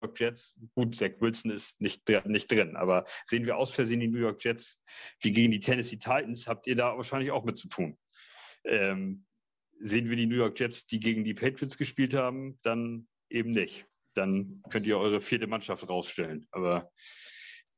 New 0.00 0.08
York 0.08 0.20
Jets, 0.20 0.54
gut, 0.74 0.94
Zach 0.94 1.12
Wilson 1.20 1.50
ist 1.50 1.80
nicht, 1.80 2.08
nicht 2.26 2.50
drin, 2.50 2.76
aber 2.76 3.04
sehen 3.24 3.46
wir 3.46 3.56
aus 3.56 3.70
Versehen 3.70 4.00
die 4.00 4.08
New 4.08 4.20
York 4.20 4.42
Jets 4.44 4.80
wie 5.20 5.32
gegen 5.32 5.50
die 5.50 5.60
Tennessee 5.60 5.96
Titans, 5.96 6.46
habt 6.46 6.66
ihr 6.66 6.76
da 6.76 6.96
wahrscheinlich 6.96 7.30
auch 7.30 7.44
mit 7.44 7.58
zu 7.58 7.68
tun. 7.68 7.98
Ähm, 8.64 9.26
sehen 9.80 10.08
wir 10.08 10.16
die 10.16 10.26
New 10.26 10.36
York 10.36 10.58
Jets, 10.58 10.86
die 10.86 11.00
gegen 11.00 11.24
die 11.24 11.34
Patriots 11.34 11.76
gespielt 11.76 12.14
haben, 12.14 12.58
dann 12.62 13.08
eben 13.30 13.50
nicht. 13.50 13.86
Dann 14.14 14.62
könnt 14.70 14.86
ihr 14.86 14.98
eure 14.98 15.20
vierte 15.20 15.46
Mannschaft 15.46 15.88
rausstellen. 15.88 16.46
Aber 16.50 16.90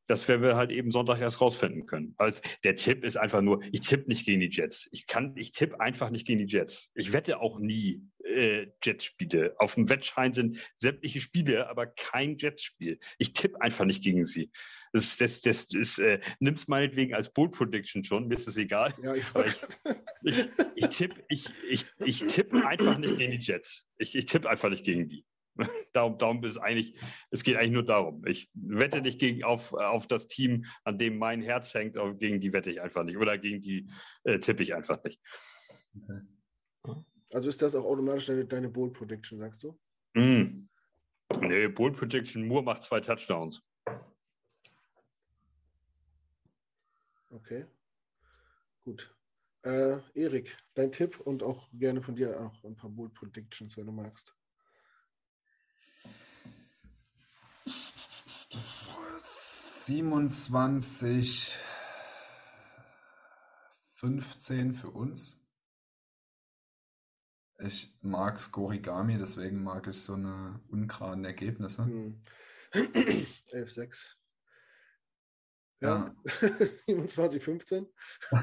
das 0.07 0.27
werden 0.27 0.43
wir 0.43 0.57
halt 0.57 0.71
eben 0.71 0.91
Sonntag 0.91 1.21
erst 1.21 1.41
rausfinden 1.41 1.87
können. 1.87 2.15
Also 2.17 2.43
der 2.65 2.77
Tipp 2.77 3.05
ist 3.05 3.17
einfach 3.17 3.43
nur, 3.43 3.63
ich 3.71 3.83
tippe 3.83 4.09
nicht 4.09 4.25
gegen 4.25 4.41
die 4.41 4.51
Jets. 4.51 4.89
Ich 4.91 5.07
kann, 5.07 5.37
ich 5.37 5.53
tippe 5.53 5.81
einfach 5.81 6.11
nicht 6.11 6.27
gegen 6.27 6.45
die 6.45 6.53
Jets. 6.53 6.91
Ich 6.95 7.13
wette 7.13 7.41
auch 7.41 7.61
nie 7.61 8.03
äh, 8.31 8.73
Jets-Spiele. 8.83 9.55
Auf 9.59 9.75
dem 9.75 9.89
Wettschein 9.89 10.33
sind 10.33 10.59
sämtliche 10.77 11.21
Spiele, 11.21 11.69
aber 11.69 11.87
kein 11.87 12.37
Jets-Spiel. 12.37 12.99
Ich 13.19 13.33
tippe 13.33 13.61
einfach 13.61 13.85
nicht 13.85 14.03
gegen 14.03 14.25
sie. 14.25 14.51
Das, 14.93 15.17
das, 15.17 15.41
das 15.41 15.73
ist, 15.73 15.99
äh, 15.99 16.21
nimm 16.41 16.55
es 16.55 16.69
meinetwegen 16.69 17.15
als 17.15 17.33
Bull 17.33 17.51
Prediction 17.51 18.03
schon, 18.03 18.27
mir 18.29 18.35
ist 18.35 18.49
das 18.49 18.57
egal. 18.57 18.93
Ja, 19.03 19.15
ich, 19.15 19.25
ich, 19.45 19.57
ich, 20.23 20.49
ich 20.75 20.89
tippe 20.89 21.25
ich, 21.29 21.47
ich, 21.69 21.87
ich 22.05 22.27
tipp 22.27 22.53
einfach 22.55 22.99
nicht 22.99 23.19
gegen 23.19 23.33
die 23.33 23.39
Jets. 23.39 23.87
Ich, 23.99 24.15
ich 24.17 24.27
tippe 24.27 24.49
einfach 24.49 24.71
nicht 24.71 24.85
gegen 24.85 25.09
die. 25.09 25.25
darum, 25.93 26.19
darum 26.19 26.43
ist 26.45 26.53
es 26.53 26.59
eigentlich, 26.59 26.95
es 27.31 27.43
geht 27.43 27.57
eigentlich 27.57 27.73
nur 27.73 27.85
darum. 27.85 28.25
Ich 28.27 28.51
wette 28.55 29.01
nicht 29.01 29.19
gegen, 29.19 29.45
auf, 29.45 29.73
auf 29.73 30.07
das 30.07 30.27
Team, 30.27 30.65
an 30.85 30.99
dem 30.99 31.19
mein 31.19 31.43
Herz 31.43 31.75
hängt, 31.75 31.97
aber 31.97 32.15
gegen 32.15 32.41
die 32.41 32.53
wette 32.53 32.71
ich 32.71 32.81
einfach 32.81 33.05
nicht. 33.05 33.19
Oder 33.19 33.39
gegen 33.39 33.61
die 33.61 33.91
äh, 34.25 34.39
tippe 34.39 34.63
ich 34.63 34.75
einfach 34.75 35.03
nicht. 35.05 35.21
Okay. 35.95 36.21
Also 37.33 37.49
ist 37.49 37.63
das 37.63 37.75
auch 37.75 37.85
automatisch 37.85 38.27
deine, 38.27 38.45
deine 38.45 38.69
Bold 38.69 38.93
Prediction, 38.93 39.39
sagst 39.39 39.63
du? 39.63 39.79
Mm. 40.15 40.69
Nee, 41.41 41.69
Bold 41.69 41.97
Prediction, 41.97 42.47
Moore 42.47 42.65
macht 42.65 42.83
zwei 42.83 43.01
Touchdowns. 43.01 43.63
Okay. 47.31 47.67
Gut. 48.85 49.15
Äh, 49.63 49.99
Erik, 50.15 50.57
dein 50.75 50.91
Tipp 50.91 51.21
und 51.21 51.43
auch 51.43 51.69
gerne 51.73 52.01
von 52.01 52.17
dir 52.17 52.41
auch 52.41 52.65
ein 52.65 52.75
paar 52.75 52.91
Bold 52.91 53.15
Predictions, 53.15 53.77
wenn 53.77 53.87
du 53.87 53.93
magst. 53.93 54.35
27, 59.19 61.57
15 63.95 64.75
für 64.75 64.91
uns. 64.91 65.40
Ich 67.63 67.95
mag 68.01 68.41
Skorigami, 68.41 69.19
deswegen 69.19 69.63
mag 69.63 69.87
ich 69.87 70.01
so 70.01 70.15
eine 70.15 70.61
ungeraden 70.69 71.25
Ergebnisse. 71.25 71.85
Hm. 71.85 72.23
11-6. 72.73 74.15
Ja. 75.81 75.89
ja. 75.89 76.15
27, 76.87 77.43
15. 77.43 77.87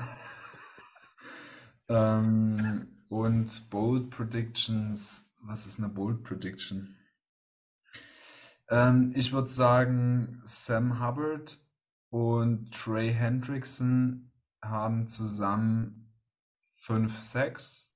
ähm, 1.89 2.87
und 3.09 3.69
Bold 3.69 4.09
Predictions. 4.09 5.25
Was 5.41 5.65
ist 5.65 5.79
eine 5.79 5.89
Bold 5.89 6.23
Prediction? 6.23 6.97
Ähm, 8.69 9.13
ich 9.15 9.31
würde 9.31 9.49
sagen, 9.49 10.41
Sam 10.45 10.99
Hubbard 10.99 11.57
und 12.09 12.73
Trey 12.73 13.13
Hendrickson 13.13 14.31
haben 14.61 15.07
zusammen 15.07 16.11
5-6 16.81 17.86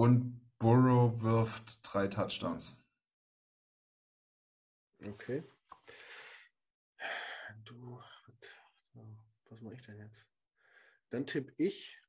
und 0.00 0.40
Burrow 0.58 1.20
wirft 1.20 1.80
drei 1.82 2.08
Touchdowns. 2.08 2.82
Okay. 5.06 5.44
Du, 7.64 8.00
was 9.50 9.60
mache 9.60 9.74
ich 9.74 9.82
denn 9.82 9.98
jetzt? 9.98 10.26
Dann 11.10 11.26
tippe 11.26 11.52
ich. 11.58 12.00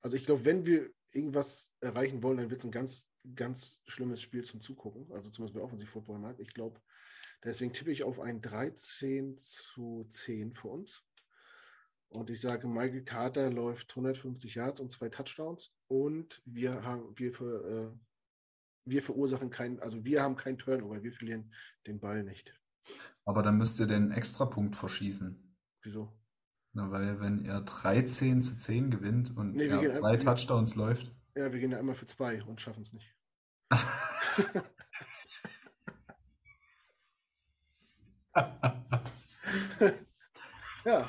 Also 0.00 0.16
ich 0.16 0.24
glaube, 0.24 0.44
wenn 0.44 0.66
wir 0.66 0.90
irgendwas 1.12 1.72
erreichen 1.80 2.22
wollen, 2.22 2.38
dann 2.38 2.50
wird 2.50 2.60
es 2.60 2.66
ein 2.66 2.72
ganz 2.72 3.08
ganz 3.34 3.80
schlimmes 3.86 4.20
Spiel 4.20 4.44
zum 4.44 4.60
Zugucken, 4.60 5.10
also 5.12 5.30
zumindest 5.30 5.54
wer 5.54 5.62
Offensiv-Football 5.62 6.18
mag. 6.18 6.38
Ich 6.40 6.52
glaube, 6.52 6.80
deswegen 7.42 7.72
tippe 7.72 7.90
ich 7.90 8.02
auf 8.02 8.20
ein 8.20 8.40
13 8.40 9.38
zu 9.38 10.04
10 10.10 10.52
für 10.52 10.68
uns. 10.68 11.04
Und 12.08 12.30
ich 12.30 12.40
sage, 12.40 12.68
Michael 12.68 13.04
Carter 13.04 13.50
läuft 13.50 13.90
150 13.92 14.54
Yards 14.54 14.80
und 14.80 14.92
zwei 14.92 15.08
Touchdowns 15.08 15.72
und 15.94 16.42
wir 16.44 16.82
haben, 16.82 17.16
wir 17.16 17.32
für, 17.32 17.64
äh, 17.64 17.88
wir 18.84 19.00
verursachen 19.00 19.50
keinen, 19.50 19.78
also 19.78 20.04
wir 20.04 20.22
haben 20.22 20.34
keinen 20.34 20.58
Turnover, 20.58 21.04
wir 21.04 21.12
verlieren 21.12 21.54
den 21.86 22.00
Ball 22.00 22.24
nicht. 22.24 22.60
Aber 23.24 23.44
dann 23.44 23.58
müsst 23.58 23.78
ihr 23.78 23.86
den 23.86 24.10
Extrapunkt 24.10 24.74
verschießen. 24.74 25.56
Wieso? 25.82 26.12
Na, 26.72 26.90
weil 26.90 27.20
wenn 27.20 27.44
er 27.44 27.60
13 27.60 28.42
zu 28.42 28.56
10 28.56 28.90
gewinnt 28.90 29.36
und 29.36 29.54
nee, 29.54 29.68
er 29.68 29.92
zwei 29.92 30.16
Touchdowns 30.16 30.74
wir, 30.74 30.84
läuft. 30.84 31.14
Ja, 31.36 31.52
wir 31.52 31.60
gehen 31.60 31.70
ja 31.70 31.78
einmal 31.78 31.94
für 31.94 32.06
zwei 32.06 32.42
und 32.42 32.60
schaffen 32.60 32.82
es 32.82 32.92
nicht. 32.92 33.14
ja. 40.84 41.08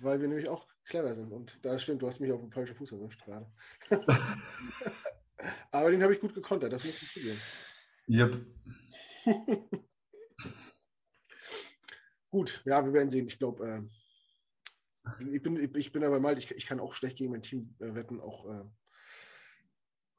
Weil 0.00 0.22
wir 0.22 0.28
nämlich 0.28 0.48
auch 0.48 0.69
clever 0.90 1.14
sind. 1.14 1.32
Und 1.32 1.58
da 1.62 1.78
stimmt, 1.78 2.02
du 2.02 2.08
hast 2.08 2.20
mich 2.20 2.32
auf 2.32 2.40
den 2.40 2.50
falschen 2.50 2.76
Fuß 2.76 2.92
erwischt 2.92 3.24
gerade. 3.24 3.50
Aber 5.72 5.90
den 5.90 6.02
habe 6.02 6.12
ich 6.12 6.20
gut 6.20 6.34
gekontert, 6.34 6.72
das 6.72 6.84
musst 6.84 7.00
du 7.00 7.06
zugeben. 7.06 7.40
Yep. 8.08 8.46
gut, 12.30 12.62
ja, 12.66 12.84
wir 12.84 12.92
werden 12.92 13.08
sehen. 13.08 13.26
Ich 13.26 13.38
glaube, 13.38 13.66
äh, 13.66 13.82
ich, 15.30 15.42
bin, 15.42 15.56
ich 15.74 15.92
bin 15.92 16.04
aber 16.04 16.20
mal, 16.20 16.36
ich, 16.36 16.50
ich 16.50 16.66
kann 16.66 16.80
auch 16.80 16.92
schlecht 16.92 17.16
gegen 17.16 17.30
mein 17.30 17.42
Team 17.42 17.74
äh, 17.78 17.94
wetten, 17.94 18.20
auch 18.20 18.46
äh, 18.50 18.64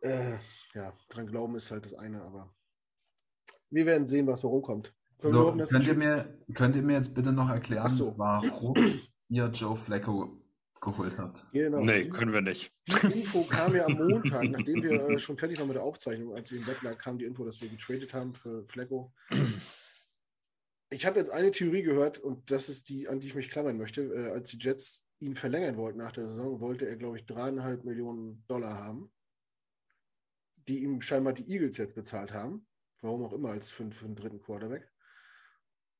äh, 0.01 0.39
ja, 0.73 0.97
dran 1.09 1.27
glauben 1.27 1.55
ist 1.55 1.69
halt 1.69 1.85
das 1.85 1.93
eine, 1.93 2.23
aber 2.23 2.55
wir 3.69 3.85
werden 3.85 4.07
sehen, 4.07 4.25
was 4.27 4.43
warum 4.43 4.61
kommt. 4.61 4.95
So, 5.19 5.47
hoffen, 5.47 5.59
könnt, 5.59 5.87
ihr 5.87 5.93
mir, 5.93 6.43
könnt 6.55 6.75
ihr 6.75 6.81
mir 6.81 6.93
jetzt 6.93 7.13
bitte 7.13 7.31
noch 7.31 7.49
erklären, 7.49 7.91
so. 7.91 8.17
warum 8.17 8.73
ihr 9.29 9.45
Joe 9.47 9.75
Flacco 9.75 10.40
geholt 10.81 11.17
habt? 11.17 11.45
Genau. 11.53 11.81
Nee, 11.81 12.09
können 12.09 12.33
wir 12.33 12.41
nicht. 12.41 12.73
Die 12.87 13.19
Info 13.19 13.43
kam 13.43 13.75
ja 13.75 13.85
am 13.85 13.93
Montag, 14.09 14.49
nachdem 14.49 14.83
wir 14.83 15.09
äh, 15.09 15.19
schon 15.19 15.37
fertig 15.37 15.59
waren 15.59 15.67
mit 15.67 15.77
der 15.77 15.83
Aufzeichnung. 15.83 16.35
Als 16.35 16.51
wir 16.51 16.59
im 16.59 16.65
Bett 16.65 16.81
lag, 16.81 16.97
kam 16.97 17.17
die 17.17 17.25
Info, 17.25 17.45
dass 17.45 17.61
wir 17.61 17.69
getradet 17.69 18.13
haben 18.13 18.33
für 18.33 18.65
Flacco. 18.65 19.13
Ich 20.89 21.05
habe 21.05 21.19
jetzt 21.19 21.29
eine 21.29 21.51
Theorie 21.51 21.83
gehört 21.83 22.17
und 22.19 22.51
das 22.51 22.67
ist 22.67 22.89
die, 22.89 23.07
an 23.07 23.19
die 23.19 23.27
ich 23.27 23.35
mich 23.35 23.49
klammern 23.49 23.77
möchte. 23.77 24.01
Äh, 24.01 24.31
als 24.31 24.49
die 24.49 24.57
Jets 24.57 25.07
ihn 25.19 25.35
verlängern 25.35 25.77
wollten 25.77 25.99
nach 25.99 26.11
der 26.11 26.25
Saison, 26.25 26.59
wollte 26.59 26.87
er, 26.87 26.97
glaube 26.97 27.17
ich, 27.17 27.25
dreieinhalb 27.25 27.85
Millionen 27.85 28.43
Dollar 28.47 28.79
haben, 28.79 29.11
die 30.67 30.79
ihm 30.79 30.99
scheinbar 31.01 31.33
die 31.33 31.49
Eagles 31.49 31.77
jetzt 31.77 31.95
bezahlt 31.95 32.33
haben. 32.33 32.67
Warum 33.01 33.23
auch 33.23 33.33
immer, 33.33 33.49
als 33.49 33.69
für, 33.69 33.89
für 33.91 34.05
einen 34.05 34.15
dritten 34.15 34.41
Quarterback. 34.41 34.91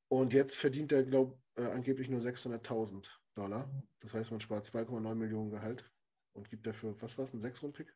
Und 0.07 0.33
jetzt 0.33 0.55
verdient 0.57 0.91
er, 0.91 1.03
glaube 1.03 1.37
ich, 1.55 1.63
äh, 1.63 1.67
angeblich 1.67 2.09
nur 2.09 2.19
600.000 2.19 3.20
Dollar. 3.35 3.69
Das 3.99 4.13
heißt, 4.13 4.31
man 4.31 4.39
spart 4.39 4.65
2,9 4.65 5.15
Millionen 5.15 5.51
Gehalt 5.51 5.89
und 6.33 6.49
gibt 6.49 6.65
dafür, 6.67 6.99
was 7.01 7.17
war 7.17 7.25
es, 7.25 7.33
ein 7.33 7.39
Sechs-Rund-Pick? 7.39 7.95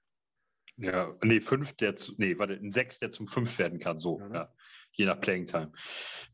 Ja, 0.78 1.16
nee, 1.24 1.40
fünf, 1.40 1.74
der 1.74 1.96
zu, 1.96 2.14
nee, 2.18 2.38
warte, 2.38 2.54
ein 2.54 2.72
Sechs, 2.72 3.00
der 3.00 3.12
zum 3.12 3.28
Fünf 3.28 3.58
werden 3.60 3.80
kann, 3.80 3.98
so, 3.98 4.20
ja, 4.20 4.28
ne? 4.28 4.36
ja 4.36 4.56
je 4.96 5.06
nach 5.06 5.20
Playing 5.20 5.46
Time. 5.46 5.72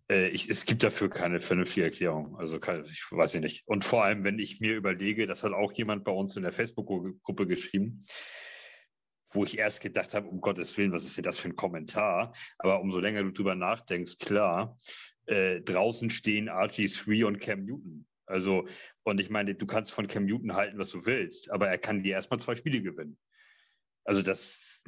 Äh, 0.09 0.29
ich, 0.29 0.49
es 0.49 0.65
gibt 0.65 0.83
dafür 0.83 1.09
keine 1.09 1.39
vernünftige 1.39 1.85
Erklärung. 1.85 2.37
Also 2.37 2.59
kann, 2.59 2.85
ich 2.85 3.03
weiß 3.11 3.35
ich 3.35 3.41
nicht. 3.41 3.67
Und 3.67 3.85
vor 3.85 4.03
allem, 4.03 4.23
wenn 4.23 4.39
ich 4.39 4.59
mir 4.59 4.75
überlege, 4.75 5.27
das 5.27 5.43
hat 5.43 5.53
auch 5.53 5.71
jemand 5.73 6.03
bei 6.03 6.11
uns 6.11 6.35
in 6.35 6.43
der 6.43 6.51
Facebook-Gruppe 6.51 7.47
geschrieben, 7.47 8.05
wo 9.33 9.43
ich 9.45 9.57
erst 9.57 9.81
gedacht 9.81 10.13
habe, 10.13 10.27
um 10.27 10.41
Gottes 10.41 10.77
Willen, 10.77 10.91
was 10.91 11.05
ist 11.05 11.17
denn 11.17 11.23
das 11.23 11.39
für 11.39 11.49
ein 11.49 11.55
Kommentar? 11.55 12.33
Aber 12.57 12.81
umso 12.81 12.99
länger 12.99 13.23
du 13.23 13.31
drüber 13.31 13.55
nachdenkst, 13.55 14.17
klar, 14.19 14.77
äh, 15.25 15.61
draußen 15.61 16.09
stehen 16.09 16.49
RG3 16.49 17.25
und 17.25 17.39
Cam 17.39 17.65
Newton. 17.65 18.05
Also, 18.25 18.67
und 19.03 19.19
ich 19.19 19.29
meine, 19.29 19.55
du 19.55 19.65
kannst 19.65 19.91
von 19.91 20.07
Cam 20.07 20.25
Newton 20.25 20.53
halten, 20.53 20.77
was 20.77 20.91
du 20.91 21.05
willst, 21.05 21.51
aber 21.51 21.67
er 21.67 21.77
kann 21.77 22.03
dir 22.03 22.13
erstmal 22.13 22.39
zwei 22.39 22.55
Spiele 22.55 22.81
gewinnen. 22.81 23.17
Also 24.03 24.21
das, 24.21 24.81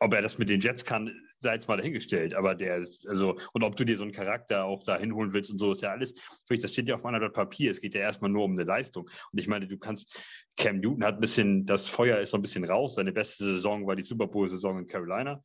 ob 0.00 0.14
er 0.14 0.22
das 0.22 0.38
mit 0.38 0.48
den 0.48 0.60
Jets 0.60 0.84
kann, 0.84 1.12
sei 1.40 1.54
jetzt 1.54 1.68
mal 1.68 1.76
dahingestellt. 1.76 2.34
Aber 2.34 2.54
der 2.54 2.76
ist, 2.76 3.08
also, 3.08 3.38
und 3.52 3.62
ob 3.62 3.76
du 3.76 3.84
dir 3.84 3.96
so 3.96 4.02
einen 4.02 4.12
Charakter 4.12 4.64
auch 4.64 4.82
da 4.82 4.98
hinholen 4.98 5.32
willst 5.32 5.50
und 5.50 5.58
so, 5.58 5.72
ist 5.72 5.82
ja 5.82 5.90
alles, 5.90 6.14
das 6.48 6.72
steht 6.72 6.88
ja 6.88 6.96
auf 6.96 7.04
einem 7.04 7.20
Blatt 7.20 7.34
Papier. 7.34 7.70
Es 7.70 7.80
geht 7.80 7.94
ja 7.94 8.00
erstmal 8.00 8.30
nur 8.30 8.44
um 8.44 8.52
eine 8.52 8.64
Leistung. 8.64 9.08
Und 9.32 9.38
ich 9.38 9.48
meine, 9.48 9.66
du 9.66 9.78
kannst, 9.78 10.18
Cam 10.58 10.80
Newton 10.80 11.04
hat 11.04 11.14
ein 11.14 11.20
bisschen, 11.20 11.66
das 11.66 11.88
Feuer 11.88 12.18
ist 12.18 12.30
so 12.30 12.38
ein 12.38 12.42
bisschen 12.42 12.64
raus. 12.64 12.94
Seine 12.94 13.12
beste 13.12 13.44
Saison 13.44 13.86
war 13.86 13.96
die 13.96 14.04
Super 14.04 14.26
Bowl-Saison 14.26 14.78
in 14.78 14.86
Carolina. 14.86 15.42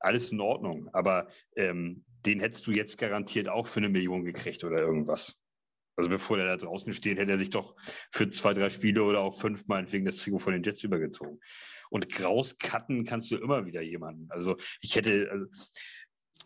Alles 0.00 0.32
in 0.32 0.40
Ordnung. 0.40 0.88
Aber 0.92 1.28
ähm, 1.56 2.04
den 2.26 2.40
hättest 2.40 2.66
du 2.66 2.72
jetzt 2.72 2.98
garantiert 2.98 3.48
auch 3.48 3.66
für 3.66 3.80
eine 3.80 3.88
Million 3.88 4.24
gekriegt 4.24 4.64
oder 4.64 4.78
irgendwas. 4.78 5.41
Also 5.96 6.08
bevor 6.08 6.38
er 6.38 6.46
da 6.46 6.56
draußen 6.56 6.92
steht, 6.94 7.18
hätte 7.18 7.32
er 7.32 7.38
sich 7.38 7.50
doch 7.50 7.76
für 8.10 8.30
zwei, 8.30 8.54
drei 8.54 8.70
Spiele 8.70 9.02
oder 9.02 9.20
auch 9.20 9.38
fünf 9.38 9.66
meinetwegen 9.66 10.04
das 10.04 10.16
Trikot 10.16 10.38
von 10.38 10.52
den 10.52 10.62
Jets 10.62 10.82
übergezogen. 10.82 11.40
Und 11.90 12.08
Graus 12.08 12.56
cutten 12.58 13.04
kannst 13.04 13.30
du 13.30 13.36
immer 13.36 13.66
wieder 13.66 13.82
jemanden. 13.82 14.30
Also 14.30 14.56
ich 14.80 14.96
hätte, 14.96 15.28
also 15.30 15.46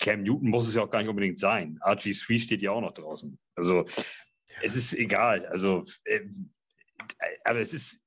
Cam 0.01 0.25
Newton 0.25 0.51
muss 0.51 0.69
es 0.69 0.75
ja 0.75 0.83
auch 0.83 0.91
gar 0.91 0.99
nicht 0.99 1.09
unbedingt 1.09 1.39
sein. 1.39 1.79
RG3 1.83 2.41
steht 2.41 2.63
ja 2.63 2.73
auch 2.73 2.81
noch 2.81 2.95
draußen. 2.95 3.39
Also 3.55 3.87
es 4.63 4.75
ist 4.75 4.95
egal. 4.95 5.47
Also, 5.47 5.85
äh, 6.05 6.21
aber 7.45 7.61
es 7.61 7.73
ist, 7.73 8.01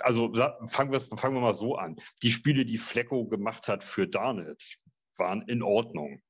also 0.00 0.32
fangen 0.66 0.92
wir, 0.92 1.00
fangen 1.00 1.34
wir 1.34 1.40
mal 1.40 1.54
so 1.54 1.76
an. 1.76 1.96
Die 2.22 2.30
Spiele, 2.30 2.64
die 2.64 2.78
Flecko 2.78 3.26
gemacht 3.26 3.68
hat 3.68 3.84
für 3.84 4.08
Darnett, 4.08 4.78
waren 5.16 5.42
in 5.42 5.62
Ordnung. 5.62 6.22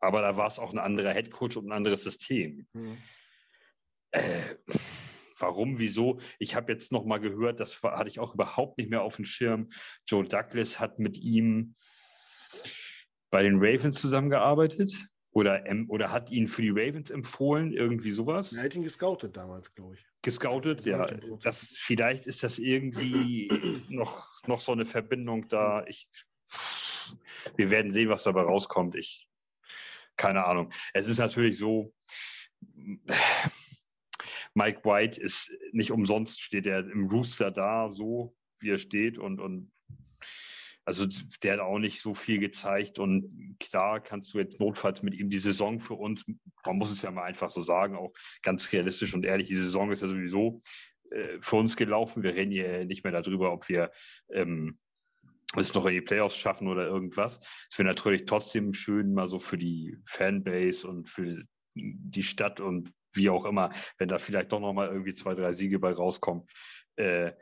Aber 0.00 0.22
da 0.22 0.36
war 0.36 0.46
es 0.46 0.58
auch 0.58 0.72
ein 0.72 0.78
anderer 0.78 1.12
Headcoach 1.12 1.56
und 1.56 1.66
ein 1.66 1.72
anderes 1.72 2.04
System. 2.04 2.66
Mhm. 2.72 2.96
Äh, 4.12 4.56
Warum, 5.40 5.78
wieso? 5.78 6.20
Ich 6.38 6.54
habe 6.54 6.70
jetzt 6.72 6.92
noch 6.92 7.04
mal 7.04 7.18
gehört, 7.18 7.60
das 7.60 7.82
hatte 7.82 8.08
ich 8.08 8.20
auch 8.20 8.34
überhaupt 8.34 8.78
nicht 8.78 8.90
mehr 8.90 9.02
auf 9.02 9.16
dem 9.16 9.24
Schirm. 9.24 9.70
Joe 10.06 10.24
Douglas 10.24 10.78
hat 10.78 10.98
mit 10.98 11.18
ihm 11.18 11.74
bei 13.30 13.42
den 13.42 13.56
Ravens 13.56 14.00
zusammengearbeitet 14.00 14.92
oder, 15.32 15.64
oder 15.88 16.12
hat 16.12 16.30
ihn 16.30 16.46
für 16.46 16.62
die 16.62 16.70
Ravens 16.70 17.10
empfohlen, 17.10 17.72
irgendwie 17.72 18.10
sowas. 18.10 18.52
Er 18.52 18.64
hat 18.64 18.74
ihn 18.74 18.82
gescoutet 18.82 19.36
damals, 19.36 19.74
glaube 19.74 19.94
ich. 19.94 20.04
Gescoutet, 20.22 20.84
ja. 20.84 21.06
Das, 21.42 21.74
vielleicht 21.76 22.26
ist 22.26 22.42
das 22.42 22.58
irgendwie 22.58 23.48
noch, 23.88 24.46
noch 24.46 24.60
so 24.60 24.72
eine 24.72 24.84
Verbindung 24.84 25.48
da. 25.48 25.84
Ich, 25.86 26.08
wir 27.56 27.70
werden 27.70 27.92
sehen, 27.92 28.10
was 28.10 28.24
dabei 28.24 28.42
rauskommt. 28.42 28.94
Ich, 28.96 29.28
keine 30.16 30.44
Ahnung. 30.44 30.70
Es 30.92 31.06
ist 31.06 31.18
natürlich 31.18 31.56
so, 31.56 31.94
Mike 34.54 34.84
White 34.84 35.20
ist 35.20 35.52
nicht 35.72 35.90
umsonst, 35.90 36.40
steht 36.40 36.66
er 36.66 36.80
im 36.80 37.08
Rooster 37.08 37.50
da, 37.50 37.90
so 37.90 38.34
wie 38.58 38.70
er 38.70 38.78
steht 38.78 39.18
und, 39.18 39.40
und 39.40 39.70
also 40.84 41.06
der 41.42 41.54
hat 41.54 41.60
auch 41.60 41.78
nicht 41.78 42.00
so 42.00 42.14
viel 42.14 42.38
gezeigt 42.38 42.98
und 42.98 43.56
klar 43.60 44.00
kannst 44.00 44.34
du 44.34 44.38
jetzt 44.38 44.58
notfalls 44.58 45.02
mit 45.02 45.14
ihm 45.14 45.30
die 45.30 45.38
Saison 45.38 45.78
für 45.78 45.94
uns, 45.94 46.24
man 46.64 46.78
muss 46.78 46.90
es 46.90 47.02
ja 47.02 47.10
mal 47.10 47.24
einfach 47.24 47.50
so 47.50 47.60
sagen, 47.60 47.96
auch 47.96 48.12
ganz 48.42 48.72
realistisch 48.72 49.14
und 49.14 49.24
ehrlich, 49.24 49.48
die 49.48 49.56
Saison 49.56 49.92
ist 49.92 50.02
ja 50.02 50.08
sowieso 50.08 50.62
äh, 51.10 51.38
für 51.40 51.56
uns 51.56 51.76
gelaufen. 51.76 52.22
Wir 52.22 52.34
reden 52.34 52.50
hier 52.50 52.84
nicht 52.86 53.04
mehr 53.04 53.12
darüber, 53.12 53.52
ob 53.52 53.68
wir 53.68 53.90
ähm, 54.32 54.78
es 55.56 55.74
noch 55.74 55.86
in 55.86 55.94
die 55.94 56.00
Playoffs 56.00 56.36
schaffen 56.36 56.68
oder 56.68 56.86
irgendwas. 56.86 57.40
Es 57.70 57.78
wäre 57.78 57.88
natürlich 57.88 58.24
trotzdem 58.24 58.72
schön, 58.72 59.12
mal 59.12 59.26
so 59.26 59.38
für 59.38 59.58
die 59.58 59.96
Fanbase 60.06 60.86
und 60.86 61.08
für 61.08 61.44
die 61.74 62.22
Stadt 62.22 62.60
und 62.60 62.92
wie 63.12 63.30
auch 63.30 63.44
immer, 63.44 63.70
wenn 63.98 64.08
da 64.08 64.18
vielleicht 64.18 64.52
doch 64.52 64.60
nochmal 64.60 64.88
irgendwie 64.88 65.14
zwei, 65.14 65.34
drei 65.34 65.52
Siege 65.52 65.78
bei 65.78 65.92
rauskommen. 65.92 66.46
Äh, 66.96 67.32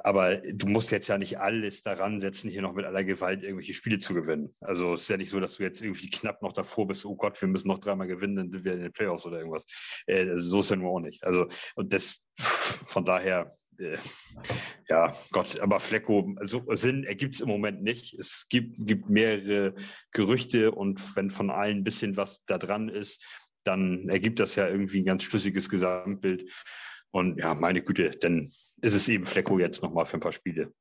aber 0.00 0.36
du 0.36 0.66
musst 0.68 0.92
jetzt 0.92 1.08
ja 1.08 1.18
nicht 1.18 1.40
alles 1.40 1.82
daran 1.82 2.20
setzen, 2.20 2.48
hier 2.48 2.62
noch 2.62 2.74
mit 2.74 2.84
aller 2.84 3.02
Gewalt 3.02 3.42
irgendwelche 3.42 3.74
Spiele 3.74 3.98
zu 3.98 4.14
gewinnen. 4.14 4.54
Also 4.60 4.94
es 4.94 5.02
ist 5.02 5.08
ja 5.08 5.16
nicht 5.16 5.30
so, 5.30 5.40
dass 5.40 5.56
du 5.56 5.64
jetzt 5.64 5.82
irgendwie 5.82 6.08
knapp 6.08 6.40
noch 6.42 6.52
davor 6.52 6.86
bist, 6.86 7.04
oh 7.04 7.16
Gott, 7.16 7.40
wir 7.40 7.48
müssen 7.48 7.68
noch 7.68 7.80
dreimal 7.80 8.06
gewinnen, 8.06 8.36
dann 8.36 8.50
sind 8.50 8.64
wir 8.64 8.74
in 8.74 8.82
den 8.82 8.92
Playoffs 8.92 9.26
oder 9.26 9.38
irgendwas. 9.38 9.66
Äh, 10.06 10.36
so 10.36 10.60
ist 10.60 10.70
ja 10.70 10.76
nur 10.76 10.90
auch 10.90 11.00
nicht. 11.00 11.24
Also 11.24 11.48
und 11.74 11.92
das 11.92 12.24
von 12.86 13.04
daher, 13.04 13.52
äh, 13.80 13.98
ja, 14.88 15.12
Gott, 15.32 15.58
aber 15.58 15.80
Flecko, 15.80 16.32
so 16.42 16.62
Sinn 16.74 17.02
ergibt 17.02 17.34
es 17.34 17.40
im 17.40 17.48
Moment 17.48 17.82
nicht. 17.82 18.14
Es 18.14 18.46
gibt, 18.48 18.76
gibt 18.86 19.10
mehrere 19.10 19.74
Gerüchte 20.12 20.70
und 20.70 21.16
wenn 21.16 21.30
von 21.30 21.50
allen 21.50 21.78
ein 21.78 21.84
bisschen 21.84 22.16
was 22.16 22.44
da 22.44 22.58
dran 22.58 22.88
ist, 22.88 23.20
dann 23.68 24.08
ergibt 24.08 24.40
das 24.40 24.54
ja 24.54 24.66
irgendwie 24.66 25.00
ein 25.00 25.04
ganz 25.04 25.22
schlüssiges 25.22 25.68
Gesamtbild. 25.68 26.50
Und 27.10 27.38
ja, 27.38 27.54
meine 27.54 27.82
Güte, 27.82 28.10
dann 28.10 28.50
ist 28.80 28.94
es 28.94 29.08
eben 29.08 29.26
Flecko 29.26 29.58
jetzt 29.58 29.82
nochmal 29.82 30.06
für 30.06 30.16
ein 30.16 30.20
paar 30.20 30.32
Spiele. 30.32 30.72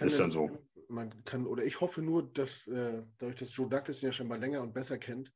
ist 0.00 0.18
dann 0.18 0.30
so. 0.30 0.50
Man 0.88 1.24
kann, 1.24 1.46
oder 1.46 1.64
ich 1.64 1.80
hoffe 1.80 2.02
nur, 2.02 2.32
dass 2.32 2.66
äh, 2.66 3.02
dadurch, 3.18 3.36
dass 3.36 3.56
Joe 3.56 3.68
Douglas 3.68 4.02
ihn 4.02 4.06
ja 4.06 4.12
schon 4.12 4.28
mal 4.28 4.38
länger 4.38 4.62
und 4.62 4.74
besser 4.74 4.98
kennt, 4.98 5.32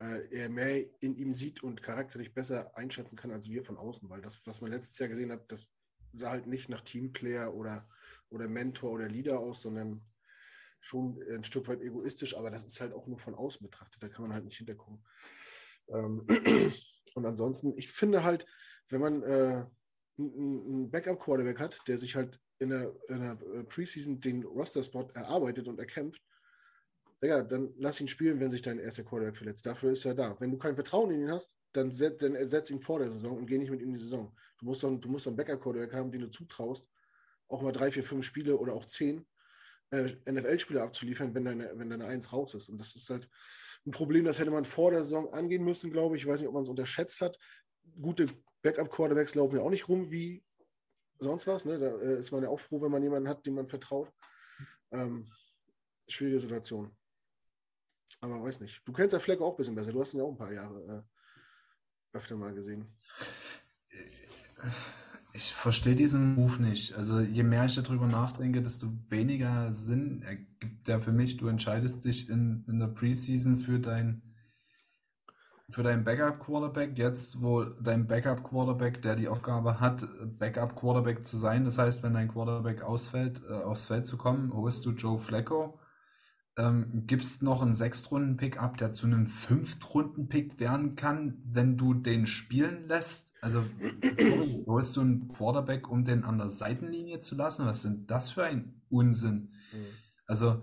äh, 0.00 0.26
er 0.30 0.48
mehr 0.48 0.84
in 1.00 1.14
ihm 1.16 1.32
sieht 1.32 1.62
und 1.62 1.82
charakterlich 1.82 2.32
besser 2.32 2.76
einschätzen 2.76 3.16
kann 3.16 3.30
als 3.30 3.50
wir 3.50 3.62
von 3.62 3.76
außen, 3.76 4.08
weil 4.08 4.20
das, 4.20 4.46
was 4.46 4.60
man 4.60 4.70
letztes 4.70 4.98
Jahr 4.98 5.08
gesehen 5.08 5.30
hat, 5.30 5.50
das 5.52 5.70
sah 6.12 6.30
halt 6.30 6.46
nicht 6.46 6.68
nach 6.68 6.80
Teamplayer 6.80 7.52
oder, 7.54 7.86
oder 8.30 8.48
Mentor 8.48 8.92
oder 8.92 9.08
Leader 9.08 9.38
aus, 9.38 9.62
sondern 9.62 10.00
schon 10.80 11.22
ein 11.30 11.44
Stück 11.44 11.68
weit 11.68 11.80
egoistisch, 11.80 12.36
aber 12.36 12.50
das 12.50 12.64
ist 12.64 12.80
halt 12.80 12.92
auch 12.92 13.06
nur 13.06 13.18
von 13.18 13.34
außen 13.34 13.64
betrachtet, 13.64 14.02
da 14.02 14.08
kann 14.08 14.22
man 14.22 14.34
halt 14.34 14.44
nicht 14.44 14.58
hintergucken. 14.58 15.02
Ähm, 15.88 16.26
und 17.14 17.26
ansonsten, 17.26 17.76
ich 17.76 17.90
finde 17.90 18.24
halt, 18.24 18.46
wenn 18.88 19.00
man 19.00 19.22
äh, 19.22 19.64
einen 20.18 20.90
Backup-Quarterback 20.90 21.58
hat, 21.58 21.80
der 21.88 21.98
sich 21.98 22.14
halt 22.14 22.38
in 22.58 22.70
der, 22.70 22.94
in 23.08 23.20
der 23.20 23.38
äh, 23.54 23.64
Preseason 23.64 24.20
den 24.20 24.44
Roster-Spot 24.44 25.08
erarbeitet 25.14 25.68
und 25.68 25.78
erkämpft, 25.78 26.22
Digga, 27.22 27.42
dann 27.42 27.72
lass 27.78 28.00
ihn 28.00 28.08
spielen, 28.08 28.38
wenn 28.40 28.50
sich 28.50 28.62
dein 28.62 28.78
erster 28.78 29.04
Quarterback 29.04 29.36
verletzt. 29.36 29.64
Dafür 29.64 29.92
ist 29.92 30.04
er 30.04 30.14
da. 30.14 30.38
Wenn 30.40 30.50
du 30.50 30.58
kein 30.58 30.74
Vertrauen 30.74 31.10
in 31.10 31.22
ihn 31.22 31.30
hast, 31.30 31.56
dann, 31.72 31.90
set, 31.90 32.20
dann 32.20 32.34
ersetz 32.34 32.70
ihn 32.70 32.80
vor 32.80 32.98
der 32.98 33.08
Saison 33.08 33.38
und 33.38 33.46
geh 33.46 33.56
nicht 33.56 33.70
mit 33.70 33.80
ihm 33.80 33.88
in 33.88 33.94
die 33.94 34.00
Saison. 34.00 34.36
Du 34.58 34.66
musst 34.66 34.82
dann, 34.82 35.00
du 35.00 35.08
musst 35.08 35.26
einen 35.26 35.36
Backup-Quarterback 35.36 35.94
haben, 35.94 36.12
den 36.12 36.20
du 36.20 36.30
zutraust, 36.30 36.86
auch 37.48 37.62
mal 37.62 37.72
drei, 37.72 37.90
vier, 37.90 38.04
fünf 38.04 38.24
Spiele 38.24 38.56
oder 38.56 38.74
auch 38.74 38.84
zehn 38.84 39.24
äh, 39.90 40.14
NFL-Spieler 40.30 40.82
abzuliefern, 40.82 41.34
wenn 41.34 41.44
deine, 41.44 41.72
wenn 41.76 41.90
deine 41.90 42.06
Eins 42.06 42.32
raus 42.32 42.54
ist. 42.54 42.68
Und 42.68 42.78
das 42.78 42.94
ist 42.94 43.08
halt 43.10 43.28
ein 43.86 43.90
Problem, 43.90 44.24
das 44.24 44.38
hätte 44.38 44.50
man 44.50 44.64
vor 44.64 44.90
der 44.90 45.04
Saison 45.04 45.32
angehen 45.32 45.64
müssen, 45.64 45.90
glaube 45.90 46.16
ich. 46.16 46.22
Ich 46.22 46.28
weiß 46.28 46.40
nicht, 46.40 46.48
ob 46.48 46.54
man 46.54 46.62
es 46.62 46.68
unterschätzt 46.68 47.20
hat. 47.20 47.38
Gute 48.00 48.26
Backup-Quarterbacks 48.62 49.34
laufen 49.34 49.56
ja 49.56 49.62
auch 49.62 49.70
nicht 49.70 49.88
rum 49.88 50.10
wie 50.10 50.42
sonst 51.18 51.46
was. 51.46 51.64
Ne? 51.64 51.78
Da 51.78 51.96
äh, 51.98 52.18
ist 52.18 52.32
man 52.32 52.42
ja 52.42 52.48
auch 52.48 52.60
froh, 52.60 52.80
wenn 52.80 52.90
man 52.90 53.02
jemanden 53.02 53.28
hat, 53.28 53.44
dem 53.46 53.54
man 53.54 53.66
vertraut. 53.66 54.10
Ähm, 54.90 55.30
schwierige 56.08 56.40
Situation. 56.40 56.96
Aber 58.20 58.42
weiß 58.42 58.60
nicht. 58.60 58.80
Du 58.86 58.92
kennst 58.92 59.12
ja 59.12 59.18
Fleck 59.18 59.40
auch 59.40 59.50
ein 59.50 59.56
bisschen 59.56 59.74
besser. 59.74 59.92
Du 59.92 60.00
hast 60.00 60.14
ihn 60.14 60.18
ja 60.18 60.24
auch 60.24 60.30
ein 60.30 60.38
paar 60.38 60.52
Jahre 60.52 61.04
äh, 62.12 62.16
öfter 62.16 62.36
mal 62.36 62.54
gesehen. 62.54 62.96
Ich 65.36 65.52
verstehe 65.52 65.96
diesen 65.96 66.36
Move 66.36 66.62
nicht. 66.62 66.94
Also 66.94 67.18
je 67.18 67.42
mehr 67.42 67.64
ich 67.64 67.74
darüber 67.74 68.06
nachdenke, 68.06 68.62
desto 68.62 68.86
weniger 69.08 69.74
Sinn 69.74 70.22
ergibt 70.22 70.86
der 70.86 71.00
für 71.00 71.10
mich. 71.10 71.36
Du 71.36 71.48
entscheidest 71.48 72.04
dich 72.04 72.28
in, 72.30 72.64
in 72.68 72.78
der 72.78 72.86
Preseason 72.86 73.56
für 73.56 73.80
dein 73.80 74.22
für 75.70 75.82
deinen 75.82 76.04
Backup-Quarterback, 76.04 76.96
jetzt 76.98 77.42
wo 77.42 77.64
dein 77.64 78.06
Backup-Quarterback, 78.06 79.02
der 79.02 79.16
die 79.16 79.28
Aufgabe 79.28 79.80
hat, 79.80 80.06
Backup-Quarterback 80.38 81.26
zu 81.26 81.36
sein, 81.36 81.64
das 81.64 81.78
heißt, 81.78 82.02
wenn 82.02 82.14
dein 82.14 82.28
Quarterback 82.28 82.82
ausfällt, 82.82 83.42
äh, 83.48 83.54
aufs 83.54 83.86
Feld 83.86 84.06
zu 84.06 84.16
kommen, 84.16 84.52
holst 84.52 84.84
du 84.84 84.90
Joe 84.90 85.18
Flacco, 85.18 85.80
ähm, 86.56 87.04
gibst 87.06 87.42
noch 87.42 87.62
einen 87.62 87.74
Sechstrunden-Pick 87.74 88.60
ab, 88.60 88.76
der 88.76 88.92
zu 88.92 89.06
einem 89.06 89.26
Fünftrunden-Pick 89.26 90.60
werden 90.60 90.94
kann, 90.94 91.42
wenn 91.44 91.76
du 91.76 91.94
den 91.94 92.26
spielen 92.26 92.86
lässt. 92.86 93.32
Also 93.40 93.64
holst 94.66 94.96
du 94.96 95.00
einen 95.00 95.28
Quarterback, 95.28 95.88
um 95.90 96.04
den 96.04 96.24
an 96.24 96.38
der 96.38 96.50
Seitenlinie 96.50 97.20
zu 97.20 97.34
lassen? 97.34 97.66
Was 97.66 97.82
sind 97.82 98.10
das 98.10 98.30
für 98.30 98.44
ein 98.44 98.82
Unsinn? 98.88 99.52
Mhm. 99.72 99.86
Also 100.26 100.62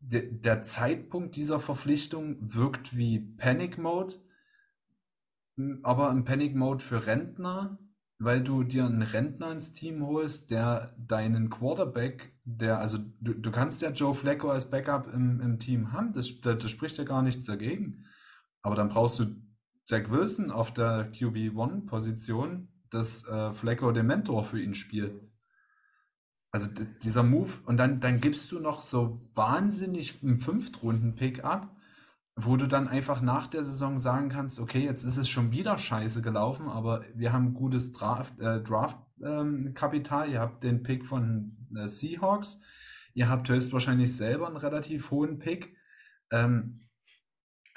de 0.00 0.38
der 0.40 0.62
Zeitpunkt 0.62 1.36
dieser 1.36 1.60
Verpflichtung 1.60 2.36
wirkt 2.40 2.96
wie 2.96 3.18
Panic 3.18 3.78
Mode, 3.78 4.16
aber 5.82 6.10
ein 6.10 6.24
Panic 6.24 6.54
Mode 6.54 6.84
für 6.84 7.06
Rentner, 7.06 7.78
weil 8.24 8.42
du 8.42 8.62
dir 8.62 8.86
einen 8.86 9.02
Rentner 9.02 9.50
ins 9.52 9.72
Team 9.72 10.06
holst, 10.06 10.50
der 10.50 10.94
deinen 10.98 11.50
Quarterback, 11.50 12.34
der, 12.44 12.78
also 12.78 12.98
du, 13.20 13.34
du 13.34 13.50
kannst 13.50 13.82
ja 13.82 13.90
Joe 13.90 14.14
Flacco 14.14 14.50
als 14.50 14.70
Backup 14.70 15.12
im, 15.12 15.40
im 15.40 15.58
Team 15.58 15.92
haben, 15.92 16.12
das, 16.12 16.40
das, 16.40 16.58
das 16.58 16.70
spricht 16.70 16.98
ja 16.98 17.04
gar 17.04 17.22
nichts 17.22 17.44
dagegen. 17.46 18.06
Aber 18.62 18.76
dann 18.76 18.88
brauchst 18.88 19.18
du 19.18 19.36
Zach 19.84 20.10
Wilson 20.10 20.50
auf 20.50 20.72
der 20.72 21.12
QB1-Position, 21.12 22.68
dass 22.90 23.26
äh, 23.26 23.52
Flacco 23.52 23.90
den 23.90 24.06
Mentor 24.06 24.44
für 24.44 24.60
ihn 24.60 24.74
spielt. 24.74 25.20
Also 26.52 26.70
dieser 27.02 27.22
Move, 27.22 27.50
und 27.64 27.78
dann, 27.78 28.00
dann 28.00 28.20
gibst 28.20 28.52
du 28.52 28.60
noch 28.60 28.82
so 28.82 29.26
wahnsinnig 29.34 30.22
einen 30.22 30.38
Fünftrunden-Pick 30.38 31.44
ab, 31.44 31.74
wo 32.44 32.56
du 32.56 32.66
dann 32.66 32.88
einfach 32.88 33.20
nach 33.20 33.46
der 33.46 33.64
Saison 33.64 33.98
sagen 33.98 34.28
kannst, 34.28 34.60
okay, 34.60 34.84
jetzt 34.84 35.04
ist 35.04 35.16
es 35.16 35.28
schon 35.28 35.52
wieder 35.52 35.78
scheiße 35.78 36.22
gelaufen, 36.22 36.68
aber 36.68 37.04
wir 37.14 37.32
haben 37.32 37.54
gutes 37.54 37.92
Draft, 37.92 38.38
äh, 38.40 38.60
Draft-Kapital, 38.60 40.26
ähm, 40.26 40.32
ihr 40.32 40.40
habt 40.40 40.64
den 40.64 40.82
Pick 40.82 41.06
von 41.06 41.56
äh, 41.76 41.88
Seahawks, 41.88 42.60
ihr 43.14 43.28
habt 43.28 43.48
höchstwahrscheinlich 43.48 44.16
selber 44.16 44.46
einen 44.46 44.56
relativ 44.56 45.10
hohen 45.10 45.38
Pick. 45.38 45.76
Ähm, 46.30 46.78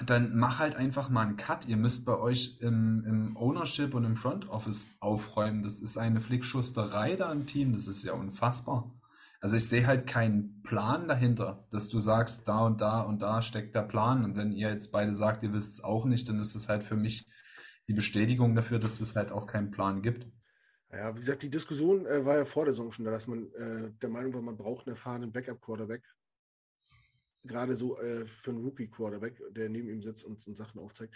dann 0.04 0.36
mach 0.36 0.58
halt 0.58 0.76
einfach 0.76 1.08
mal 1.08 1.22
einen 1.22 1.36
Cut. 1.36 1.66
Ihr 1.66 1.78
müsst 1.78 2.04
bei 2.04 2.18
euch 2.18 2.58
im, 2.60 3.04
im 3.06 3.36
Ownership 3.36 3.94
und 3.94 4.04
im 4.04 4.16
Front 4.16 4.48
Office 4.48 4.86
aufräumen. 5.00 5.62
Das 5.62 5.80
ist 5.80 5.96
eine 5.96 6.20
Flickschusterei 6.20 7.16
da 7.16 7.32
im 7.32 7.46
Team. 7.46 7.72
Das 7.72 7.86
ist 7.86 8.04
ja 8.04 8.12
unfassbar. 8.12 8.95
Also 9.46 9.58
ich 9.58 9.68
sehe 9.68 9.86
halt 9.86 10.08
keinen 10.08 10.60
Plan 10.64 11.06
dahinter, 11.06 11.68
dass 11.70 11.88
du 11.88 12.00
sagst, 12.00 12.48
da 12.48 12.66
und 12.66 12.80
da 12.80 13.02
und 13.02 13.22
da 13.22 13.42
steckt 13.42 13.76
der 13.76 13.82
Plan. 13.82 14.24
Und 14.24 14.36
wenn 14.36 14.50
ihr 14.50 14.72
jetzt 14.72 14.90
beide 14.90 15.14
sagt, 15.14 15.44
ihr 15.44 15.52
wisst 15.52 15.74
es 15.74 15.84
auch 15.84 16.04
nicht, 16.04 16.28
dann 16.28 16.40
ist 16.40 16.56
es 16.56 16.66
halt 16.66 16.82
für 16.82 16.96
mich 16.96 17.30
die 17.86 17.92
Bestätigung 17.92 18.56
dafür, 18.56 18.80
dass 18.80 19.00
es 19.00 19.14
halt 19.14 19.30
auch 19.30 19.46
keinen 19.46 19.70
Plan 19.70 20.02
gibt. 20.02 20.26
Ja, 20.90 21.14
wie 21.14 21.20
gesagt, 21.20 21.44
die 21.44 21.48
Diskussion 21.48 22.06
äh, 22.06 22.24
war 22.24 22.38
ja 22.38 22.44
vor 22.44 22.64
der 22.64 22.74
Saison 22.74 22.90
schon 22.90 23.04
da, 23.04 23.12
dass 23.12 23.28
man 23.28 23.46
äh, 23.52 23.92
der 24.02 24.08
Meinung 24.08 24.34
war, 24.34 24.42
man 24.42 24.56
braucht 24.56 24.88
einen 24.88 24.96
erfahrenen 24.96 25.30
Backup-Quarterback 25.30 26.02
gerade 27.44 27.76
so 27.76 27.96
äh, 27.98 28.26
für 28.26 28.50
einen 28.50 28.64
Rookie-Quarterback, 28.64 29.40
der 29.50 29.68
neben 29.68 29.88
ihm 29.88 30.02
sitzt 30.02 30.24
und, 30.24 30.44
und 30.44 30.56
Sachen 30.56 30.80
aufzeigt. 30.80 31.14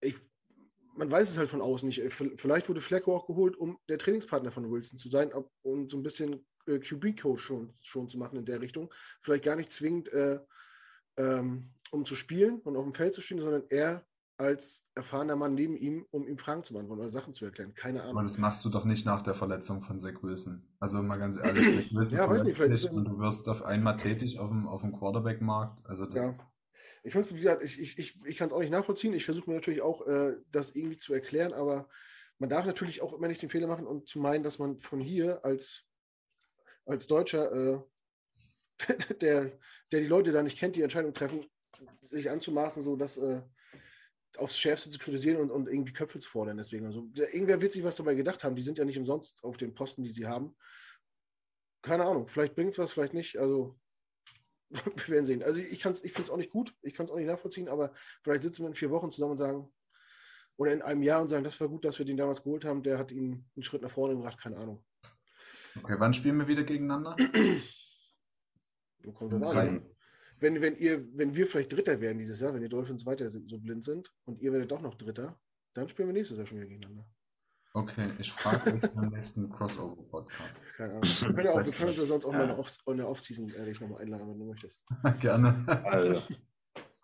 Ich, 0.00 0.16
man 0.96 1.08
weiß 1.08 1.30
es 1.30 1.38
halt 1.38 1.48
von 1.48 1.60
außen 1.60 1.86
nicht. 1.86 2.02
Vielleicht 2.10 2.68
wurde 2.68 2.80
Flecko 2.80 3.14
auch 3.14 3.28
geholt, 3.28 3.56
um 3.56 3.78
der 3.88 3.98
Trainingspartner 3.98 4.50
von 4.50 4.68
Wilson 4.68 4.98
zu 4.98 5.08
sein 5.08 5.30
und 5.62 5.88
so 5.88 5.96
ein 5.96 6.02
bisschen 6.02 6.34
äh, 6.34 6.38
QB-Coach 6.78 7.42
schon, 7.42 7.72
schon 7.82 8.08
zu 8.08 8.18
machen 8.18 8.38
in 8.38 8.44
der 8.44 8.60
Richtung. 8.60 8.92
Vielleicht 9.20 9.44
gar 9.44 9.56
nicht 9.56 9.72
zwingend, 9.72 10.12
äh, 10.12 10.40
ähm, 11.16 11.70
um 11.90 12.04
zu 12.04 12.14
spielen 12.14 12.60
und 12.60 12.76
auf 12.76 12.84
dem 12.84 12.92
Feld 12.92 13.14
zu 13.14 13.20
stehen, 13.20 13.40
sondern 13.40 13.64
eher 13.68 14.06
als 14.40 14.86
erfahrener 14.94 15.36
Mann 15.36 15.54
neben 15.54 15.76
ihm, 15.76 16.06
um 16.10 16.26
ihm 16.26 16.38
Fragen 16.38 16.64
zu 16.64 16.72
beantworten 16.72 17.00
oder 17.00 17.10
Sachen 17.10 17.34
zu 17.34 17.44
erklären. 17.44 17.74
Keine 17.74 18.02
Ahnung. 18.02 18.16
Aber 18.16 18.22
das 18.26 18.38
machst 18.38 18.64
du 18.64 18.70
doch 18.70 18.86
nicht 18.86 19.04
nach 19.04 19.20
der 19.20 19.34
Verletzung 19.34 19.82
von 19.82 19.98
Zach 19.98 20.22
Wilson. 20.22 20.66
Also 20.78 21.02
mal 21.02 21.18
ganz 21.18 21.36
ehrlich, 21.36 21.66
Zach 21.66 21.92
Wilson 21.94 22.16
ja, 22.16 22.30
weiß 22.30 22.44
nicht, 22.44 22.56
vielleicht 22.56 22.84
und 22.86 23.04
du 23.04 23.18
wirst 23.18 23.48
auf 23.50 23.62
einmal 23.62 23.98
tätig 23.98 24.38
auf 24.38 24.48
dem, 24.48 24.66
auf 24.66 24.80
dem 24.80 24.92
Quarterback-Markt. 24.92 25.84
Also 25.84 26.06
das 26.06 26.24
ja. 26.24 26.34
Ich 27.02 27.12
finde, 27.12 27.30
wie 27.30 27.40
gesagt, 27.40 27.62
ich, 27.62 27.80
ich, 27.80 27.98
ich, 27.98 28.24
ich 28.24 28.36
kann 28.36 28.48
es 28.48 28.52
auch 28.52 28.60
nicht 28.60 28.70
nachvollziehen. 28.70 29.14
Ich 29.14 29.24
versuche 29.24 29.48
mir 29.48 29.56
natürlich 29.56 29.82
auch, 29.82 30.06
äh, 30.06 30.36
das 30.50 30.74
irgendwie 30.74 30.98
zu 30.98 31.14
erklären, 31.14 31.52
aber 31.52 31.88
man 32.38 32.50
darf 32.50 32.66
natürlich 32.66 33.02
auch 33.02 33.12
immer 33.12 33.28
nicht 33.28 33.42
den 33.42 33.48
Fehler 33.48 33.66
machen 33.66 33.86
und 33.86 34.08
zu 34.08 34.18
meinen, 34.18 34.42
dass 34.42 34.58
man 34.58 34.78
von 34.78 35.00
hier 35.00 35.44
als, 35.44 35.84
als 36.86 37.06
Deutscher, 37.06 37.52
äh, 37.52 37.80
der, 39.20 39.58
der 39.92 40.00
die 40.00 40.06
Leute 40.06 40.32
da 40.32 40.42
nicht 40.42 40.58
kennt, 40.58 40.76
die 40.76 40.82
Entscheidung 40.82 41.14
treffen, 41.14 41.46
sich 42.00 42.30
anzumaßen, 42.30 42.82
so 42.82 42.96
dass 42.96 43.16
äh, 43.18 43.42
aufs 44.38 44.56
Schärfste 44.56 44.90
zu 44.90 44.98
kritisieren 44.98 45.38
und, 45.38 45.50
und 45.50 45.68
irgendwie 45.68 45.92
Köpfe 45.92 46.18
zu 46.18 46.28
fordern. 46.28 46.56
Deswegen. 46.56 46.86
Also, 46.86 47.08
irgendwer 47.14 47.60
wird 47.60 47.72
sich 47.72 47.82
was 47.82 47.96
dabei 47.96 48.14
gedacht 48.14 48.44
haben. 48.44 48.56
Die 48.56 48.62
sind 48.62 48.78
ja 48.78 48.84
nicht 48.84 48.98
umsonst 48.98 49.42
auf 49.44 49.56
den 49.56 49.74
Posten, 49.74 50.02
die 50.02 50.10
sie 50.10 50.26
haben. 50.26 50.56
Keine 51.82 52.04
Ahnung. 52.04 52.28
Vielleicht 52.28 52.54
bringt 52.54 52.72
es 52.72 52.78
was, 52.78 52.92
vielleicht 52.92 53.14
nicht. 53.14 53.38
Also, 53.38 53.78
wir 54.70 55.08
werden 55.08 55.24
sehen. 55.24 55.42
Also, 55.42 55.60
ich, 55.60 55.72
ich 55.72 55.82
finde 55.82 56.22
es 56.22 56.30
auch 56.30 56.36
nicht 56.36 56.50
gut. 56.50 56.74
Ich 56.82 56.94
kann 56.94 57.06
es 57.06 57.10
auch 57.10 57.16
nicht 57.16 57.26
nachvollziehen. 57.26 57.68
Aber 57.68 57.92
vielleicht 58.22 58.42
sitzen 58.42 58.62
wir 58.62 58.68
in 58.68 58.74
vier 58.74 58.90
Wochen 58.90 59.10
zusammen 59.10 59.32
und 59.32 59.38
sagen, 59.38 59.72
oder 60.56 60.72
in 60.72 60.82
einem 60.82 61.02
Jahr 61.02 61.22
und 61.22 61.28
sagen, 61.28 61.44
das 61.44 61.60
war 61.60 61.68
gut, 61.68 61.84
dass 61.84 61.98
wir 61.98 62.06
den 62.06 62.16
damals 62.16 62.42
geholt 62.42 62.64
haben. 62.64 62.82
Der 62.82 62.98
hat 62.98 63.12
ihn 63.12 63.46
einen 63.56 63.62
Schritt 63.62 63.82
nach 63.82 63.90
vorne 63.90 64.14
gebracht. 64.14 64.40
Keine 64.40 64.58
Ahnung. 64.58 64.84
Okay, 65.76 65.96
wann 65.98 66.14
spielen 66.14 66.38
wir 66.38 66.48
wieder 66.48 66.64
gegeneinander? 66.64 67.16
Wo 69.02 69.12
kommt 69.12 69.32
das 69.32 69.56
an? 69.56 69.82
wenn, 70.40 70.60
wenn, 70.60 70.76
ihr, 70.76 71.06
wenn 71.16 71.34
wir 71.34 71.46
vielleicht 71.46 71.72
Dritter 71.72 72.00
werden 72.00 72.18
dieses 72.18 72.40
Jahr, 72.40 72.54
wenn 72.54 72.62
die 72.62 72.68
Dolphins 72.68 73.06
weiter 73.06 73.28
so 73.30 73.58
blind 73.58 73.84
sind 73.84 74.10
und 74.24 74.40
ihr 74.40 74.52
werdet 74.52 74.70
doch 74.70 74.80
noch 74.80 74.94
Dritter, 74.94 75.38
dann 75.74 75.88
spielen 75.88 76.08
wir 76.08 76.12
nächstes 76.14 76.38
Jahr 76.38 76.46
schon 76.46 76.58
wieder 76.58 76.68
gegeneinander. 76.68 77.06
Okay, 77.72 78.04
ich 78.18 78.32
frage 78.32 78.74
euch 78.74 78.80
beim 78.80 79.10
nächsten 79.10 79.48
Crossover-Podcast. 79.48 80.54
Keine 80.76 80.94
Ahnung. 80.94 81.04
Wir 81.04 81.34
können, 81.34 81.48
auch, 81.48 81.64
wir 81.64 81.72
können 81.72 81.88
uns 81.88 81.98
ja 81.98 82.04
sonst 82.04 82.24
auch 82.24 82.32
mal 82.32 82.50
in 82.88 82.96
der 82.96 83.08
Off-Season 83.08 83.52
ehrlich 83.56 83.80
nochmal 83.80 84.02
einladen, 84.02 84.28
wenn 84.28 84.38
du 84.40 84.46
möchtest. 84.46 84.82
Gerne. 85.20 85.64
Also, 85.84 86.20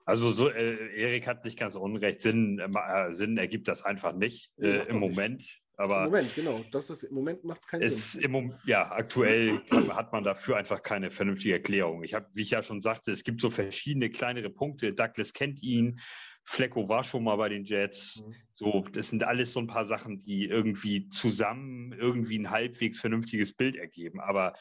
also 0.04 0.32
so, 0.32 0.48
äh, 0.50 0.92
Erik 0.96 1.28
hat 1.28 1.44
nicht 1.44 1.58
ganz 1.58 1.76
unrecht. 1.76 2.20
Sinn, 2.20 2.58
äh, 2.58 3.14
Sinn 3.14 3.38
ergibt 3.38 3.68
das 3.68 3.84
einfach 3.84 4.12
nicht 4.12 4.52
äh, 4.58 4.88
im 4.88 4.98
Moment. 4.98 5.36
Nicht. 5.36 5.62
Aber 5.76 6.04
Im 6.04 6.10
Moment, 6.10 6.34
genau. 6.34 6.64
Das 6.70 6.88
ist, 6.88 7.02
Im 7.02 7.14
Moment 7.14 7.44
macht 7.44 7.60
es 7.60 7.66
keinen 7.66 7.88
Sinn. 7.88 8.22
Im, 8.22 8.54
ja, 8.64 8.90
aktuell 8.90 9.60
hat 9.90 10.12
man 10.12 10.24
dafür 10.24 10.56
einfach 10.56 10.82
keine 10.82 11.10
vernünftige 11.10 11.54
Erklärung. 11.54 12.02
Ich 12.02 12.14
habe, 12.14 12.26
wie 12.32 12.42
ich 12.42 12.50
ja 12.50 12.62
schon 12.62 12.80
sagte, 12.80 13.12
es 13.12 13.24
gibt 13.24 13.40
so 13.40 13.50
verschiedene 13.50 14.08
kleinere 14.08 14.48
Punkte. 14.48 14.94
Douglas 14.94 15.34
kennt 15.34 15.62
ihn, 15.62 16.00
Flecko 16.44 16.88
war 16.88 17.04
schon 17.04 17.24
mal 17.24 17.36
bei 17.36 17.48
den 17.48 17.64
Jets. 17.64 18.22
Mhm. 18.24 18.34
So, 18.52 18.84
das 18.92 19.08
sind 19.08 19.24
alles 19.24 19.52
so 19.52 19.60
ein 19.60 19.66
paar 19.66 19.84
Sachen, 19.84 20.18
die 20.18 20.46
irgendwie 20.46 21.08
zusammen 21.08 21.92
irgendwie 21.92 22.38
ein 22.38 22.50
halbwegs 22.50 23.00
vernünftiges 23.00 23.52
Bild 23.52 23.76
ergeben. 23.76 24.20
Aber 24.20 24.54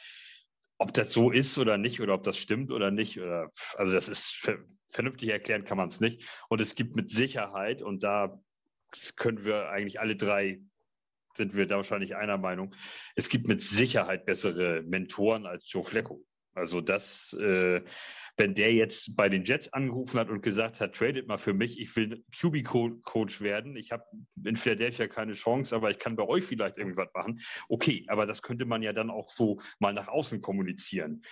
ob 0.77 0.93
das 0.93 1.13
so 1.13 1.31
ist 1.31 1.57
oder 1.57 1.77
nicht, 1.77 2.01
oder 2.01 2.15
ob 2.15 2.23
das 2.23 2.37
stimmt 2.37 2.71
oder 2.71 2.91
nicht, 2.91 3.21
oder, 3.21 3.51
also 3.77 3.93
das 3.93 4.09
ist 4.09 4.49
vernünftig 4.89 5.29
erklären 5.29 5.63
kann 5.63 5.77
man 5.77 5.87
es 5.87 6.01
nicht. 6.01 6.27
Und 6.49 6.59
es 6.59 6.75
gibt 6.75 6.95
mit 6.95 7.09
Sicherheit, 7.09 7.81
und 7.81 8.03
da 8.03 8.37
können 9.15 9.45
wir 9.45 9.69
eigentlich 9.69 9.99
alle 9.99 10.15
drei 10.15 10.59
sind 11.37 11.55
wir 11.55 11.65
da 11.65 11.77
wahrscheinlich 11.77 12.15
einer 12.15 12.37
Meinung. 12.37 12.75
Es 13.15 13.29
gibt 13.29 13.47
mit 13.47 13.61
Sicherheit 13.61 14.25
bessere 14.25 14.83
Mentoren 14.83 15.45
als 15.45 15.71
Joe 15.71 15.83
Flacco. 15.83 16.23
Also 16.55 16.79
das, 16.79 17.33
äh, 17.33 17.81
wenn 18.37 18.55
der 18.55 18.73
jetzt 18.73 19.15
bei 19.15 19.29
den 19.29 19.43
Jets 19.43 19.71
angerufen 19.73 20.19
hat 20.19 20.29
und 20.29 20.41
gesagt 20.41 20.79
hat, 20.79 20.95
tradet 20.95 21.27
mal 21.27 21.37
für 21.37 21.53
mich, 21.53 21.79
ich 21.79 21.95
will 21.95 22.23
QB-Coach 22.37 23.41
werden, 23.41 23.75
ich 23.75 23.91
habe 23.91 24.05
in 24.43 24.55
Philadelphia 24.55 25.07
keine 25.07 25.33
Chance, 25.33 25.75
aber 25.75 25.89
ich 25.89 25.99
kann 25.99 26.15
bei 26.15 26.23
euch 26.23 26.45
vielleicht 26.45 26.77
irgendwas 26.77 27.09
machen. 27.13 27.41
Okay, 27.67 28.05
aber 28.07 28.25
das 28.25 28.41
könnte 28.41 28.65
man 28.65 28.81
ja 28.81 28.93
dann 28.93 29.09
auch 29.09 29.29
so 29.29 29.59
mal 29.79 29.93
nach 29.93 30.07
außen 30.07 30.41
kommunizieren. 30.41 31.23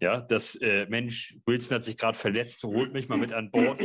Ja, 0.00 0.20
dass 0.20 0.54
äh, 0.56 0.86
Mensch, 0.88 1.36
Wilson 1.46 1.76
hat 1.76 1.84
sich 1.84 1.96
gerade 1.96 2.18
verletzt, 2.18 2.62
holt 2.64 2.92
mich 2.94 3.08
mal 3.08 3.18
mit 3.18 3.32
an 3.32 3.50
Bord. 3.50 3.80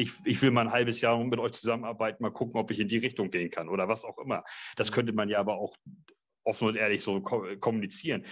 Ich, 0.00 0.12
ich, 0.24 0.40
will 0.40 0.50
mal 0.50 0.62
ein 0.62 0.72
halbes 0.72 1.00
Jahr 1.00 1.22
mit 1.22 1.38
euch 1.38 1.52
zusammenarbeiten, 1.52 2.22
mal 2.22 2.30
gucken, 2.30 2.58
ob 2.58 2.70
ich 2.70 2.80
in 2.80 2.88
die 2.88 2.98
Richtung 2.98 3.30
gehen 3.30 3.50
kann 3.50 3.68
oder 3.68 3.88
was 3.88 4.04
auch 4.04 4.18
immer. 4.18 4.44
Das 4.76 4.92
könnte 4.92 5.12
man 5.12 5.28
ja 5.28 5.38
aber 5.38 5.58
auch 5.58 5.76
offen 6.44 6.68
und 6.68 6.76
ehrlich 6.76 7.02
so 7.02 7.20
kommunizieren. 7.20 8.24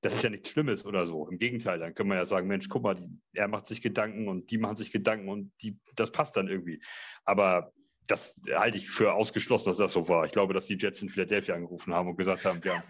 Das 0.00 0.14
ist 0.14 0.22
ja 0.22 0.30
nichts 0.30 0.48
Schlimmes 0.48 0.84
oder 0.84 1.06
so. 1.06 1.28
Im 1.28 1.38
Gegenteil, 1.38 1.78
dann 1.78 1.94
können 1.94 2.08
wir 2.08 2.16
ja 2.16 2.24
sagen, 2.24 2.48
Mensch, 2.48 2.68
guck 2.68 2.82
mal, 2.82 2.94
die, 2.94 3.08
er 3.34 3.46
macht 3.46 3.68
sich 3.68 3.82
Gedanken 3.82 4.26
und 4.28 4.50
die 4.50 4.58
machen 4.58 4.76
sich 4.76 4.90
Gedanken 4.90 5.28
und 5.28 5.52
die, 5.62 5.78
das 5.94 6.10
passt 6.10 6.36
dann 6.36 6.48
irgendwie. 6.48 6.82
Aber 7.24 7.72
das 8.08 8.40
halte 8.50 8.78
ich 8.78 8.90
für 8.90 9.12
ausgeschlossen, 9.12 9.70
dass 9.70 9.76
das 9.76 9.92
so 9.92 10.08
war. 10.08 10.24
Ich 10.24 10.32
glaube, 10.32 10.54
dass 10.54 10.66
die 10.66 10.76
Jets 10.76 11.02
in 11.02 11.08
Philadelphia 11.08 11.54
angerufen 11.54 11.94
haben 11.94 12.08
und 12.08 12.16
gesagt 12.16 12.44
haben, 12.44 12.64
wir 12.64 12.74
haben, 12.74 12.82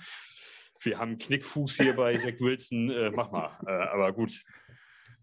wir 0.81 0.99
haben 0.99 1.09
einen 1.11 1.19
Knickfuß 1.19 1.77
hier 1.77 1.95
bei 1.95 2.17
Zach 2.17 2.41
Wilson, 2.41 2.91
äh, 2.91 3.11
mach 3.11 3.31
mal. 3.31 3.59
Äh, 3.67 3.71
aber 3.71 4.13
gut, 4.13 4.43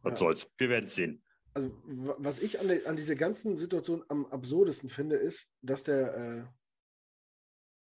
was 0.04 0.14
ja. 0.14 0.18
soll's. 0.18 0.52
Wir 0.58 0.70
werden 0.70 0.86
es 0.86 0.96
sehen. 0.96 1.24
Also, 1.54 1.72
was 1.84 2.40
ich 2.40 2.60
an, 2.60 2.70
an 2.86 2.96
dieser 2.96 3.16
ganzen 3.16 3.58
Situation 3.58 4.04
am 4.08 4.26
absurdesten 4.28 4.90
finde, 4.90 5.16
ist, 5.16 5.50
dass 5.62 5.84
der, 5.84 6.16
äh, 6.16 6.46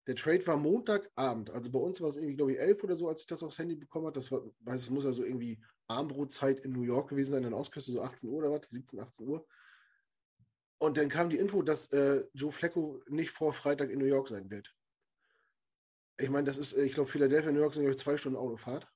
der 0.06 0.16
Trade 0.16 0.46
war 0.46 0.56
Montagabend. 0.56 1.50
Also 1.50 1.70
bei 1.70 1.78
uns 1.78 2.00
war 2.00 2.08
es 2.08 2.16
irgendwie, 2.16 2.36
glaube 2.36 2.52
ich, 2.52 2.58
elf 2.58 2.82
oder 2.82 2.96
so, 2.96 3.08
als 3.08 3.20
ich 3.20 3.26
das 3.26 3.42
aufs 3.42 3.58
Handy 3.58 3.76
bekommen 3.76 4.06
habe. 4.06 4.18
Das 4.18 4.32
war, 4.32 4.42
weiß 4.60 4.82
es 4.82 4.90
muss 4.90 5.04
ja 5.04 5.12
so 5.12 5.22
irgendwie 5.22 5.62
Armbrotzeit 5.86 6.60
in 6.60 6.72
New 6.72 6.82
York 6.82 7.10
gewesen 7.10 7.32
sein, 7.32 7.44
in 7.44 7.50
der 7.50 7.58
Ostküste, 7.58 7.92
so 7.92 8.02
18 8.02 8.28
Uhr 8.28 8.38
oder 8.38 8.50
was, 8.50 8.68
17, 8.70 8.98
18 8.98 9.28
Uhr. 9.28 9.46
Und 10.78 10.96
dann 10.96 11.08
kam 11.08 11.30
die 11.30 11.38
Info, 11.38 11.62
dass 11.62 11.92
äh, 11.92 12.24
Joe 12.34 12.50
Flacco 12.50 13.00
nicht 13.08 13.30
vor 13.30 13.52
Freitag 13.52 13.90
in 13.90 14.00
New 14.00 14.06
York 14.06 14.26
sein 14.26 14.50
wird. 14.50 14.74
Ich 16.18 16.28
meine, 16.28 16.44
das 16.44 16.58
ist, 16.58 16.72
äh, 16.72 16.84
ich 16.84 16.94
glaube, 16.94 17.08
Philadelphia, 17.08 17.52
New 17.52 17.60
York 17.60 17.74
sind, 17.74 17.82
glaube 17.84 17.94
ich, 17.94 18.02
zwei 18.02 18.16
Stunden 18.16 18.38
Autofahrt. 18.38 18.91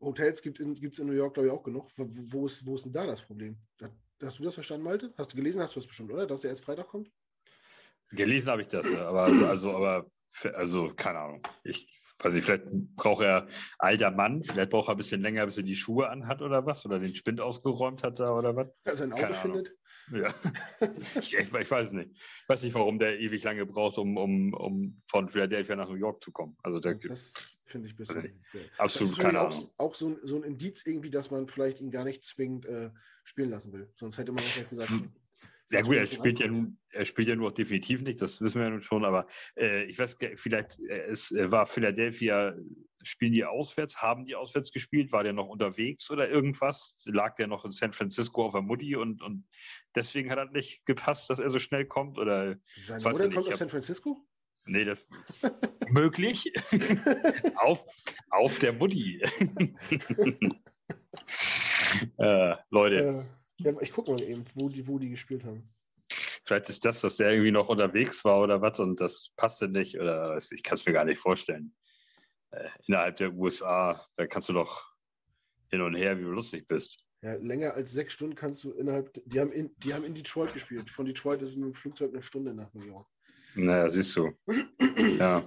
Hotels 0.00 0.42
gibt 0.42 0.60
es 0.60 0.98
in, 0.98 1.06
New 1.06 1.12
York, 1.12 1.34
glaube 1.34 1.48
ich, 1.48 1.52
auch 1.52 1.62
genug. 1.62 1.90
Wo 1.96 2.46
ist, 2.46 2.64
wo 2.64 2.74
ist 2.74 2.84
denn 2.84 2.92
da 2.92 3.06
das 3.06 3.22
Problem? 3.22 3.56
Hast 4.22 4.38
du 4.38 4.44
das 4.44 4.54
verstanden, 4.54 4.84
Malte? 4.84 5.12
Hast 5.16 5.32
du 5.32 5.36
gelesen, 5.36 5.62
hast 5.62 5.76
du 5.76 5.80
das 5.80 5.86
bestimmt, 5.86 6.12
oder? 6.12 6.26
Dass 6.26 6.44
er 6.44 6.50
erst 6.50 6.64
Freitag 6.64 6.88
kommt? 6.88 7.10
Gelesen 8.10 8.50
habe 8.50 8.62
ich 8.62 8.68
das, 8.68 8.92
aber 8.96 9.24
also, 9.48 9.74
aber 9.74 10.10
also 10.54 10.92
keine 10.94 11.18
Ahnung. 11.18 11.42
Ich 11.64 12.02
weiß 12.18 12.34
nicht, 12.34 12.44
vielleicht 12.44 12.66
braucht 12.96 13.22
er 13.24 13.46
alter 13.78 14.10
Mann, 14.10 14.42
vielleicht 14.42 14.70
braucht 14.70 14.88
er 14.88 14.92
ein 14.92 14.96
bisschen 14.96 15.20
länger, 15.20 15.46
bis 15.46 15.56
er 15.56 15.62
die 15.62 15.76
Schuhe 15.76 16.08
anhat 16.08 16.42
oder 16.42 16.66
was, 16.66 16.84
oder 16.84 16.98
den 16.98 17.14
Spind 17.14 17.40
ausgeräumt 17.40 18.02
hat 18.02 18.18
da 18.18 18.32
oder 18.32 18.54
was. 18.56 18.68
Dass 18.84 19.00
er 19.00 19.06
ein 19.06 19.12
Auto 19.12 19.22
Keine 19.22 19.34
findet. 19.34 19.76
Ja. 20.12 20.34
ich, 21.20 21.34
ich, 21.34 21.70
weiß 21.70 21.92
nicht. 21.92 22.10
Ich 22.12 22.48
weiß 22.48 22.62
nicht, 22.62 22.74
warum 22.74 22.98
der 22.98 23.20
ewig 23.20 23.42
lange 23.44 23.64
braucht, 23.64 23.96
um, 23.98 24.16
um, 24.16 24.52
um 24.54 25.02
von 25.06 25.28
Philadelphia 25.28 25.76
nach 25.76 25.88
New 25.88 25.94
York 25.94 26.22
zu 26.22 26.32
kommen. 26.32 26.56
Also 26.62 26.80
der, 26.80 26.94
das 26.96 27.32
finde 27.70 27.88
ich 27.88 27.96
besser. 27.96 28.22
Also 28.22 28.68
absolut 28.78 29.18
keine 29.18 29.40
Ahnung. 29.40 29.70
Auch, 29.76 29.86
auch 29.86 29.94
so, 29.94 30.08
ein, 30.08 30.18
so 30.22 30.36
ein 30.36 30.42
Indiz 30.42 30.84
irgendwie, 30.84 31.10
dass 31.10 31.30
man 31.30 31.48
vielleicht 31.48 31.80
ihn 31.80 31.90
gar 31.90 32.04
nicht 32.04 32.24
zwingend 32.24 32.66
äh, 32.66 32.90
spielen 33.24 33.50
lassen 33.50 33.72
will. 33.72 33.92
Sonst 33.96 34.18
hätte 34.18 34.32
man 34.32 34.44
auch 34.44 34.68
gesagt, 34.68 34.90
hm. 34.90 35.12
Ja 35.70 35.82
gut, 35.82 35.94
er 35.94 36.06
spielt 36.06 36.40
ja, 36.40 36.48
nun, 36.48 36.78
er 36.90 37.04
spielt 37.04 37.28
ja 37.28 37.36
nur 37.36 37.54
definitiv 37.54 38.02
nicht, 38.02 38.20
das 38.20 38.40
wissen 38.40 38.58
wir 38.58 38.64
ja 38.64 38.70
nun 38.70 38.82
schon, 38.82 39.04
aber 39.04 39.26
äh, 39.56 39.84
ich 39.84 39.98
weiß, 39.98 40.16
vielleicht, 40.34 40.80
äh, 40.80 41.04
es 41.04 41.30
äh, 41.30 41.50
war 41.52 41.66
Philadelphia, 41.66 42.56
spielen 43.02 43.32
die 43.32 43.44
auswärts, 43.44 44.02
haben 44.02 44.24
die 44.24 44.34
auswärts 44.34 44.72
gespielt, 44.72 45.12
war 45.12 45.22
der 45.22 45.32
noch 45.32 45.46
unterwegs 45.46 46.10
oder 46.10 46.28
irgendwas? 46.28 46.96
Lag 47.06 47.36
der 47.36 47.46
noch 47.46 47.64
in 47.64 47.70
San 47.70 47.92
Francisco 47.92 48.44
auf 48.44 48.52
der 48.52 48.62
Mutti 48.62 48.96
und, 48.96 49.22
und 49.22 49.46
deswegen 49.94 50.30
hat 50.30 50.38
er 50.38 50.50
nicht 50.50 50.84
gepasst, 50.86 51.30
dass 51.30 51.38
er 51.38 51.50
so 51.50 51.60
schnell 51.60 51.86
kommt? 51.86 52.18
Oder, 52.18 52.56
Sein 52.74 53.00
Bruder 53.02 53.30
kommt 53.30 53.48
aus 53.48 53.58
San 53.58 53.68
Francisco? 53.68 54.26
Nee, 54.66 54.84
das 54.84 55.08
ist 55.42 55.68
möglich. 55.90 56.52
auf, 57.56 57.84
auf 58.30 58.58
der 58.58 58.72
Mutti. 58.72 59.20
äh, 62.18 62.54
Leute. 62.70 63.24
Äh. 63.58 63.74
Ich 63.82 63.92
gucke 63.92 64.12
mal 64.12 64.22
eben, 64.22 64.44
wo 64.54 64.68
die, 64.70 64.86
wo 64.86 64.98
die 64.98 65.10
gespielt 65.10 65.44
haben. 65.44 65.68
Vielleicht 66.44 66.70
ist 66.70 66.84
das, 66.84 67.02
dass 67.02 67.18
der 67.18 67.30
irgendwie 67.32 67.50
noch 67.50 67.68
unterwegs 67.68 68.24
war 68.24 68.40
oder 68.40 68.62
was 68.62 68.80
und 68.80 68.98
das 69.00 69.32
passte 69.36 69.68
nicht 69.68 70.00
oder 70.00 70.36
ich 70.36 70.62
kann 70.62 70.76
es 70.76 70.86
mir 70.86 70.92
gar 70.92 71.04
nicht 71.04 71.18
vorstellen. 71.18 71.74
Äh, 72.50 72.68
innerhalb 72.86 73.16
der 73.16 73.32
USA, 73.34 74.04
da 74.16 74.26
kannst 74.26 74.48
du 74.48 74.54
doch 74.54 74.90
hin 75.70 75.82
und 75.82 75.94
her, 75.94 76.18
wie 76.18 76.22
du 76.22 76.30
lustig 76.30 76.66
bist. 76.66 77.04
Ja, 77.22 77.34
länger 77.34 77.74
als 77.74 77.92
sechs 77.92 78.14
Stunden 78.14 78.34
kannst 78.34 78.64
du 78.64 78.72
innerhalb. 78.72 79.12
Die 79.26 79.38
haben 79.38 79.52
in, 79.52 79.70
die 79.78 79.92
haben 79.92 80.04
in 80.04 80.14
Detroit 80.14 80.54
gespielt. 80.54 80.88
Von 80.88 81.04
Detroit 81.04 81.42
ist 81.42 81.50
es 81.50 81.56
mit 81.56 81.66
dem 81.66 81.74
Flugzeug 81.74 82.12
eine 82.12 82.22
Stunde 82.22 82.54
nach 82.54 82.72
New 82.72 82.84
York. 82.84 83.06
Naja, 83.54 83.90
siehst 83.90 84.16
du. 84.16 84.32
ja. 85.18 85.46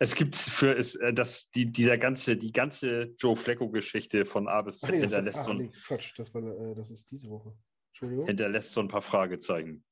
Es 0.00 0.14
gibt 0.14 0.36
für 0.36 0.76
es, 0.76 0.94
äh, 0.94 1.12
das, 1.12 1.50
die, 1.50 1.72
dieser 1.72 1.98
ganze, 1.98 2.36
die 2.36 2.52
ganze 2.52 3.14
Joe 3.18 3.36
Flecko-Geschichte 3.36 4.24
von 4.24 4.46
A 4.46 4.62
bis 4.62 4.78
Z 4.78 4.90
nee, 4.90 5.00
hinterlässt 5.00 5.44
so 5.44 5.50
ein, 5.50 5.56
nee, 5.56 5.70
Quatsch, 5.84 6.12
das, 6.16 6.32
war, 6.34 6.42
äh, 6.42 6.74
das 6.74 6.90
ist 6.90 7.10
diese 7.10 7.28
Woche. 7.28 7.56
Entschuldigung. 7.88 8.26
Hinterlässt 8.26 8.72
so 8.72 8.80
ein 8.80 8.88
paar 8.88 9.02
Fragezeichen. 9.02 9.84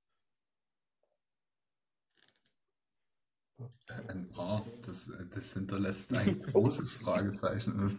Ein 3.88 4.28
paar, 4.28 4.66
das, 4.84 5.10
das 5.34 5.54
hinterlässt 5.54 6.14
ein 6.14 6.42
großes 6.52 6.98
Fragezeichen. 6.98 7.98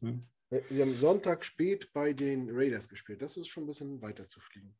Sie 0.00 0.80
haben 0.80 0.94
Sonntag 0.94 1.44
spät 1.44 1.92
bei 1.92 2.14
den 2.14 2.48
Raiders 2.50 2.88
gespielt. 2.88 3.20
Das 3.20 3.36
ist 3.36 3.48
schon 3.48 3.64
ein 3.64 3.66
bisschen 3.66 4.00
weiter 4.00 4.26
zu 4.26 4.40
fliegen. 4.40 4.74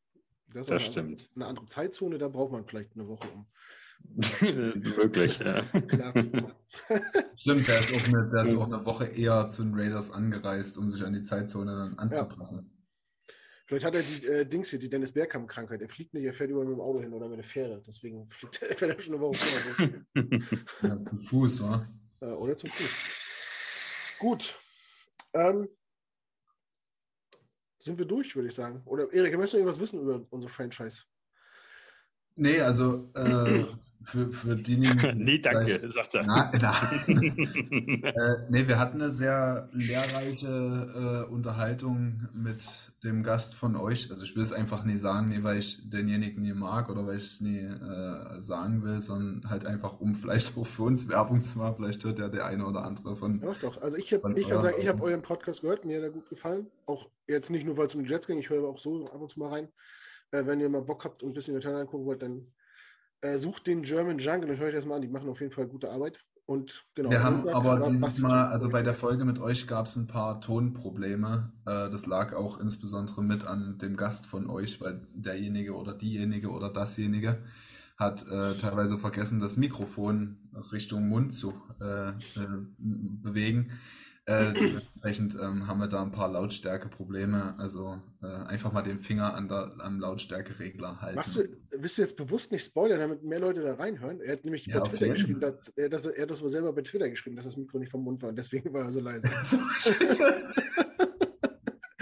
Das, 0.52 0.66
das 0.66 0.70
eine, 0.70 0.80
stimmt. 0.80 1.30
Eine 1.34 1.46
andere 1.46 1.66
Zeitzone, 1.66 2.18
da 2.18 2.28
braucht 2.28 2.52
man 2.52 2.66
vielleicht 2.66 2.94
eine 2.94 3.06
Woche, 3.06 3.28
um 3.28 3.46
Möglich, 4.40 5.38
ja. 5.38 5.62
Stimmt, 7.36 7.68
der 7.68 7.80
ist, 7.80 7.92
auch 7.92 8.06
eine, 8.06 8.30
der 8.30 8.42
ist 8.42 8.56
auch 8.56 8.66
eine 8.66 8.84
Woche 8.84 9.06
eher 9.06 9.48
zu 9.48 9.64
den 9.64 9.74
Raiders 9.74 10.10
angereist, 10.10 10.78
um 10.78 10.90
sich 10.90 11.02
an 11.02 11.12
die 11.12 11.22
Zeitzone 11.22 11.72
dann 11.72 11.98
anzupassen. 11.98 12.58
Ja. 12.58 13.34
Vielleicht 13.66 13.84
hat 13.84 13.94
er 13.94 14.02
die 14.02 14.26
äh, 14.26 14.46
Dings 14.46 14.70
hier, 14.70 14.78
die 14.78 14.88
Dennis 14.88 15.12
Bergkamp-Krankheit. 15.12 15.82
Er 15.82 15.88
fliegt 15.88 16.14
nicht, 16.14 16.24
er 16.24 16.32
fährt 16.32 16.50
über 16.50 16.64
mit 16.64 16.72
dem 16.72 16.80
Auto 16.80 17.00
hin 17.00 17.12
oder 17.12 17.28
mit 17.28 17.36
der 17.36 17.44
Fähre. 17.44 17.82
Deswegen 17.86 18.26
fliegt, 18.26 18.56
fährt 18.56 18.94
er 18.94 19.00
schon 19.00 19.14
eine 19.14 19.22
Woche 19.22 19.34
vorher. 19.34 20.06
ja, 20.82 21.02
zum 21.02 21.18
Fuß, 21.18 21.62
wa? 21.62 21.88
Ja, 22.22 22.34
oder 22.34 22.56
zum 22.56 22.70
Fuß. 22.70 22.88
Gut. 24.20 24.58
Ähm, 25.34 25.68
sind 27.88 27.98
wir 27.98 28.06
durch, 28.06 28.36
würde 28.36 28.48
ich 28.48 28.54
sagen. 28.54 28.82
Oder 28.84 29.12
Erik, 29.12 29.32
möchtest 29.32 29.54
du 29.54 29.58
irgendwas 29.58 29.80
wissen 29.80 30.00
über 30.00 30.24
unsere 30.30 30.52
Franchise? 30.52 31.02
Nee, 32.36 32.60
also 32.60 33.10
äh, 33.14 33.64
für, 34.04 34.30
für 34.30 34.56
diejenigen. 34.56 35.18
nee, 35.24 35.38
danke, 35.38 35.90
sagt 35.92 36.14
er. 36.14 36.24
Na, 36.24 36.50
na. 36.60 36.92
äh, 37.06 38.36
nee, 38.48 38.66
wir 38.66 38.78
hatten 38.78 39.00
eine 39.00 39.10
sehr 39.10 39.68
lehrreiche 39.72 41.26
äh, 41.28 41.32
Unterhaltung 41.32 42.28
mit 42.32 42.64
dem 43.04 43.22
Gast 43.22 43.54
von 43.54 43.76
euch. 43.76 44.10
Also 44.10 44.24
ich 44.24 44.34
will 44.34 44.42
es 44.42 44.52
einfach 44.52 44.84
nie 44.84 44.96
sagen, 44.96 45.28
nie 45.28 45.42
weil 45.42 45.58
ich 45.58 45.88
denjenigen 45.88 46.42
nie 46.42 46.52
mag 46.52 46.88
oder 46.90 47.06
weil 47.06 47.18
ich 47.18 47.24
es 47.24 47.40
nie 47.40 47.58
äh, 47.58 48.40
sagen 48.40 48.82
will, 48.82 49.00
sondern 49.00 49.50
halt 49.50 49.66
einfach, 49.66 50.00
um 50.00 50.14
vielleicht 50.14 50.56
auch 50.56 50.66
für 50.66 50.84
uns 50.84 51.08
Werbung 51.08 51.42
zu 51.42 51.58
machen. 51.58 51.76
Vielleicht 51.76 52.04
hört 52.04 52.18
ja 52.18 52.28
der 52.28 52.46
eine 52.46 52.66
oder 52.66 52.84
andere 52.84 53.16
von. 53.16 53.40
Doch, 53.40 53.58
doch. 53.58 53.80
Also 53.82 53.96
ich, 53.96 54.12
hab, 54.12 54.36
ich 54.36 54.48
kann 54.48 54.60
sagen, 54.60 54.76
ich 54.80 54.88
habe 54.88 55.02
euren 55.02 55.22
Podcast 55.22 55.62
gehört, 55.62 55.84
mir 55.84 55.98
hat 55.98 56.04
er 56.04 56.10
gut 56.10 56.28
gefallen. 56.28 56.70
Auch 56.86 57.10
jetzt 57.26 57.50
nicht 57.50 57.66
nur, 57.66 57.76
weil 57.76 57.86
es 57.86 57.94
um 57.94 58.04
die 58.04 58.10
Jets 58.10 58.26
ging, 58.26 58.38
ich 58.38 58.50
höre 58.50 58.64
auch 58.64 58.78
so 58.78 59.06
ab 59.06 59.20
und 59.20 59.30
zu 59.30 59.38
mal 59.38 59.50
rein. 59.50 59.68
Äh, 60.30 60.46
wenn 60.46 60.60
ihr 60.60 60.68
mal 60.68 60.82
Bock 60.82 61.04
habt 61.04 61.22
und 61.22 61.30
ein 61.30 61.34
bisschen 61.34 61.56
Italien 61.56 61.80
angucken 61.80 62.06
wollt, 62.06 62.22
dann 62.22 62.52
äh, 63.20 63.36
sucht 63.36 63.66
den 63.66 63.82
German 63.82 64.18
Jungle 64.18 64.50
und 64.50 64.58
hört 64.58 64.68
euch 64.68 64.74
das 64.74 64.86
mal 64.86 64.96
an. 64.96 65.02
Die 65.02 65.08
machen 65.08 65.28
auf 65.28 65.40
jeden 65.40 65.52
Fall 65.52 65.66
gute 65.66 65.90
Arbeit. 65.90 66.24
Und 66.46 66.86
genau. 66.94 67.10
Wir 67.10 67.22
haben 67.22 67.46
aber 67.46 67.90
dieses 67.90 68.20
Mal, 68.20 68.48
also 68.48 68.70
bei 68.70 68.82
der 68.82 68.94
Folge 68.94 69.26
mit 69.26 69.38
euch 69.38 69.66
gab 69.66 69.84
es 69.84 69.96
ein 69.96 70.06
paar 70.06 70.40
Tonprobleme. 70.40 71.52
Äh, 71.66 71.90
das 71.90 72.06
lag 72.06 72.34
auch 72.34 72.58
insbesondere 72.58 73.22
mit 73.22 73.46
an 73.46 73.76
dem 73.78 73.96
Gast 73.98 74.26
von 74.26 74.48
euch, 74.48 74.80
weil 74.80 75.06
derjenige 75.12 75.74
oder 75.74 75.92
diejenige 75.92 76.50
oder 76.50 76.72
dasjenige 76.72 77.42
hat 77.98 78.26
äh, 78.28 78.54
teilweise 78.54 78.96
vergessen, 78.96 79.40
das 79.40 79.56
Mikrofon 79.56 80.38
Richtung 80.72 81.08
Mund 81.08 81.34
zu 81.34 81.52
äh, 81.80 82.12
bewegen. 82.78 83.72
Äh, 84.28 84.52
dementsprechend 84.52 85.34
ähm, 85.40 85.66
haben 85.66 85.80
wir 85.80 85.86
da 85.86 86.02
ein 86.02 86.10
paar 86.10 86.28
Lautstärkeprobleme. 86.28 87.58
Also 87.58 87.98
äh, 88.22 88.26
einfach 88.26 88.72
mal 88.72 88.82
den 88.82 89.00
Finger 89.00 89.32
an 89.32 89.48
der, 89.48 89.72
am 89.78 89.98
Lautstärkeregler 89.98 91.00
halten. 91.00 91.16
Machst 91.16 91.36
du, 91.36 91.44
willst 91.70 91.96
du 91.96 92.02
jetzt 92.02 92.16
bewusst 92.16 92.52
nicht 92.52 92.64
spoilern, 92.64 93.00
damit 93.00 93.22
mehr 93.22 93.40
Leute 93.40 93.62
da 93.62 93.74
reinhören? 93.74 94.20
Er 94.20 94.34
hat 94.34 94.44
nämlich 94.44 94.66
ja, 94.66 94.78
bei 94.78 94.88
Twitter 94.88 95.06
okay. 95.06 95.14
geschrieben, 95.14 95.40
dass, 95.40 95.72
er, 95.76 95.88
dass, 95.88 96.04
er 96.04 96.26
das 96.26 96.38
selber 96.38 96.74
bei 96.74 96.82
Twitter 96.82 97.08
geschrieben, 97.08 97.36
dass 97.36 97.46
das 97.46 97.56
Mikro 97.56 97.78
nicht 97.78 97.90
vom 97.90 98.04
Mund 98.04 98.20
war. 98.20 98.28
Und 98.28 98.38
deswegen 98.38 98.70
war 98.74 98.82
er 98.82 98.90
so 98.92 99.00
leise. 99.00 99.28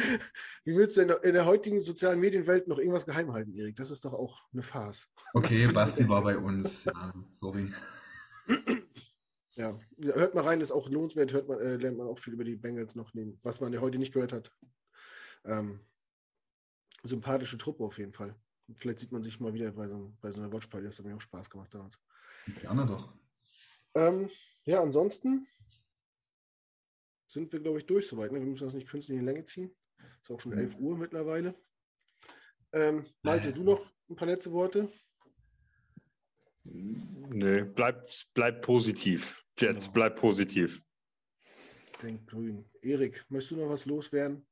Wie 0.67 0.77
willst 0.77 0.97
du 0.97 1.03
in 1.03 1.09
der, 1.09 1.23
in 1.23 1.35
der, 1.35 1.47
heutigen 1.47 1.79
sozialen 1.79 2.19
Medienwelt 2.19 2.67
noch 2.67 2.79
irgendwas 2.79 3.07
geheim 3.07 3.33
halten, 3.33 3.55
Erik? 3.55 3.77
Das 3.77 3.93
ist 3.93 4.05
doch 4.05 4.13
auch 4.13 4.43
eine 4.53 4.63
Farce. 4.63 5.09
Okay, 5.33 5.65
Basti 5.73 6.09
war 6.09 6.23
bei 6.23 6.37
uns. 6.37 6.87
Ja, 6.87 7.15
sorry. 7.29 7.73
Ja, 9.57 9.79
hört 10.03 10.35
mal 10.35 10.45
rein, 10.45 10.61
ist 10.61 10.71
auch 10.71 10.89
lohnenswert, 10.91 11.33
hört 11.33 11.49
man, 11.49 11.59
äh, 11.61 11.77
lernt 11.77 11.97
man 11.97 12.07
auch 12.07 12.19
viel 12.19 12.35
über 12.35 12.45
die 12.45 12.57
Bengals 12.57 12.95
noch 12.95 13.15
nehmen, 13.15 13.39
was 13.43 13.61
man 13.61 13.73
ja 13.73 13.81
heute 13.81 13.99
nicht 13.99 14.13
gehört 14.13 14.35
hat. 14.35 14.53
Ähm, 15.45 15.81
sympathische 17.03 17.57
Truppe 17.57 17.83
auf 17.85 17.99
jeden 17.99 18.13
Fall. 18.13 18.37
Vielleicht 18.77 18.99
sieht 18.99 19.13
man 19.13 19.23
sich 19.23 19.41
mal 19.41 19.55
wieder 19.55 19.73
bei 19.73 19.89
so, 19.89 20.15
bei 20.21 20.31
so 20.31 20.43
einer 20.43 20.53
Watchparty, 20.53 20.85
das 20.85 20.99
hat 20.99 21.07
mir 21.07 21.17
auch 21.17 21.21
Spaß 21.21 21.49
gemacht 21.49 21.73
damals. 21.73 21.99
Gerne 22.61 22.85
doch. 22.85 23.15
Ähm, 23.95 24.29
ja, 24.65 24.83
ansonsten 24.83 25.47
sind 27.27 27.51
wir, 27.51 27.61
glaube 27.61 27.79
ich, 27.79 27.87
durch 27.87 28.07
soweit. 28.07 28.33
Ne? 28.33 28.41
Wir 28.41 28.47
müssen 28.47 28.65
das 28.65 28.75
nicht 28.75 28.89
künstlich 28.89 29.17
in 29.17 29.25
die 29.25 29.33
Länge 29.33 29.45
ziehen. 29.45 29.75
Ist 30.21 30.31
auch 30.31 30.41
schon 30.41 30.53
mhm. 30.53 30.59
11 30.59 30.77
Uhr 30.77 30.99
mittlerweile. 30.99 31.55
Ähm, 32.73 33.07
Malte, 33.23 33.55
du 33.55 33.63
noch 33.63 33.91
ein 34.11 34.17
paar 34.17 34.29
letzte 34.29 34.53
Worte? 34.53 34.91
Nee, 36.65 37.63
bleib, 37.63 38.11
bleib 38.35 38.63
positiv. 38.63 39.46
Jets, 39.59 39.85
genau. 39.85 39.95
bleib 39.95 40.17
positiv. 40.17 40.83
Denk 42.03 42.27
grün. 42.27 42.65
Erik, 42.83 43.25
möchtest 43.31 43.53
du 43.53 43.57
noch 43.57 43.71
was 43.71 43.87
loswerden? 43.87 44.47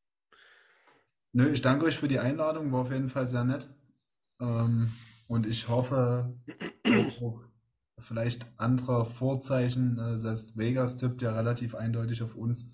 Nö, 1.33 1.51
ich 1.51 1.61
danke 1.61 1.87
euch 1.87 1.97
für 1.97 2.09
die 2.09 2.19
Einladung, 2.19 2.73
war 2.73 2.83
auf 2.83 2.93
jeden 2.93 3.09
Fall 3.09 3.27
sehr 3.27 3.45
nett. 3.45 3.69
Ähm, 4.41 4.93
und 5.27 5.47
ich 5.47 5.69
hoffe, 5.69 6.39
auch 7.21 7.41
vielleicht 7.99 8.47
andere 8.57 9.05
Vorzeichen, 9.05 9.99
äh, 9.99 10.19
selbst 10.19 10.57
Vegas 10.57 10.97
tippt 10.97 11.23
ja 11.23 11.33
relativ 11.33 11.75
eindeutig 11.75 12.23
auf 12.23 12.35
uns. 12.35 12.71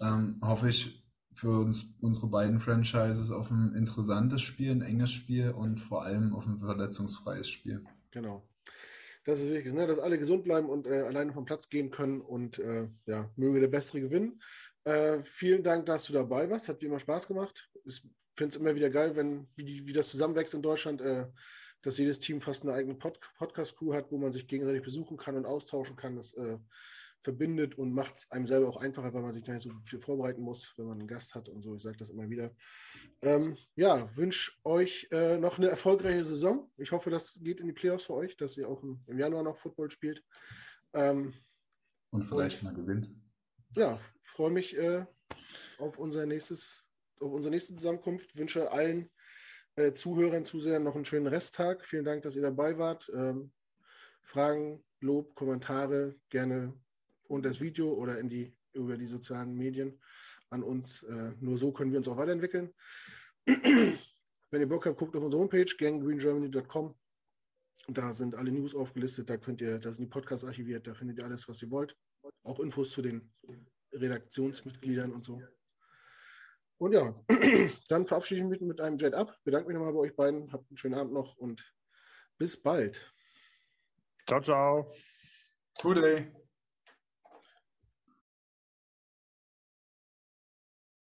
Ähm, 0.00 0.40
hoffe 0.42 0.68
ich 0.68 1.04
für 1.32 1.60
uns, 1.60 1.96
unsere 2.00 2.26
beiden 2.26 2.58
Franchises 2.58 3.30
auf 3.30 3.50
ein 3.50 3.74
interessantes 3.74 4.42
Spiel, 4.42 4.72
ein 4.72 4.82
enges 4.82 5.12
Spiel 5.12 5.50
und 5.50 5.78
vor 5.78 6.02
allem 6.02 6.34
auf 6.34 6.46
ein 6.46 6.58
verletzungsfreies 6.58 7.48
Spiel. 7.48 7.84
Genau. 8.10 8.48
Das 9.28 9.42
ist 9.42 9.50
wichtig, 9.50 9.74
ne? 9.74 9.86
dass 9.86 9.98
alle 9.98 10.18
gesund 10.18 10.42
bleiben 10.44 10.70
und 10.70 10.86
äh, 10.86 11.02
alleine 11.02 11.34
vom 11.34 11.44
Platz 11.44 11.68
gehen 11.68 11.90
können 11.90 12.22
und 12.22 12.58
äh, 12.60 12.88
ja, 13.04 13.30
möge 13.36 13.60
der 13.60 13.68
Bessere 13.68 14.00
gewinnen. 14.00 14.40
Äh, 14.84 15.18
vielen 15.20 15.62
Dank, 15.62 15.84
dass 15.84 16.04
du 16.04 16.14
dabei 16.14 16.48
warst. 16.48 16.70
Hat 16.70 16.80
wie 16.80 16.86
immer 16.86 16.98
Spaß 16.98 17.28
gemacht. 17.28 17.70
Ich 17.84 18.00
finde 18.34 18.54
es 18.54 18.56
immer 18.56 18.74
wieder 18.74 18.88
geil, 18.88 19.16
wenn, 19.16 19.46
wie, 19.54 19.86
wie 19.86 19.92
das 19.92 20.08
zusammenwächst 20.08 20.54
in 20.54 20.62
Deutschland, 20.62 21.02
äh, 21.02 21.26
dass 21.82 21.98
jedes 21.98 22.20
Team 22.20 22.40
fast 22.40 22.62
eine 22.62 22.72
eigene 22.72 22.94
Pod 22.94 23.20
Podcast-Crew 23.36 23.92
hat, 23.92 24.10
wo 24.10 24.16
man 24.16 24.32
sich 24.32 24.48
gegenseitig 24.48 24.80
besuchen 24.80 25.18
kann 25.18 25.36
und 25.36 25.44
austauschen 25.44 25.96
kann. 25.96 26.16
Das 26.16 26.32
äh, 26.32 26.56
verbindet 27.22 27.76
und 27.76 27.92
macht 27.92 28.16
es 28.16 28.30
einem 28.30 28.46
selber 28.46 28.68
auch 28.68 28.76
einfacher, 28.76 29.12
weil 29.12 29.22
man 29.22 29.32
sich 29.32 29.44
gar 29.44 29.54
nicht 29.54 29.64
so 29.64 29.72
viel 29.84 30.00
vorbereiten 30.00 30.40
muss, 30.40 30.74
wenn 30.76 30.86
man 30.86 30.98
einen 30.98 31.08
Gast 31.08 31.34
hat 31.34 31.48
und 31.48 31.62
so. 31.62 31.74
Ich 31.74 31.82
sage 31.82 31.96
das 31.96 32.10
immer 32.10 32.28
wieder. 32.30 32.54
Ähm, 33.22 33.56
ja, 33.74 34.06
wünsche 34.16 34.52
euch 34.64 35.08
äh, 35.10 35.38
noch 35.38 35.58
eine 35.58 35.68
erfolgreiche 35.68 36.24
Saison. 36.24 36.70
Ich 36.76 36.92
hoffe, 36.92 37.10
das 37.10 37.38
geht 37.42 37.60
in 37.60 37.66
die 37.66 37.72
Playoffs 37.72 38.04
für 38.04 38.14
euch, 38.14 38.36
dass 38.36 38.56
ihr 38.56 38.68
auch 38.68 38.82
im, 38.82 39.00
im 39.06 39.18
Januar 39.18 39.42
noch 39.42 39.56
Football 39.56 39.90
spielt. 39.90 40.24
Ähm, 40.94 41.34
und 42.10 42.24
vielleicht 42.24 42.62
und, 42.62 42.64
mal 42.64 42.74
gewinnt. 42.74 43.12
Ja, 43.74 43.98
freue 44.22 44.50
mich 44.50 44.76
äh, 44.78 45.04
auf 45.78 45.98
unser 45.98 46.24
nächstes, 46.24 46.84
auf 47.20 47.32
unsere 47.32 47.52
nächste 47.52 47.74
Zusammenkunft. 47.74 48.38
Wünsche 48.38 48.70
allen 48.70 49.10
äh, 49.76 49.92
Zuhörern, 49.92 50.44
Zusehern 50.44 50.84
noch 50.84 50.94
einen 50.94 51.04
schönen 51.04 51.26
Resttag. 51.26 51.84
Vielen 51.84 52.04
Dank, 52.04 52.22
dass 52.22 52.36
ihr 52.36 52.42
dabei 52.42 52.78
wart. 52.78 53.10
Ähm, 53.12 53.52
Fragen, 54.22 54.84
Lob, 55.00 55.34
Kommentare 55.34 56.16
gerne 56.28 56.74
unter 57.28 57.48
das 57.48 57.60
Video 57.60 57.92
oder 57.92 58.18
in 58.18 58.28
die, 58.28 58.56
über 58.72 58.96
die 58.96 59.06
sozialen 59.06 59.54
Medien 59.54 60.00
an 60.50 60.62
uns. 60.62 61.02
Äh, 61.04 61.32
nur 61.40 61.58
so 61.58 61.72
können 61.72 61.92
wir 61.92 61.98
uns 61.98 62.08
auch 62.08 62.16
weiterentwickeln. 62.16 62.74
Wenn 63.46 64.60
ihr 64.60 64.68
Bock 64.68 64.86
habt, 64.86 64.98
guckt 64.98 65.14
auf 65.16 65.22
unsere 65.22 65.40
Homepage 65.40 65.64
ganggreengermany.com. 65.78 66.94
Da 67.88 68.12
sind 68.12 68.34
alle 68.34 68.52
News 68.52 68.74
aufgelistet, 68.74 69.30
da 69.30 69.38
könnt 69.38 69.60
ihr, 69.60 69.78
da 69.78 69.92
sind 69.92 70.04
die 70.04 70.10
Podcasts 70.10 70.44
archiviert, 70.44 70.86
da 70.86 70.94
findet 70.94 71.18
ihr 71.18 71.24
alles, 71.24 71.48
was 71.48 71.62
ihr 71.62 71.70
wollt. 71.70 71.96
Auch 72.42 72.60
Infos 72.60 72.90
zu 72.90 73.00
den 73.00 73.32
Redaktionsmitgliedern 73.92 75.12
und 75.12 75.24
so. 75.24 75.40
Und 76.78 76.92
ja, 76.92 77.14
dann 77.88 78.06
verabschiede 78.06 78.42
ich 78.42 78.46
mich 78.46 78.60
mit 78.60 78.80
einem 78.80 78.98
Jet 78.98 79.14
ab. 79.14 79.38
Bedanke 79.44 79.68
mich 79.68 79.76
nochmal 79.76 79.92
bei 79.92 80.00
euch 80.00 80.16
beiden. 80.16 80.52
Habt 80.52 80.70
einen 80.70 80.76
schönen 80.76 80.94
Abend 80.94 81.12
noch 81.12 81.36
und 81.36 81.64
bis 82.38 82.60
bald. 82.60 83.12
Ciao, 84.26 84.40
ciao. 84.40 84.92
Gute. 85.80 86.32